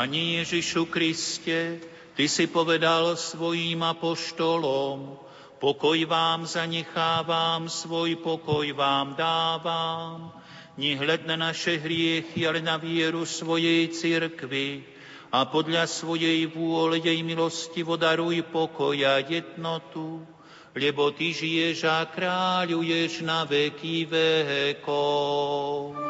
Pani 0.00 0.40
Ježišu 0.40 0.88
Kriste, 0.88 1.76
Ty 2.16 2.24
si 2.24 2.48
povedal 2.48 3.20
svojim 3.20 3.84
apoštolom, 3.84 5.20
pokoj 5.60 6.00
vám 6.08 6.48
zanechávam, 6.48 7.68
svoj 7.68 8.16
pokoj 8.16 8.64
vám 8.72 9.12
dávam. 9.12 10.32
Nehľad 10.80 11.28
na 11.28 11.36
naše 11.36 11.76
hriechy, 11.76 12.48
ale 12.48 12.64
na 12.64 12.80
vieru 12.80 13.28
svojej 13.28 13.92
cirkvi 13.92 14.88
a 15.36 15.44
podľa 15.44 15.84
svojej 15.84 16.48
vôle 16.48 17.04
jej 17.04 17.20
milosti 17.20 17.84
vodaruj 17.84 18.40
pokoj 18.48 18.96
a 19.04 19.20
jednotu, 19.20 20.24
lebo 20.72 21.12
Ty 21.12 21.28
žiješ 21.28 21.84
a 21.84 22.08
kráľuješ 22.08 23.20
na 23.20 23.44
veky 23.44 24.08
vekov. 24.08 26.09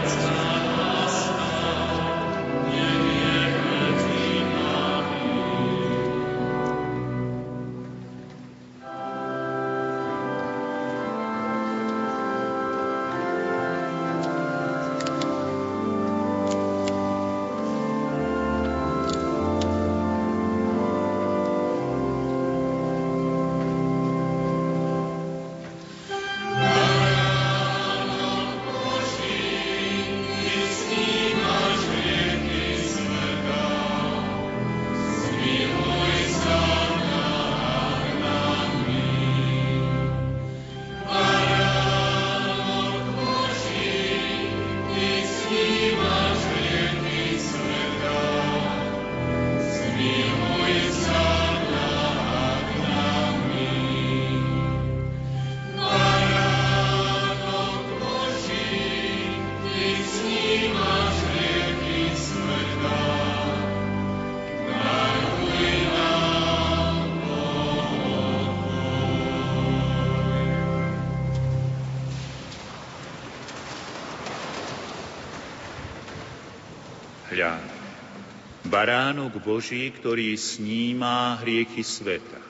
Baránok 78.81 79.37
Boží, 79.45 79.93
ktorý 79.93 80.33
sníma 80.33 81.37
hriechy 81.37 81.85
sveta. 81.85 82.41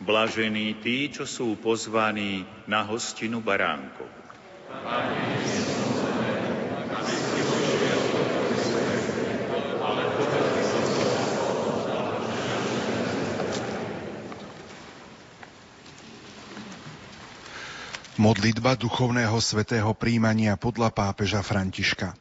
Blažení 0.00 0.80
tí, 0.80 1.12
čo 1.12 1.28
sú 1.28 1.52
pozvaní 1.60 2.48
na 2.64 2.80
hostinu 2.80 3.44
baránkov. 3.44 4.08
Modlitba 18.16 18.80
duchovného 18.80 19.36
svetého 19.44 19.92
príjmania 19.92 20.56
podľa 20.56 20.88
pápeža 20.88 21.44
Františka. 21.44 22.16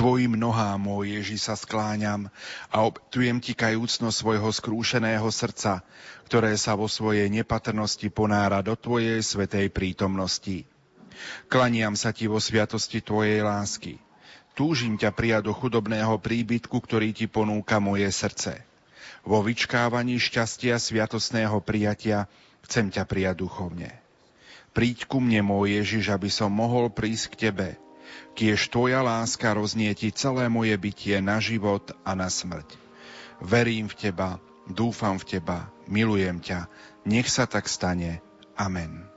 Tvojim 0.00 0.32
nohám, 0.32 0.80
môj 0.80 1.20
Ježi, 1.20 1.36
sa 1.36 1.52
skláňam 1.52 2.32
a 2.72 2.88
obtujem 2.88 3.36
ti 3.36 3.52
kajúcno 3.52 4.08
svojho 4.08 4.48
skrúšeného 4.48 5.28
srdca, 5.28 5.84
ktoré 6.24 6.56
sa 6.56 6.72
vo 6.72 6.88
svojej 6.88 7.28
nepatrnosti 7.28 8.08
ponára 8.08 8.64
do 8.64 8.72
tvojej 8.80 9.20
svetej 9.20 9.68
prítomnosti. 9.68 10.64
Klaniam 11.52 12.00
sa 12.00 12.16
ti 12.16 12.24
vo 12.32 12.40
sviatosti 12.40 13.04
tvojej 13.04 13.44
lásky. 13.44 14.00
Túžim 14.56 14.96
ťa 14.96 15.12
prijať 15.12 15.42
do 15.44 15.52
chudobného 15.52 16.16
príbytku, 16.16 16.80
ktorý 16.80 17.12
ti 17.12 17.28
ponúka 17.28 17.76
moje 17.76 18.08
srdce. 18.08 18.56
Vo 19.20 19.44
vyčkávaní 19.44 20.16
šťastia 20.16 20.80
sviatosného 20.80 21.60
prijatia 21.60 22.24
chcem 22.64 22.88
ťa 22.88 23.04
prijať 23.04 23.44
duchovne. 23.44 23.92
Príď 24.72 25.04
ku 25.04 25.20
mne, 25.20 25.44
môj 25.44 25.76
Ježiš, 25.76 26.08
aby 26.08 26.32
som 26.32 26.48
mohol 26.48 26.88
prísť 26.88 27.36
k 27.36 27.52
tebe– 27.52 27.68
kiež 28.38 28.70
Tvoja 28.70 29.02
láska 29.02 29.52
roznieti 29.52 30.14
celé 30.14 30.46
moje 30.46 30.78
bytie 30.78 31.18
na 31.18 31.42
život 31.42 31.92
a 32.06 32.14
na 32.14 32.30
smrť. 32.30 32.78
Verím 33.42 33.90
v 33.90 33.98
Teba, 33.98 34.38
dúfam 34.70 35.18
v 35.18 35.36
Teba, 35.36 35.68
milujem 35.90 36.38
ťa, 36.38 36.70
nech 37.08 37.26
sa 37.26 37.50
tak 37.50 37.66
stane. 37.66 38.22
Amen. 38.54 39.09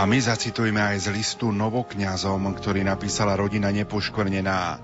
A 0.00 0.08
my 0.08 0.16
zacitujeme 0.16 0.80
aj 0.80 0.96
z 0.96 1.08
listu 1.12 1.52
novokňazom, 1.52 2.40
ktorý 2.56 2.80
napísala 2.80 3.36
rodina 3.36 3.68
nepoškvrnená. 3.68 4.80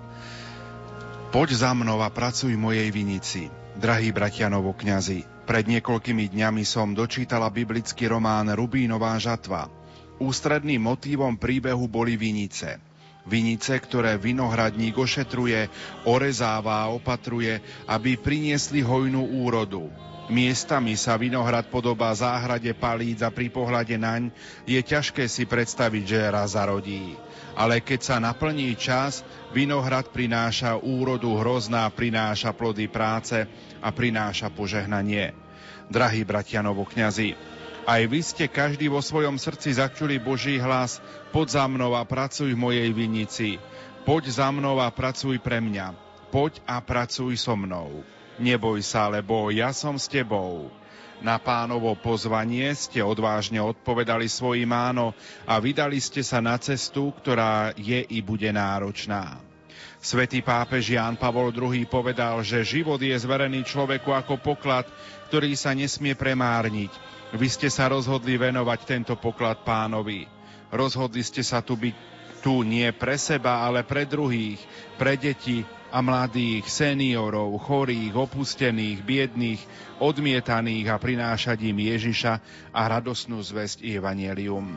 Poď 1.32 1.48
za 1.56 1.72
mnou 1.72 2.04
a 2.04 2.12
pracuj 2.12 2.52
mojej 2.52 2.92
vinici. 2.92 3.48
Drahí 3.80 4.12
bratia 4.12 4.52
novokňazi, 4.52 5.48
pred 5.48 5.64
niekoľkými 5.72 6.36
dňami 6.36 6.68
som 6.68 6.92
dočítala 6.92 7.48
biblický 7.48 8.12
román 8.12 8.52
Rubínová 8.52 9.16
žatva. 9.16 9.72
Ústredným 10.20 10.84
motívom 10.84 11.40
príbehu 11.40 11.88
boli 11.88 12.20
vinice. 12.20 12.76
Vinice, 13.24 13.72
ktoré 13.80 14.20
vinohradník 14.20 15.00
ošetruje, 15.00 15.72
orezáva 16.04 16.84
a 16.84 16.92
opatruje, 16.92 17.64
aby 17.88 18.20
priniesli 18.20 18.84
hojnú 18.84 19.24
úrodu. 19.40 19.88
Miestami 20.26 20.98
sa 20.98 21.14
vinohrad 21.14 21.70
podobá 21.70 22.10
záhrade 22.10 22.74
palíc 22.74 23.22
a 23.22 23.30
pri 23.30 23.46
pohľade 23.46 23.94
naň 23.94 24.34
je 24.66 24.82
ťažké 24.82 25.30
si 25.30 25.46
predstaviť, 25.46 26.02
že 26.02 26.34
raz 26.34 26.58
zarodí. 26.58 27.14
Ale 27.54 27.78
keď 27.78 28.00
sa 28.02 28.16
naplní 28.18 28.74
čas, 28.74 29.22
vinohrad 29.54 30.10
prináša 30.10 30.82
úrodu 30.82 31.30
hrozná, 31.38 31.86
prináša 31.94 32.50
plody 32.50 32.90
práce 32.90 33.46
a 33.78 33.88
prináša 33.94 34.50
požehnanie. 34.50 35.30
Drahí 35.86 36.26
bratia 36.26 36.58
novokňazi, 36.58 37.38
aj 37.86 38.02
vy 38.10 38.20
ste 38.26 38.50
každý 38.50 38.90
vo 38.90 38.98
svojom 38.98 39.38
srdci 39.38 39.78
začuli 39.78 40.18
Boží 40.18 40.58
hlas, 40.58 40.98
poď 41.30 41.62
za 41.62 41.64
mnou 41.70 41.94
a 41.94 42.02
pracuj 42.02 42.50
v 42.50 42.58
mojej 42.58 42.90
vinici, 42.90 43.62
poď 44.02 44.42
za 44.42 44.50
mnou 44.50 44.82
a 44.82 44.90
pracuj 44.90 45.38
pre 45.38 45.62
mňa, 45.62 45.94
poď 46.34 46.58
a 46.66 46.82
pracuj 46.82 47.38
so 47.38 47.54
mnou. 47.54 48.02
Neboj 48.36 48.84
sa, 48.84 49.08
lebo 49.08 49.48
ja 49.48 49.72
som 49.72 49.96
s 49.96 50.08
tebou. 50.12 50.68
Na 51.24 51.40
pánovo 51.40 51.96
pozvanie 51.96 52.68
ste 52.76 53.00
odvážne 53.00 53.56
odpovedali 53.64 54.28
svojim 54.28 54.68
áno 54.68 55.16
a 55.48 55.56
vydali 55.56 55.96
ste 55.96 56.20
sa 56.20 56.44
na 56.44 56.60
cestu, 56.60 57.08
ktorá 57.16 57.72
je 57.72 58.04
i 58.04 58.20
bude 58.20 58.52
náročná. 58.52 59.40
Svetý 59.96 60.44
pápež 60.44 60.92
Ján 60.92 61.16
Pavol 61.16 61.56
II 61.56 61.80
povedal, 61.88 62.44
že 62.44 62.68
život 62.68 63.00
je 63.00 63.16
zverený 63.16 63.64
človeku 63.64 64.12
ako 64.12 64.36
poklad, 64.38 64.84
ktorý 65.32 65.56
sa 65.56 65.72
nesmie 65.72 66.12
premárniť. 66.12 66.92
Vy 67.32 67.48
ste 67.48 67.72
sa 67.72 67.88
rozhodli 67.88 68.36
venovať 68.36 68.80
tento 68.84 69.14
poklad 69.16 69.64
pánovi. 69.64 70.28
Rozhodli 70.68 71.24
ste 71.24 71.40
sa 71.40 71.64
tu 71.64 71.80
byť 71.80 71.96
tu 72.44 72.62
nie 72.62 72.86
pre 72.94 73.18
seba, 73.18 73.66
ale 73.66 73.82
pre 73.82 74.06
druhých, 74.06 74.60
pre 75.00 75.18
deti, 75.18 75.66
a 75.90 75.98
mladých, 76.02 76.66
seniorov, 76.66 77.56
chorých, 77.62 78.12
opustených, 78.14 79.02
biedných, 79.02 79.60
odmietaných 80.02 80.86
a 80.90 80.96
prinášať 80.98 81.58
im 81.70 81.78
Ježiša 81.78 82.32
a 82.74 82.82
radosnú 82.86 83.38
zväzť 83.40 83.82
Evangelium. 83.86 84.76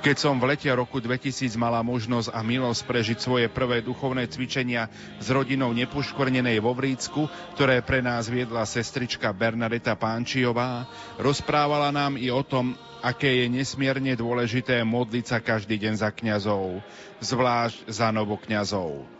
Keď 0.00 0.16
som 0.16 0.40
v 0.40 0.56
lete 0.56 0.68
roku 0.72 0.96
2000 0.96 1.60
mala 1.60 1.84
možnosť 1.84 2.32
a 2.32 2.40
milosť 2.40 2.88
prežiť 2.88 3.18
svoje 3.20 3.46
prvé 3.52 3.84
duchovné 3.84 4.24
cvičenia 4.32 4.88
s 5.20 5.28
rodinou 5.28 5.76
nepoškvrnenej 5.76 6.56
vo 6.64 6.72
Vrícku, 6.72 7.28
ktoré 7.52 7.84
pre 7.84 8.00
nás 8.00 8.32
viedla 8.32 8.64
sestrička 8.64 9.28
Bernadeta 9.36 9.92
Pánčiová, 9.96 10.88
rozprávala 11.20 11.92
nám 11.92 12.16
i 12.16 12.32
o 12.32 12.40
tom, 12.40 12.76
aké 13.04 13.44
je 13.44 13.46
nesmierne 13.52 14.16
dôležité 14.16 14.80
modliť 14.88 15.24
sa 15.24 15.38
každý 15.40 15.76
deň 15.76 15.94
za 16.00 16.08
kňazov, 16.12 16.80
zvlášť 17.20 17.88
za 17.92 18.08
novokňazov. 18.08 19.19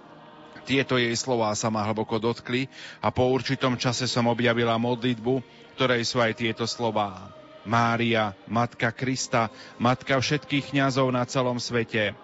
Tieto 0.70 1.02
jej 1.02 1.10
slová 1.18 1.50
sa 1.58 1.66
ma 1.66 1.82
hlboko 1.82 2.22
dotkli 2.22 2.70
a 3.02 3.10
po 3.10 3.26
určitom 3.26 3.74
čase 3.74 4.06
som 4.06 4.30
objavila 4.30 4.78
modlitbu, 4.78 5.42
ktorej 5.74 6.06
sú 6.06 6.22
aj 6.22 6.38
tieto 6.38 6.62
slová. 6.62 7.34
Mária, 7.66 8.38
Matka 8.46 8.94
Krista, 8.94 9.50
Matka 9.82 10.22
všetkých 10.22 10.70
kňazov 10.70 11.10
na 11.10 11.26
celom 11.26 11.58
svete. 11.58 12.14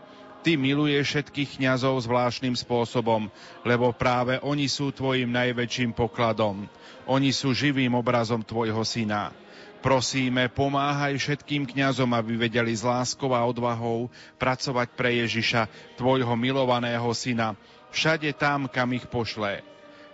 Ty 0.47 0.63
miluješ 0.63 1.11
všetkých 1.11 1.59
kňazov 1.59 2.07
zvláštnym 2.07 2.55
spôsobom, 2.55 3.27
lebo 3.67 3.91
práve 3.91 4.39
oni 4.47 4.71
sú 4.71 4.95
tvojim 4.95 5.27
najväčším 5.27 5.91
pokladom. 5.91 6.71
Oni 7.03 7.35
sú 7.35 7.51
živým 7.51 7.99
obrazom 7.99 8.47
tvojho 8.47 8.87
syna. 8.87 9.35
Prosíme, 9.83 10.47
pomáhaj 10.55 11.19
všetkým 11.19 11.67
kňazom, 11.67 12.15
aby 12.15 12.47
vedeli 12.47 12.71
s 12.75 12.87
láskou 12.87 13.35
a 13.35 13.43
odvahou 13.43 14.07
pracovať 14.39 14.89
pre 14.95 15.19
Ježiša, 15.27 15.67
tvojho 15.99 16.35
milovaného 16.39 17.07
syna, 17.11 17.59
všade 17.97 18.29
tam, 18.37 18.69
kam 18.69 18.93
ich 18.93 19.09
pošle. 19.09 19.65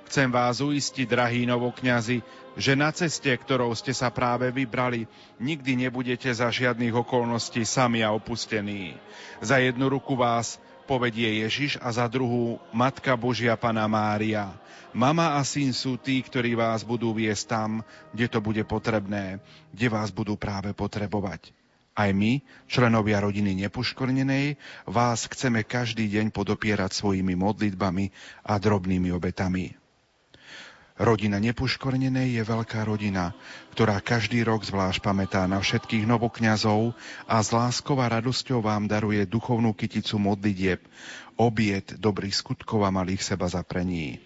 Chcem 0.07 0.31
vás 0.31 0.63
uistiť, 0.63 1.09
drahí 1.11 1.43
novokňazi, 1.51 2.23
že 2.55 2.79
na 2.79 2.95
ceste, 2.95 3.33
ktorou 3.33 3.75
ste 3.75 3.91
sa 3.91 4.13
práve 4.15 4.55
vybrali, 4.55 5.11
nikdy 5.43 5.89
nebudete 5.89 6.31
za 6.31 6.47
žiadnych 6.53 6.95
okolností 6.95 7.67
sami 7.67 8.07
a 8.07 8.15
opustení. 8.15 8.95
Za 9.43 9.59
jednu 9.59 9.91
ruku 9.91 10.15
vás 10.15 10.63
povedie 10.85 11.43
Ježiš 11.43 11.81
a 11.81 11.89
za 11.91 12.07
druhú 12.07 12.61
Matka 12.71 13.17
Božia 13.17 13.57
Pana 13.57 13.89
Mária. 13.89 14.53
Mama 14.93 15.41
a 15.41 15.43
syn 15.43 15.73
sú 15.73 15.97
tí, 15.97 16.21
ktorí 16.21 16.53
vás 16.53 16.85
budú 16.85 17.17
viesť 17.17 17.45
tam, 17.49 17.71
kde 18.13 18.29
to 18.29 18.39
bude 18.45 18.61
potrebné, 18.69 19.41
kde 19.73 19.89
vás 19.89 20.13
budú 20.13 20.37
práve 20.37 20.77
potrebovať. 20.77 21.62
Aj 21.93 22.09
my, 22.09 22.41
členovia 22.73 23.21
rodiny 23.21 23.53
nepoškornenej, 23.69 24.57
vás 24.89 25.29
chceme 25.29 25.61
každý 25.61 26.09
deň 26.09 26.33
podopierať 26.33 26.89
svojimi 26.97 27.37
modlitbami 27.37 28.09
a 28.49 28.57
drobnými 28.57 29.13
obetami. 29.13 29.77
Rodina 30.97 31.41
nepoškornenej 31.41 32.37
je 32.37 32.43
veľká 32.45 32.85
rodina, 32.85 33.37
ktorá 33.77 34.01
každý 34.01 34.45
rok 34.45 34.65
zvlášť 34.65 35.01
pamätá 35.05 35.45
na 35.49 35.61
všetkých 35.61 36.05
novokňazov 36.05 36.93
a 37.29 37.37
s 37.41 37.49
láskou 37.53 37.97
a 38.01 38.09
radosťou 38.09 38.61
vám 38.65 38.89
daruje 38.89 39.25
duchovnú 39.25 39.73
kyticu 39.73 40.21
modlitieb, 40.21 40.85
obiet 41.37 41.97
dobrých 41.97 42.37
skutkov 42.37 42.85
a 42.85 42.93
malých 42.93 43.25
seba 43.25 43.49
zaprení. 43.49 44.21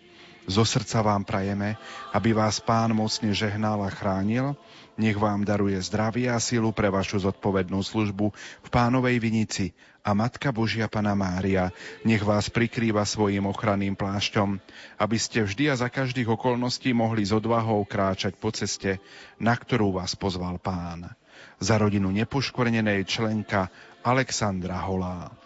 Zo 0.47 0.63
srdca 0.63 1.03
vám 1.03 1.27
prajeme, 1.27 1.75
aby 2.15 2.31
vás 2.31 2.63
Pán 2.63 2.95
mocne 2.95 3.35
žehnal 3.35 3.83
a 3.83 3.91
chránil, 3.91 4.55
nech 4.97 5.17
vám 5.17 5.45
daruje 5.45 5.77
zdravie 5.81 6.29
a 6.33 6.41
silu 6.41 6.73
pre 6.73 6.89
vašu 6.89 7.21
zodpovednú 7.21 7.81
službu 7.81 8.33
v 8.37 8.69
Pánovej 8.69 9.21
vinici 9.21 9.77
a 10.07 10.15
Matka 10.15 10.55
Božia 10.55 10.87
Pana 10.87 11.13
Mária 11.19 11.75
nech 12.07 12.23
vás 12.23 12.47
prikrýva 12.47 13.03
svojim 13.03 13.45
ochranným 13.47 13.99
plášťom, 13.99 14.63
aby 15.01 15.17
ste 15.19 15.45
vždy 15.45 15.73
a 15.73 15.75
za 15.75 15.89
každých 15.91 16.31
okolností 16.31 16.95
mohli 16.95 17.27
s 17.27 17.35
odvahou 17.35 17.83
kráčať 17.83 18.39
po 18.39 18.55
ceste, 18.55 19.03
na 19.43 19.59
ktorú 19.59 19.97
vás 19.97 20.15
pozval 20.15 20.63
Pán. 20.63 21.11
Za 21.61 21.81
rodinu 21.81 22.09
nepoškvrnenej 22.13 23.05
členka 23.09 23.69
Alexandra 24.07 24.81
Holá. 24.85 25.46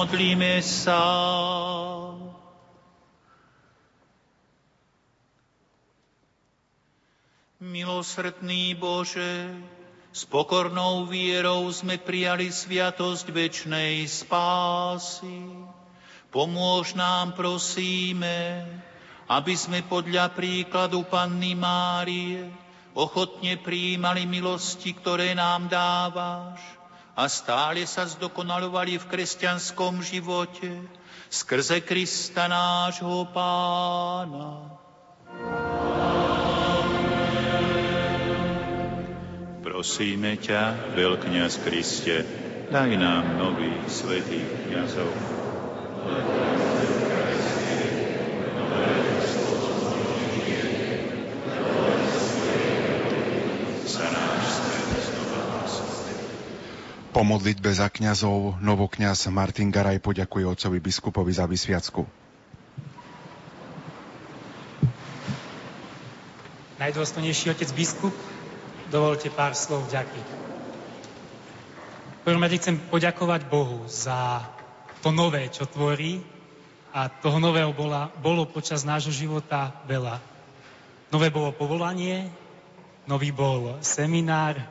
Modlíme 0.00 0.64
sa. 0.64 0.96
Milosrdný 7.60 8.80
Bože, 8.80 9.52
s 10.08 10.24
pokornou 10.24 11.04
vierou 11.04 11.68
sme 11.68 12.00
prijali 12.00 12.48
sviatosť 12.48 13.28
večnej 13.28 14.08
spásy. 14.08 15.68
Pomôž 16.32 16.96
nám, 16.96 17.36
prosíme, 17.36 18.64
aby 19.28 19.52
sme 19.52 19.84
podľa 19.84 20.32
príkladu 20.32 21.04
Panny 21.12 21.52
Márie 21.52 22.48
ochotne 22.96 23.60
prijímali 23.60 24.24
milosti, 24.24 24.96
ktoré 24.96 25.36
nám 25.36 25.68
dávaš 25.68 26.79
a 27.20 27.28
stále 27.28 27.84
sa 27.84 28.08
zdokonalovali 28.08 28.96
v 28.96 29.04
kresťanskom 29.04 30.00
živote 30.00 30.72
skrze 31.28 31.84
Krista 31.84 32.48
nášho 32.48 33.28
Pána. 33.28 34.80
Prosíme 39.60 40.40
ťa, 40.40 40.96
veľkňaz 40.96 41.52
Kriste, 41.60 42.24
daj 42.72 42.96
nám 42.96 43.36
nových 43.36 43.84
svetých 43.92 44.48
kniazov. 44.64 45.12
Po 57.10 57.26
modlitbe 57.26 57.74
za 57.74 57.90
kňazov 57.90 58.62
novokňaz 58.62 59.26
Martin 59.34 59.74
Garaj 59.74 59.98
poďakuje 59.98 60.46
otcovi 60.46 60.78
biskupovi 60.78 61.34
za 61.34 61.42
vysviacku. 61.42 62.06
Najdôstojnejší 66.78 67.50
otec 67.50 67.66
biskup, 67.74 68.14
dovolte 68.94 69.26
pár 69.26 69.58
slov 69.58 69.90
vďaky. 69.90 70.22
Prvom 72.22 72.46
rade 72.46 72.62
chcem 72.62 72.78
poďakovať 72.78 73.42
Bohu 73.50 73.90
za 73.90 74.46
to 75.02 75.10
nové, 75.10 75.50
čo 75.50 75.66
tvorí 75.66 76.22
a 76.94 77.10
toho 77.10 77.42
nového 77.42 77.74
bola, 77.74 78.14
bolo 78.22 78.46
počas 78.46 78.86
nášho 78.86 79.10
života 79.10 79.82
veľa. 79.90 80.22
Nové 81.10 81.26
bolo 81.34 81.50
povolanie, 81.50 82.30
nový 83.10 83.34
bol 83.34 83.82
seminár, 83.82 84.62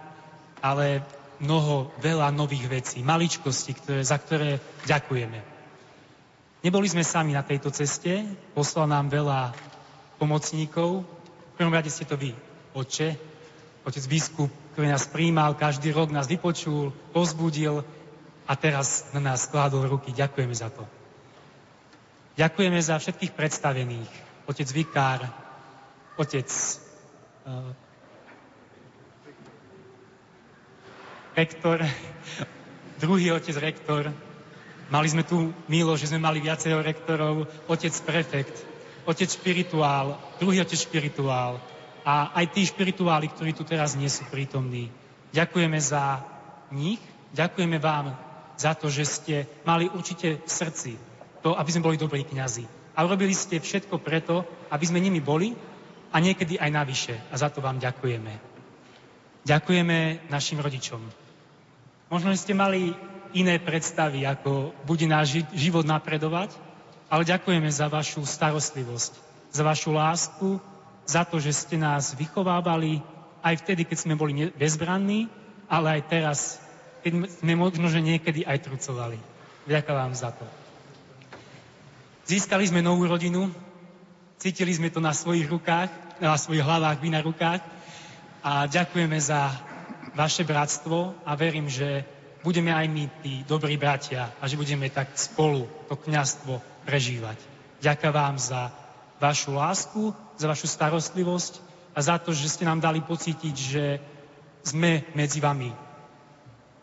ale 0.64 1.04
mnoho, 1.40 1.92
veľa 2.04 2.32
nových 2.36 2.68
vecí, 2.68 3.00
maličkosti, 3.04 3.72
ktoré, 3.80 4.02
za 4.04 4.20
ktoré 4.20 4.60
ďakujeme. 4.88 5.40
Neboli 6.60 6.88
sme 6.92 7.08
sami 7.08 7.32
na 7.32 7.44
tejto 7.44 7.72
ceste, 7.72 8.28
poslal 8.52 8.92
nám 8.92 9.08
veľa 9.08 9.56
pomocníkov, 10.20 11.08
prvom 11.60 11.76
rade 11.76 11.92
ste 11.92 12.08
to 12.08 12.16
vy, 12.16 12.32
oče, 12.72 13.20
otec 13.84 14.04
biskup, 14.08 14.48
ktorý 14.72 14.96
nás 14.96 15.12
príjmal, 15.12 15.60
každý 15.60 15.92
rok 15.92 16.08
nás 16.08 16.24
vypočul, 16.32 16.96
pozbudil 17.12 17.84
a 18.48 18.54
teraz 18.56 19.12
na 19.12 19.20
nás 19.20 19.44
skládol 19.44 19.92
ruky. 19.92 20.16
Ďakujeme 20.16 20.56
za 20.56 20.72
to. 20.72 20.88
Ďakujeme 22.40 22.80
za 22.80 22.96
všetkých 22.96 23.36
predstavených. 23.36 24.08
Otec 24.48 24.72
Vikár, 24.72 25.28
otec 26.16 26.48
rektor, 31.40 31.80
druhý 33.00 33.32
otec 33.32 33.56
rektor. 33.56 34.12
Mali 34.92 35.08
sme 35.08 35.24
tu 35.24 35.56
milo, 35.72 35.96
že 35.96 36.12
sme 36.12 36.20
mali 36.20 36.44
viacero 36.44 36.84
rektorov, 36.84 37.48
otec 37.70 37.94
prefekt, 38.04 38.56
otec 39.08 39.30
špirituál, 39.30 40.20
druhý 40.42 40.60
otec 40.60 40.76
špirituál 40.76 41.64
a 42.04 42.36
aj 42.36 42.46
tí 42.52 42.68
špirituáli, 42.68 43.32
ktorí 43.32 43.56
tu 43.56 43.64
teraz 43.64 43.96
nie 43.96 44.10
sú 44.12 44.28
prítomní. 44.28 44.92
Ďakujeme 45.32 45.80
za 45.80 46.26
nich, 46.74 47.00
ďakujeme 47.32 47.78
vám 47.80 48.18
za 48.60 48.76
to, 48.76 48.92
že 48.92 49.06
ste 49.08 49.36
mali 49.64 49.88
určite 49.88 50.42
v 50.44 50.50
srdci 50.50 50.98
to, 51.40 51.56
aby 51.56 51.70
sme 51.72 51.86
boli 51.86 51.96
dobrí 51.96 52.28
kňazi. 52.28 52.66
A 52.98 53.08
urobili 53.08 53.32
ste 53.32 53.64
všetko 53.64 54.02
preto, 54.04 54.44
aby 54.74 54.84
sme 54.84 55.00
nimi 55.00 55.24
boli 55.24 55.56
a 56.12 56.18
niekedy 56.20 56.60
aj 56.60 56.72
navyše. 56.74 57.16
A 57.32 57.40
za 57.40 57.48
to 57.48 57.64
vám 57.64 57.80
ďakujeme. 57.80 58.50
Ďakujeme 59.48 60.28
našim 60.28 60.60
rodičom. 60.60 61.00
Možno 62.10 62.34
ste 62.34 62.58
mali 62.58 62.98
iné 63.38 63.62
predstavy, 63.62 64.26
ako 64.26 64.74
bude 64.90 65.06
náš 65.06 65.46
život 65.54 65.86
napredovať, 65.86 66.50
ale 67.06 67.22
ďakujeme 67.22 67.70
za 67.70 67.86
vašu 67.86 68.26
starostlivosť, 68.26 69.14
za 69.54 69.62
vašu 69.62 69.94
lásku, 69.94 70.58
za 71.06 71.22
to, 71.22 71.38
že 71.38 71.54
ste 71.54 71.78
nás 71.78 72.18
vychovávali 72.18 73.02
aj 73.46 73.62
vtedy, 73.62 73.86
keď 73.86 73.98
sme 73.98 74.18
boli 74.18 74.50
bezbranní, 74.58 75.30
ale 75.70 75.98
aj 75.98 76.02
teraz, 76.10 76.40
keď 77.06 77.30
sme 77.30 77.54
možno, 77.54 77.86
že 77.86 78.02
niekedy 78.02 78.42
aj 78.42 78.66
trucovali. 78.66 79.22
Ďakujem 79.70 79.98
vám 79.98 80.14
za 80.18 80.34
to. 80.34 80.46
Získali 82.26 82.66
sme 82.66 82.82
novú 82.82 83.06
rodinu, 83.06 83.54
cítili 84.42 84.74
sme 84.74 84.90
to 84.90 84.98
na 84.98 85.14
svojich 85.14 85.46
rukách, 85.46 85.90
na 86.18 86.34
svojich 86.38 86.66
hlavách, 86.66 86.98
vy 87.02 87.10
na 87.14 87.22
rukách 87.22 87.62
a 88.42 88.66
ďakujeme 88.66 89.18
za 89.22 89.69
vaše 90.16 90.44
bratstvo 90.44 91.26
a 91.26 91.32
verím, 91.36 91.70
že 91.70 92.06
budeme 92.44 92.72
aj 92.72 92.88
my 92.88 93.04
tí 93.20 93.34
dobrí 93.44 93.76
bratia 93.76 94.32
a 94.40 94.48
že 94.48 94.56
budeme 94.56 94.88
tak 94.90 95.12
spolu 95.16 95.68
to 95.92 95.96
kňastvo 96.00 96.62
prežívať. 96.88 97.38
Ďakujem 97.84 98.14
vám 98.16 98.36
za 98.40 98.72
vašu 99.20 99.52
lásku, 99.56 100.16
za 100.40 100.48
vašu 100.48 100.68
starostlivosť 100.68 101.54
a 101.96 102.00
za 102.00 102.16
to, 102.20 102.32
že 102.32 102.48
ste 102.48 102.64
nám 102.64 102.80
dali 102.80 103.04
pocítiť, 103.04 103.56
že 103.56 103.86
sme 104.64 105.04
medzi 105.16 105.44
vami. 105.44 105.72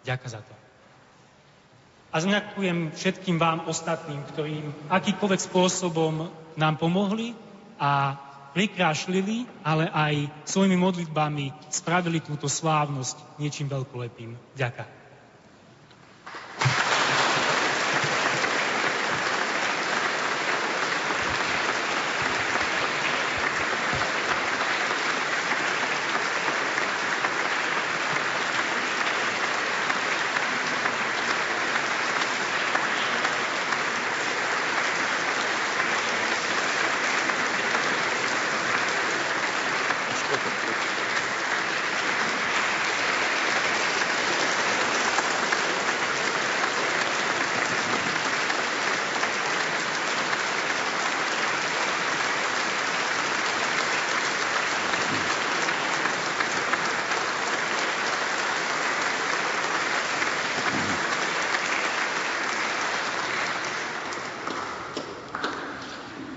Ďakujem 0.05 0.33
za 0.33 0.41
to. 0.45 0.53
A 2.13 2.17
ďakujem 2.23 2.97
všetkým 2.97 3.37
vám 3.37 3.69
ostatným, 3.69 4.25
ktorým 4.33 4.73
akýkoľvek 4.89 5.41
spôsobom 5.53 6.33
nám 6.57 6.75
pomohli 6.81 7.37
a 7.77 8.17
prikrášlili, 8.57 9.44
ale 9.60 9.93
aj 9.93 10.33
svojimi 10.49 10.81
modlitbami 10.81 11.52
spravili 11.68 12.25
túto 12.25 12.49
slávnosť 12.49 13.36
niečím 13.36 13.68
veľkolepým. 13.68 14.33
Ďakujem. 14.57 14.95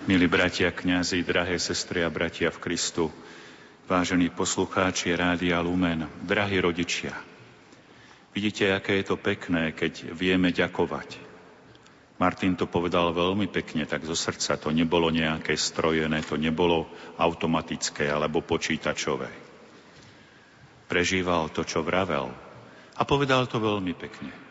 Milí 0.10 0.26
bratia, 0.26 0.74
kňazi, 0.74 1.22
drahé 1.22 1.62
sestry 1.62 2.02
a 2.02 2.10
bratia 2.10 2.50
v 2.50 2.58
Kristu, 2.58 3.14
vážení 3.86 4.34
poslucháči 4.34 5.14
Rádia 5.14 5.62
Lumen, 5.62 6.10
drahí 6.26 6.58
rodičia, 6.58 7.14
vidíte, 8.34 8.74
aké 8.74 8.98
je 8.98 9.06
to 9.06 9.22
pekné, 9.22 9.70
keď 9.70 10.10
vieme 10.10 10.50
ďakovať. 10.50 11.14
Martin 12.18 12.58
to 12.58 12.66
povedal 12.66 13.14
veľmi 13.14 13.54
pekne, 13.54 13.86
tak 13.86 14.02
zo 14.02 14.18
srdca 14.18 14.58
to 14.58 14.74
nebolo 14.74 15.14
nejaké 15.14 15.54
strojené, 15.54 16.26
to 16.26 16.42
nebolo 16.42 16.90
automatické 17.22 18.10
alebo 18.10 18.42
počítačové. 18.42 19.30
Prežíval 20.90 21.54
to, 21.54 21.62
čo 21.62 21.86
vravel 21.86 22.34
a 22.98 23.02
povedal 23.06 23.46
to 23.46 23.62
veľmi 23.62 23.94
pekne. 23.94 24.49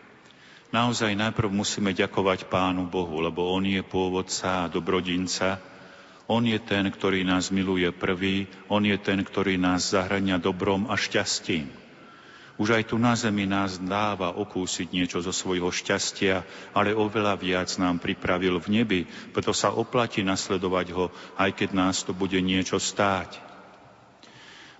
Naozaj 0.68 1.16
najprv 1.16 1.48
musíme 1.48 1.96
ďakovať 1.96 2.52
Pánu 2.52 2.84
Bohu, 2.92 3.24
lebo 3.24 3.56
On 3.56 3.64
je 3.64 3.80
pôvodca 3.80 4.68
a 4.68 4.70
dobrodinca. 4.70 5.56
On 6.28 6.44
je 6.44 6.60
ten, 6.60 6.84
ktorý 6.84 7.24
nás 7.24 7.48
miluje 7.48 7.88
prvý, 7.88 8.44
On 8.68 8.84
je 8.84 8.92
ten, 9.00 9.16
ktorý 9.24 9.56
nás 9.56 9.96
zahrania 9.96 10.36
dobrom 10.36 10.84
a 10.92 11.00
šťastím. 11.00 11.72
Už 12.60 12.74
aj 12.74 12.92
tu 12.92 13.00
na 13.00 13.16
zemi 13.16 13.48
nás 13.48 13.80
dáva 13.80 14.34
okúsiť 14.34 14.92
niečo 14.92 15.24
zo 15.24 15.32
svojho 15.32 15.72
šťastia, 15.72 16.44
ale 16.76 16.92
oveľa 16.92 17.38
viac 17.40 17.72
nám 17.80 17.96
pripravil 18.02 18.60
v 18.60 18.82
nebi, 18.82 19.00
preto 19.32 19.56
sa 19.56 19.72
oplatí 19.72 20.20
nasledovať 20.20 20.86
ho, 20.92 21.08
aj 21.40 21.54
keď 21.54 21.70
nás 21.72 22.04
to 22.04 22.12
bude 22.12 22.36
niečo 22.44 22.76
stáť. 22.76 23.40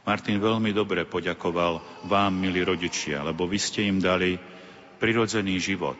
Martin 0.04 0.36
veľmi 0.36 0.74
dobre 0.74 1.08
poďakoval 1.08 2.04
vám, 2.04 2.32
milí 2.34 2.60
rodičia, 2.60 3.24
lebo 3.24 3.48
vy 3.48 3.56
ste 3.56 3.86
im 3.88 4.02
dali 4.02 4.57
prirodzený 4.98 5.62
život. 5.62 5.98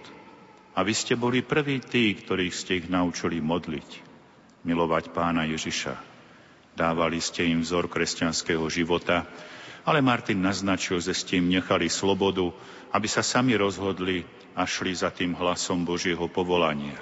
A 0.78 0.86
vy 0.86 0.94
ste 0.94 1.18
boli 1.18 1.42
prví 1.42 1.82
tí, 1.82 2.14
ktorých 2.14 2.54
ste 2.54 2.78
ich 2.82 2.86
naučili 2.86 3.42
modliť, 3.42 3.88
milovať 4.62 5.10
pána 5.10 5.46
Ježiša. 5.46 5.94
Dávali 6.78 7.18
ste 7.18 7.50
im 7.50 7.66
vzor 7.66 7.90
kresťanského 7.90 8.62
života, 8.70 9.26
ale 9.82 9.98
Martin 9.98 10.38
naznačil, 10.38 11.02
že 11.02 11.16
ste 11.16 11.42
im 11.42 11.50
nechali 11.50 11.90
slobodu, 11.90 12.54
aby 12.94 13.08
sa 13.10 13.26
sami 13.26 13.58
rozhodli 13.58 14.22
a 14.54 14.62
šli 14.62 14.94
za 14.94 15.10
tým 15.10 15.34
hlasom 15.34 15.82
Božieho 15.82 16.30
povolania. 16.30 16.98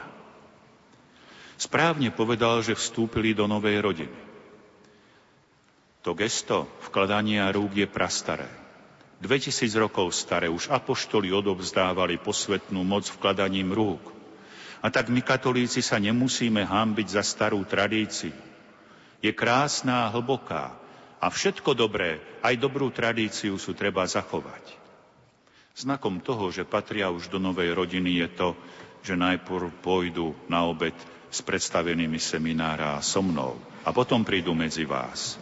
Správne 1.57 2.13
povedal, 2.13 2.61
že 2.61 2.77
vstúpili 2.77 3.33
do 3.33 3.49
novej 3.49 3.81
rodiny. 3.81 4.21
To 6.05 6.13
gesto 6.15 6.69
vkladania 6.87 7.51
rúk 7.51 7.75
je 7.75 7.89
prastaré. 7.89 8.66
2000 9.21 9.73
rokov 9.81 10.13
staré 10.13 10.53
už 10.53 10.69
apoštoli 10.69 11.33
odovzdávali 11.33 12.21
posvetnú 12.21 12.85
moc 12.85 13.09
vkladaním 13.09 13.73
rúk. 13.73 14.13
A 14.85 14.93
tak 14.93 15.09
my 15.09 15.25
katolíci 15.25 15.81
sa 15.81 15.97
nemusíme 15.97 16.61
hambiť 16.61 17.17
za 17.17 17.23
starú 17.25 17.65
tradíciu. 17.65 18.37
Je 19.25 19.33
krásna 19.33 20.07
a 20.07 20.13
hlboká 20.13 20.77
a 21.17 21.27
všetko 21.33 21.73
dobré, 21.73 22.21
aj 22.45 22.61
dobrú 22.61 22.93
tradíciu 22.93 23.57
sú 23.57 23.73
treba 23.73 24.05
zachovať. 24.05 24.77
Znakom 25.77 26.21
toho, 26.21 26.53
že 26.53 26.69
patria 26.69 27.09
už 27.09 27.33
do 27.33 27.41
novej 27.41 27.73
rodiny 27.73 28.21
je 28.25 28.29
to, 28.37 28.49
že 29.01 29.17
najprv 29.17 29.73
pôjdu 29.81 30.37
na 30.49 30.69
obed 30.69 30.97
s 31.33 31.41
predstavenými 31.41 32.21
seminára 32.21 33.01
so 33.01 33.25
mnou 33.25 33.57
a 33.85 33.93
potom 33.97 34.25
prídu 34.25 34.53
medzi 34.53 34.85
vás. 34.85 35.41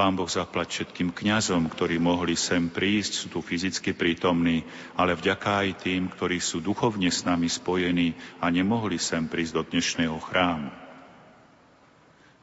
Pán 0.00 0.16
Boh 0.16 0.32
zaplať 0.32 0.80
všetkým 0.80 1.12
kňazom, 1.12 1.68
ktorí 1.68 2.00
mohli 2.00 2.32
sem 2.32 2.72
prísť, 2.72 3.20
sú 3.20 3.26
tu 3.28 3.44
fyzicky 3.44 3.92
prítomní, 3.92 4.64
ale 4.96 5.12
vďaka 5.12 5.60
aj 5.60 5.84
tým, 5.84 6.08
ktorí 6.08 6.40
sú 6.40 6.64
duchovne 6.64 7.12
s 7.12 7.28
nami 7.28 7.52
spojení 7.52 8.16
a 8.40 8.48
nemohli 8.48 8.96
sem 8.96 9.28
prísť 9.28 9.60
do 9.60 9.62
dnešného 9.68 10.16
chrámu. 10.24 10.72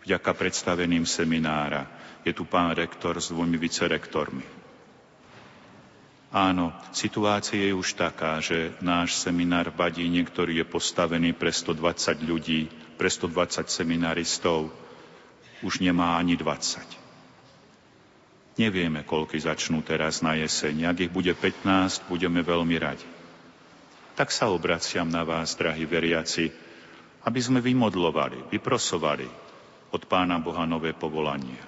Vďaka 0.06 0.38
predstaveným 0.38 1.10
seminára 1.10 1.90
je 2.22 2.30
tu 2.30 2.46
pán 2.46 2.78
rektor 2.78 3.18
s 3.18 3.34
dvomi 3.34 3.58
vicerektormi. 3.58 4.46
Áno, 6.30 6.78
situácia 6.94 7.58
je 7.58 7.74
už 7.74 7.98
taká, 7.98 8.38
že 8.38 8.78
náš 8.86 9.18
seminár 9.18 9.74
v 9.74 9.82
Badíne, 9.82 10.30
je 10.30 10.62
postavený 10.62 11.34
pre 11.34 11.50
120 11.50 12.22
ľudí, 12.22 12.70
pre 13.02 13.10
120 13.10 13.66
seminaristov, 13.66 14.70
už 15.66 15.82
nemá 15.82 16.22
ani 16.22 16.38
20. 16.38 17.07
Nevieme, 18.58 19.06
koľky 19.06 19.38
začnú 19.38 19.86
teraz 19.86 20.26
na 20.26 20.34
jeseň. 20.34 20.90
Ak 20.90 20.98
ich 20.98 21.14
bude 21.14 21.30
15, 21.30 22.10
budeme 22.10 22.42
veľmi 22.42 22.74
radi. 22.82 23.06
Tak 24.18 24.34
sa 24.34 24.50
obraciam 24.50 25.06
na 25.06 25.22
vás, 25.22 25.54
drahí 25.54 25.86
veriaci, 25.86 26.50
aby 27.22 27.38
sme 27.38 27.62
vymodlovali, 27.62 28.50
vyprosovali 28.50 29.30
od 29.94 30.02
Pána 30.10 30.42
Boha 30.42 30.66
nové 30.66 30.98
povolania. 30.98 31.62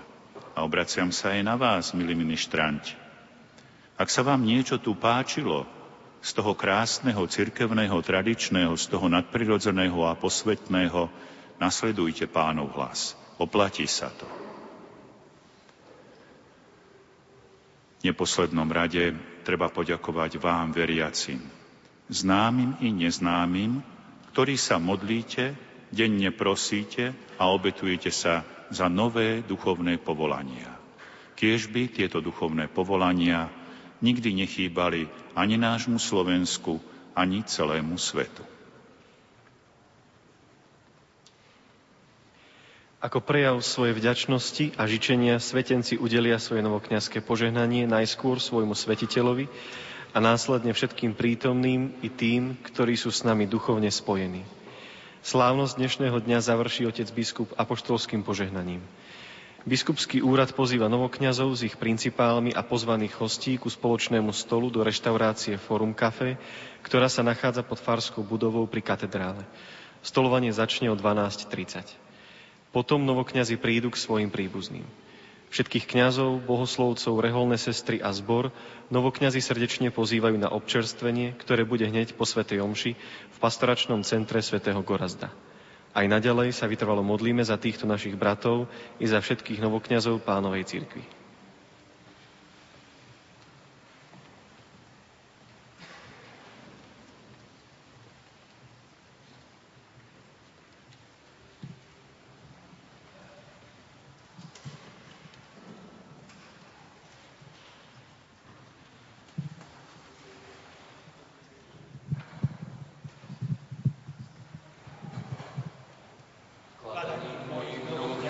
A 0.57 0.65
obraciam 0.65 1.13
sa 1.13 1.37
aj 1.37 1.41
na 1.45 1.55
vás, 1.61 1.93
milí 1.93 2.17
ministranti. 2.17 2.97
Ak 3.93 4.09
sa 4.09 4.25
vám 4.25 4.41
niečo 4.41 4.81
tu 4.81 4.97
páčilo 4.97 5.69
z 6.25 6.41
toho 6.41 6.57
krásneho, 6.57 7.21
cirkevného, 7.29 8.01
tradičného, 8.01 8.73
z 8.73 8.85
toho 8.89 9.05
nadprirodzeného 9.13 10.09
a 10.09 10.17
posvetného, 10.17 11.05
nasledujte 11.61 12.25
pánov 12.25 12.73
hlas. 12.73 13.13
Oplatí 13.37 13.85
sa 13.85 14.09
to. 14.09 14.38
Neposlednom 18.03 18.69
rade 18.71 19.15
treba 19.43 19.67
poďakovať 19.67 20.39
vám, 20.39 20.71
veriacim, 20.71 21.39
známym 22.09 22.79
i 22.79 22.89
neznámym, 22.91 23.83
ktorí 24.33 24.55
sa 24.55 24.79
modlíte, 24.79 25.53
denne 25.89 26.29
prosíte 26.33 27.13
a 27.41 27.49
obetujete 27.49 28.13
sa 28.13 28.45
za 28.69 28.85
nové 28.87 29.41
duchovné 29.41 29.97
povolania. 29.97 30.69
Kiež 31.33 31.71
by 31.71 31.89
tieto 31.89 32.19
duchovné 32.21 32.69
povolania 32.69 33.49
nikdy 34.03 34.43
nechýbali 34.45 35.07
ani 35.33 35.55
nášmu 35.55 35.97
Slovensku, 35.97 36.77
ani 37.15 37.43
celému 37.43 37.97
svetu. 37.97 38.48
Ako 42.99 43.23
prejav 43.23 43.63
svojej 43.63 43.95
vďačnosti 43.95 44.75
a 44.75 44.83
žičenia 44.83 45.39
svetenci 45.39 45.95
udelia 45.95 46.35
svoje 46.35 46.59
novokňazské 46.67 47.23
požehnanie 47.23 47.87
najskôr 47.87 48.43
svojmu 48.43 48.75
svetiteľovi 48.75 49.47
a 50.11 50.19
následne 50.19 50.75
všetkým 50.75 51.15
prítomným 51.15 51.95
i 52.03 52.11
tým, 52.11 52.59
ktorí 52.59 52.99
sú 52.99 53.07
s 53.07 53.23
nami 53.23 53.47
duchovne 53.47 53.87
spojení. 53.87 54.43
Slávnosť 55.23 55.79
dnešného 55.79 56.19
dňa 56.19 56.43
završí 56.43 56.91
otec 56.91 57.07
biskup 57.15 57.47
apoštolským 57.55 58.19
požehnaním. 58.19 58.83
Biskupský 59.63 60.19
úrad 60.19 60.51
pozýva 60.51 60.91
novokňazov 60.91 61.55
s 61.55 61.71
ich 61.71 61.79
principálmi 61.79 62.51
a 62.51 62.67
pozvaných 62.67 63.15
hostí 63.15 63.55
ku 63.55 63.71
spoločnému 63.71 64.35
stolu 64.35 64.67
do 64.67 64.83
reštaurácie 64.83 65.55
Forum 65.55 65.95
Café, 65.95 66.35
ktorá 66.83 67.07
sa 67.07 67.23
nachádza 67.23 67.63
pod 67.63 67.79
farskou 67.79 68.27
budovou 68.27 68.67
pri 68.67 68.83
katedrále. 68.83 69.47
Stolovanie 70.03 70.51
začne 70.51 70.91
o 70.91 70.99
12.30. 70.99 72.08
Potom 72.69 73.01
novokňazi 73.05 73.57
prídu 73.57 73.89
k 73.89 73.97
svojim 73.97 74.29
príbuzným. 74.29 74.85
Všetkých 75.49 75.89
kňazov, 75.89 76.45
bohoslovcov, 76.45 77.25
reholné 77.25 77.57
sestry 77.57 77.97
a 77.97 78.13
zbor 78.13 78.53
novokňazi 78.93 79.41
srdečne 79.41 79.89
pozývajú 79.89 80.37
na 80.37 80.53
občerstvenie, 80.53 81.33
ktoré 81.41 81.65
bude 81.65 81.89
hneď 81.89 82.13
po 82.13 82.29
Svetej 82.29 82.61
Omši 82.61 82.93
v 83.33 83.37
pastoračnom 83.41 84.05
centre 84.05 84.45
svätého 84.45 84.77
Gorazda. 84.85 85.33
Aj 85.89 86.05
naďalej 86.05 86.53
sa 86.53 86.69
vytrvalo 86.69 87.01
modlíme 87.01 87.41
za 87.41 87.57
týchto 87.57 87.89
našich 87.89 88.13
bratov 88.13 88.69
i 89.01 89.09
za 89.09 89.17
všetkých 89.17 89.57
novokňazov 89.57 90.21
pánovej 90.21 90.69
cirkvi. 90.69 91.18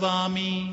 vami. 0.00 0.72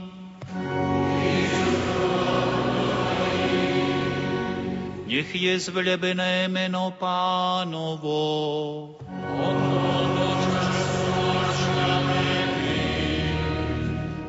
Nech 5.17 5.35
je 5.35 5.59
zvlebené 5.59 6.47
meno 6.47 6.95
pánovo. 6.95 8.23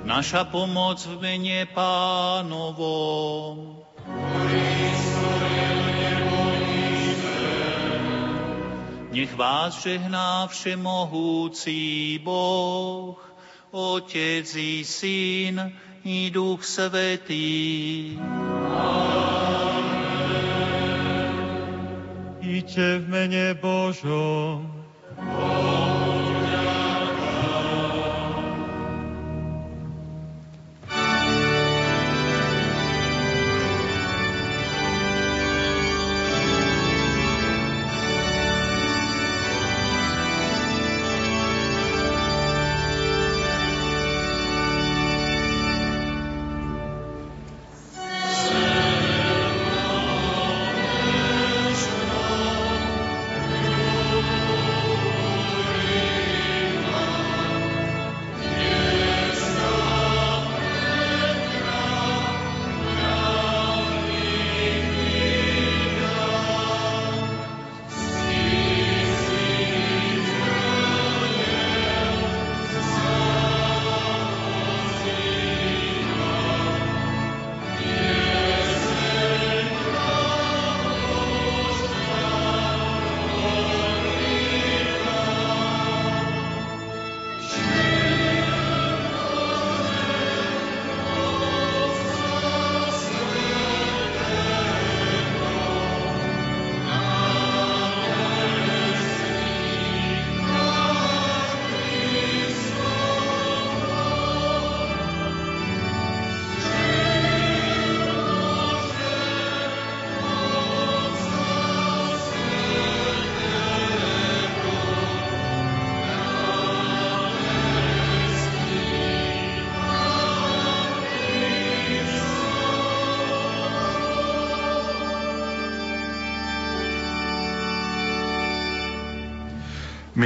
Naša 0.09 0.49
pomoc 0.51 0.99
v 1.07 1.15
mene 1.21 1.69
pánovom. 1.71 3.85
Nech 9.13 9.35
vás 9.37 9.83
žehná 9.83 10.47
všemohúci 10.47 12.19
Boh, 12.25 13.28
Otec 13.73 14.49
i 14.57 14.85
Syn 14.85 15.73
i 16.05 16.31
Duch 16.31 16.65
Svetý. 16.65 18.17
Amen. 18.21 19.09
Iďte 22.49 22.99
v 22.99 23.05
mene 23.09 23.55
Božom. 23.61 24.73
Boh. 25.21 25.98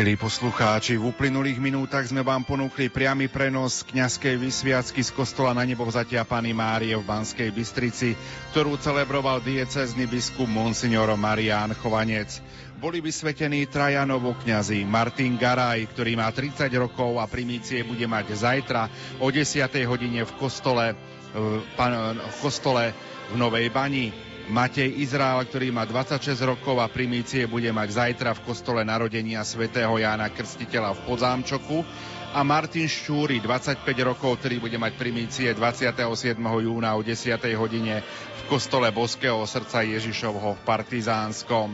Milí 0.03 0.19
poslucháči, 0.19 0.99
v 0.99 1.15
uplynulých 1.15 1.63
minútach 1.63 2.03
sme 2.03 2.27
vám 2.27 2.43
ponúkli 2.43 2.91
priamy 2.91 3.31
prenos 3.31 3.87
kňazskej 3.87 4.35
vysviacky 4.35 4.99
z 4.99 5.15
kostola 5.15 5.55
na 5.55 5.63
nebo 5.63 5.87
vzatia 5.87 6.27
Pany 6.27 6.51
Márie 6.51 6.91
v 6.99 7.07
Banskej 7.07 7.55
Bystrici, 7.55 8.19
ktorú 8.51 8.83
celebroval 8.83 9.39
diecezny 9.47 10.11
biskup 10.11 10.51
Monsignor 10.51 11.07
Marián 11.15 11.79
Chovanec. 11.79 12.43
Boli 12.83 12.99
vysvetení 12.99 13.71
traja 13.71 14.03
novokňazi. 14.03 14.83
Martin 14.83 15.39
Garaj, 15.39 15.87
ktorý 15.95 16.19
má 16.19 16.35
30 16.35 16.67
rokov 16.83 17.23
a 17.23 17.31
primície 17.31 17.87
bude 17.87 18.11
mať 18.11 18.35
zajtra 18.35 18.91
o 19.23 19.31
10. 19.31 19.71
hodine 19.87 20.27
v 20.27 20.33
kostole, 20.35 20.99
v 21.31 22.37
kostole 22.43 22.91
v 23.31 23.39
Novej 23.39 23.71
Bani. 23.71 24.32
Matej 24.51 24.99
Izrael, 24.99 25.47
ktorý 25.47 25.71
má 25.71 25.87
26 25.87 26.35
rokov 26.43 26.75
a 26.83 26.91
primície 26.91 27.47
bude 27.47 27.71
mať 27.71 27.89
zajtra 27.95 28.35
v 28.35 28.43
kostole 28.43 28.83
narodenia 28.83 29.47
svätého 29.47 29.95
Jána 29.95 30.27
Krstiteľa 30.35 30.99
v 30.99 31.01
Podzámčoku 31.07 31.87
a 32.35 32.43
Martin 32.43 32.91
Ščúri, 32.91 33.39
25 33.39 33.87
rokov, 34.03 34.43
ktorý 34.43 34.59
bude 34.59 34.75
mať 34.83 34.99
primície 34.99 35.47
27. 35.55 36.35
júna 36.43 36.91
o 36.99 37.07
10. 37.07 37.39
hodine 37.55 38.03
v 38.03 38.43
kostole 38.51 38.91
Boského 38.91 39.39
srdca 39.47 39.87
Ježišovho 39.87 40.59
v 40.59 40.65
Partizánskom. 40.67 41.71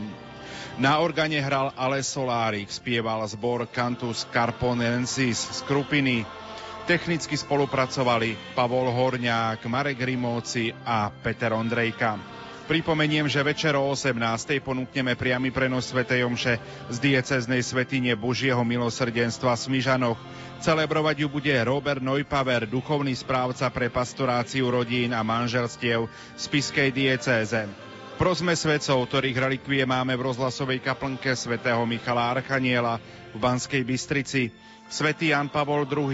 Na 0.77 1.01
organe 1.01 1.41
hral 1.41 1.73
Ale 1.73 2.05
Solárik, 2.05 2.69
spieval 2.69 3.25
zbor 3.25 3.65
Cantus 3.73 4.29
Carponensis 4.29 5.41
z 5.57 5.59
Krupiny, 5.65 6.21
Technicky 6.89 7.37
spolupracovali 7.37 8.57
Pavol 8.57 8.89
Horňák, 8.89 9.61
Marek 9.69 10.01
Rimovci 10.01 10.73
a 10.73 11.13
Peter 11.13 11.53
Ondrejka. 11.53 12.38
Pripomeniem, 12.69 13.25
že 13.25 13.41
večer 13.41 13.73
o 13.73 13.81
18. 13.81 14.13
ponúkneme 14.61 15.17
priamy 15.17 15.49
prenos 15.49 15.89
Sv. 15.89 16.05
Omše 16.05 16.61
z 16.93 16.97
dieceznej 17.01 17.65
svetine 17.65 18.13
Božieho 18.13 18.61
milosrdenstva 18.61 19.57
v 19.57 19.63
Smižanoch. 19.65 20.19
Celebrovať 20.61 21.25
ju 21.25 21.33
bude 21.33 21.49
Robert 21.65 21.97
Neupaver, 21.97 22.69
duchovný 22.69 23.17
správca 23.17 23.73
pre 23.73 23.89
pastoráciu 23.89 24.69
rodín 24.69 25.17
a 25.17 25.25
manželstiev 25.25 26.13
z 26.37 26.45
Piskej 26.45 26.93
diecéze. 26.93 27.65
Prosme 28.21 28.53
svetcov, 28.53 29.01
ktorých 29.01 29.41
relikvie 29.49 29.81
máme 29.89 30.13
v 30.13 30.29
rozhlasovej 30.29 30.85
kaplnke 30.85 31.33
svätého 31.33 31.81
Michala 31.89 32.37
Archaniela 32.37 33.01
v 33.33 33.37
Banskej 33.41 33.81
Bystrici. 33.81 34.53
Svetý 34.93 35.33
Jan 35.33 35.49
Pavol 35.49 35.89
II 35.89 36.13